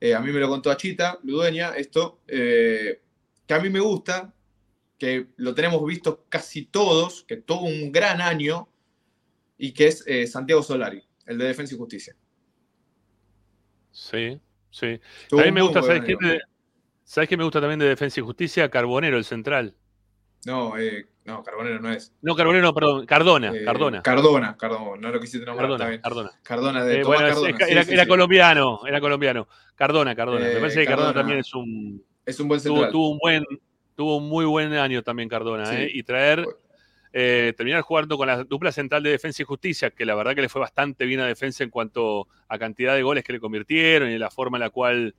eh, 0.00 0.14
a 0.14 0.20
mí 0.20 0.32
me 0.32 0.40
lo 0.40 0.48
contó 0.48 0.70
Achita, 0.70 1.18
Ludueña, 1.22 1.70
esto, 1.70 2.20
eh, 2.26 3.00
que 3.46 3.54
a 3.54 3.60
mí 3.60 3.70
me 3.70 3.80
gusta, 3.80 4.34
que 4.98 5.28
lo 5.36 5.54
tenemos 5.54 5.84
visto 5.84 6.24
casi 6.28 6.66
todos, 6.66 7.24
que 7.24 7.36
tuvo 7.36 7.62
un 7.62 7.92
gran 7.92 8.20
año, 8.20 8.68
y 9.58 9.72
que 9.72 9.88
es 9.88 10.04
eh, 10.06 10.26
Santiago 10.26 10.62
Solari, 10.62 11.02
el 11.26 11.36
de 11.36 11.46
Defensa 11.46 11.74
y 11.74 11.78
Justicia. 11.78 12.16
Sí, 13.90 14.40
sí. 14.70 15.00
Tuvo 15.28 15.40
También 15.40 15.54
me 15.54 15.62
gusta, 15.62 15.82
¿sabes 15.82 16.04
qué? 16.04 16.16
¿Sabes 17.02 17.28
qué 17.28 17.36
me 17.36 17.44
gusta 17.44 17.60
también 17.60 17.80
de 17.80 17.88
Defensa 17.88 18.20
y 18.20 18.22
Justicia? 18.22 18.70
Carbonero, 18.70 19.16
el 19.16 19.24
central. 19.24 19.74
No, 20.44 20.78
eh, 20.78 21.08
no, 21.28 21.42
Carbonero 21.42 21.80
no 21.80 21.92
es. 21.92 22.12
No, 22.22 22.34
Carbonero, 22.34 22.64
no, 22.64 22.74
perdón, 22.74 23.06
Cardona, 23.06 23.52
Eh, 23.54 23.64
Cardona. 23.64 24.02
Cardona, 24.02 24.56
Cardona, 24.56 24.96
no 25.00 25.10
lo 25.12 25.20
quisiste 25.20 25.46
nombrar, 25.46 25.68
Cardona, 25.68 25.88
bien. 25.90 26.00
Cardona. 26.00 26.30
Cardona, 26.42 26.84
de 26.84 26.98
Eh, 26.98 27.02
Tomás 27.02 27.18
bueno, 27.20 27.28
es- 27.28 27.34
Cardona. 27.34 27.64
es- 27.64 27.70
era, 27.70 27.82
sí, 27.82 27.88
sí, 27.88 27.94
era 27.94 28.02
sí. 28.04 28.08
colombiano, 28.08 28.80
era 28.86 29.00
colombiano. 29.00 29.48
Cardona, 29.76 30.14
Cardona. 30.16 30.40
Me 30.46 30.52
Eh, 30.52 30.58
parece 30.58 30.80
que 30.80 30.86
Cardona, 30.86 31.06
Cardona 31.08 31.20
también 31.20 31.38
es 31.40 31.54
un. 31.54 32.02
Es 32.26 32.40
un 32.40 32.48
buen 32.48 32.60
central. 32.60 32.90
tuvo 32.90 33.10
un 33.10 33.18
buen, 33.18 33.44
tuvo 33.94 34.16
un 34.16 34.28
muy 34.28 34.44
buen 34.44 34.72
año 34.74 35.02
también 35.02 35.28
Cardona. 35.28 35.80
¿eh? 35.82 35.90
Y 35.92 36.02
traer, 36.02 36.44
eh, 37.12 37.54
terminar 37.56 37.80
jugando 37.82 38.16
con 38.18 38.26
la 38.26 38.44
dupla 38.44 38.70
central 38.72 39.02
de 39.02 39.10
defensa 39.10 39.42
y 39.42 39.44
justicia, 39.46 39.90
que 39.90 40.04
la 40.04 40.14
verdad 40.14 40.34
que 40.34 40.42
le 40.42 40.48
fue 40.48 40.60
bastante 40.60 41.06
bien 41.06 41.20
a 41.20 41.26
defensa 41.26 41.64
en 41.64 41.70
cuanto 41.70 42.26
a 42.48 42.58
cantidad 42.58 42.94
de 42.94 43.02
goles 43.02 43.24
que 43.24 43.32
le 43.32 43.40
convirtieron 43.40 44.10
y 44.10 44.18
la 44.18 44.30
forma 44.30 44.58
en 44.58 44.60
la 44.64 44.70
cual 44.70 45.14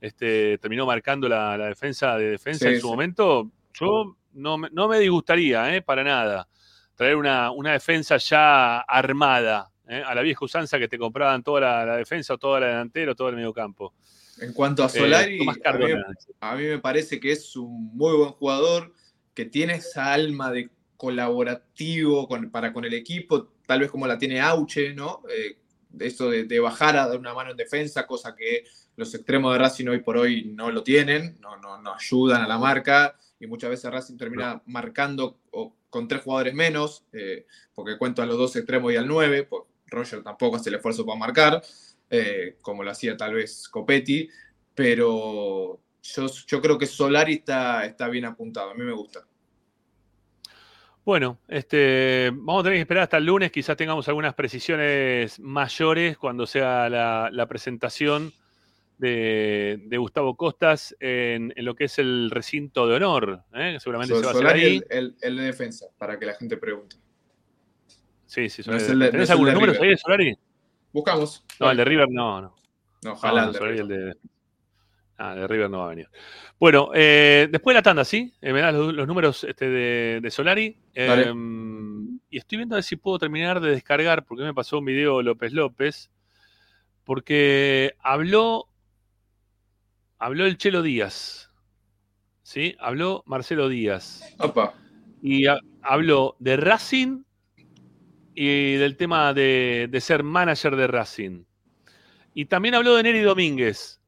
este, 0.00 0.58
terminó 0.58 0.84
marcando 0.86 1.28
la, 1.28 1.56
la 1.56 1.66
defensa 1.66 2.16
de 2.16 2.30
defensa 2.30 2.66
Sí, 2.68 2.74
en 2.74 2.80
su 2.80 2.86
sí. 2.86 2.90
momento. 2.92 3.50
Yo 3.74 4.16
no, 4.32 4.58
me- 4.58 4.68
no 4.70 4.88
me 4.88 4.98
disgustaría, 4.98 5.74
¿eh? 5.74 5.82
Para 5.82 6.02
nada. 6.04 6.48
Traer 6.94 7.16
una, 7.16 7.50
una 7.50 7.72
defensa 7.72 8.16
ya 8.18 8.80
armada, 8.80 9.70
¿eh? 9.88 10.02
a 10.06 10.14
la 10.14 10.22
vieja 10.22 10.44
usanza 10.44 10.78
que 10.78 10.88
te 10.88 10.98
compraban 10.98 11.42
toda 11.42 11.60
la, 11.62 11.86
la 11.86 11.96
defensa 11.96 12.34
o 12.34 12.38
toda 12.38 12.60
la 12.60 12.66
delantera 12.68 13.12
o 13.12 13.14
todo 13.14 13.28
el 13.30 13.36
medio 13.36 13.52
campo. 13.52 13.94
En 14.40 14.52
cuanto 14.52 14.82
a 14.82 14.86
Eh, 14.86 14.90
Solari, 14.90 15.38
a, 15.40 15.52
mí, 15.52 15.60
Cardona. 15.60 16.04
a 16.40 16.54
mí 16.56 16.64
me 16.64 16.78
parece 16.78 17.18
que 17.20 17.32
es 17.32 17.56
un 17.56 17.94
muy 17.96 18.16
buen 18.16 18.30
jugador, 18.32 18.92
que 19.34 19.46
tiene 19.46 19.74
esa 19.74 20.12
alma 20.12 20.50
de 20.50 20.70
colaborativo 20.96 22.28
con- 22.28 22.50
para 22.50 22.72
con 22.72 22.84
el 22.84 22.94
equipo, 22.94 23.52
tal 23.66 23.80
vez 23.80 23.90
como 23.90 24.06
la 24.06 24.18
tiene 24.18 24.40
Auche, 24.40 24.94
¿no? 24.94 25.22
Eh, 25.28 25.58
de 25.88 26.06
eso 26.06 26.30
de, 26.30 26.44
de 26.44 26.60
bajar 26.60 26.96
a 26.96 27.06
dar 27.08 27.18
una 27.18 27.34
mano 27.34 27.50
en 27.50 27.56
defensa, 27.56 28.06
cosa 28.06 28.34
que 28.34 28.64
los 28.96 29.14
extremos 29.14 29.52
de 29.52 29.58
Racing 29.58 29.88
hoy 29.88 30.00
por 30.00 30.16
hoy 30.16 30.44
no 30.54 30.70
lo 30.70 30.82
tienen, 30.82 31.38
no, 31.40 31.56
no, 31.56 31.80
no 31.80 31.94
ayudan 31.94 32.42
a 32.42 32.48
la 32.48 32.58
marca 32.58 33.16
y 33.42 33.46
muchas 33.48 33.70
veces 33.70 33.90
Racing 33.90 34.16
termina 34.16 34.62
marcando 34.66 35.40
o- 35.50 35.74
con 35.90 36.06
tres 36.06 36.22
jugadores 36.22 36.54
menos, 36.54 37.04
eh, 37.12 37.44
porque 37.74 37.98
cuento 37.98 38.22
a 38.22 38.26
los 38.26 38.38
dos 38.38 38.54
extremos 38.54 38.92
y 38.92 38.96
al 38.96 39.06
nueve, 39.08 39.42
pues 39.42 39.64
Roger 39.88 40.22
tampoco 40.22 40.56
hace 40.56 40.70
el 40.70 40.76
esfuerzo 40.76 41.04
para 41.04 41.18
marcar, 41.18 41.60
eh, 42.08 42.56
como 42.62 42.84
lo 42.84 42.90
hacía 42.92 43.16
tal 43.16 43.34
vez 43.34 43.68
Copetti, 43.68 44.28
pero 44.74 45.80
yo, 46.02 46.26
yo 46.46 46.62
creo 46.62 46.78
que 46.78 46.86
Solari 46.86 47.34
está, 47.34 47.84
está 47.84 48.08
bien 48.08 48.24
apuntado, 48.26 48.70
a 48.70 48.74
mí 48.74 48.84
me 48.84 48.92
gusta. 48.92 49.26
Bueno, 51.04 51.38
este, 51.48 52.30
vamos 52.32 52.60
a 52.60 52.64
tener 52.64 52.76
que 52.78 52.82
esperar 52.82 53.02
hasta 53.02 53.16
el 53.16 53.26
lunes, 53.26 53.50
quizás 53.50 53.76
tengamos 53.76 54.06
algunas 54.06 54.34
precisiones 54.34 55.40
mayores 55.40 56.16
cuando 56.16 56.46
sea 56.46 56.88
la, 56.88 57.28
la 57.32 57.46
presentación 57.46 58.32
de, 59.02 59.80
de 59.84 59.98
Gustavo 59.98 60.36
Costas 60.36 60.96
en, 61.00 61.52
en 61.56 61.64
lo 61.64 61.74
que 61.74 61.84
es 61.84 61.98
el 61.98 62.30
recinto 62.30 62.86
de 62.86 62.94
honor, 62.96 63.42
¿eh? 63.52 63.76
seguramente 63.80 64.14
se 64.14 64.22
va 64.22 64.28
a 64.30 64.32
hacer 64.32 64.46
ahí. 64.46 64.76
el, 64.76 64.86
el- 64.90 65.16
el 65.20 65.36
de 65.36 65.42
defensa, 65.42 65.86
para 65.98 66.18
que 66.18 66.24
la 66.26 66.34
gente 66.34 66.56
pregunte. 66.56 66.96
Sí, 68.26 68.48
sí, 68.48 68.62
no 68.64 68.72
de- 68.78 69.10
¿Tenés 69.10 69.28
algunos 69.30 69.54
números 69.54 69.74
River. 69.76 69.84
ahí 69.88 69.90
de 69.90 69.96
Solari? 69.98 70.38
Buscamos. 70.92 71.44
No, 71.60 71.70
el 71.70 71.76
de 71.76 71.84
River 71.84 72.08
no, 72.10 72.40
no. 72.40 72.54
No, 73.02 73.12
ojalá 73.12 73.40
No, 73.42 73.46
el 73.48 73.52
de 73.52 73.58
Solari, 73.58 73.76
River. 73.82 73.98
el 74.00 74.06
de- 74.12 74.16
Ah, 75.18 75.34
de 75.34 75.46
River 75.46 75.70
no 75.70 75.78
va 75.80 75.84
a 75.86 75.88
venir. 75.90 76.08
Bueno, 76.58 76.90
eh, 76.94 77.46
después 77.50 77.74
de 77.74 77.78
la 77.78 77.82
tanda, 77.82 78.04
¿sí? 78.04 78.32
Eh, 78.40 78.52
me 78.52 78.60
das 78.60 78.72
los, 78.74 78.92
los 78.94 79.06
números 79.06 79.44
este, 79.44 79.68
de, 79.68 80.20
de 80.22 80.30
Solari. 80.30 80.76
Eh, 80.94 81.32
y 82.30 82.38
estoy 82.38 82.56
viendo 82.58 82.74
a 82.74 82.78
ver 82.78 82.82
si 82.84 82.96
puedo 82.96 83.18
terminar 83.18 83.60
de 83.60 83.70
descargar, 83.70 84.24
porque 84.24 84.42
me 84.42 84.54
pasó 84.54 84.78
un 84.78 84.86
video 84.86 85.22
López 85.22 85.52
López, 85.52 86.10
porque 87.04 87.94
habló, 88.00 88.66
habló 90.22 90.46
el 90.46 90.56
Chelo 90.56 90.82
Díaz, 90.82 91.50
¿sí? 92.42 92.76
Habló 92.78 93.24
Marcelo 93.26 93.68
Díaz. 93.68 94.22
Opa. 94.38 94.74
Y 95.20 95.46
ha- 95.46 95.58
habló 95.82 96.36
de 96.38 96.56
Racing 96.56 97.22
y 98.34 98.74
del 98.74 98.96
tema 98.96 99.34
de, 99.34 99.88
de 99.90 100.00
ser 100.00 100.22
manager 100.22 100.76
de 100.76 100.86
Racing. 100.86 101.44
Y 102.34 102.44
también 102.46 102.74
habló 102.76 102.94
de 102.96 103.02
Neri 103.02 103.20
Domínguez. 103.20 103.98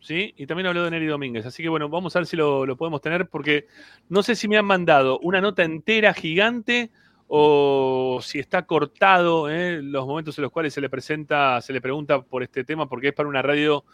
¿Sí? 0.00 0.32
Y 0.36 0.46
también 0.46 0.66
habló 0.66 0.82
de 0.84 0.90
Neri 0.90 1.06
Domínguez. 1.06 1.44
Así 1.46 1.62
que 1.62 1.68
bueno, 1.68 1.88
vamos 1.88 2.16
a 2.16 2.20
ver 2.20 2.26
si 2.26 2.36
lo, 2.36 2.64
lo 2.66 2.76
podemos 2.76 3.00
tener, 3.02 3.28
porque 3.28 3.66
no 4.08 4.22
sé 4.22 4.34
si 4.34 4.48
me 4.48 4.56
han 4.56 4.64
mandado 4.64 5.18
una 5.20 5.40
nota 5.40 5.62
entera 5.62 6.12
gigante 6.14 6.90
o 7.28 8.18
si 8.22 8.38
está 8.40 8.66
cortado 8.66 9.48
¿eh? 9.50 9.80
los 9.82 10.06
momentos 10.06 10.36
en 10.38 10.42
los 10.42 10.50
cuales 10.52 10.74
se 10.74 10.80
le 10.80 10.88
presenta, 10.90 11.60
se 11.60 11.72
le 11.72 11.80
pregunta 11.80 12.22
por 12.22 12.42
este 12.42 12.64
tema, 12.64 12.88
porque 12.88 13.08
es 13.08 13.14
para 13.14 13.28
una 13.28 13.42
radio 13.42 13.84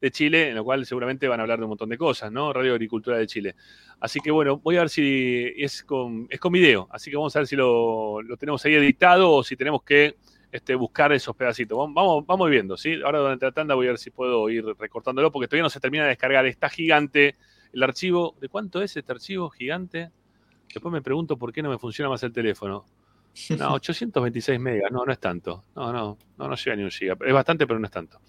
de 0.00 0.10
Chile, 0.10 0.48
en 0.48 0.56
la 0.56 0.62
cual 0.62 0.84
seguramente 0.86 1.28
van 1.28 1.40
a 1.40 1.42
hablar 1.42 1.58
de 1.58 1.64
un 1.64 1.70
montón 1.70 1.88
de 1.88 1.98
cosas, 1.98 2.30
¿no? 2.30 2.52
Radio 2.52 2.72
Agricultura 2.72 3.16
de 3.16 3.26
Chile. 3.26 3.54
Así 4.00 4.20
que 4.20 4.30
bueno, 4.30 4.58
voy 4.58 4.76
a 4.76 4.80
ver 4.80 4.90
si 4.90 5.52
es 5.56 5.82
con, 5.84 6.26
es 6.30 6.40
con 6.40 6.52
video, 6.52 6.88
así 6.90 7.10
que 7.10 7.16
vamos 7.16 7.34
a 7.36 7.40
ver 7.40 7.46
si 7.46 7.56
lo, 7.56 8.20
lo 8.22 8.36
tenemos 8.36 8.64
ahí 8.64 8.74
editado 8.74 9.32
o 9.32 9.42
si 9.42 9.56
tenemos 9.56 9.82
que 9.82 10.16
este, 10.54 10.76
buscar 10.76 11.12
esos 11.12 11.34
pedacitos. 11.34 11.76
Vamos, 11.76 11.94
vamos, 11.94 12.26
vamos 12.26 12.48
viendo, 12.48 12.76
¿sí? 12.76 13.00
Ahora 13.04 13.18
durante 13.18 13.44
la 13.44 13.50
tanda 13.50 13.74
voy 13.74 13.86
a 13.86 13.90
ver 13.90 13.98
si 13.98 14.10
puedo 14.10 14.48
ir 14.48 14.64
recortándolo 14.78 15.32
porque 15.32 15.48
todavía 15.48 15.64
no 15.64 15.70
se 15.70 15.80
termina 15.80 16.04
de 16.04 16.10
descargar. 16.10 16.46
Está 16.46 16.68
gigante 16.68 17.34
el 17.72 17.82
archivo. 17.82 18.36
¿De 18.40 18.48
cuánto 18.48 18.80
es 18.80 18.96
este 18.96 19.10
archivo 19.10 19.50
gigante? 19.50 20.12
Después 20.72 20.92
me 20.92 21.02
pregunto 21.02 21.36
por 21.36 21.52
qué 21.52 21.60
no 21.60 21.70
me 21.70 21.78
funciona 21.78 22.08
más 22.08 22.22
el 22.22 22.32
teléfono. 22.32 22.84
No, 23.58 23.72
826 23.74 24.60
megas, 24.60 24.92
no, 24.92 25.04
no 25.04 25.10
es 25.10 25.18
tanto. 25.18 25.64
No, 25.74 25.92
no, 25.92 26.18
no, 26.38 26.48
no 26.48 26.54
llega 26.54 26.76
ni 26.76 26.84
un 26.84 26.90
giga. 26.92 27.16
Es 27.20 27.32
bastante, 27.32 27.66
pero 27.66 27.80
no 27.80 27.86
es 27.86 27.92
tanto. 27.92 28.20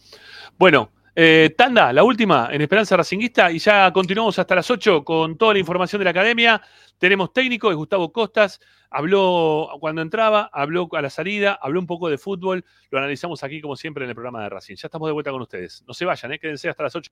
Bueno, 0.57 0.89
eh, 1.15 1.55
tanda, 1.57 1.93
la 1.93 2.03
última 2.03 2.49
en 2.51 2.61
Esperanza 2.61 2.97
Racinguista 2.97 3.49
y 3.49 3.59
ya 3.59 3.91
continuamos 3.93 4.37
hasta 4.37 4.53
las 4.53 4.69
8 4.69 5.05
con 5.05 5.37
toda 5.37 5.53
la 5.53 5.59
información 5.59 5.99
de 6.01 6.03
la 6.03 6.09
academia. 6.11 6.61
Tenemos 6.97 7.31
técnico, 7.31 7.71
es 7.71 7.77
Gustavo 7.77 8.11
Costas. 8.11 8.59
Habló 8.89 9.69
cuando 9.79 10.01
entraba, 10.01 10.49
habló 10.51 10.89
a 10.91 11.01
la 11.01 11.09
salida, 11.09 11.57
habló 11.61 11.79
un 11.79 11.87
poco 11.87 12.09
de 12.09 12.17
fútbol. 12.17 12.65
Lo 12.91 12.97
analizamos 12.97 13.43
aquí, 13.43 13.61
como 13.61 13.75
siempre, 13.75 14.03
en 14.03 14.09
el 14.09 14.15
programa 14.15 14.43
de 14.43 14.49
Racing. 14.49 14.75
Ya 14.75 14.87
estamos 14.87 15.07
de 15.07 15.13
vuelta 15.13 15.31
con 15.31 15.41
ustedes. 15.41 15.83
No 15.87 15.93
se 15.93 16.03
vayan, 16.03 16.33
¿eh? 16.33 16.39
quédense 16.39 16.69
hasta 16.69 16.83
las 16.83 16.95
8. 16.95 17.11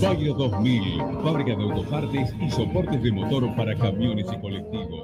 Bagro 0.00 0.34
2000, 0.34 1.00
fábrica 1.22 1.56
de 1.56 1.62
autopartes 1.62 2.30
y 2.40 2.50
soportes 2.50 3.02
de 3.02 3.12
motor 3.12 3.56
para 3.56 3.76
camiones 3.76 4.26
y 4.30 4.40
colectivos. 4.40 4.95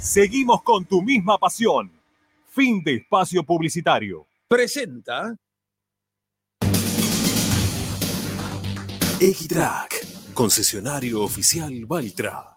Seguimos 0.00 0.62
con 0.62 0.84
tu 0.84 1.02
misma 1.02 1.38
pasión. 1.38 1.90
Fin 2.50 2.82
de 2.82 2.96
espacio 2.96 3.42
publicitario. 3.42 4.26
Presenta 4.48 5.36
X-Track, 9.20 10.32
concesionario 10.32 11.22
oficial 11.22 11.84
Valtra. 11.86 12.56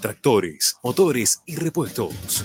Tractores, 0.00 0.76
motores 0.82 1.42
y 1.46 1.56
repuestos. 1.56 2.44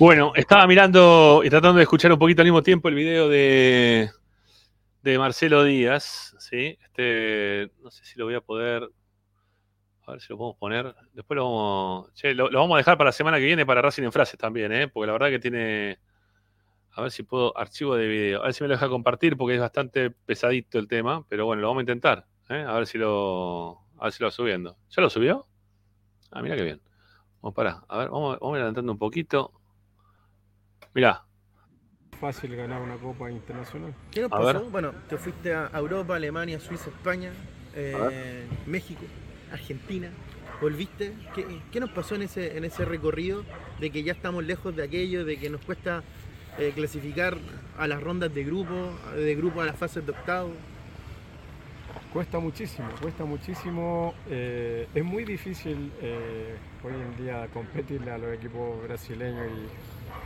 Bueno, 0.00 0.32
estaba 0.34 0.66
mirando 0.66 1.42
y 1.44 1.50
tratando 1.50 1.76
de 1.76 1.82
escuchar 1.82 2.10
un 2.10 2.18
poquito 2.18 2.40
al 2.40 2.46
mismo 2.46 2.62
tiempo 2.62 2.88
el 2.88 2.94
video 2.94 3.28
de, 3.28 4.08
de 5.02 5.18
Marcelo 5.18 5.62
Díaz, 5.62 6.34
¿sí? 6.38 6.78
Este, 6.82 7.70
no 7.82 7.90
sé 7.90 8.06
si 8.06 8.18
lo 8.18 8.24
voy 8.24 8.34
a 8.34 8.40
poder, 8.40 8.88
a 10.06 10.12
ver 10.12 10.20
si 10.22 10.32
lo 10.32 10.38
podemos 10.38 10.56
poner. 10.56 10.94
Después 11.12 11.36
lo 11.36 11.44
vamos, 11.44 12.14
che, 12.14 12.32
lo, 12.32 12.50
lo 12.50 12.60
vamos 12.60 12.76
a 12.76 12.78
dejar 12.78 12.96
para 12.96 13.08
la 13.08 13.12
semana 13.12 13.38
que 13.38 13.44
viene 13.44 13.66
para 13.66 13.82
Racing 13.82 14.04
en 14.04 14.12
frases 14.12 14.38
también, 14.38 14.72
¿eh? 14.72 14.88
Porque 14.88 15.06
la 15.06 15.12
verdad 15.12 15.28
que 15.28 15.38
tiene, 15.38 15.98
a 16.92 17.02
ver 17.02 17.10
si 17.10 17.22
puedo, 17.22 17.56
archivo 17.56 17.94
de 17.96 18.06
video, 18.08 18.40
a 18.42 18.44
ver 18.46 18.54
si 18.54 18.62
me 18.64 18.68
lo 18.68 18.74
deja 18.74 18.88
compartir 18.88 19.36
porque 19.36 19.54
es 19.54 19.60
bastante 19.60 20.10
pesadito 20.10 20.78
el 20.78 20.88
tema, 20.88 21.24
pero 21.28 21.46
bueno, 21.46 21.62
lo 21.62 21.68
vamos 21.68 21.80
a 21.80 21.82
intentar, 21.82 22.26
¿eh? 22.48 22.64
A 22.66 22.74
ver 22.74 22.86
si 22.86 22.98
lo, 22.98 23.78
a 23.98 24.04
ver 24.04 24.12
si 24.12 24.22
lo 24.22 24.26
va 24.26 24.30
subiendo. 24.32 24.76
¿Ya 24.90 25.02
lo 25.02 25.10
subió? 25.10 25.46
Ah, 26.32 26.42
mira 26.42 26.56
qué 26.56 26.62
bien. 26.62 26.80
Vamos 27.40 27.54
para, 27.54 27.82
a 27.88 27.98
ver, 27.98 28.10
vamos, 28.10 28.38
vamos 28.40 28.56
adelantando 28.56 28.92
un 28.92 28.98
poquito. 28.98 29.52
Mirá, 30.94 31.24
Fácil 32.20 32.54
ganar 32.54 32.82
una 32.82 32.96
copa 32.98 33.30
internacional. 33.30 33.94
¿Qué 34.10 34.20
nos 34.20 34.32
A 34.32 34.36
pasó? 34.36 34.60
ver. 34.60 34.70
Bueno, 34.70 34.92
te 35.08 35.16
fuiste 35.16 35.54
a 35.54 35.70
Europa, 35.72 36.16
Alemania, 36.16 36.60
Suiza, 36.60 36.90
España, 36.90 37.32
eh. 37.74 38.46
México, 38.66 39.00
Argentina. 39.50 40.10
Volviste. 40.60 41.14
¿Qué, 41.34 41.46
qué 41.72 41.80
nos 41.80 41.88
pasó 41.92 42.16
en 42.16 42.22
ese, 42.22 42.58
en 42.58 42.66
ese 42.66 42.84
recorrido 42.84 43.42
de 43.80 43.90
que 43.90 44.02
ya 44.02 44.12
estamos 44.12 44.44
lejos 44.44 44.76
de 44.76 44.82
aquello, 44.82 45.24
de 45.24 45.38
que 45.38 45.48
nos 45.48 45.62
cuesta 45.62 46.02
eh, 46.60 46.72
clasificar 46.74 47.36
a 47.78 47.86
las 47.86 48.02
rondas 48.02 48.32
de 48.34 48.44
grupo, 48.44 48.92
de 49.16 49.34
grupo 49.34 49.60
a 49.62 49.66
las 49.66 49.76
fases 49.76 50.04
de 50.04 50.12
octavo? 50.12 50.50
Cuesta 52.12 52.38
muchísimo, 52.38 52.88
cuesta 53.00 53.24
muchísimo. 53.24 54.14
eh, 54.28 54.86
es 54.94 55.04
muy 55.04 55.24
difícil 55.24 55.92
eh, 56.02 56.56
hoy 56.84 56.92
en 56.92 57.24
día 57.24 57.46
competirle 57.52 58.10
a 58.10 58.18
los 58.18 58.34
equipos 58.34 58.82
brasileños 58.82 59.46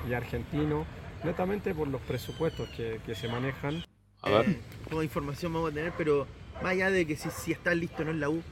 y, 0.07 0.11
y 0.11 0.15
argentinos, 0.15 0.87
netamente 1.23 1.75
por 1.75 1.89
los 1.89 2.01
presupuestos 2.01 2.69
que, 2.71 3.01
que 3.05 3.15
se 3.15 3.29
manejan. 3.29 3.85
A 4.23 4.31
ver. 4.31 4.49
Eh, 4.49 4.59
toda 4.89 5.05
información 5.05 5.53
vamos 5.53 5.71
a 5.71 5.75
tener, 5.75 5.93
pero 5.97 6.27
más 6.63 6.73
allá 6.73 6.91
de 6.91 7.07
que 7.07 7.17
si, 7.17 7.31
si 7.31 7.53
estás 7.53 7.77
listo 7.77 8.03
o 8.03 8.07
no 8.07 8.11
en 8.13 8.21
la 8.21 8.31
U, 8.31 8.43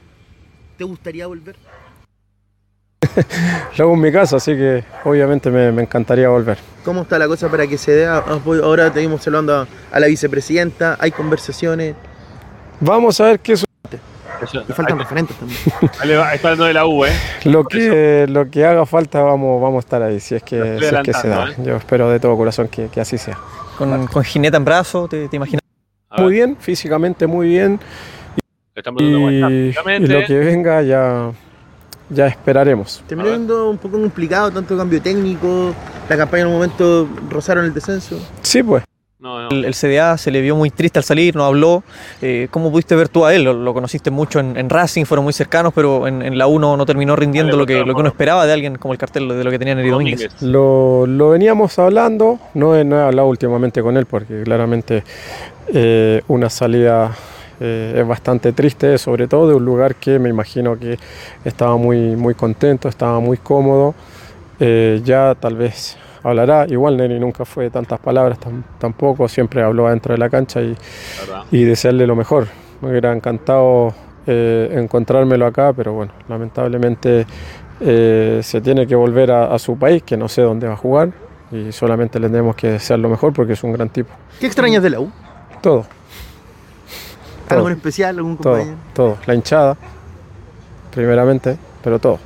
¿te 0.77 0.83
gustaría 0.83 1.25
volver? 1.25 1.55
Yo 3.75 3.85
hago 3.85 3.93
en 3.95 4.01
mi 4.01 4.11
casa, 4.11 4.37
así 4.37 4.53
que 4.55 4.83
obviamente 5.03 5.49
me, 5.49 5.71
me 5.71 5.81
encantaría 5.83 6.29
volver. 6.29 6.57
¿Cómo 6.83 7.03
está 7.03 7.17
la 7.17 7.27
cosa 7.27 7.49
para 7.49 7.65
que 7.67 7.77
se 7.77 7.91
dé 7.91 8.05
apoyo? 8.07 8.63
Ahora 8.65 8.91
tenemos 8.91 9.23
saludando 9.23 9.55
a, 9.61 9.67
a 9.91 9.99
la 9.99 10.07
vicepresidenta, 10.07 10.97
hay 10.99 11.11
conversaciones. 11.11 11.95
Vamos 12.79 13.19
a 13.21 13.25
ver 13.25 13.39
qué 13.39 13.55
su- 13.57 13.65
Y 14.67 14.73
faltan 14.73 14.99
referentes 14.99 15.37
también. 15.37 15.59
Ahí 16.01 16.35
está 16.35 16.49
hablando 16.49 16.65
de 16.65 16.73
la 16.73 16.85
U, 16.85 17.05
¿eh? 17.05 17.11
lo 17.45 17.63
que 17.63 18.25
lo 18.27 18.49
que 18.49 18.65
haga 18.65 18.85
falta 18.85 19.21
vamos, 19.21 19.61
vamos 19.61 19.77
a 19.77 19.85
estar 19.85 20.01
ahí, 20.03 20.19
si 20.19 20.35
es 20.35 20.43
que, 20.43 20.77
si 20.79 20.85
es 20.85 21.01
que 21.03 21.13
se 21.13 21.29
da. 21.29 21.43
adelantando, 21.43 21.69
Yo 21.69 21.77
espero 21.77 22.09
de 22.09 22.19
todo 22.19 22.35
corazón 22.35 22.67
que, 22.67 22.87
que 22.89 22.99
así 22.99 23.17
sea. 23.17 23.37
Con, 23.77 24.05
con 24.07 24.23
jineta 24.23 24.57
en 24.57 24.65
brazo, 24.65 25.07
¿te, 25.07 25.29
te 25.29 25.37
imaginas? 25.37 25.61
Muy 26.17 26.33
bien, 26.33 26.57
físicamente 26.59 27.25
muy 27.25 27.47
bien. 27.47 27.79
Y, 28.99 29.71
lo 30.07 30.25
que 30.25 30.39
venga 30.39 30.81
ya, 30.81 31.31
ya 32.13 32.27
esperaremos. 32.27 33.03
Terminó 33.07 33.29
siendo 33.29 33.69
un 33.69 33.77
poco 33.77 33.99
complicado, 33.99 34.51
tanto 34.51 34.77
cambio 34.77 35.01
técnico, 35.01 35.73
la 36.09 36.17
campaña 36.17 36.41
en 36.41 36.47
un 36.47 36.53
momento 36.53 37.07
rozaron 37.29 37.65
el 37.65 37.73
descenso. 37.73 38.19
Sí, 38.41 38.63
pues. 38.63 38.83
El, 39.51 39.63
el 39.63 39.73
CDA 39.73 40.17
se 40.17 40.31
le 40.31 40.41
vio 40.41 40.53
muy 40.53 40.69
triste 40.69 40.99
al 40.99 41.05
salir, 41.05 41.33
no 41.33 41.45
habló. 41.45 41.81
Eh, 42.21 42.49
¿Cómo 42.51 42.69
pudiste 42.71 42.93
ver 42.93 43.07
tú 43.07 43.23
a 43.25 43.33
él? 43.33 43.43
Lo, 43.43 43.53
lo 43.53 43.73
conociste 43.73 44.11
mucho 44.11 44.41
en, 44.41 44.57
en 44.57 44.69
Racing, 44.69 45.05
fueron 45.05 45.23
muy 45.23 45.31
cercanos, 45.31 45.71
pero 45.73 46.07
en, 46.07 46.21
en 46.21 46.37
la 46.37 46.47
1 46.47 46.75
no 46.75 46.85
terminó 46.85 47.15
rindiendo 47.15 47.55
lo 47.55 47.65
que, 47.65 47.85
lo 47.85 47.93
que 47.93 48.01
uno 48.01 48.09
esperaba 48.09 48.45
de 48.45 48.51
alguien 48.51 48.75
como 48.75 48.91
el 48.91 48.97
cartel 48.97 49.29
de 49.29 49.43
lo 49.45 49.49
que 49.49 49.57
tenía 49.57 49.75
Neri 49.75 49.89
Domínguez. 49.91 50.41
Lo, 50.41 51.07
lo 51.07 51.29
veníamos 51.29 51.79
hablando, 51.79 52.37
no 52.53 52.75
he, 52.75 52.83
no 52.83 52.99
he 52.99 53.03
hablado 53.03 53.29
últimamente 53.29 53.81
con 53.81 53.95
él 53.95 54.05
porque 54.07 54.43
claramente 54.43 55.05
eh, 55.67 56.21
una 56.27 56.49
salida 56.49 57.15
eh, 57.59 57.95
es 57.97 58.07
bastante 58.07 58.51
triste, 58.53 58.97
sobre 58.97 59.27
todo 59.27 59.47
de 59.49 59.55
un 59.55 59.65
lugar 59.65 59.95
que 59.95 60.19
me 60.19 60.29
imagino 60.29 60.77
que 60.77 60.97
estaba 61.45 61.77
muy, 61.77 62.15
muy 62.15 62.33
contento, 62.33 62.87
estaba 62.89 63.19
muy 63.19 63.37
cómodo. 63.37 63.93
Eh, 64.59 65.01
ya 65.03 65.35
tal 65.39 65.55
vez 65.55 65.97
hablará, 66.23 66.65
igual 66.69 66.95
Neri 66.97 67.19
nunca 67.19 67.43
fue 67.45 67.65
de 67.65 67.69
tantas 67.69 67.99
palabras 67.99 68.39
tam- 68.39 68.63
tampoco, 68.79 69.27
siempre 69.27 69.61
habló 69.61 69.87
adentro 69.87 70.13
de 70.13 70.17
la 70.19 70.29
cancha 70.29 70.61
y, 70.61 70.75
y 71.51 71.63
desearle 71.63 72.07
lo 72.07 72.15
mejor. 72.15 72.47
Me 72.81 72.89
hubiera 72.89 73.11
encantado 73.11 73.93
eh, 74.27 74.69
encontrármelo 74.77 75.45
acá, 75.45 75.73
pero 75.73 75.93
bueno, 75.93 76.11
lamentablemente 76.29 77.25
eh, 77.81 78.39
se 78.43 78.61
tiene 78.61 78.87
que 78.87 78.95
volver 78.95 79.31
a, 79.31 79.53
a 79.53 79.59
su 79.59 79.77
país, 79.77 80.03
que 80.03 80.15
no 80.15 80.29
sé 80.29 80.41
dónde 80.41 80.67
va 80.67 80.73
a 80.73 80.77
jugar, 80.77 81.11
y 81.51 81.71
solamente 81.71 82.19
le 82.19 82.29
tenemos 82.29 82.55
que 82.55 82.69
desear 82.69 82.99
lo 82.99 83.09
mejor 83.09 83.33
porque 83.33 83.53
es 83.53 83.63
un 83.63 83.73
gran 83.73 83.89
tipo. 83.89 84.09
¿Qué 84.39 84.45
extrañas 84.45 84.81
de 84.83 84.89
la 84.91 84.99
U? 85.01 85.11
Todo. 85.61 85.85
¿Algo 87.53 87.63
Todo. 87.63 87.71
en 87.71 87.77
especial? 87.77 88.17
¿Algún 88.17 88.37
Todo, 88.37 88.53
compañero? 88.53 88.77
todo. 88.93 89.17
La 89.25 89.35
hinchada, 89.35 89.77
primeramente, 90.93 91.57
pero 91.83 91.99
todo. 91.99 92.19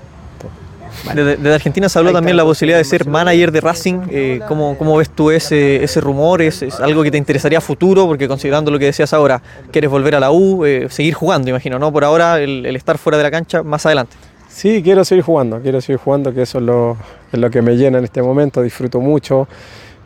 Desde, 1.14 1.38
desde 1.38 1.54
Argentina 1.54 1.88
se 1.90 2.00
habló 2.00 2.12
también 2.12 2.36
la 2.36 2.44
posibilidad 2.44 2.80
de 2.80 2.84
ser 2.84 3.08
manager 3.08 3.52
de 3.52 3.62
Racing. 3.62 4.00
Eh, 4.10 4.40
¿cómo, 4.48 4.76
cómo 4.80 4.98
ves 4.98 5.10
tú 5.12 5.30
ese, 5.30 5.84
ese 5.84 6.02
rumor? 6.02 6.42
¿Es, 6.42 6.64
es 6.64 6.80
algo 6.80 7.04
que 7.04 7.12
te 7.12 7.18
interesaría 7.20 7.60
a 7.60 7.62
futuro? 7.62 8.08
Porque 8.08 8.28
considerando 8.28 8.72
lo 8.72 8.80
que 8.80 8.86
decías 8.86 9.14
ahora, 9.14 9.40
quieres 9.72 9.92
volver 9.92 10.16
a 10.16 10.20
la 10.20 10.32
U, 10.32 10.66
eh, 10.66 10.88
seguir 10.90 11.14
jugando, 11.14 11.50
imagino, 11.50 11.78
¿no? 11.78 11.92
Por 11.94 12.04
ahora 12.04 12.40
el, 12.42 12.66
el 12.66 12.76
estar 12.76 12.98
fuera 12.98 13.18
de 13.18 13.24
la 13.24 13.30
cancha, 13.32 13.62
más 13.62 13.86
adelante. 13.86 14.16
Sí, 14.50 14.82
quiero 14.84 15.06
seguir 15.06 15.24
jugando, 15.24 15.62
quiero 15.62 15.80
seguir 15.82 16.00
jugando, 16.00 16.34
que 16.34 16.42
eso 16.42 16.58
es 16.58 16.64
lo, 16.64 16.98
es 17.32 17.40
lo 17.40 17.52
que 17.52 17.62
me 17.62 17.76
llena 17.76 18.00
en 18.00 18.04
este 18.06 18.24
momento, 18.24 18.64
disfruto 18.64 19.00
mucho. 19.00 19.48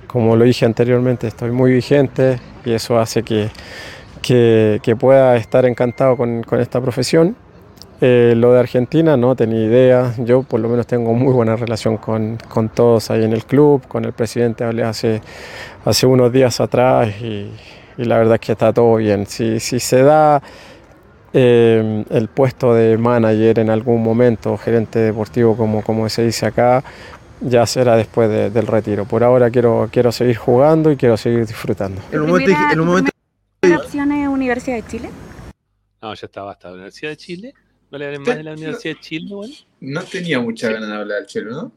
Como 0.07 0.35
lo 0.35 0.43
dije 0.43 0.65
anteriormente, 0.65 1.27
estoy 1.27 1.51
muy 1.51 1.71
vigente 1.71 2.37
y 2.65 2.73
eso 2.73 2.99
hace 2.99 3.23
que, 3.23 3.49
que, 4.21 4.79
que 4.83 4.95
pueda 4.95 5.35
estar 5.37 5.65
encantado 5.65 6.15
con, 6.17 6.43
con 6.43 6.59
esta 6.59 6.79
profesión. 6.81 7.35
Eh, 8.03 8.33
lo 8.35 8.51
de 8.53 8.59
Argentina 8.59 9.15
no 9.15 9.35
tenía 9.35 9.63
idea, 9.63 10.13
yo 10.17 10.41
por 10.41 10.59
lo 10.59 10.67
menos 10.69 10.87
tengo 10.87 11.13
muy 11.13 11.31
buena 11.33 11.55
relación 11.55 11.97
con, 11.97 12.37
con 12.49 12.69
todos 12.69 13.11
ahí 13.11 13.23
en 13.23 13.31
el 13.31 13.45
club, 13.45 13.85
con 13.87 14.05
el 14.05 14.11
presidente 14.13 14.63
hablé 14.63 14.83
hace, 14.83 15.21
hace 15.85 16.07
unos 16.07 16.31
días 16.31 16.59
atrás 16.59 17.09
y, 17.21 17.51
y 17.99 18.03
la 18.05 18.17
verdad 18.17 18.35
es 18.35 18.41
que 18.41 18.53
está 18.53 18.73
todo 18.73 18.95
bien. 18.95 19.27
Si, 19.27 19.59
si 19.59 19.79
se 19.79 20.01
da 20.01 20.41
eh, 21.33 22.03
el 22.09 22.27
puesto 22.27 22.73
de 22.73 22.97
manager 22.97 23.59
en 23.59 23.69
algún 23.69 24.01
momento, 24.01 24.57
gerente 24.57 24.97
deportivo 24.97 25.55
como, 25.55 25.83
como 25.83 26.09
se 26.09 26.23
dice 26.25 26.47
acá, 26.47 26.83
ya 27.39 27.65
será 27.67 27.95
después 27.95 28.29
de- 28.29 28.49
del 28.49 28.65
retiro. 28.65 29.05
Por 29.05 29.23
ahora 29.23 29.51
quiero, 29.51 29.89
quiero 29.91 30.11
seguir 30.11 30.37
jugando 30.37 30.91
y 30.91 30.97
quiero 30.97 31.17
seguir 31.17 31.45
disfrutando. 31.45 32.01
En 32.11 32.21
un 32.21 32.27
momento, 32.29 32.51
en 32.71 32.79
un 32.79 32.87
momento 32.87 33.10
¿La 33.71 33.77
opción 33.77 34.11
es 34.11 34.27
Universidad 34.27 34.75
de 34.77 34.87
Chile? 34.87 35.09
No, 36.01 36.13
ya 36.13 36.25
está, 36.25 36.41
basta. 36.43 36.71
Universidad 36.71 37.11
de 37.11 37.17
Chile. 37.17 37.53
¿No 37.89 37.97
le 37.97 38.05
hablen 38.05 38.21
más 38.23 38.37
de 38.37 38.43
la 38.43 38.53
Universidad 38.53 38.95
de 38.95 38.99
Chile, 38.99 39.33
bueno? 39.35 39.53
No 39.81 40.01
tenía 40.03 40.39
mucha 40.39 40.69
ganas 40.71 40.89
de 40.89 40.95
hablar 40.95 41.17
del 41.19 41.27
Chelo, 41.27 41.51
¿no? 41.51 41.71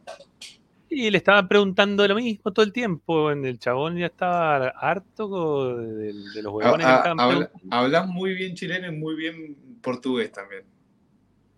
Y 0.89 1.11
le 1.11 1.19
estaban 1.19 1.49
preguntando 1.49 2.07
lo 2.07 2.15
mismo 2.15 2.53
todo 2.53 2.65
el 2.65 2.73
tiempo. 2.73 3.31
en 3.33 3.45
El 3.45 3.59
chabón 3.59 3.97
ya 3.97 4.07
estaba 4.07 4.69
harto 4.69 5.77
de, 5.77 6.13
de 6.13 6.43
los 6.43 6.53
huevones 6.53 6.87
que 6.87 6.93
Ha- 6.93 6.95
ha- 6.95 6.99
estaban 6.99 7.21
habla- 7.21 7.47
preguntando. 7.49 7.77
hablas 7.77 8.07
muy 8.09 8.35
bien 8.35 8.55
chileno 8.55 8.87
y 8.89 8.93
muy 8.97 9.15
bien 9.17 9.57
portugués 9.83 10.31
también. 10.31 10.63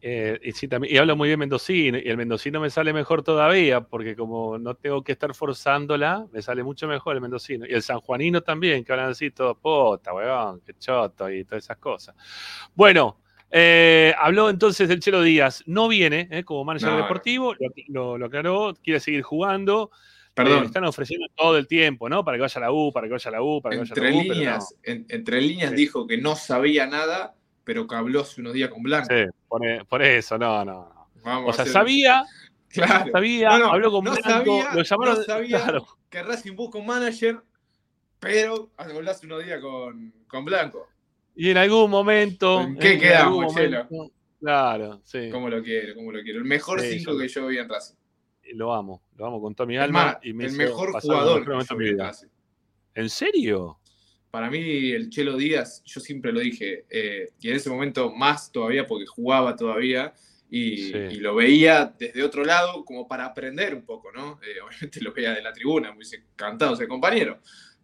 Eh, 0.08 0.38
y, 0.40 0.52
sí, 0.52 0.68
también, 0.68 0.94
y 0.94 0.98
hablo 0.98 1.16
muy 1.16 1.26
bien 1.28 1.40
mendocino. 1.40 1.98
Y 1.98 2.08
el 2.08 2.16
mendocino 2.16 2.60
me 2.60 2.70
sale 2.70 2.92
mejor 2.92 3.24
todavía, 3.24 3.80
porque 3.80 4.14
como 4.14 4.56
no 4.56 4.74
tengo 4.76 5.02
que 5.02 5.10
estar 5.10 5.34
forzándola, 5.34 6.26
me 6.32 6.42
sale 6.42 6.62
mucho 6.62 6.86
mejor 6.86 7.16
el 7.16 7.20
mendocino. 7.20 7.66
Y 7.66 7.72
el 7.72 7.82
sanjuanino 7.82 8.40
también, 8.42 8.84
que 8.84 8.92
hablan 8.92 9.10
así 9.10 9.32
todo, 9.32 9.56
puta, 9.56 10.14
weón, 10.14 10.60
qué 10.64 10.74
choto 10.78 11.28
y 11.28 11.42
todas 11.44 11.64
esas 11.64 11.78
cosas. 11.78 12.14
Bueno, 12.74 13.18
eh, 13.50 14.14
habló 14.16 14.48
entonces 14.48 14.88
del 14.88 15.00
Chelo 15.00 15.22
Díaz. 15.22 15.64
No 15.66 15.88
viene 15.88 16.28
eh, 16.30 16.44
como 16.44 16.62
manager 16.64 16.90
No, 16.90 16.96
deportivo, 16.98 17.54
lo, 17.54 17.68
lo- 17.88 18.18
lo 18.18 18.26
aclaró, 18.26 18.74
quiere 18.84 19.00
seguir 19.00 19.22
jugando. 19.22 19.90
Perdón. 20.34 20.60
Le 20.60 20.66
están 20.66 20.84
ofreciendo 20.84 21.26
todo 21.34 21.56
el 21.58 21.66
tiempo, 21.66 22.08
¿no? 22.08 22.22
Para 22.24 22.36
que 22.36 22.42
vaya 22.42 22.58
a 22.58 22.64
la 22.64 22.70
U, 22.70 22.92
para 22.92 23.08
que 23.08 23.12
vaya 23.14 23.28
a 23.28 23.32
la 23.32 23.42
U, 23.42 23.60
para 23.60 23.74
que 23.74 23.80
vaya 23.80 23.92
a 23.92 23.98
la 23.98 24.10
U. 24.10 24.14
no. 24.14 24.22
líneas, 24.34 24.74
en- 24.84 25.04
entre 25.08 25.40
líneas 25.40 25.70
Sí. 25.70 25.76
dijo 25.76 26.06
que 26.06 26.18
no 26.18 26.36
sabía 26.36 26.86
nada, 26.86 27.34
pero 27.66 27.84
que 27.88 27.96
habló 27.96 28.20
hace 28.20 28.40
unos 28.40 28.52
días 28.52 28.70
con 28.70 28.80
Blanco. 28.84 29.08
Sí, 29.10 29.24
por, 29.48 29.66
e- 29.66 29.84
por 29.84 30.00
eso, 30.00 30.38
no, 30.38 30.64
no. 30.64 30.72
no. 30.72 31.08
Vamos 31.24 31.50
O 31.50 31.52
sea, 31.52 31.62
hacer- 31.64 31.72
sabía, 31.72 32.24
Claro. 32.68 33.10
sabía, 33.10 33.48
No, 33.50 33.58
no, 33.58 33.72
habló 33.72 33.90
con 33.90 34.04
Blanco, 34.04 34.22
sabía, 34.22 34.70
lo 34.72 34.82
llamaron, 34.84 35.24
sabía 35.24 35.58
claro. 35.64 35.86
que 36.08 36.22
Racing 36.22 36.54
busca 36.54 36.78
un 36.78 36.86
manager, 36.86 37.40
pero 38.20 38.70
habló 38.76 39.10
hace 39.10 39.26
unos 39.26 39.44
días 39.44 39.60
con, 39.60 40.14
con 40.28 40.44
Blanco. 40.44 40.86
Y 41.34 41.50
en 41.50 41.56
algún 41.58 41.90
momento. 41.90 42.60
¿En 42.60 42.78
qué 42.78 42.92
en 42.92 43.00
quedamos, 43.00 43.52
Chelo? 43.54 43.88
Claro, 44.40 45.00
sí. 45.02 45.28
Como 45.30 45.48
lo 45.50 45.60
quiero, 45.62 45.94
como 45.96 46.12
lo 46.12 46.22
quiero. 46.22 46.38
El 46.38 46.44
mejor 46.44 46.80
Sí, 46.80 46.98
5 47.00 47.12
yo- 47.12 47.18
que 47.18 47.28
yo 47.28 47.46
vi 47.48 47.58
en 47.58 47.68
Racing. 47.68 47.96
Lo 48.54 48.72
amo, 48.72 49.02
lo 49.16 49.26
amo 49.26 49.40
con 49.42 49.56
toda 49.56 49.66
mi 49.66 49.76
alma. 49.76 50.04
más, 50.04 50.16
y 50.22 50.32
me 50.32 50.44
el 50.44 50.52
mejor 50.52 50.92
jugador 51.00 51.44
que 51.44 51.66
yo 51.68 51.76
vi. 51.76 51.94
Racing. 51.96 52.28
¿En 52.94 53.10
serio? 53.10 53.80
Para 54.36 54.50
mí, 54.50 54.90
el 54.90 55.08
Chelo 55.08 55.34
Díaz, 55.38 55.82
yo 55.86 55.98
siempre 55.98 56.30
lo 56.30 56.40
dije, 56.40 56.84
eh, 56.90 57.30
y 57.40 57.48
en 57.48 57.56
ese 57.56 57.70
momento 57.70 58.12
más 58.12 58.52
todavía, 58.52 58.86
porque 58.86 59.06
jugaba 59.06 59.56
todavía, 59.56 60.12
y, 60.50 60.76
Sí. 60.76 60.92
y 61.12 61.14
lo 61.20 61.34
veía 61.34 61.94
desde 61.98 62.22
otro 62.22 62.44
lado, 62.44 62.84
como 62.84 63.08
para 63.08 63.24
aprender 63.24 63.74
un 63.74 63.86
poco, 63.86 64.12
¿no? 64.12 64.38
Eh, 64.42 64.60
obviamente 64.90 65.00
lo 65.00 65.14
veía 65.14 65.32
de 65.32 65.40
la 65.40 65.54
tribuna, 65.54 65.88
me 65.88 65.96
hubiese 65.96 66.16
encantado 66.16 66.74
ese 66.74 66.86
compañero, 66.86 67.40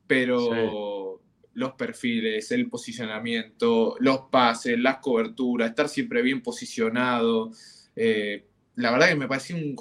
pero 0.06 1.22
los 1.54 1.72
perfiles, 1.72 2.52
el 2.52 2.68
posicionamiento, 2.68 3.96
los 4.00 4.24
pases, 4.30 4.78
las 4.78 4.98
coberturas, 4.98 5.70
estar 5.70 5.88
siempre 5.88 6.20
bien 6.20 6.42
posicionado, 6.42 7.50
eh, 7.96 8.44
la 8.76 8.90
verdad 8.90 9.08
que 9.08 9.16
me 9.16 9.26
parecía 9.26 9.56
un 9.56 9.74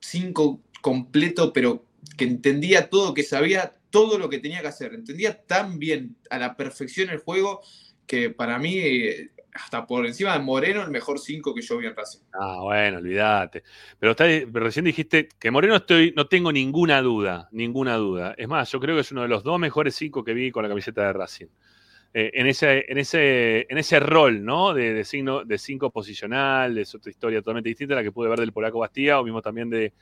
5 0.00 0.62
completo, 0.80 1.52
pero 1.52 1.84
que 2.16 2.24
entendía 2.24 2.88
todo, 2.88 3.12
que 3.12 3.22
sabía 3.22 3.74
todo 3.90 4.18
lo 4.18 4.28
que 4.28 4.38
tenía 4.38 4.60
que 4.60 4.68
hacer. 4.68 4.94
Entendía 4.94 5.42
tan 5.42 5.78
bien 5.78 6.16
a 6.30 6.38
la 6.38 6.56
perfección 6.56 7.10
el 7.10 7.18
juego 7.18 7.62
que 8.06 8.30
para 8.30 8.58
mí, 8.58 8.78
eh, 8.78 9.30
hasta 9.52 9.86
por 9.86 10.06
encima 10.06 10.32
de 10.34 10.40
Moreno, 10.40 10.82
el 10.82 10.90
mejor 10.90 11.18
5 11.18 11.54
que 11.54 11.62
yo 11.62 11.78
vi 11.78 11.86
en 11.86 11.96
Racing. 11.96 12.20
Ah, 12.32 12.58
bueno, 12.62 12.98
olvídate. 12.98 13.62
Pero, 13.98 14.14
pero 14.14 14.60
recién 14.60 14.84
dijiste 14.84 15.28
que 15.38 15.50
Moreno 15.50 15.76
estoy, 15.76 16.12
no 16.16 16.26
tengo 16.26 16.52
ninguna 16.52 17.00
duda, 17.02 17.48
ninguna 17.52 17.96
duda. 17.96 18.34
Es 18.36 18.48
más, 18.48 18.70
yo 18.70 18.80
creo 18.80 18.94
que 18.94 19.00
es 19.00 19.12
uno 19.12 19.22
de 19.22 19.28
los 19.28 19.42
dos 19.42 19.58
mejores 19.58 19.94
cinco 19.94 20.22
que 20.22 20.34
vi 20.34 20.50
con 20.50 20.62
la 20.62 20.68
camiseta 20.68 21.02
de 21.06 21.12
Racing. 21.12 21.46
Eh, 22.14 22.30
en, 22.34 22.46
ese, 22.46 22.84
en, 22.88 22.98
ese, 22.98 23.66
en 23.68 23.78
ese 23.78 24.00
rol, 24.00 24.42
¿no? 24.44 24.72
De, 24.72 24.94
de, 24.94 25.04
signo, 25.04 25.44
de 25.44 25.58
cinco 25.58 25.90
posicional, 25.90 26.78
es 26.78 26.94
otra 26.94 27.10
historia 27.10 27.40
totalmente 27.40 27.68
distinta 27.68 27.94
a 27.94 27.96
la 27.98 28.02
que 28.02 28.12
pude 28.12 28.28
ver 28.28 28.40
del 28.40 28.52
Polaco 28.52 28.78
Bastía 28.78 29.20
o 29.20 29.24
mismo 29.24 29.42
también 29.42 29.68
de, 29.68 29.92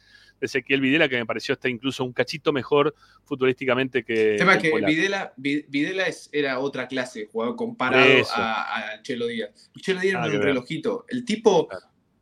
de 0.40 0.46
Ezequiel 0.46 0.80
Videla, 0.80 1.08
que 1.08 1.16
me 1.16 1.26
pareció 1.26 1.52
hasta 1.54 1.68
incluso 1.68 2.04
un 2.04 2.12
cachito 2.12 2.52
mejor 2.52 2.94
futbolísticamente 3.24 4.04
que. 4.04 4.32
El 4.32 4.38
tema 4.38 4.54
es 4.54 4.62
que. 4.62 4.70
Videla, 4.86 5.32
Vi- 5.36 5.64
Videla 5.68 6.06
es- 6.06 6.28
era 6.32 6.58
otra 6.58 6.86
clase 6.88 7.20
de 7.20 7.26
jugador 7.26 7.56
comparado 7.56 8.04
a, 8.34 8.92
a 8.94 9.02
Chelo 9.02 9.26
Díaz. 9.26 9.70
El 9.74 9.82
Chelo 9.82 10.00
Díaz 10.00 10.14
Nada 10.14 10.26
era 10.26 10.36
un 10.36 10.42
relojito. 10.48 11.04
El 11.08 11.24
tipo, 11.24 11.68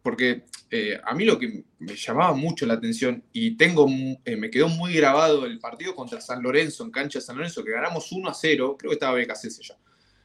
porque 0.02 0.44
eh, 0.70 0.98
a 1.04 1.14
mí 1.14 1.24
lo 1.24 1.38
que 1.38 1.64
me 1.78 1.94
llamaba 1.96 2.32
mucho 2.34 2.66
la 2.66 2.74
atención 2.74 3.22
y 3.32 3.56
tengo 3.56 3.86
eh, 4.24 4.36
me 4.36 4.50
quedó 4.50 4.68
muy 4.68 4.94
grabado 4.94 5.44
el 5.46 5.58
partido 5.58 5.94
contra 5.94 6.20
San 6.20 6.42
Lorenzo, 6.42 6.84
en 6.84 6.90
cancha 6.90 7.18
de 7.18 7.24
San 7.24 7.36
Lorenzo, 7.36 7.62
que 7.64 7.70
ganamos 7.72 8.10
1 8.10 8.28
a 8.28 8.34
0, 8.34 8.76
creo 8.78 8.90
que 8.90 8.94
estaba 8.94 9.16
BKC 9.18 9.48
ya, 9.62 9.76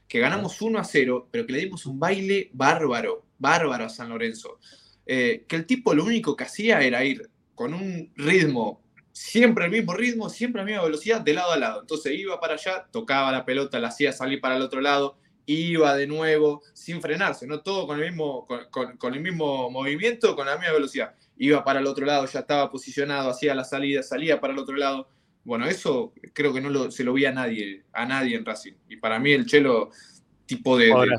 que 0.08 0.20
ganamos 0.20 0.62
1 0.62 0.80
a 0.80 0.84
0, 0.84 1.28
pero 1.32 1.46
que 1.46 1.54
le 1.54 1.60
dimos 1.60 1.86
un 1.86 2.00
baile 2.00 2.50
bárbaro, 2.54 3.26
bárbaro 3.38 3.86
a 3.86 3.90
San 3.90 4.10
Lorenzo. 4.10 4.60
Eh, 5.06 5.46
que 5.48 5.56
el 5.56 5.66
tipo 5.66 5.94
lo 5.94 6.04
único 6.04 6.36
que 6.36 6.44
hacía 6.44 6.82
era 6.82 7.04
ir 7.06 7.30
con 7.58 7.74
un 7.74 8.14
ritmo, 8.16 8.80
siempre 9.12 9.66
el 9.66 9.72
mismo 9.72 9.94
ritmo, 9.96 10.30
siempre 10.30 10.62
la 10.62 10.66
misma 10.68 10.84
velocidad, 10.84 11.22
de 11.22 11.34
lado 11.34 11.52
a 11.54 11.58
lado. 11.58 11.82
Entonces 11.82 12.14
iba 12.14 12.40
para 12.40 12.54
allá, 12.54 12.86
tocaba 12.92 13.32
la 13.32 13.44
pelota, 13.46 13.80
la 13.80 13.88
hacía 13.88 14.12
salir 14.14 14.40
para 14.40 14.58
el 14.58 14.62
otro 14.62 14.80
lado, 14.80 15.18
iba 15.48 15.96
de 15.96 16.06
nuevo, 16.06 16.62
sin 16.74 17.02
frenarse, 17.02 17.48
no 17.48 17.62
todo 17.62 17.88
con 17.88 18.00
el 18.00 18.06
mismo, 18.12 18.46
con, 18.46 18.70
con- 18.70 18.98
con 18.98 19.14
el 19.16 19.22
mismo 19.22 19.72
movimiento, 19.72 20.36
con 20.36 20.46
la 20.46 20.56
misma 20.58 20.74
velocidad. 20.74 21.16
Iba 21.36 21.64
para 21.64 21.80
el 21.80 21.88
otro 21.88 22.06
lado, 22.06 22.28
ya 22.28 22.42
estaba 22.42 22.70
posicionado, 22.70 23.32
hacía 23.32 23.56
la 23.56 23.64
salida, 23.64 24.04
salía 24.04 24.40
para 24.40 24.54
el 24.54 24.60
otro 24.60 24.76
lado. 24.76 25.10
Bueno, 25.44 25.66
eso 25.66 26.14
creo 26.34 26.54
que 26.54 26.62
no 26.62 26.70
lo- 26.70 26.92
se 26.92 27.04
lo 27.04 27.14
vi 27.14 27.26
a 27.26 27.32
nadie, 27.32 27.86
a 27.94 28.06
nadie 28.06 28.36
en 28.36 28.46
Racing. 28.46 28.74
Y 28.88 28.98
para 28.98 29.18
mí 29.20 29.32
el 29.32 29.48
Chelo, 29.48 29.90
tipo 30.46 30.78
de, 30.78 30.92
de- 31.06 31.10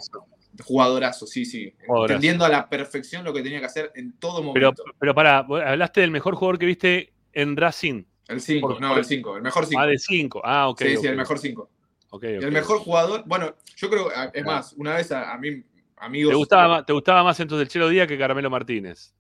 Jugadorazo. 0.64 1.24
de 1.26 1.30
sí, 1.30 1.44
sí. 1.44 1.74
Jugadorazo. 1.86 2.14
Entendiendo 2.14 2.44
a 2.44 2.48
la 2.48 2.68
perfección 2.68 3.24
lo 3.24 3.32
que 3.32 3.43
tenía 3.43 3.60
que 3.60 3.66
hacer 3.66 3.93
en 3.94 4.12
todo 4.18 4.39
Pero, 4.52 4.68
momento. 4.72 4.85
pero 4.98 5.14
pará, 5.14 5.43
vos 5.43 5.62
hablaste 5.64 6.01
del 6.01 6.10
mejor 6.10 6.35
jugador 6.35 6.59
que 6.59 6.66
viste 6.66 7.12
en 7.32 7.56
Racing. 7.56 8.05
El 8.28 8.40
5, 8.40 8.68
Por- 8.68 8.80
no, 8.80 8.97
el 8.97 9.05
5, 9.05 9.36
el 9.36 9.43
mejor 9.43 9.64
5. 9.66 9.80
Ah, 9.80 9.86
del 9.86 9.98
5. 9.98 10.43
Ah, 10.44 10.68
ok. 10.68 10.80
sí, 10.82 10.97
sí, 10.98 11.06
el 11.06 11.16
mejor 11.16 11.39
5. 11.39 11.70
Ok, 12.10 12.24
Y 12.24 12.36
ok. 12.39 12.43
el 12.43 12.52
mejor 12.52 12.78
jugador, 12.78 13.22
bueno, 13.26 13.55
yo 13.76 13.89
creo, 13.90 14.09
a- 14.14 14.26
es 14.35 14.43
Ah. 14.43 14.47
más, 14.47 14.72
una 14.74 14.94
vez 14.97 15.10
a, 15.12 15.32
a 15.32 15.39
mí, 15.39 15.62
amigos. 15.97 16.30
¿Te 16.32 16.36
gustaba, 16.36 16.68
más, 16.68 16.86
¿Te 16.86 16.93
gustaba 16.93 17.22
más 17.24 17.39
entonces 17.40 17.62
el 17.66 17.68
Chelo 17.72 17.89
Díaz 17.89 18.06
que 18.09 18.18
Carmelo 18.18 18.51
Martínez? 18.51 19.14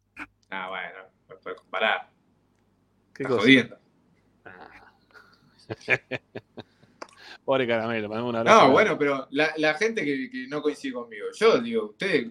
Ah, 0.50 0.68
bueno, 0.68 1.08
no 1.28 1.36
puedes 1.38 1.58
comparar. 1.60 2.08
¿Qué 3.14 3.22
Estás 3.24 3.36
cosa? 3.36 3.42
jodiendo. 3.42 3.78
Pobre 7.48 7.66
caramelo, 7.66 8.10
mandamos 8.10 8.28
un 8.28 8.36
abrazo. 8.36 8.66
No, 8.66 8.72
bueno, 8.72 8.98
pero 8.98 9.26
la, 9.30 9.54
la 9.56 9.72
gente 9.72 10.04
que, 10.04 10.28
que 10.28 10.46
no 10.48 10.60
coincide 10.60 10.92
conmigo, 10.92 11.28
yo 11.34 11.58
digo, 11.62 11.86
ustedes 11.86 12.26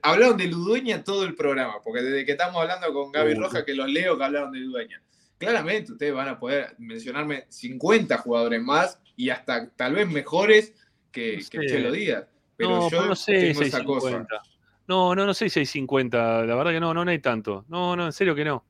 hablaron 0.00 0.38
de 0.38 0.46
Ludueña 0.46 1.04
todo 1.04 1.24
el 1.24 1.34
programa, 1.34 1.82
porque 1.84 2.00
desde 2.00 2.24
que 2.24 2.32
estamos 2.32 2.62
hablando 2.62 2.90
con 2.94 3.12
Gaby 3.12 3.34
Uh. 3.34 3.40
Roja, 3.42 3.62
que 3.62 3.74
los 3.74 3.90
leo 3.90 4.16
que 4.16 4.24
hablaron 4.24 4.52
de 4.52 4.60
Ludueña. 4.60 5.02
Claramente 5.36 5.92
ustedes 5.92 6.14
van 6.14 6.28
a 6.28 6.38
poder 6.38 6.74
mencionarme 6.78 7.44
50 7.50 8.16
jugadores 8.16 8.62
más 8.62 8.98
y 9.16 9.28
hasta 9.28 9.68
tal 9.68 9.96
vez 9.96 10.08
mejores 10.08 10.72
que, 11.12 11.32
No 11.32 11.36
que 11.36 11.42
sé. 11.42 11.66
Chelo 11.66 11.92
Díaz. 11.92 12.24
Pero 12.56 12.70
no, 12.70 12.90
yo 12.90 13.04
no 13.04 13.14
sé, 13.14 13.32
tengo 13.32 13.60
esa 13.60 13.84
cosa. 13.84 14.08
650. 14.08 14.42
No, 14.88 15.14
no, 15.14 15.26
no 15.26 15.34
sé 15.34 15.50
650. 15.50 16.46
La 16.46 16.54
verdad 16.54 16.72
que 16.72 16.80
no, 16.80 16.94
no, 16.94 17.04
no 17.04 17.10
hay 17.10 17.18
tanto. 17.18 17.66
No, 17.68 17.94
no, 17.94 18.06
en 18.06 18.12
serio 18.14 18.34
que 18.34 18.46
no. 18.46 18.64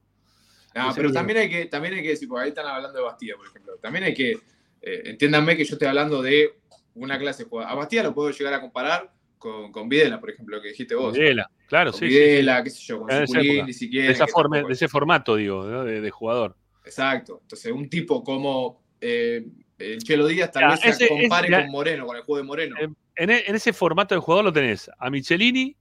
No, 0.74 0.88
En 0.88 0.94
pero 0.96 1.12
también 1.12 1.38
hay 1.38 1.48
que, 1.48 1.66
también 1.66 1.94
hay 1.94 2.02
que 2.02 2.08
decir, 2.08 2.28
porque 2.28 2.42
ahí 2.42 2.48
están 2.48 2.66
hablando 2.66 2.98
de 2.98 3.04
Bastía, 3.04 3.36
por 3.36 3.46
ejemplo. 3.46 3.76
También 3.80 4.06
hay 4.06 4.14
que, 4.14 4.40
eh, 4.86 5.02
entiéndanme 5.06 5.56
que 5.56 5.64
yo 5.64 5.74
estoy 5.74 5.88
hablando 5.88 6.20
de 6.22 6.54
una 6.94 7.18
clase 7.18 7.44
de 7.44 7.48
jugador. 7.48 7.72
A 7.72 7.74
Bastía 7.74 8.02
lo 8.02 8.14
puedo 8.14 8.30
llegar 8.30 8.54
a 8.54 8.60
comparar 8.60 9.12
con, 9.38 9.72
con 9.72 9.88
Videla, 9.88 10.20
por 10.20 10.30
ejemplo, 10.30 10.60
que 10.62 10.68
dijiste 10.68 10.94
vos. 10.94 11.12
Videla, 11.12 11.50
claro, 11.66 11.90
Con 11.90 12.00
sí. 12.00 12.06
Videla, 12.06 12.62
qué 12.62 12.70
sé 12.70 12.82
yo, 12.84 13.00
con 13.00 13.10
En 13.10 13.16
esa 13.24 13.26
Suculini, 13.26 13.56
época. 13.58 13.72
si 13.72 13.90
quieren. 13.90 14.08
de, 14.08 14.12
esa 14.14 14.26
forma, 14.26 14.62
de 14.62 14.72
ese 14.72 14.88
formato, 14.88 15.36
digo, 15.36 15.64
¿no? 15.66 15.84
de, 15.84 16.00
de 16.00 16.10
jugador. 16.10 16.56
Exacto. 16.84 17.38
Entonces, 17.42 17.72
un 17.72 17.88
tipo 17.88 18.22
como 18.22 18.82
eh, 19.00 19.44
el 19.78 19.98
Chelo 20.02 20.26
Díaz 20.26 20.52
tal 20.52 20.70
vez 20.70 20.96
se 20.96 21.08
compare 21.08 21.48
ese- 21.48 21.62
con 21.62 21.70
Moreno, 21.70 22.06
con 22.06 22.16
el 22.16 22.22
juego 22.22 22.36
de 22.38 22.42
Moreno. 22.44 22.76
En, 23.16 23.30
e- 23.30 23.44
en 23.46 23.54
ese 23.54 23.72
formato 23.72 24.14
de 24.14 24.20
jugador 24.20 24.44
lo 24.44 24.52
tenés 24.52 24.90
a 24.98 25.10
Michelini, 25.10 25.76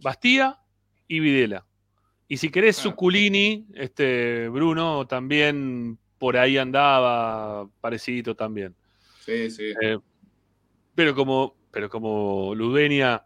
Bastía 0.00 0.58
y 1.06 1.20
Videla. 1.20 1.64
Y 2.28 2.36
si 2.36 2.50
querés 2.50 2.76
Suculini, 2.76 3.66
este, 3.74 4.48
Bruno 4.50 5.06
también 5.06 5.98
por 6.18 6.36
ahí 6.36 6.58
andaba 6.58 7.68
parecido 7.80 8.34
también. 8.34 8.74
Sí, 9.24 9.50
sí. 9.50 9.72
Eh, 9.82 9.98
pero 10.94 11.14
como, 11.14 11.56
pero 11.70 11.88
como 11.88 12.54
Ludenia 12.54 13.24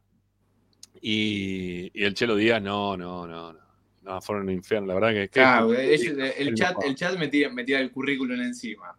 y, 1.01 1.91
y 1.99 2.05
el 2.05 2.15
Chelo 2.15 2.37
Díaz, 2.37 2.63
no, 2.63 2.97
no, 2.97 3.27
no, 3.27 3.53
no. 3.53 3.63
No, 4.03 4.21
fueron 4.21 4.47
un 4.49 4.51
infierno, 4.55 4.89
la 4.89 4.95
verdad 4.95 5.09
que. 5.11 5.21
que- 5.29 5.41
Claro, 5.41 5.73
ellos- 5.75 6.07
el, 6.19 6.49
el 6.49 6.55
chat, 6.55 6.77
el 6.85 6.95
chat 6.97 7.17
me 7.17 7.29
tira, 7.29 7.49
me 7.51 7.63
tira 7.63 7.79
el 7.79 7.93
currículum 7.93 8.41
encima. 8.41 8.97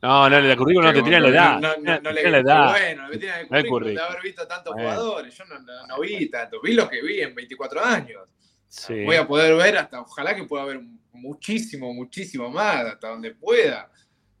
No, 0.00 0.30
no, 0.30 0.40
la 0.40 0.56
currículum 0.56 0.86
no 0.86 0.94
te 0.94 1.02
tiran 1.02 1.22
la 1.22 1.28
edad. 1.28 1.60
No, 1.60 1.76
no, 1.82 2.00
no 2.00 2.12
le 2.12 2.30
la 2.30 2.38
edad. 2.38 2.70
Bueno, 2.70 3.08
me 3.10 3.18
tiran 3.18 3.40
el 3.40 3.46
currículum 3.48 3.94
de 3.94 4.00
haber 4.00 4.22
visto 4.22 4.46
tantos 4.46 4.72
jugadores. 4.72 5.36
Yo 5.36 5.44
no, 5.44 5.58
no, 5.60 5.86
no 5.86 6.00
vi 6.00 6.30
tanto. 6.30 6.60
Vi 6.62 6.72
lo 6.72 6.88
que 6.88 7.02
vi 7.02 7.20
en 7.20 7.34
24 7.34 7.84
años. 7.84 8.22
Sí. 8.68 9.04
Voy 9.04 9.16
a 9.16 9.26
poder 9.26 9.54
ver 9.54 9.76
hasta, 9.76 10.00
ojalá 10.00 10.34
que 10.34 10.44
pueda 10.44 10.64
ver 10.64 10.80
muchísimo, 11.16 11.92
muchísimo 11.92 12.50
más, 12.50 12.84
hasta 12.84 13.08
donde 13.08 13.34
pueda. 13.34 13.90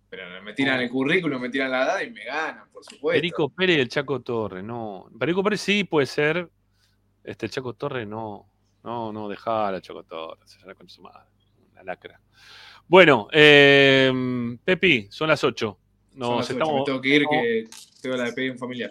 Pero 0.08 0.42
me 0.42 0.52
tiran 0.52 0.80
el 0.80 0.88
currículum, 0.88 1.40
me 1.40 1.48
tiran 1.48 1.70
la 1.70 1.84
edad 1.84 2.00
y 2.00 2.10
me 2.10 2.24
ganan, 2.24 2.70
por 2.70 2.84
supuesto. 2.84 3.18
Perico 3.18 3.48
Pérez 3.48 3.76
y 3.76 3.80
el 3.80 3.88
Chaco 3.88 4.20
Torre, 4.20 4.62
no. 4.62 5.10
Perico 5.18 5.42
Pérez 5.42 5.60
sí 5.60 5.84
puede 5.84 6.06
ser. 6.06 6.48
Este, 7.24 7.46
el 7.46 7.52
Chaco 7.52 7.74
Torre 7.74 8.06
no. 8.06 8.46
No, 8.84 9.12
no, 9.12 9.28
dejá 9.28 9.68
a 9.68 9.80
Chaco 9.80 10.04
Torre. 10.04 10.40
Se 10.44 10.74
con 10.74 10.88
su 10.88 11.02
madre. 11.02 11.26
Una 11.72 11.82
lacra. 11.82 12.20
Bueno, 12.86 13.26
eh, 13.32 14.12
Pepi, 14.64 15.08
son 15.10 15.28
las 15.28 15.42
8. 15.42 15.78
Son 16.10 16.18
Nos 16.18 16.36
las 16.36 16.46
ocho, 16.46 16.52
estamos. 16.52 16.78
me 16.80 16.84
tengo 16.84 17.00
que 17.00 17.08
ir, 17.08 17.24
que 17.28 17.64
tengo 18.00 18.16
la 18.16 18.30
de 18.30 18.50
un 18.52 18.58
familiar. 18.58 18.90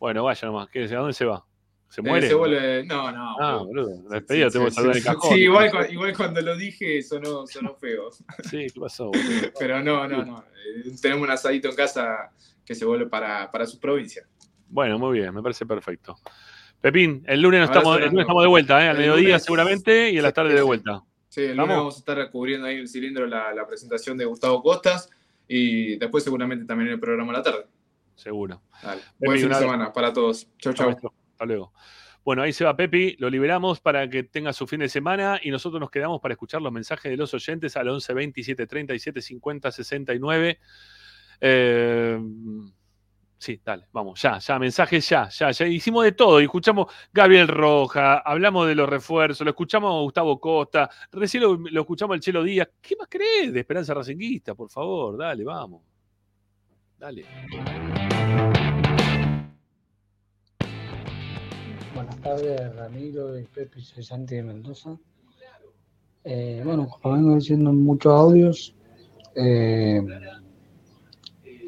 Bueno, 0.00 0.24
vaya 0.24 0.46
nomás. 0.46 0.68
¿Qué, 0.70 0.84
¿A 0.84 0.88
dónde 0.88 1.12
se 1.12 1.24
va? 1.24 1.44
¿Se 1.88 2.00
Eh, 2.00 2.04
muere? 2.04 2.28
se 2.28 2.34
vuelve- 2.34 2.84
No, 2.86 3.10
no. 3.10 3.36
Ah, 3.40 3.56
boludo. 3.64 4.02
La 4.10 4.16
despedida 4.16 4.46
Sí, 4.50 4.52
tengo 4.52 4.64
que 4.66 4.70
sí, 4.70 4.74
saludar 4.76 4.94
sí, 4.94 4.98
el 5.00 5.04
cajón. 5.06 5.30
sí, 5.34 5.40
igual, 5.42 5.70
igual 5.90 6.16
cuando 6.16 6.40
lo 6.42 6.56
dije 6.56 7.02
sonó, 7.02 7.46
sonó 7.46 7.74
feo. 7.76 8.10
Sí, 8.44 8.66
¿qué 8.72 8.80
pasó? 8.80 9.06
boludo? 9.12 9.52
Pero 9.58 9.82
no, 9.82 10.06
no, 10.06 10.24
no. 10.24 10.38
Eh, 10.66 10.90
Tenemos 11.00 11.24
un 11.24 11.30
asadito 11.30 11.68
en 11.68 11.74
casa 11.76 12.30
que 12.64 12.74
se 12.74 12.84
vuelve 12.84 13.06
para, 13.06 13.50
para 13.50 13.66
su 13.66 13.80
provincia. 13.80 14.26
Bueno, 14.68 14.98
muy 14.98 15.18
bien, 15.18 15.34
me 15.34 15.42
parece 15.42 15.64
perfecto. 15.64 16.16
Pepín, 16.80 17.24
el 17.26 17.40
lunes, 17.40 17.64
estamos, 17.64 17.96
el 17.98 18.04
lunes 18.10 18.20
estamos 18.20 18.42
de 18.42 18.48
vuelta, 18.48 18.84
¿eh? 18.84 18.88
al 18.88 18.98
mediodía 18.98 19.28
lunes- 19.30 19.42
seguramente 19.44 20.10
y 20.10 20.18
en 20.18 20.22
la 20.22 20.32
tarde 20.32 20.54
de 20.54 20.62
vuelta. 20.62 21.02
Sí, 21.28 21.40
el 21.42 21.56
lunes 21.56 21.76
¿Vamos? 21.76 21.96
a 21.96 21.98
estar 21.98 22.30
cubriendo 22.30 22.66
ahí 22.66 22.76
el 22.76 22.88
cilindro 22.88 23.26
la, 23.26 23.52
la 23.54 23.66
presentación 23.66 24.16
de 24.18 24.26
Gustavo 24.26 24.62
Costas 24.62 25.08
y 25.48 25.96
después 25.96 26.22
seguramente 26.22 26.66
también 26.66 26.90
el 26.90 27.00
programa 27.00 27.32
a 27.32 27.36
la 27.38 27.42
tarde. 27.42 27.66
Seguro. 28.14 28.60
Dale. 28.82 29.00
Pepi, 29.00 29.26
Buen 29.26 29.38
fin 29.38 29.44
un 29.46 29.50
de 29.50 29.56
abrazo. 29.56 29.72
semana 29.72 29.92
para 29.92 30.12
todos. 30.12 30.46
Chau, 30.58 30.72
chau. 30.74 31.12
Hasta 31.38 31.46
luego. 31.46 31.72
Bueno, 32.24 32.42
ahí 32.42 32.52
se 32.52 32.64
va 32.64 32.76
Pepi, 32.76 33.14
lo 33.20 33.30
liberamos 33.30 33.80
para 33.80 34.10
que 34.10 34.24
tenga 34.24 34.52
su 34.52 34.66
fin 34.66 34.80
de 34.80 34.88
semana 34.88 35.38
y 35.40 35.52
nosotros 35.52 35.80
nos 35.80 35.88
quedamos 35.88 36.20
para 36.20 36.34
escuchar 36.34 36.60
los 36.60 36.72
mensajes 36.72 37.10
de 37.10 37.16
los 37.16 37.32
oyentes 37.32 37.76
al 37.76 37.88
11 37.88 38.12
27 38.12 38.66
37 38.66 39.22
50 39.22 39.70
69. 39.70 40.58
Eh, 41.40 42.20
sí, 43.38 43.60
dale, 43.64 43.86
vamos, 43.92 44.20
ya, 44.20 44.38
ya, 44.38 44.58
mensajes 44.58 45.08
ya, 45.08 45.28
ya, 45.28 45.52
ya. 45.52 45.66
Hicimos 45.68 46.02
de 46.02 46.10
todo 46.10 46.40
y 46.40 46.44
escuchamos 46.44 46.92
Gabriel 47.12 47.46
Roja, 47.46 48.18
hablamos 48.18 48.66
de 48.66 48.74
los 48.74 48.88
refuerzos, 48.88 49.44
lo 49.44 49.50
escuchamos 49.50 49.94
a 49.94 50.00
Gustavo 50.00 50.40
Costa, 50.40 50.90
recién 51.12 51.44
lo, 51.44 51.56
lo 51.56 51.80
escuchamos 51.82 52.14
al 52.14 52.20
Chelo 52.20 52.42
Díaz. 52.42 52.68
¿Qué 52.82 52.96
más 52.96 53.06
crees 53.08 53.52
de 53.52 53.60
Esperanza 53.60 53.94
Racinguista? 53.94 54.56
Por 54.56 54.68
favor, 54.68 55.16
dale, 55.16 55.44
vamos. 55.44 55.82
Dale. 56.98 57.24
Buenas 61.98 62.20
tardes, 62.20 62.76
Ramiro 62.76 63.36
y 63.36 63.42
Pepe, 63.42 63.80
soy 63.80 64.04
Santi 64.04 64.36
de 64.36 64.44
Mendoza. 64.44 64.96
Eh, 66.22 66.62
bueno, 66.64 66.86
como 66.86 67.16
vengo 67.16 67.34
diciendo 67.34 67.70
en 67.70 67.82
muchos 67.82 68.12
audios, 68.12 68.76
eh, 69.34 70.00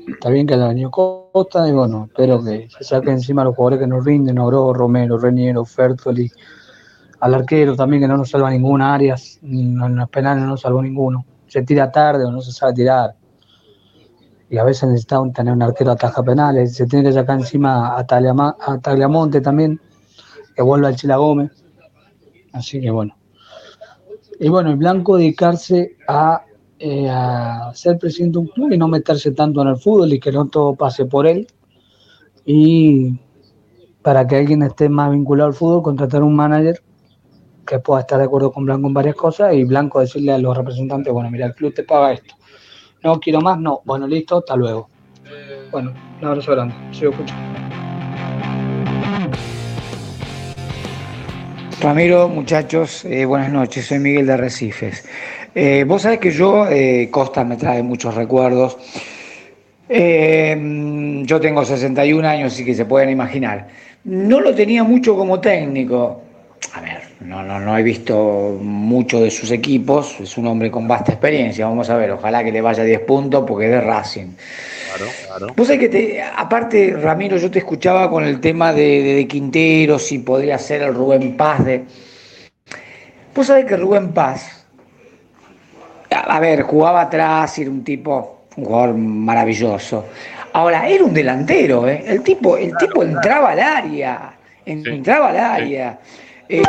está 0.06 0.30
bien 0.30 0.46
que 0.46 0.54
haya 0.54 0.68
venido 0.68 0.88
Costa 0.92 1.68
y 1.68 1.72
bueno, 1.72 2.04
espero 2.06 2.44
que 2.44 2.68
se 2.70 2.84
saque 2.84 3.10
encima 3.10 3.42
a 3.42 3.46
los 3.46 3.56
jugadores 3.56 3.80
que 3.80 3.88
nos 3.88 4.04
rinden, 4.04 4.38
Oro, 4.38 4.72
Romero, 4.72 5.18
Reniero, 5.18 5.64
Fertoli, 5.64 6.30
al 7.18 7.34
arquero 7.34 7.74
también 7.74 8.02
que 8.02 8.06
no 8.06 8.16
nos 8.16 8.30
salva 8.30 8.50
ninguna 8.50 8.94
Arias, 8.94 9.40
en 9.42 9.96
los 9.96 10.10
penales 10.10 10.44
no 10.44 10.50
nos 10.50 10.60
salvó 10.60 10.80
ninguno. 10.80 11.24
Se 11.48 11.62
tira 11.64 11.90
tarde 11.90 12.24
o 12.24 12.30
no 12.30 12.40
se 12.40 12.52
sabe 12.52 12.74
tirar. 12.74 13.16
Y 14.48 14.58
a 14.58 14.62
veces 14.62 14.88
necesitamos 14.88 15.32
tener 15.32 15.52
un 15.52 15.62
arquero 15.62 15.90
ataja 15.90 16.22
penales, 16.22 16.76
se 16.76 16.86
tiene 16.86 17.08
que 17.08 17.14
sacar 17.14 17.40
encima 17.40 17.98
a 17.98 18.06
Tagliamonte 18.06 19.40
también 19.40 19.80
que 20.60 20.64
vuelva 20.64 20.90
el 20.90 20.96
Chila 20.96 21.16
Gómez. 21.16 21.52
Así 22.52 22.82
que 22.82 22.90
bueno. 22.90 23.16
Y 24.38 24.50
bueno, 24.50 24.68
el 24.68 24.76
Blanco 24.76 25.16
dedicarse 25.16 25.96
a, 26.06 26.44
eh, 26.78 27.08
a 27.08 27.70
ser 27.72 27.96
presidente 27.96 28.34
de 28.34 28.40
un 28.40 28.48
club 28.48 28.70
y 28.70 28.76
no 28.76 28.86
meterse 28.86 29.30
tanto 29.30 29.62
en 29.62 29.68
el 29.68 29.78
fútbol 29.78 30.12
y 30.12 30.20
que 30.20 30.30
no 30.30 30.48
todo 30.48 30.74
pase 30.74 31.06
por 31.06 31.26
él. 31.26 31.46
Y 32.44 33.18
para 34.02 34.26
que 34.26 34.36
alguien 34.36 34.62
esté 34.62 34.90
más 34.90 35.10
vinculado 35.10 35.48
al 35.48 35.54
fútbol, 35.54 35.82
contratar 35.82 36.22
un 36.22 36.36
manager 36.36 36.82
que 37.66 37.78
pueda 37.78 38.02
estar 38.02 38.18
de 38.18 38.24
acuerdo 38.26 38.52
con 38.52 38.66
Blanco 38.66 38.88
en 38.88 38.92
varias 38.92 39.14
cosas 39.14 39.54
y 39.54 39.64
Blanco 39.64 40.00
decirle 40.00 40.32
a 40.32 40.38
los 40.38 40.54
representantes, 40.54 41.10
bueno, 41.10 41.30
mira, 41.30 41.46
el 41.46 41.54
club 41.54 41.72
te 41.72 41.84
paga 41.84 42.12
esto. 42.12 42.34
No 43.02 43.18
quiero 43.18 43.40
más, 43.40 43.58
no. 43.58 43.80
Bueno, 43.86 44.06
listo, 44.06 44.38
hasta 44.38 44.56
luego. 44.56 44.90
Bueno, 45.70 45.94
un 46.20 46.28
abrazo 46.28 46.52
grande. 46.52 46.74
Sigo 46.92 47.12
escuchando. 47.12 47.69
Ramiro, 51.80 52.28
muchachos, 52.28 53.06
eh, 53.06 53.24
buenas 53.24 53.50
noches, 53.50 53.86
soy 53.86 53.98
Miguel 53.98 54.26
de 54.26 54.36
Recifes. 54.36 55.02
Eh, 55.54 55.84
vos 55.88 56.02
sabés 56.02 56.18
que 56.18 56.30
yo, 56.30 56.66
eh, 56.68 57.08
Costa 57.10 57.42
me 57.42 57.56
trae 57.56 57.82
muchos 57.82 58.14
recuerdos. 58.14 58.76
Yo 59.88 61.40
tengo 61.40 61.64
61 61.64 62.28
años, 62.28 62.52
así 62.52 62.66
que 62.66 62.74
se 62.74 62.84
pueden 62.84 63.08
imaginar. 63.08 63.68
No 64.04 64.40
lo 64.40 64.54
tenía 64.54 64.84
mucho 64.84 65.16
como 65.16 65.40
técnico. 65.40 66.20
A 66.74 66.82
ver, 66.82 67.00
no, 67.20 67.42
no, 67.42 67.58
no 67.58 67.78
he 67.78 67.82
visto 67.82 68.58
mucho 68.60 69.22
de 69.22 69.30
sus 69.30 69.50
equipos. 69.50 70.20
Es 70.20 70.36
un 70.36 70.48
hombre 70.48 70.70
con 70.70 70.86
vasta 70.86 71.12
experiencia. 71.12 71.66
Vamos 71.66 71.88
a 71.88 71.96
ver, 71.96 72.10
ojalá 72.10 72.44
que 72.44 72.52
le 72.52 72.60
vaya 72.60 72.84
10 72.84 73.00
puntos 73.00 73.44
porque 73.48 73.64
es 73.64 73.70
de 73.70 73.80
Racing. 73.80 74.28
Claro, 74.96 75.12
claro. 75.26 75.54
Vos 75.56 75.66
sabés 75.66 75.80
que, 75.80 75.88
te, 75.88 76.22
aparte, 76.22 76.94
Ramiro, 77.00 77.36
yo 77.36 77.50
te 77.50 77.60
escuchaba 77.60 78.10
con 78.10 78.24
el 78.24 78.40
tema 78.40 78.72
de, 78.72 79.02
de, 79.02 79.14
de 79.14 79.28
Quintero, 79.28 79.98
si 79.98 80.18
podría 80.18 80.58
ser 80.58 80.82
el 80.82 80.94
Rubén 80.94 81.36
Paz 81.36 81.64
de... 81.64 81.84
Vos 83.34 83.46
sabés 83.46 83.64
que 83.64 83.76
Rubén 83.76 84.12
Paz, 84.12 84.66
a, 86.10 86.36
a 86.36 86.40
ver, 86.40 86.62
jugaba 86.62 87.02
atrás, 87.02 87.56
era 87.58 87.70
un 87.70 87.84
tipo, 87.84 88.46
un 88.56 88.64
jugador 88.64 88.94
maravilloso. 88.96 90.06
Ahora, 90.52 90.88
era 90.88 91.04
un 91.04 91.14
delantero, 91.14 91.88
¿eh? 91.88 92.02
El 92.06 92.22
tipo, 92.22 92.56
el 92.56 92.76
tipo 92.76 93.04
entraba 93.04 93.50
al 93.50 93.60
área, 93.60 94.34
en- 94.66 94.84
entraba 94.88 95.28
al 95.28 95.36
área, 95.38 96.00
eh, 96.48 96.60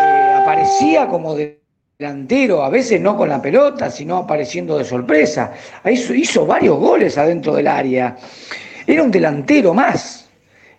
aparecía 0.41 1.07
como 1.07 1.33
de- 1.33 1.60
delantero, 2.01 2.63
a 2.63 2.69
veces 2.69 2.99
no 2.99 3.15
con 3.15 3.29
la 3.29 3.39
pelota, 3.39 3.91
sino 3.91 4.17
apareciendo 4.17 4.77
de 4.77 4.83
sorpresa. 4.83 5.53
Ahí 5.83 5.93
hizo, 5.93 6.13
hizo 6.13 6.45
varios 6.47 6.77
goles 6.79 7.17
adentro 7.17 7.53
del 7.53 7.67
área. 7.67 8.17
Era 8.87 9.03
un 9.03 9.11
delantero 9.11 9.73
más. 9.73 10.27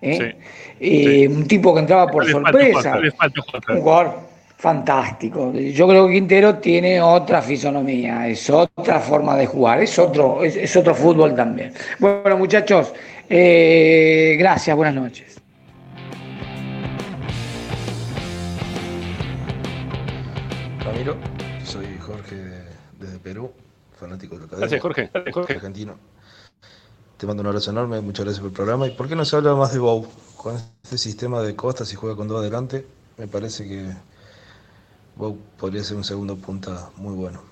¿eh? 0.01 0.35
Eh, 0.81 1.29
Un 1.29 1.47
tipo 1.47 1.73
que 1.75 1.81
entraba 1.81 2.09
por 2.09 2.27
Le 2.27 2.33
sorpresa. 2.33 2.99
Le 2.99 3.13
falta. 3.13 3.41
Un 3.69 3.81
jugador 3.81 4.19
fantástico. 4.57 5.53
Yo 5.53 5.87
creo 5.87 6.09
que 6.09 6.15
Quintero 6.15 6.57
tiene 6.57 7.01
otra 7.01 7.41
fisonomía, 7.41 8.29
es 8.29 8.49
otra 8.51 9.01
forma 9.01 9.37
de 9.37 9.47
jugar, 9.47 9.83
es 9.83 9.99
otro, 9.99 10.43
es, 10.45 10.57
es 10.57 10.77
otro 10.77 10.95
fútbol 10.95 11.35
también. 11.35 11.73
Bueno, 11.99 12.37
muchachos, 12.37 12.93
eh, 13.29 14.37
gracias, 14.39 14.77
buenas 14.77 14.95
noches. 14.95 15.42
Ramiro, 21.03 21.17
soy 21.65 21.99
Jorge 21.99 22.37
desde 22.97 23.19
Perú, 23.19 23.53
fanático 23.99 24.39
de. 24.39 24.47
Gracias, 24.47 24.81
Jorge. 24.81 25.11
Gracias, 25.13 25.35
Jorge. 25.35 25.55
Argentino. 25.55 25.99
Te 27.17 27.27
mando 27.27 27.41
un 27.41 27.49
abrazo 27.49 27.73
enorme, 27.73 28.01
muchas 28.01 28.25
gracias 28.25 28.41
por 28.41 28.51
el 28.51 28.55
programa. 28.55 28.87
¿Y 28.87 28.93
por 28.93 29.09
qué 29.09 29.17
no 29.17 29.25
se 29.25 29.35
habla 29.35 29.57
más 29.57 29.73
de 29.73 29.81
Bow? 29.81 30.07
Con 30.37 30.55
este 30.55 30.99
sistema 30.99 31.43
de 31.43 31.57
costas 31.57 31.93
y 31.93 31.97
juega 31.97 32.15
con 32.15 32.29
dos 32.29 32.41
adelante, 32.41 32.87
me 33.19 33.27
parece 33.27 33.67
que 33.67 33.91
Bow 35.17 35.37
podría 35.59 35.83
ser 35.83 35.97
un 35.97 36.05
segundo 36.05 36.37
punta 36.37 36.91
muy 36.97 37.17
bueno. 37.17 37.43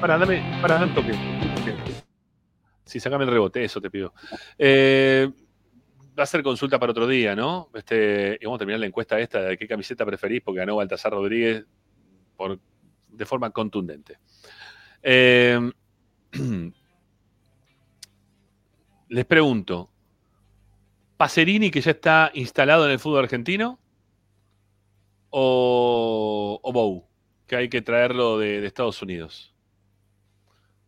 Para, 0.00 0.18
dame, 0.18 0.42
para, 0.60 0.74
dame 0.74 0.86
un 0.86 0.94
toque. 0.94 1.12
Sí, 2.84 2.98
sacame 2.98 3.24
el 3.24 3.30
rebote, 3.30 3.62
eso 3.62 3.80
te 3.80 3.90
pido. 3.90 4.12
Eh, 4.58 5.30
va 6.18 6.22
a 6.24 6.26
ser 6.26 6.42
consulta 6.42 6.78
para 6.78 6.92
otro 6.92 7.06
día, 7.06 7.34
¿no? 7.34 7.70
Este, 7.74 8.38
y 8.40 8.44
vamos 8.44 8.58
a 8.58 8.60
terminar 8.60 8.80
la 8.80 8.86
encuesta 8.86 9.18
esta 9.18 9.40
de 9.42 9.58
qué 9.58 9.66
camiseta 9.66 10.04
preferís, 10.04 10.42
porque 10.42 10.58
ganó 10.58 10.76
Baltasar 10.76 11.12
Rodríguez 11.12 11.64
por, 12.36 12.58
de 13.08 13.26
forma 13.26 13.50
contundente. 13.50 14.18
Eh, 15.02 15.58
les 19.08 19.24
pregunto, 19.24 19.90
¿Pacerini 21.16 21.70
que 21.70 21.80
ya 21.80 21.90
está 21.90 22.30
instalado 22.34 22.86
en 22.86 22.92
el 22.92 22.98
fútbol 22.98 23.24
argentino? 23.24 23.78
¿O, 25.30 26.58
o 26.62 26.72
Bow, 26.72 27.06
que 27.46 27.56
hay 27.56 27.68
que 27.68 27.82
traerlo 27.82 28.38
de, 28.38 28.60
de 28.60 28.66
Estados 28.66 29.00
Unidos? 29.02 29.54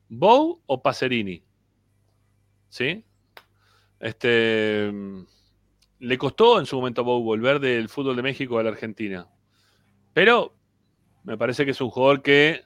¿Bow 0.08 0.60
o 0.66 0.82
Pacerini? 0.82 1.42
¿Sí? 2.68 3.04
Este, 4.02 4.92
le 6.00 6.18
costó 6.18 6.58
en 6.58 6.66
su 6.66 6.74
momento 6.76 7.02
a 7.02 7.04
Bow 7.04 7.22
volver 7.22 7.60
del 7.60 7.88
fútbol 7.88 8.16
de 8.16 8.22
México 8.22 8.58
a 8.58 8.62
la 8.64 8.70
Argentina. 8.70 9.28
Pero 10.12 10.56
me 11.22 11.38
parece 11.38 11.64
que 11.64 11.70
es 11.70 11.80
un 11.80 11.90
jugador 11.90 12.20
que 12.20 12.64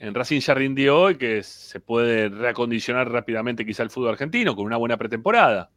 en 0.00 0.12
Racing 0.12 0.40
ya 0.40 0.54
rindió 0.54 1.10
y 1.10 1.16
que 1.16 1.44
se 1.44 1.78
puede 1.78 2.28
reacondicionar 2.28 3.08
rápidamente 3.08 3.64
quizá 3.64 3.84
el 3.84 3.90
fútbol 3.90 4.10
argentino 4.10 4.56
con 4.56 4.66
una 4.66 4.76
buena 4.76 4.96
pretemporada. 4.96 5.70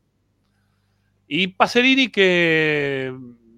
Y 1.27 1.47
Pacerini 1.49 2.09
que 2.09 3.15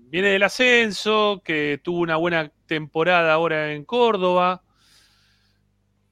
viene 0.09 0.27
del 0.27 0.43
ascenso, 0.43 1.41
que 1.45 1.79
tuvo 1.81 1.99
una 1.99 2.17
buena 2.17 2.51
temporada 2.65 3.31
ahora 3.31 3.71
en 3.71 3.85
Córdoba, 3.85 4.63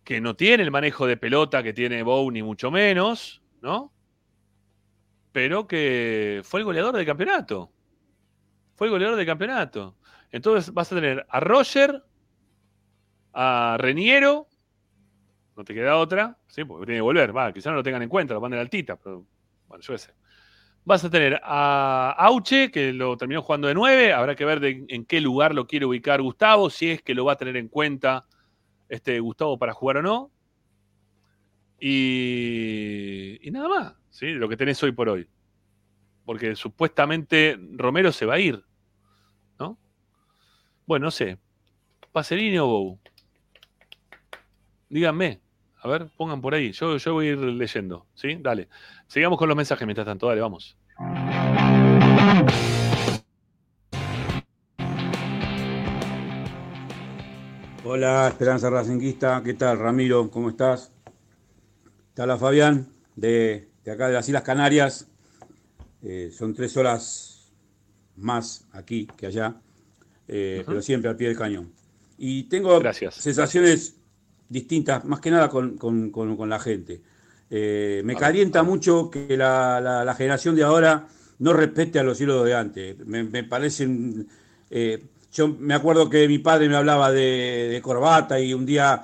que 0.05 0.21
no 0.21 0.37
tiene 0.37 0.63
el 0.63 0.71
manejo 0.71 1.05
de 1.05 1.17
pelota 1.17 1.61
que 1.61 1.73
tiene 1.73 2.03
Bow 2.03 2.31
ni 2.31 2.41
mucho 2.41 2.71
menos, 2.71 3.41
¿no? 3.61 3.91
Pero 5.35 5.67
que 5.67 6.39
fue 6.45 6.61
el 6.61 6.63
goleador 6.63 6.95
del 6.95 7.05
campeonato. 7.05 7.69
Fue 8.73 8.87
el 8.87 8.91
goleador 8.91 9.17
del 9.17 9.25
campeonato. 9.25 9.97
Entonces 10.31 10.73
vas 10.73 10.89
a 10.89 10.95
tener 10.95 11.25
a 11.27 11.41
Roger, 11.41 12.01
a 13.33 13.75
Reniero, 13.77 14.47
no 15.57 15.65
te 15.65 15.73
queda 15.73 15.97
otra, 15.97 16.37
sí, 16.47 16.63
porque 16.63 16.85
tiene 16.85 16.99
que 16.99 17.01
volver, 17.01 17.35
va, 17.35 17.51
quizás 17.51 17.71
no 17.71 17.75
lo 17.75 17.83
tengan 17.83 18.01
en 18.01 18.07
cuenta, 18.07 18.33
lo 18.33 18.39
manden 18.39 18.61
altita, 18.61 18.95
pero 18.95 19.25
bueno, 19.67 19.83
yo. 19.83 19.93
Vas 20.85 21.03
a 21.03 21.09
tener 21.09 21.41
a 21.43 22.15
Auche, 22.17 22.71
que 22.71 22.93
lo 22.93 23.17
terminó 23.17 23.41
jugando 23.41 23.67
de 23.67 23.73
9, 23.73 24.13
habrá 24.13 24.35
que 24.37 24.45
ver 24.45 24.63
en 24.63 25.03
qué 25.03 25.19
lugar 25.19 25.53
lo 25.53 25.67
quiere 25.67 25.85
ubicar 25.85 26.21
Gustavo, 26.21 26.69
si 26.69 26.91
es 26.91 27.01
que 27.01 27.13
lo 27.13 27.25
va 27.25 27.33
a 27.33 27.37
tener 27.37 27.57
en 27.57 27.67
cuenta 27.67 28.25
este 28.87 29.19
Gustavo 29.19 29.59
para 29.59 29.73
jugar 29.73 29.97
o 29.97 30.01
no. 30.01 30.31
Y, 31.87 33.47
nada 33.51 33.69
más, 33.69 33.93
¿sí? 34.09 34.31
lo 34.31 34.49
que 34.49 34.57
tenés 34.57 34.81
hoy 34.81 34.91
por 34.91 35.07
hoy. 35.07 35.29
Porque 36.25 36.55
supuestamente 36.55 37.59
Romero 37.73 38.11
se 38.11 38.25
va 38.25 38.33
a 38.33 38.39
ir, 38.39 38.65
¿no? 39.59 39.77
Bueno, 40.87 41.03
no 41.03 41.11
sé. 41.11 41.37
¿Pacerini 42.11 42.57
o 42.57 42.65
Bow? 42.65 42.99
Díganme. 44.89 45.39
A 45.83 45.87
ver, 45.87 46.07
pongan 46.17 46.41
por 46.41 46.55
ahí. 46.55 46.71
Yo, 46.71 46.97
yo 46.97 47.13
voy 47.13 47.27
a 47.27 47.31
ir 47.33 47.37
leyendo. 47.37 48.07
¿Sí? 48.15 48.35
Dale. 48.41 48.67
Sigamos 49.05 49.37
con 49.37 49.47
los 49.47 49.55
mensajes 49.55 49.85
mientras 49.85 50.07
tanto. 50.07 50.27
Dale, 50.27 50.41
vamos. 50.41 50.75
Hola, 57.83 58.27
Esperanza 58.27 58.71
Racinguista. 58.71 59.43
¿Qué 59.43 59.53
tal, 59.53 59.77
Ramiro? 59.77 60.31
¿Cómo 60.31 60.49
estás? 60.49 60.94
Te 62.15 62.23
habla 62.23 62.37
Fabián, 62.37 62.87
de, 63.15 63.69
de 63.83 63.91
acá 63.91 64.07
de 64.07 64.13
las 64.15 64.27
Islas 64.29 64.43
Canarias. 64.43 65.07
Eh, 66.03 66.31
son 66.31 66.53
tres 66.55 66.77
horas 66.77 67.51
más 68.17 68.65
aquí 68.73 69.07
que 69.17 69.27
allá, 69.27 69.55
eh, 70.27 70.65
pero 70.67 70.81
siempre 70.81 71.09
al 71.09 71.17
pie 71.17 71.29
del 71.29 71.37
cañón. 71.37 71.71
Y 72.17 72.43
tengo 72.45 72.93
sensaciones 73.17 73.97
distintas, 74.49 75.05
más 75.05 75.19
que 75.21 75.31
nada 75.31 75.49
con, 75.49 75.77
con- 75.77 76.11
con- 76.11 76.37
con 76.37 76.49
la 76.49 76.59
gente. 76.59 77.01
Eh, 77.49 78.01
me 78.05 78.17
calienta 78.17 78.63
mucho 78.63 79.11
que 79.11 79.37
la, 79.37 79.81
la- 79.81 80.05
la 80.05 80.15
generación 80.15 80.55
de 80.55 80.63
ahora 80.63 81.07
no 81.39 81.53
respete 81.53 81.99
a 81.99 82.03
los 82.03 82.21
ídolos 82.21 82.45
de 82.45 82.55
antes. 82.55 83.05
Me, 83.07 83.23
me 83.23 83.43
parecen... 83.43 84.27
yo 85.33 85.47
me 85.49 85.73
acuerdo 85.73 86.09
que 86.09 86.27
mi 86.27 86.39
padre 86.39 86.69
me 86.69 86.75
hablaba 86.77 87.11
de, 87.11 87.69
de 87.71 87.81
corbata 87.81 88.39
y 88.39 88.53
un 88.53 88.65
día 88.65 89.03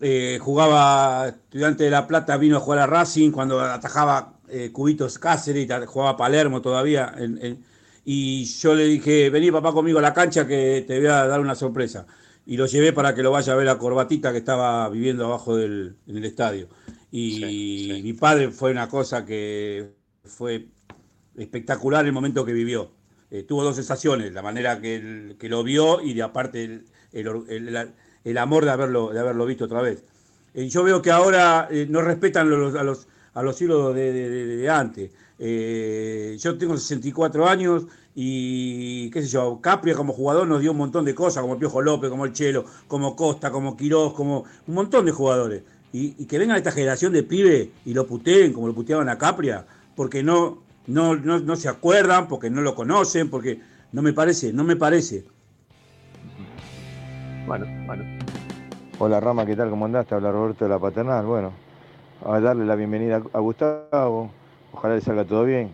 eh, 0.00 0.38
jugaba 0.40 1.28
Estudiante 1.28 1.84
de 1.84 1.90
La 1.90 2.06
Plata, 2.06 2.36
vino 2.36 2.56
a 2.56 2.60
jugar 2.60 2.80
a 2.80 2.86
Racing 2.86 3.30
cuando 3.30 3.60
atajaba 3.60 4.34
eh, 4.48 4.70
Cubitos 4.72 5.18
Cáceres, 5.18 5.68
y 5.68 5.86
jugaba 5.86 6.16
Palermo 6.16 6.60
todavía. 6.62 7.12
en- 7.16 7.38
en- 7.44 7.64
y 8.04 8.44
yo 8.46 8.74
le 8.74 8.84
dije, 8.86 9.28
vení 9.28 9.50
papá 9.50 9.72
conmigo 9.72 9.98
a 9.98 10.02
la 10.02 10.14
cancha 10.14 10.46
que 10.46 10.82
te 10.86 10.98
voy 10.98 11.08
a 11.08 11.26
dar 11.26 11.40
una 11.40 11.54
sorpresa. 11.54 12.06
Y 12.46 12.56
lo 12.56 12.64
llevé 12.66 12.94
para 12.94 13.14
que 13.14 13.22
lo 13.22 13.30
vaya 13.30 13.52
a 13.52 13.56
ver 13.56 13.68
a 13.68 13.76
Corbatita 13.78 14.32
que 14.32 14.38
estaba 14.38 14.88
viviendo 14.88 15.26
abajo 15.26 15.54
del, 15.56 15.96
en 16.06 16.16
el 16.16 16.24
estadio. 16.24 16.68
Y 17.10 18.00
mi 18.02 18.14
padre 18.14 18.50
fue 18.50 18.70
una 18.70 18.88
cosa 18.88 19.26
que 19.26 19.90
fue 20.24 20.68
espectacular 21.36 22.06
el 22.06 22.12
momento 22.12 22.44
que 22.46 22.52
vivió. 22.52 22.92
Eh, 23.30 23.42
tuvo 23.42 23.62
dos 23.62 23.76
sensaciones, 23.76 24.32
la 24.32 24.40
manera 24.40 24.80
que, 24.80 25.36
que 25.38 25.48
lo 25.50 25.62
vio 25.62 26.00
y 26.00 26.14
de 26.14 26.22
aparte 26.22 26.64
el, 26.64 26.86
el- 27.12 27.92
el- 28.24 28.38
amor 28.38 28.64
de 28.64 28.70
haberlo, 28.70 29.10
de 29.12 29.20
haberlo 29.20 29.46
visto 29.46 29.64
otra 29.66 29.82
vez. 29.82 30.04
Eh, 30.54 30.68
yo 30.68 30.82
veo 30.84 31.02
que 31.02 31.10
ahora 31.10 31.68
eh, 31.70 31.86
no 31.88 32.00
respetan 32.02 32.48
los- 32.50 32.74
a 32.74 32.82
los, 32.82 33.06
a 33.34 33.42
los 33.42 33.60
ídolos 33.60 33.94
de, 33.94 34.68
antes. 34.70 35.10
Eh, 35.38 36.36
yo 36.40 36.58
tengo 36.58 36.76
64 36.76 37.46
años 37.48 37.84
y, 38.14 39.10
qué 39.10 39.22
sé 39.22 39.28
yo, 39.28 39.60
Capria 39.60 39.94
como 39.94 40.12
jugador 40.12 40.46
nos 40.48 40.60
dio 40.60 40.72
un 40.72 40.78
montón 40.78 41.04
de 41.04 41.14
cosas, 41.14 41.42
como 41.42 41.58
Piojo 41.58 41.80
López, 41.82 42.10
como 42.10 42.24
el 42.24 42.32
Chelo, 42.32 42.64
como 42.88 43.14
Costa, 43.14 43.50
como 43.50 43.76
Quirós, 43.76 44.12
como 44.14 44.44
un 44.66 44.74
montón 44.74 45.06
de 45.06 45.12
jugadores. 45.12 45.62
Y, 45.92 46.14
y 46.18 46.26
que 46.26 46.38
vengan 46.38 46.56
esta 46.56 46.72
generación 46.72 47.12
de 47.12 47.22
pibe 47.22 47.70
y 47.84 47.94
lo 47.94 48.06
puteen 48.06 48.52
como 48.52 48.66
lo 48.66 48.74
puteaban 48.74 49.08
a 49.08 49.16
Capria, 49.18 49.64
porque 49.94 50.22
no, 50.22 50.62
no, 50.86 51.14
no, 51.16 51.38
no 51.38 51.56
se 51.56 51.68
acuerdan, 51.68 52.28
porque 52.28 52.50
no 52.50 52.60
lo 52.60 52.74
conocen, 52.74 53.30
porque 53.30 53.60
no 53.92 54.02
me 54.02 54.12
parece, 54.12 54.52
no 54.52 54.64
me 54.64 54.76
parece. 54.76 55.24
Bueno, 57.48 57.64
bueno. 57.86 58.04
Hola 58.98 59.20
Rama, 59.20 59.46
¿qué 59.46 59.56
tal? 59.56 59.70
¿Cómo 59.70 59.86
andás? 59.86 60.06
Te 60.06 60.14
habla 60.14 60.30
Roberto 60.30 60.66
de 60.66 60.68
la 60.68 60.78
Paternal. 60.78 61.24
Bueno, 61.24 61.52
a 62.26 62.38
darle 62.40 62.66
la 62.66 62.74
bienvenida 62.74 63.22
a 63.32 63.38
Gustavo. 63.40 64.28
Ojalá 64.74 64.96
le 64.96 65.00
salga 65.00 65.24
todo 65.24 65.44
bien. 65.44 65.70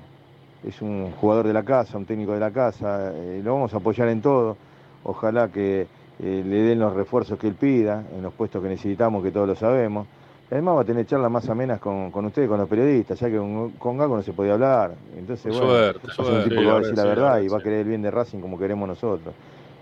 Es 0.64 0.80
un 0.80 1.10
jugador 1.20 1.48
de 1.48 1.52
la 1.52 1.64
casa, 1.64 1.98
un 1.98 2.06
técnico 2.06 2.32
de 2.32 2.38
la 2.38 2.52
casa. 2.52 3.10
eh, 3.12 3.40
lo 3.42 3.54
vamos 3.54 3.74
a 3.74 3.78
apoyar 3.78 4.06
en 4.08 4.22
todo. 4.22 4.56
Ojalá 5.02 5.48
que 5.48 5.88
eh, 6.20 6.42
le 6.46 6.62
den 6.62 6.78
los 6.78 6.94
refuerzos 6.94 7.40
que 7.40 7.48
él 7.48 7.54
pida, 7.54 8.04
en 8.14 8.22
los 8.22 8.32
puestos 8.32 8.62
que 8.62 8.68
necesitamos, 8.68 9.24
que 9.24 9.32
todos 9.32 9.48
lo 9.48 9.56
sabemos. 9.56 10.06
Además 10.52 10.76
va 10.76 10.80
a 10.82 10.84
tener 10.84 11.06
charlas 11.06 11.30
más 11.30 11.48
amenas 11.48 11.80
con, 11.80 12.12
con 12.12 12.24
ustedes, 12.26 12.48
con 12.48 12.58
los 12.60 12.68
periodistas, 12.68 13.18
ya 13.18 13.28
que 13.28 13.36
con, 13.36 13.70
con 13.72 13.98
Gago 13.98 14.14
no 14.14 14.22
se 14.22 14.32
podía 14.32 14.52
hablar. 14.54 14.94
Entonces, 15.18 15.52
bueno, 15.52 15.66
suerte, 15.66 16.06
va 16.06 16.12
a 16.12 16.24
ser 16.24 16.34
un 16.36 16.42
suerte. 16.44 16.50
tipo 16.50 16.60
Sí, 16.60 16.66
que 16.66 16.70
va 16.70 16.76
a 16.76 16.78
decir 16.78 16.96
la 16.96 17.04
verdad, 17.04 17.40
y 17.40 17.48
va 17.48 17.58
a 17.58 17.62
querer 17.62 17.80
el 17.80 17.88
bien 17.88 18.02
de 18.02 18.12
Racing 18.12 18.38
como 18.38 18.58
queremos 18.58 18.86
nosotros. 18.86 19.34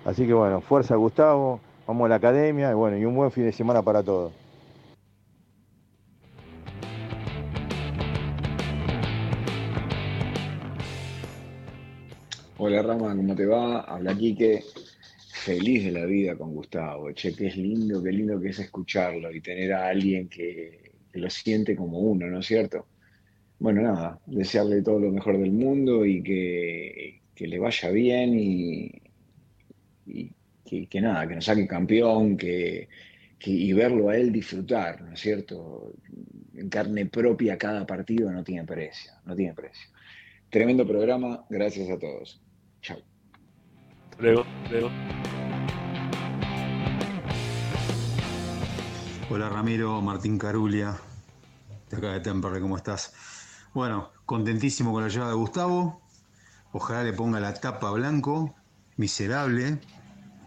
Así 0.06 0.26
que 0.26 0.32
bueno, 0.32 0.60
fuerza 0.60 0.96
Gustavo, 0.96 1.60
vamos 1.86 2.06
a 2.06 2.08
la 2.08 2.14
academia 2.16 2.70
y 2.70 2.74
bueno, 2.74 2.98
y 2.98 3.04
un 3.04 3.14
buen 3.14 3.30
fin 3.30 3.44
de 3.44 3.52
semana 3.52 3.82
para 3.82 4.02
todos. 4.02 4.32
Hola 12.58 12.82
Rama, 12.82 13.16
¿cómo 13.16 13.34
te 13.34 13.46
va? 13.46 13.80
Habla 13.80 14.16
Quique. 14.16 14.62
Feliz 15.32 15.84
de 15.84 15.90
la 15.90 16.04
vida 16.06 16.36
con 16.36 16.54
Gustavo. 16.54 17.10
Che, 17.10 17.34
qué 17.34 17.48
es 17.48 17.56
lindo, 17.56 18.00
qué 18.00 18.12
lindo 18.12 18.40
que 18.40 18.50
es 18.50 18.60
escucharlo 18.60 19.32
y 19.32 19.40
tener 19.40 19.72
a 19.72 19.88
alguien 19.88 20.28
que, 20.28 20.92
lo 21.14 21.28
siente 21.28 21.74
como 21.74 21.98
uno, 21.98 22.28
¿no 22.28 22.38
es 22.38 22.46
cierto? 22.46 22.86
Bueno, 23.58 23.82
nada, 23.82 24.20
desearle 24.26 24.82
todo 24.82 25.00
lo 25.00 25.10
mejor 25.10 25.38
del 25.38 25.50
mundo 25.50 26.06
y 26.06 26.22
que, 26.22 27.22
que 27.34 27.48
le 27.48 27.58
vaya 27.58 27.90
bien 27.90 28.38
y 28.38 28.92
que, 30.72 30.86
que 30.86 31.00
nada, 31.02 31.28
que 31.28 31.34
nos 31.34 31.44
saque 31.44 31.66
campeón, 31.66 32.34
que, 32.38 32.88
que- 33.38 33.50
y 33.50 33.72
verlo 33.74 34.08
a 34.08 34.16
él 34.16 34.32
disfrutar, 34.32 35.02
¿no 35.02 35.12
es 35.12 35.20
cierto? 35.20 35.92
En 36.54 36.70
carne 36.70 37.04
propia 37.06 37.58
cada 37.58 37.84
partido 37.86 38.32
no 38.32 38.42
tiene 38.42 38.64
precio, 38.64 39.12
no 39.26 39.36
tiene 39.36 39.52
precio. 39.52 39.90
Tremendo 40.48 40.86
programa, 40.86 41.44
gracias 41.50 41.90
a 41.90 41.98
todos. 41.98 42.40
Chao. 42.80 42.98
Luego, 44.18 44.44
luego. 44.70 44.90
Hola 49.30 49.48
Ramiro, 49.50 50.00
Martín 50.00 50.38
Carulia, 50.38 50.96
de 51.90 51.96
acá 51.98 52.12
de 52.12 52.20
Temperley, 52.20 52.62
¿cómo 52.62 52.78
estás? 52.78 53.12
Bueno, 53.74 54.10
contentísimo 54.24 54.92
con 54.92 55.02
la 55.02 55.08
llegada 55.08 55.30
de 55.30 55.36
Gustavo. 55.36 56.00
Ojalá 56.72 57.02
le 57.04 57.12
ponga 57.12 57.40
la 57.40 57.52
tapa 57.52 57.90
blanco, 57.90 58.54
miserable, 58.96 59.78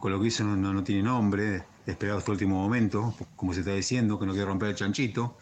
con 0.05 0.11
lo 0.11 0.21
que 0.21 0.27
hizo 0.27 0.43
no, 0.43 0.83
tiene 0.83 1.01
nombre, 1.01 1.63
esperado 1.87 2.19
hasta 2.19 2.31
último 2.31 2.61
momento, 2.61 3.15
como 3.35 3.55
se 3.55 3.61
está 3.61 3.71
diciendo, 3.71 4.19
que 4.19 4.27
no 4.27 4.33
quiere 4.33 4.45
romper 4.45 4.69
el 4.69 4.75
chanchito. 4.75 5.35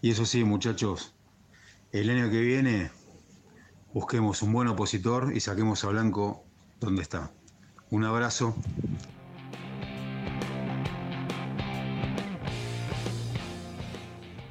Y 0.00 0.12
eso 0.12 0.24
sí, 0.26 0.44
muchachos, 0.44 1.16
el 1.90 2.08
año 2.08 2.30
que 2.30 2.40
viene 2.40 2.92
busquemos 3.92 4.42
un 4.42 4.52
buen 4.52 4.68
opositor 4.68 5.32
y 5.34 5.40
saquemos 5.40 5.82
a 5.82 5.88
Blanco 5.88 6.44
donde 6.78 7.02
está. 7.02 7.32
Un 7.90 8.04
abrazo. 8.04 8.54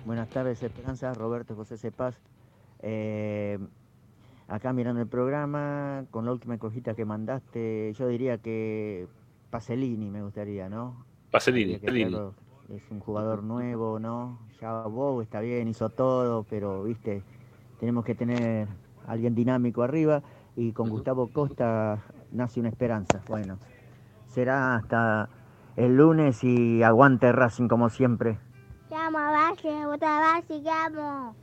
Buenas 0.05 0.27
tardes, 0.27 0.61
Esperanza. 0.61 1.13
Roberto 1.13 1.55
José 1.55 1.77
Cepaz. 1.77 2.15
Eh, 2.79 3.57
acá 4.47 4.73
mirando 4.73 5.01
el 5.01 5.07
programa, 5.07 6.05
con 6.11 6.25
la 6.25 6.31
última 6.31 6.57
cosita 6.57 6.93
que 6.93 7.05
mandaste, 7.05 7.93
yo 7.93 8.07
diría 8.07 8.37
que 8.37 9.07
Paselini 9.49 10.09
me 10.09 10.23
gustaría, 10.23 10.69
¿no? 10.69 11.05
Paselini, 11.31 11.79
Es 12.69 12.91
un 12.91 12.99
jugador 12.99 13.43
nuevo, 13.43 13.99
¿no? 13.99 14.39
Ya 14.61 14.83
Bow 14.83 15.21
está 15.21 15.39
bien, 15.41 15.67
hizo 15.67 15.89
todo, 15.89 16.43
pero, 16.49 16.83
viste, 16.83 17.23
tenemos 17.79 18.03
que 18.05 18.15
tener 18.15 18.67
alguien 19.05 19.35
dinámico 19.35 19.83
arriba 19.83 20.21
y 20.55 20.71
con 20.73 20.89
Gustavo 20.89 21.27
Costa 21.31 22.03
nace 22.31 22.59
una 22.59 22.69
esperanza. 22.69 23.21
Bueno, 23.27 23.59
será 24.27 24.75
hasta 24.75 25.29
el 25.75 25.95
lunes 25.95 26.43
y 26.43 26.83
aguante 26.83 27.31
Racing 27.31 27.67
como 27.67 27.89
siempre. 27.89 28.39
Llamo 28.89 29.17
a 29.17 29.31
Valle, 29.31 30.61
llamo. 30.61 31.35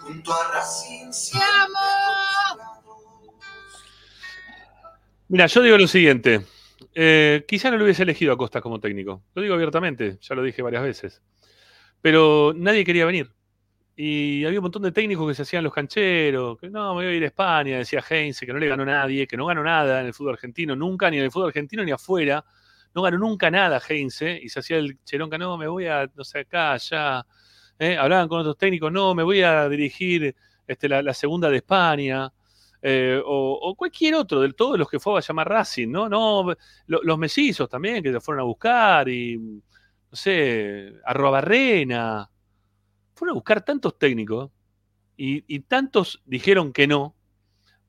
Junto 0.00 0.32
a 0.32 0.62
Mira, 5.28 5.46
yo 5.46 5.62
digo 5.62 5.78
lo 5.78 5.86
siguiente. 5.86 6.46
Eh, 6.94 7.44
quizá 7.46 7.70
no 7.70 7.76
lo 7.76 7.84
hubiese 7.84 8.02
elegido 8.02 8.32
a 8.32 8.36
Costa 8.36 8.60
como 8.60 8.80
técnico. 8.80 9.22
Lo 9.34 9.42
digo 9.42 9.54
abiertamente, 9.54 10.18
ya 10.20 10.34
lo 10.34 10.42
dije 10.42 10.62
varias 10.62 10.82
veces. 10.82 11.22
Pero 12.00 12.52
nadie 12.56 12.84
quería 12.84 13.04
venir. 13.04 13.32
Y 13.96 14.44
había 14.44 14.58
un 14.58 14.64
montón 14.64 14.82
de 14.82 14.92
técnicos 14.92 15.26
que 15.28 15.34
se 15.34 15.42
hacían 15.42 15.64
los 15.64 15.72
cancheros, 15.72 16.58
que 16.58 16.68
no, 16.68 16.94
me 16.94 17.04
voy 17.04 17.14
a 17.14 17.16
ir 17.16 17.22
a 17.22 17.26
España, 17.26 17.78
decía 17.78 18.04
Heinze, 18.08 18.44
que 18.44 18.52
no 18.52 18.58
le 18.58 18.68
ganó 18.68 18.84
nadie, 18.84 19.26
que 19.26 19.36
no 19.36 19.46
ganó 19.46 19.64
nada 19.64 20.00
en 20.00 20.06
el 20.06 20.14
fútbol 20.14 20.34
argentino, 20.34 20.76
nunca, 20.76 21.10
ni 21.10 21.16
en 21.18 21.24
el 21.24 21.30
fútbol 21.30 21.48
argentino 21.48 21.82
ni 21.82 21.92
afuera. 21.92 22.44
No 22.94 23.02
ganó 23.02 23.18
nunca 23.18 23.50
nada 23.50 23.80
Heinze, 23.88 24.38
y 24.42 24.48
se 24.48 24.60
hacía 24.60 24.76
el 24.76 24.98
cheronca, 25.04 25.38
no, 25.38 25.56
me 25.56 25.66
voy 25.66 25.86
a, 25.86 26.10
no 26.14 26.24
sé, 26.24 26.40
acá, 26.40 26.72
allá. 26.72 27.26
¿Eh? 27.78 27.96
Hablaban 27.96 28.28
con 28.28 28.40
otros 28.40 28.56
técnicos, 28.58 28.92
no, 28.92 29.14
me 29.14 29.22
voy 29.22 29.42
a 29.42 29.68
dirigir 29.68 30.34
este, 30.66 30.88
la, 30.88 31.14
segunda 31.14 31.48
de 31.50 31.56
España. 31.58 32.32
eh, 32.82 33.20
o, 33.24 33.74
cualquier 33.76 34.14
otro, 34.14 34.40
de 34.40 34.52
todos 34.52 34.78
los 34.78 34.88
que 34.88 35.00
fue 35.00 35.18
a 35.18 35.20
llamar 35.20 35.48
Racing, 35.48 35.88
¿no? 35.90 36.08
no 36.08 36.54
lo- 36.86 37.02
los 37.02 37.18
mesizos 37.18 37.68
también, 37.68 38.02
que 38.02 38.12
se 38.12 38.20
fueron 38.20 38.42
a 38.42 38.44
buscar, 38.44 39.08
y 39.08 39.36
no 39.38 39.60
sé, 40.12 40.94
Arrobarrena. 41.04 42.30
Fueron 43.14 43.32
a 43.32 43.34
buscar 43.34 43.64
tantos 43.64 43.98
técnicos 43.98 44.50
y, 45.16 45.60
tantos 45.60 46.22
dijeron 46.26 46.72
que 46.72 46.86
no, 46.86 47.16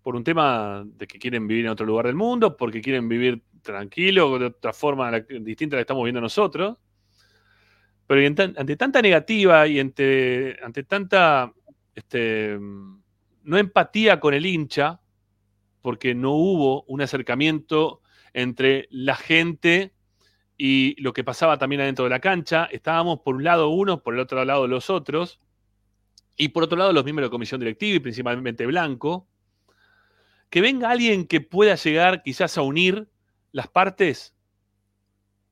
por 0.03 0.15
un 0.15 0.23
tema 0.23 0.83
de 0.85 1.07
que 1.07 1.19
quieren 1.19 1.47
vivir 1.47 1.65
en 1.65 1.71
otro 1.71 1.85
lugar 1.85 2.07
del 2.07 2.15
mundo, 2.15 2.55
porque 2.57 2.81
quieren 2.81 3.09
vivir 3.09 3.43
tranquilo, 3.61 4.39
de 4.39 4.45
otra 4.47 4.73
forma 4.73 5.11
distinta 5.21 5.75
a 5.75 5.77
la 5.77 5.79
que 5.81 5.83
estamos 5.83 6.03
viendo 6.05 6.21
nosotros. 6.21 6.77
Pero 8.07 8.25
ante 8.25 8.77
tanta 8.77 9.01
negativa 9.01 9.67
y 9.67 9.79
ante, 9.79 10.57
ante 10.63 10.83
tanta 10.83 11.53
este, 11.93 12.57
no 13.43 13.57
empatía 13.57 14.19
con 14.19 14.33
el 14.33 14.45
hincha, 14.45 15.01
porque 15.81 16.15
no 16.15 16.31
hubo 16.31 16.83
un 16.83 17.01
acercamiento 17.01 18.01
entre 18.33 18.87
la 18.91 19.15
gente 19.15 19.93
y 20.57 20.99
lo 21.01 21.13
que 21.13 21.23
pasaba 21.23 21.57
también 21.57 21.81
adentro 21.81 22.05
de 22.05 22.09
la 22.09 22.19
cancha. 22.19 22.67
Estábamos 22.71 23.19
por 23.19 23.35
un 23.35 23.43
lado 23.43 23.69
unos, 23.69 24.01
por 24.01 24.13
el 24.13 24.19
otro 24.19 24.43
lado 24.43 24.67
los 24.67 24.89
otros, 24.89 25.39
y 26.35 26.49
por 26.49 26.63
otro 26.63 26.77
lado 26.77 26.93
los 26.93 27.03
miembros 27.03 27.25
de 27.25 27.27
la 27.27 27.31
comisión 27.31 27.59
directiva 27.59 27.95
y 27.95 27.99
principalmente 27.99 28.65
Blanco. 28.65 29.27
Que 30.49 30.61
venga 30.61 30.89
alguien 30.89 31.25
que 31.25 31.41
pueda 31.41 31.75
llegar 31.75 32.23
quizás 32.23 32.57
a 32.57 32.61
unir 32.61 33.09
las 33.51 33.67
partes, 33.67 34.35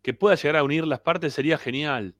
que 0.01 0.13
pueda 0.13 0.35
llegar 0.35 0.57
a 0.57 0.63
unir 0.63 0.85
las 0.85 0.99
partes 0.99 1.33
sería 1.33 1.57
genial. 1.57 2.15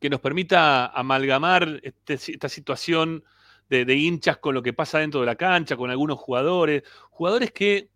Que 0.00 0.10
nos 0.10 0.20
permita 0.20 0.86
amalgamar 0.86 1.80
este- 1.82 2.14
esta 2.14 2.48
situación 2.48 3.24
de, 3.68 3.94
hinchas 3.94 4.38
con 4.38 4.54
lo 4.54 4.62
que 4.62 4.72
pasa 4.72 4.98
dentro 4.98 5.20
de 5.20 5.26
la 5.26 5.36
cancha, 5.36 5.76
con 5.76 5.90
algunos 5.90 6.18
jugadores. 6.18 6.82
Jugadores 7.10 7.52
que, 7.52 7.90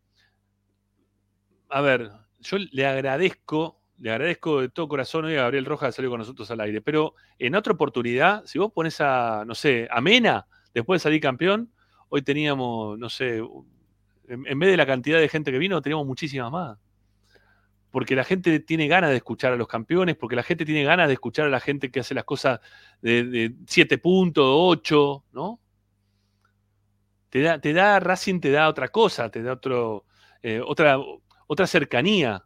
a 1.69 1.81
ver, 1.81 2.11
yo 2.41 2.59
le 2.59 2.87
agradezco, 2.87 3.81
le 3.99 4.11
agradezco 4.11 4.61
de 4.61 4.69
todo 4.69 4.89
corazón 4.89 5.25
hoy 5.25 5.35
a 5.35 5.43
Gabriel 5.43 5.65
Rojas 5.65 5.89
de 5.89 5.93
salir 5.93 6.11
con 6.11 6.19
nosotros 6.19 6.51
al 6.51 6.61
aire, 6.61 6.81
pero 6.83 7.15
en 7.39 7.55
otra 7.55 7.73
oportunidad, 7.73 8.45
si 8.45 8.59
vos 8.59 8.73
pones 8.73 9.01
a, 9.01 9.45
no 9.47 9.55
sé, 9.55 9.89
a 9.91 10.01
Mena, 10.01 10.47
después 10.75 11.01
de 11.01 11.03
salir 11.05 11.21
campeón, 11.21 11.73
hoy 12.09 12.23
teníamos, 12.23 12.99
no 12.99 13.09
sé, 13.09 13.39
en, 14.29 14.47
en 14.47 14.59
vez 14.59 14.71
de 14.71 14.77
la 14.77 14.87
cantidad 14.87 15.19
de 15.19 15.29
gente 15.29 15.51
que 15.53 15.59
vino, 15.59 15.81
teníamos 15.81 16.07
muchísimas 16.07 16.51
más. 16.53 16.79
Porque 17.93 18.17
la 18.17 18.25
gente 18.25 18.61
tiene 18.61 18.89
ganas 18.89 19.11
de 19.13 19.19
escuchar 19.19 19.53
a 19.55 19.57
los 19.57 19.69
campeones, 19.69 20.17
porque 20.17 20.37
la 20.37 20.45
gente 20.45 20.67
tiene 20.67 20.85
ganas 20.85 21.09
de 21.09 21.15
escuchar 21.15 21.47
a 21.47 21.51
la 21.51 21.61
gente 21.61 21.93
que 21.93 22.01
hace 22.01 22.15
las 22.17 22.25
cosas 22.25 22.61
de 23.03 23.55
7 23.69 23.99
puntos, 23.99 24.47
8, 24.49 25.25
¿no? 25.33 25.61
Te 27.31 27.41
da, 27.43 27.59
te 27.61 27.73
da, 27.73 27.99
Racing 28.01 28.41
te 28.41 28.51
da 28.51 28.69
otra 28.69 28.89
cosa, 28.89 29.31
te 29.31 29.43
da 29.43 29.55
otro, 29.55 30.05
eh, 30.43 30.61
otra, 30.65 30.99
otra 31.47 31.67
cercanía. 31.67 32.45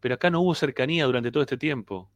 Pero 0.00 0.16
acá 0.16 0.30
no 0.30 0.40
hubo 0.42 0.54
cercanía 0.54 1.06
durante 1.06 1.32
todo 1.32 1.42
este 1.44 1.58
tiempo. 1.58 2.10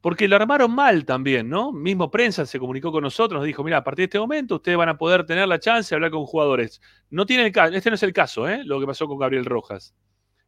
Porque 0.00 0.28
lo 0.28 0.36
armaron 0.36 0.72
mal 0.74 1.04
también, 1.06 1.48
¿no? 1.50 1.72
Mismo 1.72 2.10
prensa 2.10 2.46
se 2.46 2.58
comunicó 2.60 2.92
con 2.92 3.02
nosotros, 3.04 3.38
nos 3.40 3.46
dijo, 3.46 3.64
mira, 3.64 3.78
a 3.78 3.84
partir 3.84 4.04
de 4.04 4.06
este 4.06 4.20
momento 4.20 4.56
ustedes 4.56 4.78
van 4.78 4.90
a 4.90 4.98
poder 4.98 5.26
tener 5.26 5.48
la 5.48 5.60
chance 5.60 5.90
de 5.90 5.96
hablar 5.96 6.10
con 6.12 6.26
jugadores. 6.26 6.80
No 7.10 7.26
tiene 7.26 7.46
el 7.46 7.52
ca- 7.52 7.68
este 7.68 7.90
no 7.90 7.96
es 7.96 8.02
el 8.04 8.12
caso, 8.14 8.48
¿eh? 8.48 8.62
Lo 8.64 8.80
que 8.80 8.86
pasó 8.86 9.08
con 9.08 9.18
Gabriel 9.18 9.44
Rojas. 9.46 9.94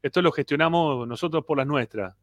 Esto 0.02 0.22
lo 0.22 0.32
gestionamos 0.32 1.06
nosotros 1.06 1.44
por 1.44 1.58
las 1.58 1.66
nuestras. 1.66 2.14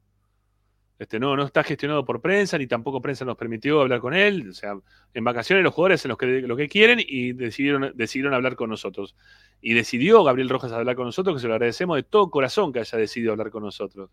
Este, 1.00 1.20
no, 1.20 1.36
no 1.36 1.44
está 1.44 1.64
gestionado 1.64 2.04
por 2.04 2.22
prensa, 2.22 2.58
ni 2.58 2.66
tampoco 2.66 3.02
prensa 3.02 3.24
nos 3.24 3.38
permitió 3.38 3.82
hablar 3.82 4.00
con 4.00 4.16
él. 4.16 4.50
O 4.50 4.54
sea, 4.54 4.76
en 5.14 5.24
vacaciones 5.24 5.64
los 5.64 5.74
jugadores 5.74 6.02
hacen 6.02 6.10
los 6.10 6.18
que, 6.18 6.42
lo 6.42 6.56
que 6.56 6.68
quieren 6.68 7.00
y 7.00 7.34
decidieron, 7.34 7.92
decidieron 7.96 8.34
hablar 8.34 8.56
con 8.56 8.70
nosotros. 8.70 9.16
Y 9.62 9.74
decidió 9.74 10.24
Gabriel 10.24 10.50
Rojas 10.50 10.72
hablar 10.72 10.96
con 10.96 11.06
nosotros, 11.06 11.36
que 11.36 11.42
se 11.42 11.48
lo 11.48 11.54
agradecemos 11.54 11.98
de 11.98 12.04
todo 12.04 12.32
corazón 12.32 12.74
que 12.74 12.80
haya 12.80 12.98
decidido 12.98 13.32
hablar 13.32 13.52
con 13.52 13.64
nosotros. 13.64 14.10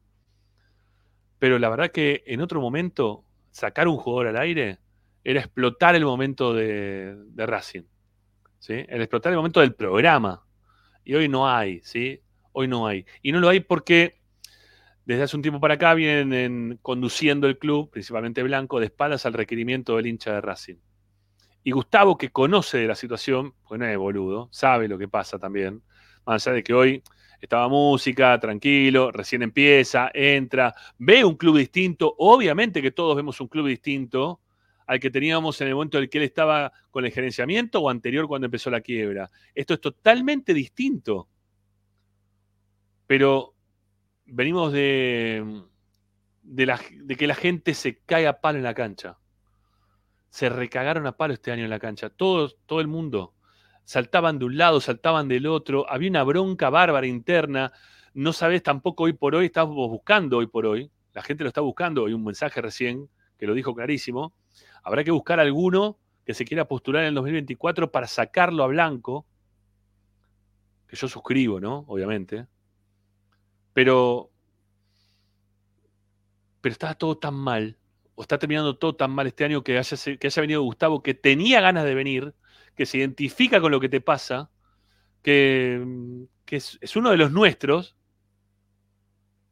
Pero 1.38 1.58
la 1.58 1.70
verdad 1.70 1.90
que 1.90 2.22
en 2.26 2.42
otro 2.42 2.60
momento, 2.60 3.24
sacar 3.50 3.88
un 3.88 3.96
jugador 3.96 4.28
al 4.28 4.36
aire 4.36 4.78
era 5.22 5.40
explotar 5.40 5.94
el 5.94 6.04
momento 6.04 6.52
de, 6.52 7.16
de 7.16 7.46
Racing. 7.46 7.84
¿sí? 8.58 8.84
El 8.88 9.00
explotar 9.00 9.32
el 9.32 9.38
momento 9.38 9.60
del 9.60 9.74
programa. 9.74 10.44
Y 11.02 11.14
hoy 11.14 11.28
no 11.28 11.48
hay, 11.48 11.80
¿sí? 11.82 12.20
Hoy 12.56 12.68
no 12.68 12.86
hay. 12.86 13.04
Y 13.20 13.32
no 13.32 13.40
lo 13.40 13.48
hay 13.48 13.60
porque 13.60 14.20
desde 15.04 15.24
hace 15.24 15.36
un 15.36 15.42
tiempo 15.42 15.60
para 15.60 15.74
acá 15.74 15.92
vienen 15.94 16.32
en- 16.32 16.78
conduciendo 16.80 17.46
el 17.48 17.58
club, 17.58 17.90
principalmente 17.90 18.42
Blanco, 18.42 18.80
de 18.80 18.86
espaldas 18.86 19.26
al 19.26 19.34
requerimiento 19.34 19.96
del 19.96 20.06
hincha 20.06 20.32
de 20.32 20.40
Racing. 20.40 20.76
Y 21.64 21.72
Gustavo, 21.72 22.16
que 22.16 22.30
conoce 22.30 22.78
de 22.78 22.86
la 22.86 22.94
situación, 22.94 23.54
pues 23.66 23.80
no 23.80 23.86
es 23.86 23.98
boludo, 23.98 24.48
sabe 24.52 24.86
lo 24.86 24.96
que 24.96 25.08
pasa 25.08 25.38
también, 25.38 25.82
más 26.24 26.46
allá 26.46 26.54
de 26.54 26.62
que 26.62 26.74
hoy 26.74 27.02
estaba 27.40 27.68
música, 27.68 28.38
tranquilo, 28.38 29.10
recién 29.10 29.42
empieza, 29.42 30.10
entra, 30.14 30.74
ve 30.98 31.24
un 31.24 31.34
club 31.34 31.58
distinto, 31.58 32.14
obviamente 32.18 32.80
que 32.80 32.92
todos 32.92 33.16
vemos 33.16 33.40
un 33.40 33.48
club 33.48 33.66
distinto 33.66 34.40
al 34.86 35.00
que 35.00 35.10
teníamos 35.10 35.60
en 35.60 35.68
el 35.68 35.74
momento 35.74 35.98
en 35.98 36.04
el 36.04 36.10
que 36.10 36.18
él 36.18 36.24
estaba 36.24 36.72
con 36.90 37.04
el 37.04 37.10
gerenciamiento 37.12 37.80
o 37.80 37.90
anterior 37.90 38.28
cuando 38.28 38.46
empezó 38.46 38.70
la 38.70 38.80
quiebra. 38.80 39.30
Esto 39.54 39.74
es 39.74 39.80
totalmente 39.80 40.54
distinto. 40.54 41.28
Pero 43.06 43.54
venimos 44.26 44.72
de, 44.72 45.62
que 47.18 47.26
la 47.26 47.34
gente 47.34 47.74
se 47.74 47.98
cae 47.98 48.26
a 48.26 48.40
palo 48.40 48.58
en 48.58 48.64
la 48.64 48.74
cancha. 48.74 49.18
Se 50.30 50.48
recagaron 50.48 51.06
a 51.06 51.16
palo 51.16 51.34
este 51.34 51.52
año 51.52 51.64
en 51.64 51.70
la 51.70 51.78
cancha. 51.78 52.10
Todo, 52.10 52.50
todo 52.66 52.80
el 52.80 52.88
mundo. 52.88 53.34
saltaban 53.84 54.38
de 54.38 54.46
un 54.46 54.56
lado, 54.56 54.80
saltaban 54.80 55.28
del 55.28 55.46
otro, 55.46 55.88
había 55.90 56.10
una 56.10 56.24
bronca 56.24 56.70
bárbara 56.70 57.06
interna, 57.06 57.72
no 58.14 58.32
sabes 58.32 58.62
tampoco 58.62 59.04
hoy 59.04 59.12
por 59.12 59.34
hoy, 59.34 59.46
estamos 59.46 59.74
buscando 59.74 60.38
hoy 60.38 60.46
por 60.46 60.64
hoy, 60.64 60.90
la 61.12 61.22
gente 61.22 61.44
lo 61.44 61.48
está 61.48 61.60
buscando, 61.60 62.06
hay 62.06 62.14
un 62.14 62.24
mensaje 62.24 62.62
recién 62.62 63.10
que 63.38 63.46
lo 63.46 63.52
dijo 63.52 63.74
clarísimo, 63.74 64.32
habrá 64.82 65.04
que 65.04 65.10
buscar 65.10 65.38
alguno 65.38 65.98
que 66.24 66.32
se 66.32 66.44
quiera 66.44 66.66
postular 66.66 67.02
en 67.02 67.08
el 67.08 67.14
2024 67.14 67.92
para 67.92 68.06
sacarlo 68.06 68.64
a 68.64 68.68
blanco, 68.68 69.26
que 70.88 70.96
yo 70.96 71.06
suscribo, 71.08 71.60
¿no? 71.60 71.84
Obviamente. 71.88 72.46
Pero, 73.74 74.30
pero 76.60 76.72
está 76.72 76.94
todo 76.94 77.18
tan 77.18 77.34
mal, 77.34 77.76
o 78.14 78.22
está 78.22 78.38
terminando 78.38 78.78
todo 78.78 78.96
tan 78.96 79.10
mal 79.10 79.26
este 79.26 79.44
año 79.44 79.62
que 79.62 79.76
haya, 79.76 79.96
que 80.18 80.26
haya 80.26 80.40
venido 80.40 80.62
Gustavo, 80.62 81.02
que 81.02 81.12
tenía 81.14 81.60
ganas 81.60 81.84
de 81.84 81.94
venir, 81.94 82.34
que 82.74 82.86
se 82.86 82.98
identifica 82.98 83.60
con 83.60 83.70
lo 83.70 83.80
que 83.80 83.88
te 83.88 84.00
pasa, 84.00 84.50
que, 85.22 85.84
que 86.44 86.56
es, 86.56 86.78
es, 86.80 86.96
uno 86.96 87.10
de 87.10 87.16
los 87.16 87.32
nuestros, 87.32 87.96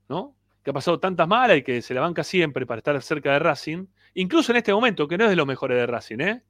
¿no? 0.09 0.37
Que 0.63 0.71
ha 0.71 0.75
pasado 0.75 1.01
tantas 1.01 1.27
malas 1.27 1.59
y 1.59 1.63
que 1.63 1.83
se 1.83 1.95
la 1.95 2.01
banca 2.01 2.25
siempre 2.25 2.67
para 2.67 2.79
estar 2.79 3.01
cerca 3.03 3.33
de 3.33 3.39
Racing, 3.41 3.87
incluso 4.15 4.53
en 4.53 4.59
este 4.59 4.73
momento, 4.73 5.09
que 5.09 5.19
no 5.19 5.25
es 5.25 5.31
de 5.31 5.37
los 5.37 5.47
mejores 5.47 5.77
de 5.79 5.87
Racing, 5.87 6.21
¿eh? 6.21 6.43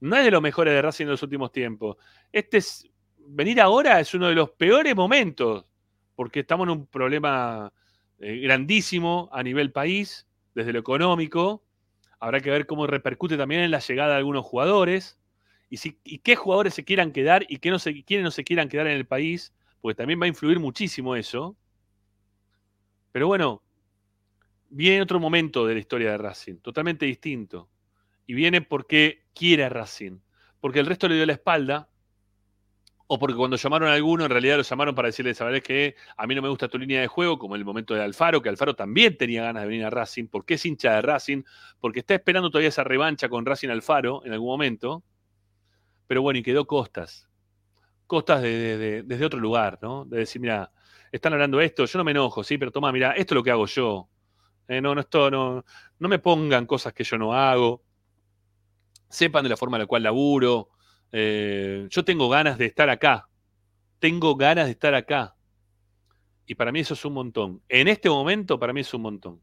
No 0.00 0.16
es 0.16 0.24
de 0.24 0.30
los 0.30 0.42
mejores 0.42 0.74
de 0.74 0.82
Racing 0.82 1.04
en 1.04 1.10
los 1.10 1.22
últimos 1.22 1.50
tiempos. 1.50 1.96
Este 2.30 2.58
es, 2.58 2.88
venir 3.18 3.60
ahora 3.60 3.98
es 3.98 4.14
uno 4.14 4.28
de 4.28 4.34
los 4.34 4.50
peores 4.50 4.94
momentos, 4.94 5.64
porque 6.18 6.40
estamos 6.40 6.66
en 6.66 6.72
un 6.72 6.86
problema 6.88 7.72
eh, 8.18 8.40
grandísimo 8.40 9.28
a 9.30 9.44
nivel 9.44 9.70
país, 9.70 10.26
desde 10.52 10.72
lo 10.72 10.80
económico. 10.80 11.62
Habrá 12.18 12.40
que 12.40 12.50
ver 12.50 12.66
cómo 12.66 12.88
repercute 12.88 13.36
también 13.36 13.60
en 13.60 13.70
la 13.70 13.78
llegada 13.78 14.14
de 14.14 14.16
algunos 14.16 14.44
jugadores 14.44 15.16
y, 15.70 15.76
si, 15.76 16.00
y 16.02 16.18
qué 16.18 16.34
jugadores 16.34 16.74
se 16.74 16.84
quieran 16.84 17.12
quedar 17.12 17.46
y 17.48 17.58
qué 17.58 17.70
no 17.70 17.78
se, 17.78 18.02
quiénes 18.02 18.24
no 18.24 18.30
se 18.32 18.42
quieran 18.42 18.68
quedar 18.68 18.88
en 18.88 18.96
el 18.96 19.06
país, 19.06 19.54
porque 19.80 19.94
también 19.94 20.20
va 20.20 20.24
a 20.24 20.28
influir 20.28 20.58
muchísimo 20.58 21.14
eso. 21.14 21.56
Pero 23.12 23.28
bueno, 23.28 23.62
viene 24.70 25.00
otro 25.00 25.20
momento 25.20 25.68
de 25.68 25.74
la 25.74 25.80
historia 25.80 26.10
de 26.10 26.18
Racing, 26.18 26.56
totalmente 26.56 27.06
distinto. 27.06 27.68
Y 28.26 28.34
viene 28.34 28.60
porque 28.60 29.22
quiere 29.36 29.62
a 29.62 29.68
Racing, 29.68 30.18
porque 30.58 30.80
el 30.80 30.86
resto 30.86 31.06
le 31.06 31.14
dio 31.14 31.26
la 31.26 31.34
espalda, 31.34 31.88
o 33.10 33.18
porque 33.18 33.36
cuando 33.36 33.56
llamaron 33.56 33.88
a 33.88 33.94
alguno, 33.94 34.24
en 34.24 34.30
realidad 34.30 34.58
lo 34.58 34.62
llamaron 34.62 34.94
para 34.94 35.08
decirle, 35.08 35.34
¿sabes 35.34 35.62
qué? 35.62 35.96
A 36.18 36.26
mí 36.26 36.34
no 36.34 36.42
me 36.42 36.50
gusta 36.50 36.68
tu 36.68 36.78
línea 36.78 37.00
de 37.00 37.06
juego, 37.06 37.38
como 37.38 37.54
en 37.54 37.60
el 37.60 37.64
momento 37.64 37.94
de 37.94 38.02
Alfaro, 38.02 38.42
que 38.42 38.50
Alfaro 38.50 38.76
también 38.76 39.16
tenía 39.16 39.42
ganas 39.42 39.62
de 39.62 39.68
venir 39.68 39.86
a 39.86 39.90
Racing, 39.90 40.26
porque 40.26 40.54
es 40.54 40.66
hincha 40.66 40.92
de 40.92 41.02
Racing, 41.02 41.42
porque 41.80 42.00
está 42.00 42.14
esperando 42.14 42.50
todavía 42.50 42.68
esa 42.68 42.84
revancha 42.84 43.30
con 43.30 43.46
Racing 43.46 43.70
Alfaro 43.70 44.22
en 44.26 44.34
algún 44.34 44.48
momento. 44.48 45.02
Pero 46.06 46.20
bueno, 46.20 46.38
y 46.38 46.42
quedó 46.42 46.66
Costas. 46.66 47.28
Costas 48.06 48.42
de, 48.42 48.50
de, 48.50 48.78
de, 48.78 49.02
desde 49.04 49.24
otro 49.24 49.40
lugar, 49.40 49.78
¿no? 49.80 50.04
De 50.04 50.18
decir, 50.18 50.40
mira, 50.40 50.70
están 51.10 51.32
hablando 51.32 51.62
esto, 51.62 51.86
yo 51.86 51.98
no 51.98 52.04
me 52.04 52.10
enojo, 52.10 52.44
sí, 52.44 52.58
pero 52.58 52.70
toma, 52.70 52.92
mira, 52.92 53.12
esto 53.12 53.32
es 53.32 53.36
lo 53.36 53.42
que 53.42 53.50
hago 53.50 53.66
yo. 53.66 54.08
Eh, 54.68 54.82
no, 54.82 54.94
no, 54.94 55.00
esto, 55.00 55.30
no, 55.30 55.64
no 55.98 56.08
me 56.08 56.18
pongan 56.18 56.66
cosas 56.66 56.92
que 56.92 57.04
yo 57.04 57.16
no 57.16 57.32
hago. 57.32 57.82
Sepan 59.08 59.44
de 59.44 59.48
la 59.48 59.56
forma 59.56 59.78
en 59.78 59.82
la 59.82 59.86
cual 59.86 60.02
laburo. 60.02 60.68
Eh, 61.12 61.86
yo 61.90 62.04
tengo 62.04 62.28
ganas 62.28 62.58
de 62.58 62.66
estar 62.66 62.90
acá. 62.90 63.28
Tengo 63.98 64.36
ganas 64.36 64.66
de 64.66 64.72
estar 64.72 64.94
acá. 64.94 65.34
Y 66.46 66.54
para 66.54 66.72
mí 66.72 66.80
eso 66.80 66.94
es 66.94 67.04
un 67.04 67.14
montón. 67.14 67.62
En 67.68 67.88
este 67.88 68.08
momento, 68.08 68.58
para 68.58 68.72
mí 68.72 68.80
es 68.80 68.94
un 68.94 69.02
montón. 69.02 69.42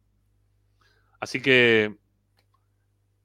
Así 1.19 1.41
que, 1.41 1.95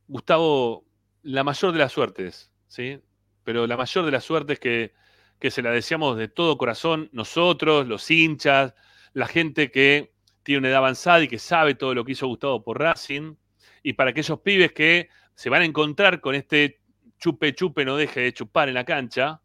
Gustavo, 0.06 0.84
la 1.22 1.44
mayor 1.44 1.72
de 1.72 1.78
las 1.78 1.92
suertes, 1.92 2.52
¿sí? 2.66 3.00
Pero 3.44 3.66
la 3.66 3.76
mayor 3.76 4.04
de 4.04 4.10
las 4.10 4.24
suertes 4.24 4.58
que, 4.58 4.92
que 5.38 5.50
se 5.50 5.62
la 5.62 5.70
deseamos 5.70 6.16
de 6.16 6.28
todo 6.28 6.58
corazón, 6.58 7.08
nosotros, 7.12 7.86
los 7.86 8.10
hinchas, 8.10 8.74
la 9.12 9.26
gente 9.26 9.70
que 9.70 10.12
tiene 10.42 10.58
una 10.58 10.68
edad 10.68 10.78
avanzada 10.78 11.22
y 11.22 11.28
que 11.28 11.38
sabe 11.38 11.74
todo 11.74 11.94
lo 11.94 12.04
que 12.04 12.12
hizo 12.12 12.26
Gustavo 12.26 12.62
por 12.62 12.78
Racing, 12.78 13.36
y 13.82 13.94
para 13.94 14.10
aquellos 14.10 14.40
pibes 14.40 14.72
que 14.72 15.08
se 15.34 15.48
van 15.48 15.62
a 15.62 15.64
encontrar 15.64 16.20
con 16.20 16.34
este 16.34 16.79
chupe 17.20 17.54
chupe 17.54 17.84
no 17.84 17.96
deje 17.96 18.20
de 18.20 18.32
chupar 18.32 18.68
en 18.68 18.74
la 18.74 18.84
cancha, 18.84 19.42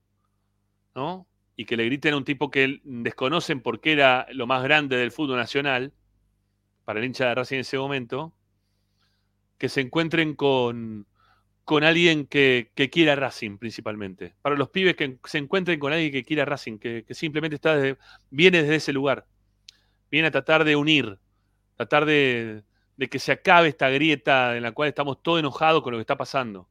¿no? 0.95 1.27
Y 1.55 1.65
que 1.65 1.77
le 1.77 1.85
griten 1.85 2.13
a 2.13 2.17
un 2.17 2.25
tipo 2.25 2.49
que 2.49 2.81
desconocen 2.83 3.61
porque 3.61 3.91
era 3.91 4.27
lo 4.31 4.47
más 4.47 4.63
grande 4.63 4.97
del 4.97 5.11
fútbol 5.11 5.37
nacional, 5.37 5.93
para 6.85 6.99
el 6.99 7.05
hincha 7.05 7.27
de 7.27 7.35
Racing 7.35 7.55
en 7.55 7.61
ese 7.61 7.77
momento, 7.77 8.33
que 9.57 9.69
se 9.69 9.81
encuentren 9.81 10.35
con, 10.35 11.07
con 11.63 11.83
alguien 11.83 12.27
que, 12.27 12.71
que, 12.75 12.89
quiera 12.89 13.15
Racing 13.15 13.57
principalmente. 13.57 14.35
Para 14.41 14.55
los 14.55 14.69
pibes 14.69 14.95
que 14.95 15.17
se 15.25 15.37
encuentren 15.37 15.79
con 15.79 15.93
alguien 15.93 16.11
que 16.11 16.23
quiera 16.23 16.45
Racing, 16.45 16.77
que, 16.77 17.05
simplemente 17.11 17.55
está 17.55 17.75
desde, 17.75 17.97
viene 18.29 18.61
desde 18.61 18.75
ese 18.75 18.93
lugar. 18.93 19.25
Viene 20.11 20.27
a 20.27 20.31
tratar 20.31 20.63
de 20.63 20.75
unir, 20.75 21.17
tratar 21.75 22.05
de, 22.05 22.63
de, 22.97 23.09
que 23.09 23.19
se 23.19 23.31
acabe 23.31 23.69
esta 23.69 23.89
grieta 23.89 24.55
en 24.55 24.63
la 24.63 24.71
cual 24.71 24.89
estamos 24.89 25.21
todos 25.21 25.39
enojados 25.39 25.81
con 25.81 25.91
lo 25.91 25.97
que 25.97 26.01
está 26.01 26.17
pasando. 26.17 26.69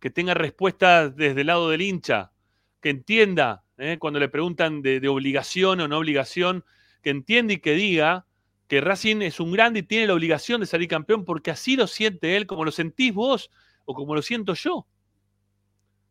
Que 0.00 0.10
tenga 0.10 0.34
respuestas 0.34 1.14
desde 1.14 1.42
el 1.42 1.46
lado 1.46 1.70
del 1.70 1.82
hincha, 1.82 2.32
que 2.80 2.90
entienda 2.90 3.64
¿eh? 3.78 3.98
cuando 3.98 4.18
le 4.18 4.28
preguntan 4.28 4.82
de, 4.82 5.06
obligación 5.08 5.80
o 5.80 5.88
no 5.88 5.98
obligación, 5.98 6.64
que 7.02 7.10
entienda 7.10 7.54
y 7.54 7.58
que 7.58 7.74
diga 7.74 8.26
que 8.68 8.80
Racing 8.80 9.22
es 9.22 9.40
un 9.40 9.52
grande 9.52 9.80
y 9.80 9.82
tiene 9.82 10.06
la 10.06 10.14
obligación 10.14 10.60
de 10.60 10.66
salir 10.66 10.88
campeón 10.88 11.24
porque 11.24 11.50
así 11.50 11.76
lo 11.76 11.86
siente 11.86 12.36
él, 12.36 12.46
como 12.46 12.64
lo 12.64 12.70
sentís 12.70 13.12
vos 13.12 13.50
o 13.84 13.94
como 13.94 14.14
lo 14.14 14.22
siento 14.22 14.54
yo. 14.54 14.86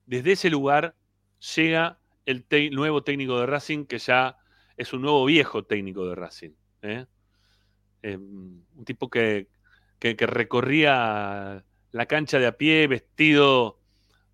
Desde 0.06 0.34
ese 0.34 0.49
lugar 0.49 0.95
llega 1.56 1.99
el 2.26 2.45
nuevo 2.72 3.03
técnico 3.03 3.40
de 3.40 3.45
Racing, 3.45 3.86
que 3.86 3.98
ya 3.98 4.38
es 4.76 4.94
un 4.94 5.02
nuevo 5.02 5.26
viejo 5.26 5.64
técnico 5.64 6.07
de 6.07 6.16
Racing. 6.16 6.52
¿eh? 6.82 7.06
Eh, 8.02 8.18
un 8.18 8.86
tipo 8.86 9.10
que, 9.10 9.48
que, 9.99 10.16
recorría 10.16 11.64
la 11.91 12.06
cancha 12.06 12.40
de 12.40 12.48
a 12.48 12.57
pie 12.57 12.88
vestido 12.88 13.78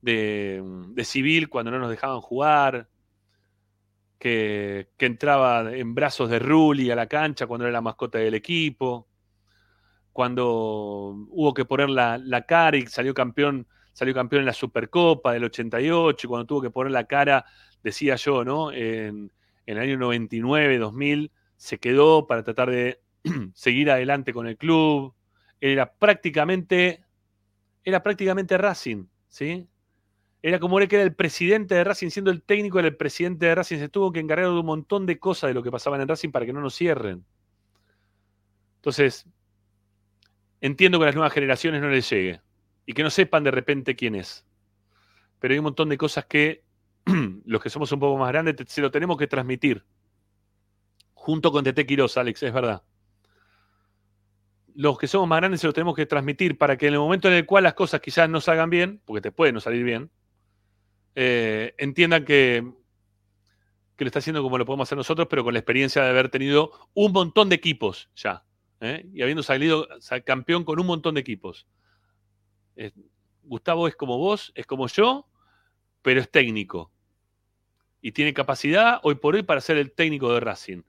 de, 0.06 0.61
de, 0.90 1.03
civil 1.03 1.49
cuando 1.49 1.72
no 1.72 1.80
nos 1.80 1.90
dejaban 1.90 2.22
jugar, 2.22 2.88
que, 4.19 4.88
entraba 4.99 5.76
en 5.76 5.94
brazos 5.94 6.30
de 6.30 6.40
Rulli 6.40 6.91
a 6.91 6.95
la 6.95 7.07
cancha 7.07 7.48
cuando 7.48 7.65
era 7.65 7.73
la 7.73 7.82
mascota 7.82 8.18
del 8.19 8.36
equipo 8.36 9.07
cuando 10.15 11.27
hubo 11.30 11.53
que 11.53 11.65
poner 11.65 11.90
la, 11.90 12.45
cara 12.48 12.77
y 12.77 12.88
salió 12.88 13.14
campeón, 13.14 13.68
salió 13.91 14.14
campeón 14.14 14.44
en 14.44 14.45
la 14.45 14.53
Supercopa 14.53 15.34
del 15.34 15.44
88, 15.44 16.26
y 16.26 16.30
cuando 16.30 16.45
tuvo 16.45 16.61
que 16.61 16.69
poner 16.69 16.94
la 16.94 17.03
cara, 17.03 17.44
decía 17.84 18.15
yo, 18.15 18.45
¿no? 18.45 18.72
En, 18.72 19.34
en 19.65 19.77
el 19.77 19.80
año 19.80 19.98
99, 19.98 20.77
2000, 20.77 21.34
se 21.57 21.80
quedó 21.80 22.27
para 22.27 22.44
tratar 22.44 22.72
de 22.72 23.02
seguir 23.53 23.91
adelante 23.91 24.32
con 24.32 24.48
el 24.48 24.56
club. 24.56 25.14
Era 25.60 25.91
prácticamente, 25.91 27.03
era 27.84 28.02
prácticamente 28.02 28.57
Racing, 28.57 29.07
¿sí? 29.27 29.68
Era 30.47 30.59
como 30.59 30.77
era 30.77 30.85
que 30.85 30.97
era 30.97 31.03
el 31.03 31.15
presidente 31.15 31.73
de 31.73 31.84
Racing, 31.84 32.09
siendo 32.09 32.30
el 32.30 32.43
técnico 32.43 32.80
del 32.80 32.95
presidente 32.95 33.47
de 33.47 33.55
Racing, 33.55 33.80
se 33.80 33.89
tuvo 33.89 34.11
que 34.11 34.19
encargar 34.19 34.45
de 34.45 34.51
un 34.51 34.63
montón 34.63 35.07
de 35.07 35.17
cosas 35.17 35.47
de 35.47 35.55
lo 35.55 35.63
que 35.63 35.72
pasaban 35.72 36.01
en 36.01 36.07
Racing 36.07 36.30
para 36.30 36.45
que 36.45 36.53
no 36.53 36.61
nos 36.61 36.76
cierren. 36.76 37.26
Entonces, 38.76 39.26
entiendo 40.61 40.99
que 40.99 41.05
a 41.05 41.07
las 41.07 41.15
nuevas 41.15 41.34
generaciones 41.34 41.81
no 41.81 41.89
les 41.89 42.07
llegue 42.07 42.41
y 42.85 42.93
que 42.93 43.01
no 43.01 43.09
sepan 43.09 43.43
de 43.43 43.49
repente 43.49 43.95
quién 43.95 44.13
es. 44.13 44.45
Pero 45.39 45.53
hay 45.53 45.57
un 45.57 45.63
montón 45.63 45.89
de 45.89 45.97
cosas 45.97 46.26
que 46.26 46.63
los 47.45 47.59
que 47.59 47.72
somos 47.72 47.91
un 47.91 47.99
poco 47.99 48.15
más 48.15 48.31
grandes 48.31 48.55
se 48.67 48.81
lo 48.81 48.91
tenemos 48.91 49.17
que 49.17 49.26
transmitir. 49.26 49.84
Junto 51.15 51.51
con 51.51 51.63
Tete 51.63 51.88
Quiroz, 51.88 52.17
Alex, 52.17 52.43
es 52.43 52.53
verdad. 52.53 52.84
Los 54.76 54.99
que 54.99 55.07
somos 55.07 55.27
más 55.27 55.39
grandes 55.39 55.61
se 55.61 55.65
lo 55.65 55.73
tenemos 55.73 55.95
que 55.95 56.05
transmitir 56.05 56.55
para 56.55 56.77
que 56.77 56.85
en 56.85 56.93
el 56.93 56.99
momento 56.99 57.30
en 57.30 57.34
el 57.34 57.47
cual 57.47 57.63
las 57.63 57.73
cosas 57.73 57.99
quizás 57.99 58.30
no 58.30 58.39
salgan 58.41 58.69
bien, 58.69 59.01
porque 59.05 59.22
te 59.22 59.31
pueden 59.31 59.55
no 59.55 59.59
salir 59.59 59.84
bien, 59.84 60.11
eh, 61.15 61.73
entiendan 61.77 62.25
que, 62.25 62.71
que 63.95 64.03
lo 64.03 64.07
está 64.07 64.19
haciendo 64.19 64.43
como 64.43 64.57
lo 64.57 64.65
podemos 64.65 64.87
hacer 64.87 64.97
nosotros, 64.97 65.27
pero 65.29 65.43
con 65.43 65.53
la 65.53 65.59
experiencia 65.59 66.03
de 66.03 66.09
haber 66.09 66.29
tenido 66.29 66.71
un 66.93 67.11
montón 67.11 67.49
de 67.49 67.55
equipos 67.55 68.09
ya. 68.15 68.45
¿eh? 68.81 69.05
y 69.13 69.21
habiendo 69.21 69.43
salido 69.43 69.87
campeón 70.25 70.63
con 70.63 70.79
un 70.79 70.85
montón 70.85 71.15
de 71.15 71.21
equipos. 71.21 71.67
Gustavo 73.43 73.87
es 73.87 73.95
como 73.95 74.17
vos, 74.17 74.51
es 74.55 74.65
como 74.65 74.87
yo, 74.87 75.27
pero 76.01 76.19
es 76.19 76.29
técnico. 76.29 76.91
Y 78.01 78.11
tiene 78.11 78.33
capacidad 78.33 78.99
hoy 79.03 79.15
por 79.15 79.35
hoy 79.35 79.43
para 79.43 79.61
ser 79.61 79.77
el 79.77 79.91
técnico 79.91 80.33
de 80.33 80.39
Racing. 80.39 80.83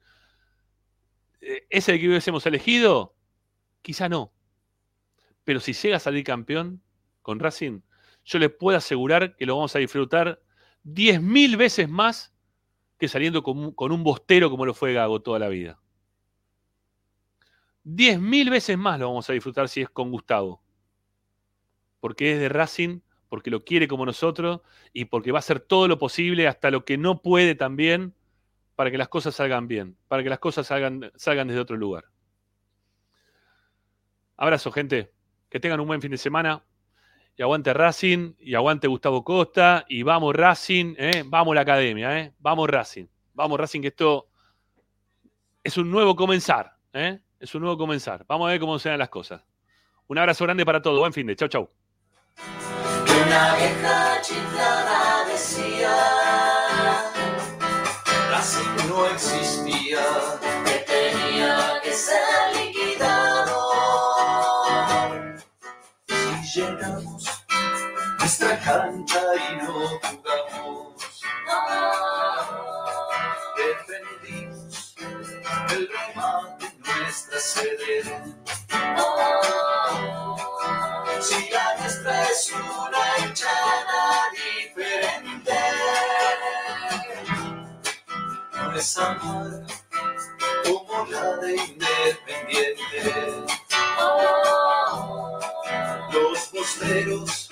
Eh, 1.41 1.67
¿Ese 1.71 1.95
el 1.95 2.01
que 2.01 2.09
hubiésemos 2.09 2.45
elegido? 2.47 3.15
Quizá 3.83 4.09
no. 4.09 4.33
Pero 5.45 5.61
si 5.61 5.73
llega 5.73 5.97
a 5.97 6.01
salir 6.01 6.25
campeón 6.25 6.83
con 7.23 7.39
Racing, 7.39 7.81
yo 8.27 8.39
le 8.39 8.51
puedo 8.51 8.77
asegurar 8.77 9.37
que 9.37 9.47
lo 9.47 9.57
vamos 9.57 9.75
a 9.75 9.79
disfrutar 9.79 10.43
10.000 10.85 11.57
veces 11.57 11.89
más 11.89 12.35
que 12.99 13.09
saliendo 13.09 13.43
con, 13.43 13.73
con 13.73 13.93
un 13.93 14.05
bostero 14.05 14.51
como 14.51 14.67
lo 14.67 14.75
fue 14.75 14.93
Gago 14.93 15.23
toda 15.23 15.39
la 15.39 15.49
vida. 15.49 15.81
10.000 17.85 18.51
veces 18.51 18.77
más 18.77 18.99
lo 18.99 19.09
vamos 19.09 19.31
a 19.31 19.33
disfrutar 19.33 19.69
si 19.69 19.81
es 19.81 19.89
con 19.89 20.11
Gustavo. 20.11 20.63
Porque 22.01 22.33
es 22.33 22.41
de 22.41 22.49
Racing 22.49 23.01
porque 23.29 23.51
lo 23.51 23.65
quiere 23.65 23.89
como 23.89 24.07
nosotros 24.07 24.61
y 24.93 25.07
porque 25.07 25.33
va 25.33 25.39
a 25.39 25.41
hacer 25.41 25.61
todo 25.61 25.89
lo 25.89 25.99
posible, 25.99 26.49
hasta 26.49 26.71
lo 26.71 26.85
que 26.85 26.97
no 26.97 27.23
puede 27.23 27.55
también, 27.55 28.15
para 28.77 28.91
que 28.91 28.99
las 28.99 29.09
cosas 29.09 29.35
salgan 29.35 29.69
bien, 29.69 29.97
para 30.09 30.23
que 30.23 30.29
las 30.29 30.39
cosas 30.39 30.67
salgan, 30.67 31.11
salgan 31.17 31.49
desde 31.49 31.61
otro 31.61 31.77
lugar. 31.77 32.05
Abrazo, 34.37 34.71
gente. 34.71 35.13
Que 35.49 35.61
tengan 35.61 35.81
un 35.81 35.87
buen 35.87 36.03
fin 36.03 36.11
de 36.11 36.19
semana. 36.19 36.65
Y 37.39 37.43
aguante 37.43 37.75
Racing, 37.75 38.35
y 38.39 38.55
aguante 38.55 38.89
Gustavo 38.89 39.23
Costa, 39.23 39.85
y 39.89 40.03
vamos 40.03 40.35
Racing, 40.35 40.95
¿eh? 40.97 41.23
vamos 41.27 41.55
la 41.55 41.61
academia, 41.61 42.19
¿eh? 42.19 42.33
vamos 42.39 42.69
Racing. 42.69 43.07
Vamos 43.35 43.61
Racing, 43.61 43.83
que 43.83 43.89
esto 43.89 44.29
es 45.63 45.77
un 45.77 45.91
nuevo 45.91 46.17
comenzar. 46.17 46.75
¿eh? 46.95 47.21
Es 47.39 47.55
un 47.55 47.61
nuevo 47.61 47.77
comenzar. 47.77 48.25
Vamos 48.27 48.49
a 48.49 48.53
ver 48.53 48.61
cómo 48.61 48.79
se 48.79 48.89
dan 48.89 48.99
las 48.99 49.11
cosas. 49.11 49.43
Un 50.07 50.17
abrazo 50.17 50.45
grande 50.45 50.65
para 50.65 50.81
todos. 50.81 50.99
Buen 50.99 51.13
fin 51.13 51.27
de. 51.27 51.37
Chau, 51.37 51.49
chau. 51.49 51.69
Una 53.27 53.57
vieja 53.57 54.21
chiflada 54.23 55.25
decía, 55.27 55.91
Racing 58.31 58.89
no 58.89 59.07
existía, 59.07 60.05
que 60.65 60.85
tenía 60.87 61.81
que 61.83 61.93
ser 61.93 62.46
nuestra 68.27 68.59
cancha 68.59 69.21
y 69.37 69.57
no 69.59 69.73
jugamos, 70.03 71.23
defendimos 73.57 74.97
el 75.71 75.89
remate 75.89 76.67
nuestra 76.85 77.39
sede. 77.39 78.03
Si 81.21 81.51
la 81.51 81.77
nuestra 81.79 82.23
es 82.25 82.53
una 82.53 83.19
hinchada 83.29 84.31
diferente, 84.33 85.61
no 88.55 88.75
es 88.77 88.99
amarga 88.99 89.67
como 90.65 91.07
la 91.07 91.37
de 91.37 91.55
Independiente. 91.55 93.47
Los 96.13 96.47
posteros, 96.49 97.46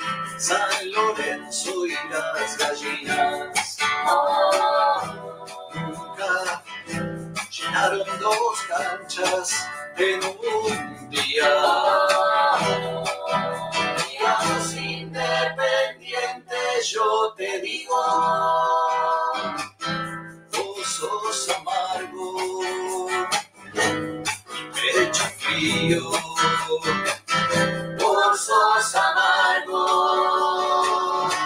San 0.47 0.91
Lorenzo 0.93 1.87
y 1.87 1.95
las 2.11 2.59
gallinas. 2.59 3.79
Nunca 5.75 6.63
llenaron 7.49 8.07
dos 8.21 8.61
canchas 8.69 9.67
en 9.97 10.21
un 10.23 11.09
día. 11.09 11.49
Díganos 13.97 14.75
independiente, 14.75 16.59
yo 16.93 17.33
te 17.39 17.61
digo. 17.63 18.05
Vos 20.53 20.87
sos 20.87 21.49
amargo, 21.57 22.69
mi 23.73 24.63
pecho 24.75 25.25
frío. 25.39 26.03
Vos 27.99 28.41
sos 28.45 28.95
amargo. 28.95 29.24